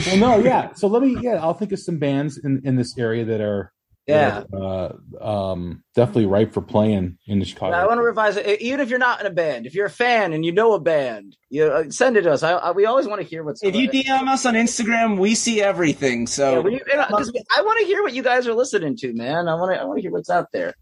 well, 0.06 0.16
no, 0.16 0.38
yeah. 0.38 0.72
So 0.72 0.88
let 0.88 1.02
me, 1.02 1.16
yeah, 1.20 1.34
I'll 1.34 1.54
think 1.54 1.70
of 1.70 1.78
some 1.78 1.98
bands 1.98 2.38
in 2.42 2.62
in 2.64 2.74
this 2.74 2.98
area 2.98 3.24
that 3.26 3.40
are 3.40 3.73
yeah. 4.06 4.44
that 4.50 4.98
uh, 5.20 5.52
um, 5.52 5.82
definitely 5.94 6.26
ripe 6.26 6.52
for 6.52 6.60
playing 6.60 7.18
in 7.26 7.38
the 7.38 7.44
Chicago. 7.44 7.74
I 7.74 7.86
want 7.86 7.98
to 7.98 8.02
revise 8.02 8.36
it. 8.36 8.60
Even 8.60 8.80
if 8.80 8.90
you're 8.90 8.98
not 8.98 9.20
in 9.20 9.26
a 9.26 9.30
band, 9.30 9.66
if 9.66 9.74
you're 9.74 9.86
a 9.86 9.90
fan 9.90 10.32
and 10.32 10.44
you 10.44 10.52
know 10.52 10.72
a 10.74 10.80
band, 10.80 11.36
you 11.48 11.64
uh, 11.64 11.90
send 11.90 12.16
it 12.16 12.22
to 12.22 12.32
us. 12.32 12.42
I, 12.42 12.52
I, 12.52 12.70
we 12.72 12.84
always 12.86 13.06
want 13.06 13.20
to 13.22 13.26
hear 13.26 13.42
what's. 13.42 13.62
if 13.62 13.74
you 13.74 13.88
DM 13.88 14.28
us 14.28 14.44
on 14.44 14.54
Instagram, 14.54 15.18
we 15.18 15.34
see 15.34 15.62
everything. 15.62 16.20
Yeah, 16.20 16.26
So 16.26 16.60
we, 16.60 16.80
I- 16.92 17.06
I 17.08 17.62
want 17.62 17.78
to 17.80 17.86
hear 17.86 18.02
what 18.02 18.12
you 18.12 18.22
guys 18.22 18.46
are 18.46 18.54
listening 18.54 18.96
to, 18.98 19.12
man. 19.14 19.48
I 19.48 19.54
want 19.54 19.74
to. 19.74 19.80
I 19.80 19.84
want 19.84 19.98
to 19.98 20.02
hear 20.02 20.10
what's 20.12 20.30
out 20.30 20.48
there. 20.52 20.74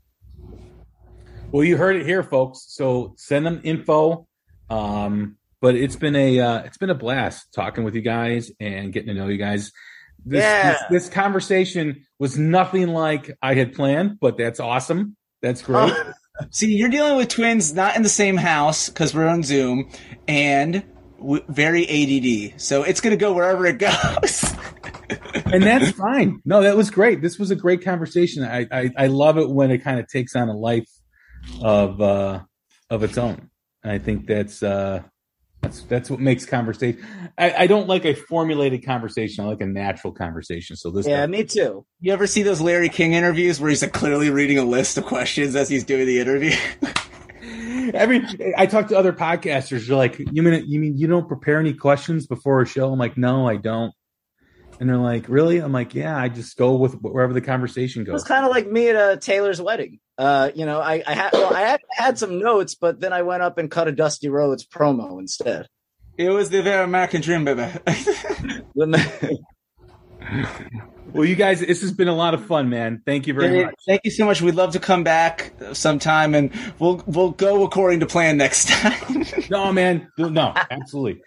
Well, 1.51 1.65
you 1.65 1.77
heard 1.77 1.97
it 1.97 2.07
here, 2.07 2.23
folks. 2.23 2.65
So 2.69 3.15
send 3.19 3.45
them 3.45 3.61
info. 3.63 4.27
Um, 4.71 5.37
but 5.61 5.75
it's 5.77 5.97
been 5.97 6.17
a 6.17 6.41
uh, 6.41 6.59
it's 6.63 6.79
been 6.79 6.91
a 6.91 6.95
blast 6.95 7.53
talking 7.55 7.85
with 7.85 7.95
you 7.95 8.01
guys 8.01 8.51
and 8.59 8.93
getting 8.93 9.09
to 9.09 9.15
know 9.15 9.29
you 9.29 9.37
guys. 9.39 9.71
This, 10.25 10.43
Yeah. 10.43 10.73
this, 10.73 10.83
this 10.91 11.09
conversation 11.09 12.05
was 12.19 12.39
nothing 12.39 12.89
like 12.89 13.31
I 13.43 13.55
had 13.55 13.75
planned, 13.75 14.19
but 14.21 14.37
that's 14.39 14.61
awesome. 14.61 15.17
That's 15.41 15.63
great. 15.63 15.93
Oh, 15.97 16.13
see, 16.51 16.73
you're 16.75 16.89
dealing 16.89 17.17
with 17.17 17.29
twins 17.29 17.75
not 17.75 17.97
in 17.97 18.03
the 18.03 18.09
same 18.09 18.37
house 18.37 18.89
because 18.89 19.15
we're 19.15 19.27
on 19.29 19.43
Zoom 19.43 19.91
and 20.29 20.85
w- 21.19 21.45
very 21.49 21.85
ADD. 21.89 22.61
So 22.61 22.85
it's 22.85 23.01
gonna 23.01 23.17
go 23.17 23.33
wherever 23.33 23.67
it 23.67 23.79
goes. 23.79 24.45
and 25.47 25.63
that's 25.63 25.91
fine. 25.93 26.41
No, 26.45 26.63
that 26.63 26.77
was 26.77 26.91
great. 26.91 27.21
This 27.21 27.39
was 27.39 27.51
a 27.51 27.57
great 27.57 27.85
conversation. 27.85 28.45
I 28.45 28.67
I, 28.71 28.91
I 28.97 29.07
love 29.09 29.37
it 29.39 29.51
when 29.51 29.71
it 29.73 29.79
kind 29.79 29.99
of 29.99 30.07
takes 30.09 30.37
on 30.37 30.49
a 30.49 30.57
life 30.57 30.89
of 31.61 32.01
uh, 32.01 32.41
of 32.89 33.03
its 33.03 33.19
own. 33.19 33.51
And 33.83 33.91
I 33.93 33.99
think 33.99 34.27
that's 34.29 34.63
uh, 34.63 35.03
that's 35.63 35.83
that's 35.85 36.11
what 36.11 36.21
makes 36.21 36.45
conversation. 36.45 37.05
I, 37.39 37.53
I 37.53 37.67
don't 37.67 37.89
like 37.89 38.05
a 38.05 38.15
formulated 38.15 38.85
conversation. 38.85 39.45
I 39.45 39.49
like 39.49 39.61
a 39.61 39.67
natural 39.67 40.13
conversation. 40.13 40.77
So 40.77 40.91
this, 40.91 41.07
yeah, 41.07 41.25
me 41.27 41.45
too. 41.45 41.87
you 42.01 42.13
ever 42.13 42.27
see 42.27 42.43
those 42.43 42.61
Larry 42.61 42.89
King 42.89 43.13
interviews 43.15 43.61
where 43.61 43.71
he's 43.71 43.81
like 43.81 43.93
clearly 43.93 44.31
reading 44.31 44.59
a 44.59 44.65
list 44.65 44.99
of 44.99 45.05
questions 45.05 45.55
as 45.55 45.69
he's 45.69 45.85
doing 45.85 46.07
the 46.07 46.21
interview? 46.21 46.57
every 47.95 48.23
I 48.57 48.67
talk 48.67 48.89
to 48.89 48.99
other 48.99 49.13
podcasters. 49.13 49.87
They're 49.87 49.97
like, 49.97 50.19
"You 50.19 50.43
mean 50.43 50.65
you 50.67 50.81
mean 50.81 50.97
you 50.97 51.07
don't 51.07 51.29
prepare 51.29 51.59
any 51.59 51.75
questions 51.75 52.27
before 52.27 52.61
a 52.61 52.67
show?" 52.67 52.93
I'm 52.93 52.99
like, 52.99 53.17
"No, 53.17 53.49
I 53.49 53.57
don't." 53.57 53.95
And 54.81 54.89
they're 54.89 54.97
like, 54.97 55.29
"Really?" 55.29 55.59
I'm 55.59 55.73
like, 55.73 55.95
"Yeah, 55.95 56.17
I 56.17 56.29
just 56.29 56.57
go 56.57 56.77
with 56.77 56.95
wherever 56.95 57.33
the 57.33 57.41
conversation 57.41 58.05
goes." 58.05 58.23
It's 58.23 58.29
kind 58.29 58.45
of 58.45 58.51
like 58.51 58.67
me 58.67 58.89
at 58.89 58.97
uh, 58.97 59.17
Talor's 59.17 59.61
wedding. 59.61 60.01
Uh, 60.23 60.53
you 60.55 60.65
know, 60.65 60.81
I, 60.81 61.03
I 61.05 61.15
had 61.15 61.33
well, 61.33 61.53
I 61.53 61.63
had, 61.63 61.81
had 61.91 62.17
some 62.17 62.39
notes, 62.39 62.77
but 62.77 63.01
then 63.01 63.13
I 63.13 63.23
went 63.23 63.43
up 63.43 63.59
and 63.59 63.69
cut 63.69 63.89
a 63.89 63.93
Dusty 63.93 64.29
Rhodes 64.29 64.65
promo 64.65 65.19
instead. 65.19 65.67
it 66.17 66.29
was 66.29 66.49
the 66.49 66.63
very 66.63 66.85
American 66.85 67.21
dream, 67.21 67.45
baby. 67.45 67.69
Well, 71.13 71.27
you 71.27 71.35
guys, 71.35 71.61
this 71.61 71.83
has 71.83 71.93
been 71.93 72.09
a 72.09 72.15
lot 72.15 72.33
of 72.33 72.47
fun, 72.47 72.71
man. 72.71 73.03
Thank 73.05 73.27
you 73.27 73.35
very 73.35 73.67
much. 73.67 73.75
Thank 73.87 74.01
you 74.05 74.11
so 74.11 74.25
much. 74.25 74.41
We'd 74.41 74.55
love 74.55 74.73
to 74.73 74.81
come 74.81 75.05
back 75.05 75.53
sometime, 75.75 76.35
and 76.35 76.51
we'll 76.79 77.03
we'll 77.07 77.33
go 77.33 77.65
according 77.65 78.01
to 78.01 78.07
plan 78.07 78.39
next 78.39 78.69
time. 78.69 79.27
No, 79.51 79.71
man, 79.73 80.09
no, 80.17 80.55
absolutely. 80.71 81.21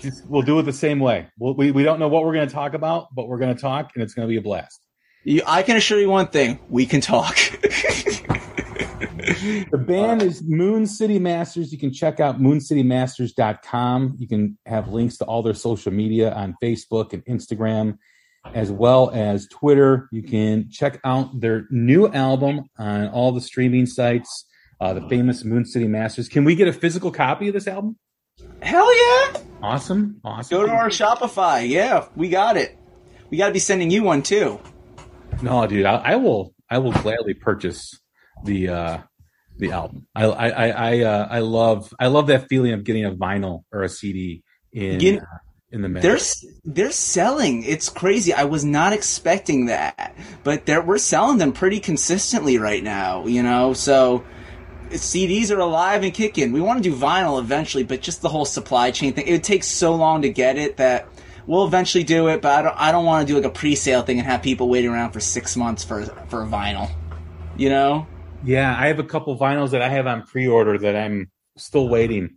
Just, 0.00 0.26
we'll 0.26 0.42
do 0.42 0.58
it 0.58 0.62
the 0.64 0.72
same 0.72 0.98
way. 0.98 1.28
We'll, 1.38 1.54
we 1.54 1.70
we 1.70 1.84
don't 1.84 2.00
know 2.00 2.08
what 2.08 2.24
we're 2.24 2.32
going 2.34 2.48
to 2.48 2.52
talk 2.52 2.74
about, 2.74 3.14
but 3.14 3.28
we're 3.28 3.38
going 3.38 3.54
to 3.54 3.60
talk, 3.60 3.92
and 3.94 4.02
it's 4.02 4.14
going 4.14 4.26
to 4.26 4.30
be 4.30 4.38
a 4.38 4.42
blast. 4.42 4.80
you, 5.22 5.42
I 5.46 5.62
can 5.62 5.76
assure 5.76 6.00
you 6.00 6.10
one 6.10 6.26
thing: 6.26 6.58
we 6.68 6.86
can 6.86 7.00
talk. 7.00 7.38
The 9.30 9.78
band 9.78 10.22
is 10.22 10.42
Moon 10.42 10.86
City 10.86 11.18
Masters. 11.18 11.72
You 11.72 11.78
can 11.78 11.92
check 11.92 12.20
out 12.20 12.40
mooncitymasters.com. 12.40 14.16
You 14.18 14.28
can 14.28 14.58
have 14.66 14.88
links 14.88 15.18
to 15.18 15.24
all 15.24 15.42
their 15.42 15.54
social 15.54 15.92
media 15.92 16.32
on 16.32 16.56
Facebook 16.62 17.12
and 17.12 17.24
Instagram, 17.26 17.98
as 18.54 18.72
well 18.72 19.10
as 19.10 19.46
Twitter. 19.48 20.08
You 20.10 20.22
can 20.22 20.68
check 20.70 21.00
out 21.04 21.40
their 21.40 21.66
new 21.70 22.08
album 22.08 22.64
on 22.76 23.08
all 23.08 23.32
the 23.32 23.40
streaming 23.40 23.86
sites, 23.86 24.46
uh, 24.80 24.94
the 24.94 25.08
famous 25.08 25.44
Moon 25.44 25.64
City 25.64 25.86
Masters. 25.86 26.28
Can 26.28 26.44
we 26.44 26.54
get 26.56 26.68
a 26.68 26.72
physical 26.72 27.12
copy 27.12 27.48
of 27.48 27.54
this 27.54 27.68
album? 27.68 27.96
Hell 28.62 28.96
yeah! 28.96 29.40
Awesome. 29.62 30.20
Awesome. 30.24 30.58
Go 30.58 30.66
to 30.66 30.72
our 30.72 30.88
Shopify. 30.88 31.68
Yeah, 31.68 32.06
we 32.16 32.30
got 32.30 32.56
it. 32.56 32.76
We 33.30 33.38
got 33.38 33.48
to 33.48 33.52
be 33.52 33.58
sending 33.58 33.90
you 33.90 34.02
one 34.02 34.22
too. 34.22 34.58
No, 35.42 35.66
dude, 35.66 35.86
I, 35.86 35.96
I 35.96 36.16
will. 36.16 36.54
I 36.68 36.78
will 36.78 36.92
gladly 36.92 37.34
purchase 37.34 37.98
the 38.44 38.68
uh, 38.68 38.98
the 39.60 39.72
album. 39.72 40.06
I 40.14 40.24
I 40.24 40.48
I 40.48 40.68
I, 40.68 41.00
uh, 41.00 41.28
I 41.30 41.38
love 41.40 41.92
I 41.98 42.08
love 42.08 42.26
that 42.28 42.48
feeling 42.48 42.72
of 42.72 42.84
getting 42.84 43.04
a 43.04 43.12
vinyl 43.12 43.64
or 43.72 43.82
a 43.82 43.88
CD 43.88 44.42
in 44.72 45.00
You- 45.00 45.18
uh, 45.18 45.38
in 45.72 45.82
the 45.82 45.88
mail. 45.88 46.02
They're 46.02 46.18
they're 46.64 46.90
selling. 46.90 47.62
It's 47.64 47.88
crazy. 47.88 48.32
I 48.32 48.44
was 48.44 48.64
not 48.64 48.92
expecting 48.92 49.66
that, 49.66 50.16
but 50.42 50.66
they're 50.66 50.82
we're 50.82 50.98
selling 50.98 51.38
them 51.38 51.52
pretty 51.52 51.80
consistently 51.80 52.58
right 52.58 52.82
now. 52.82 53.26
You 53.26 53.42
know, 53.42 53.72
so 53.72 54.24
CDs 54.90 55.50
are 55.50 55.60
alive 55.60 56.02
and 56.02 56.12
kicking. 56.12 56.52
We 56.52 56.60
want 56.60 56.82
to 56.82 56.90
do 56.90 56.96
vinyl 56.96 57.38
eventually, 57.38 57.84
but 57.84 58.00
just 58.00 58.22
the 58.22 58.28
whole 58.28 58.44
supply 58.44 58.90
chain 58.90 59.12
thing. 59.12 59.26
It 59.28 59.44
takes 59.44 59.68
so 59.68 59.94
long 59.94 60.22
to 60.22 60.28
get 60.30 60.58
it 60.58 60.78
that 60.78 61.06
we'll 61.46 61.66
eventually 61.66 62.02
do 62.04 62.28
it. 62.28 62.42
But 62.42 62.52
I 62.58 62.62
don't. 62.62 62.76
I 62.76 62.92
don't 62.92 63.04
want 63.04 63.26
to 63.26 63.32
do 63.32 63.38
like 63.38 63.46
a 63.46 63.54
pre-sale 63.54 64.02
thing 64.02 64.18
and 64.18 64.26
have 64.26 64.42
people 64.42 64.68
waiting 64.68 64.90
around 64.90 65.12
for 65.12 65.20
six 65.20 65.56
months 65.56 65.84
for 65.84 66.04
for 66.28 66.42
a 66.42 66.46
vinyl. 66.46 66.90
You 67.56 67.68
know. 67.68 68.06
Yeah, 68.44 68.74
I 68.78 68.86
have 68.88 68.98
a 68.98 69.04
couple 69.04 69.38
vinyls 69.38 69.70
that 69.70 69.82
I 69.82 69.88
have 69.88 70.06
on 70.06 70.22
pre-order 70.22 70.78
that 70.78 70.96
I'm 70.96 71.30
still 71.56 71.88
waiting. 71.88 72.36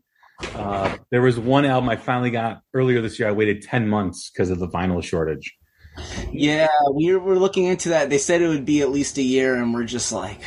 Uh, 0.55 0.97
there 1.11 1.21
was 1.21 1.39
one 1.39 1.65
album 1.65 1.89
I 1.89 1.95
finally 1.95 2.31
got 2.31 2.61
earlier 2.73 3.01
this 3.01 3.19
year. 3.19 3.29
I 3.29 3.31
waited 3.31 3.61
ten 3.61 3.87
months 3.87 4.29
because 4.29 4.49
of 4.49 4.59
the 4.59 4.67
vinyl 4.67 5.03
shortage. 5.03 5.55
Yeah, 6.31 6.67
we 6.93 7.15
were 7.15 7.37
looking 7.37 7.65
into 7.65 7.89
that. 7.89 8.09
They 8.09 8.17
said 8.17 8.41
it 8.41 8.47
would 8.47 8.65
be 8.65 8.81
at 8.81 8.89
least 8.89 9.17
a 9.17 9.21
year, 9.21 9.55
and 9.55 9.73
we're 9.73 9.85
just 9.85 10.11
like, 10.11 10.41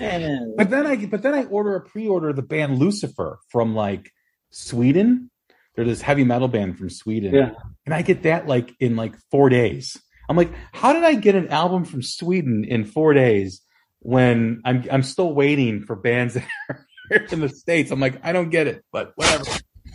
eh. 0.00 0.38
But 0.56 0.70
then 0.70 0.86
I 0.86 0.96
but 1.06 1.22
then 1.22 1.34
I 1.34 1.44
order 1.44 1.76
a 1.76 1.80
pre-order 1.80 2.30
of 2.30 2.36
the 2.36 2.42
band 2.42 2.78
Lucifer 2.78 3.38
from 3.48 3.74
like 3.74 4.10
Sweden. 4.50 5.30
They're 5.74 5.84
this 5.84 6.02
heavy 6.02 6.24
metal 6.24 6.48
band 6.48 6.78
from 6.78 6.90
Sweden. 6.90 7.34
Yeah. 7.34 7.52
And 7.86 7.94
I 7.94 8.02
get 8.02 8.24
that 8.24 8.46
like 8.46 8.74
in 8.78 8.96
like 8.96 9.16
four 9.30 9.48
days. 9.48 9.96
I'm 10.28 10.36
like, 10.36 10.52
how 10.72 10.92
did 10.92 11.04
I 11.04 11.14
get 11.14 11.34
an 11.34 11.48
album 11.48 11.84
from 11.84 12.02
Sweden 12.02 12.64
in 12.64 12.84
four 12.84 13.12
days 13.14 13.60
when 14.04 14.62
I'm 14.64 14.84
I'm 14.90 15.02
still 15.02 15.32
waiting 15.34 15.82
for 15.82 15.96
bands 15.96 16.34
that 16.34 16.46
are 16.68 16.86
here 17.10 17.26
in 17.32 17.40
the 17.40 17.48
States? 17.48 17.90
I'm 17.90 17.98
like, 17.98 18.24
I 18.24 18.32
don't 18.32 18.50
get 18.50 18.68
it, 18.68 18.84
but 18.92 19.12
whatever. 19.16 19.44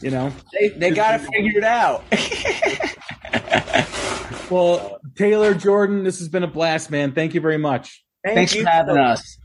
You 0.02 0.12
know? 0.12 0.34
they 0.52 0.70
they 0.70 0.92
got 0.92 1.14
to 1.14 1.20
figure 1.32 1.58
it 1.58 1.64
out. 1.64 2.04
Well, 4.50 5.00
Talor 5.14 5.60
Jordan, 5.60 6.04
this 6.04 6.18
has 6.20 6.28
been 6.28 6.44
a 6.44 6.48
blast, 6.48 6.90
man. 6.90 7.14
Thank 7.14 7.36
you 7.36 7.42
very 7.42 7.60
much. 7.60 8.04
Thank 8.26 8.36
Thanks 8.36 8.56
you 8.56 8.64
for 8.64 8.70
having 8.70 8.98
us. 8.98 9.38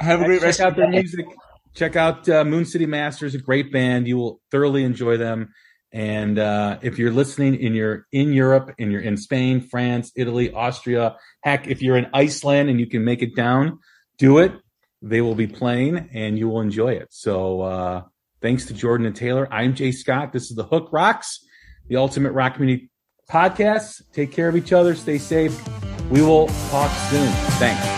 Have 0.00 0.20
a 0.20 0.24
great 0.24 0.38
check 0.38 0.44
rest 0.44 0.60
out 0.60 0.76
their 0.76 0.88
music. 0.88 1.26
Check 1.74 1.94
out 1.94 2.28
uh, 2.28 2.44
Moon 2.44 2.64
City 2.64 2.86
Masters, 2.86 3.36
a 3.36 3.38
great 3.38 3.70
band. 3.72 4.08
You 4.08 4.16
will 4.16 4.40
thoroughly 4.50 4.82
enjoy 4.82 5.16
them. 5.16 5.52
And 5.92 6.38
uh, 6.38 6.78
if 6.82 6.98
you're 6.98 7.12
listening 7.12 7.54
in 7.54 7.74
your 7.74 8.06
in 8.12 8.32
Europe 8.32 8.74
and 8.78 8.92
you're 8.92 9.00
in 9.00 9.16
Spain, 9.16 9.60
France, 9.60 10.12
Italy, 10.14 10.52
Austria, 10.52 11.16
heck, 11.42 11.66
if 11.66 11.80
you're 11.80 11.96
in 11.96 12.08
Iceland 12.12 12.68
and 12.68 12.78
you 12.78 12.86
can 12.86 13.04
make 13.04 13.22
it 13.22 13.34
down, 13.34 13.78
do 14.18 14.38
it. 14.38 14.52
They 15.00 15.20
will 15.20 15.34
be 15.34 15.46
playing 15.46 16.10
and 16.12 16.38
you 16.38 16.48
will 16.48 16.60
enjoy 16.60 16.92
it. 16.94 17.08
So 17.10 17.62
uh, 17.62 18.02
thanks 18.42 18.66
to 18.66 18.74
Jordan 18.74 19.06
and 19.06 19.16
Talor. 19.16 19.48
I'm 19.50 19.74
Jay 19.74 19.92
Scott. 19.92 20.32
This 20.32 20.50
is 20.50 20.56
the 20.56 20.64
Hook 20.64 20.90
Rocks, 20.92 21.44
the 21.88 21.96
Ultimate 21.96 22.32
Rock 22.32 22.54
Community 22.54 22.90
Podcast. 23.30 24.02
Take 24.12 24.32
care 24.32 24.48
of 24.48 24.56
each 24.56 24.72
other. 24.72 24.94
Stay 24.94 25.18
safe. 25.18 25.58
We 26.10 26.20
will 26.20 26.48
talk 26.70 26.90
soon. 27.10 27.30
Thanks. 27.58 27.97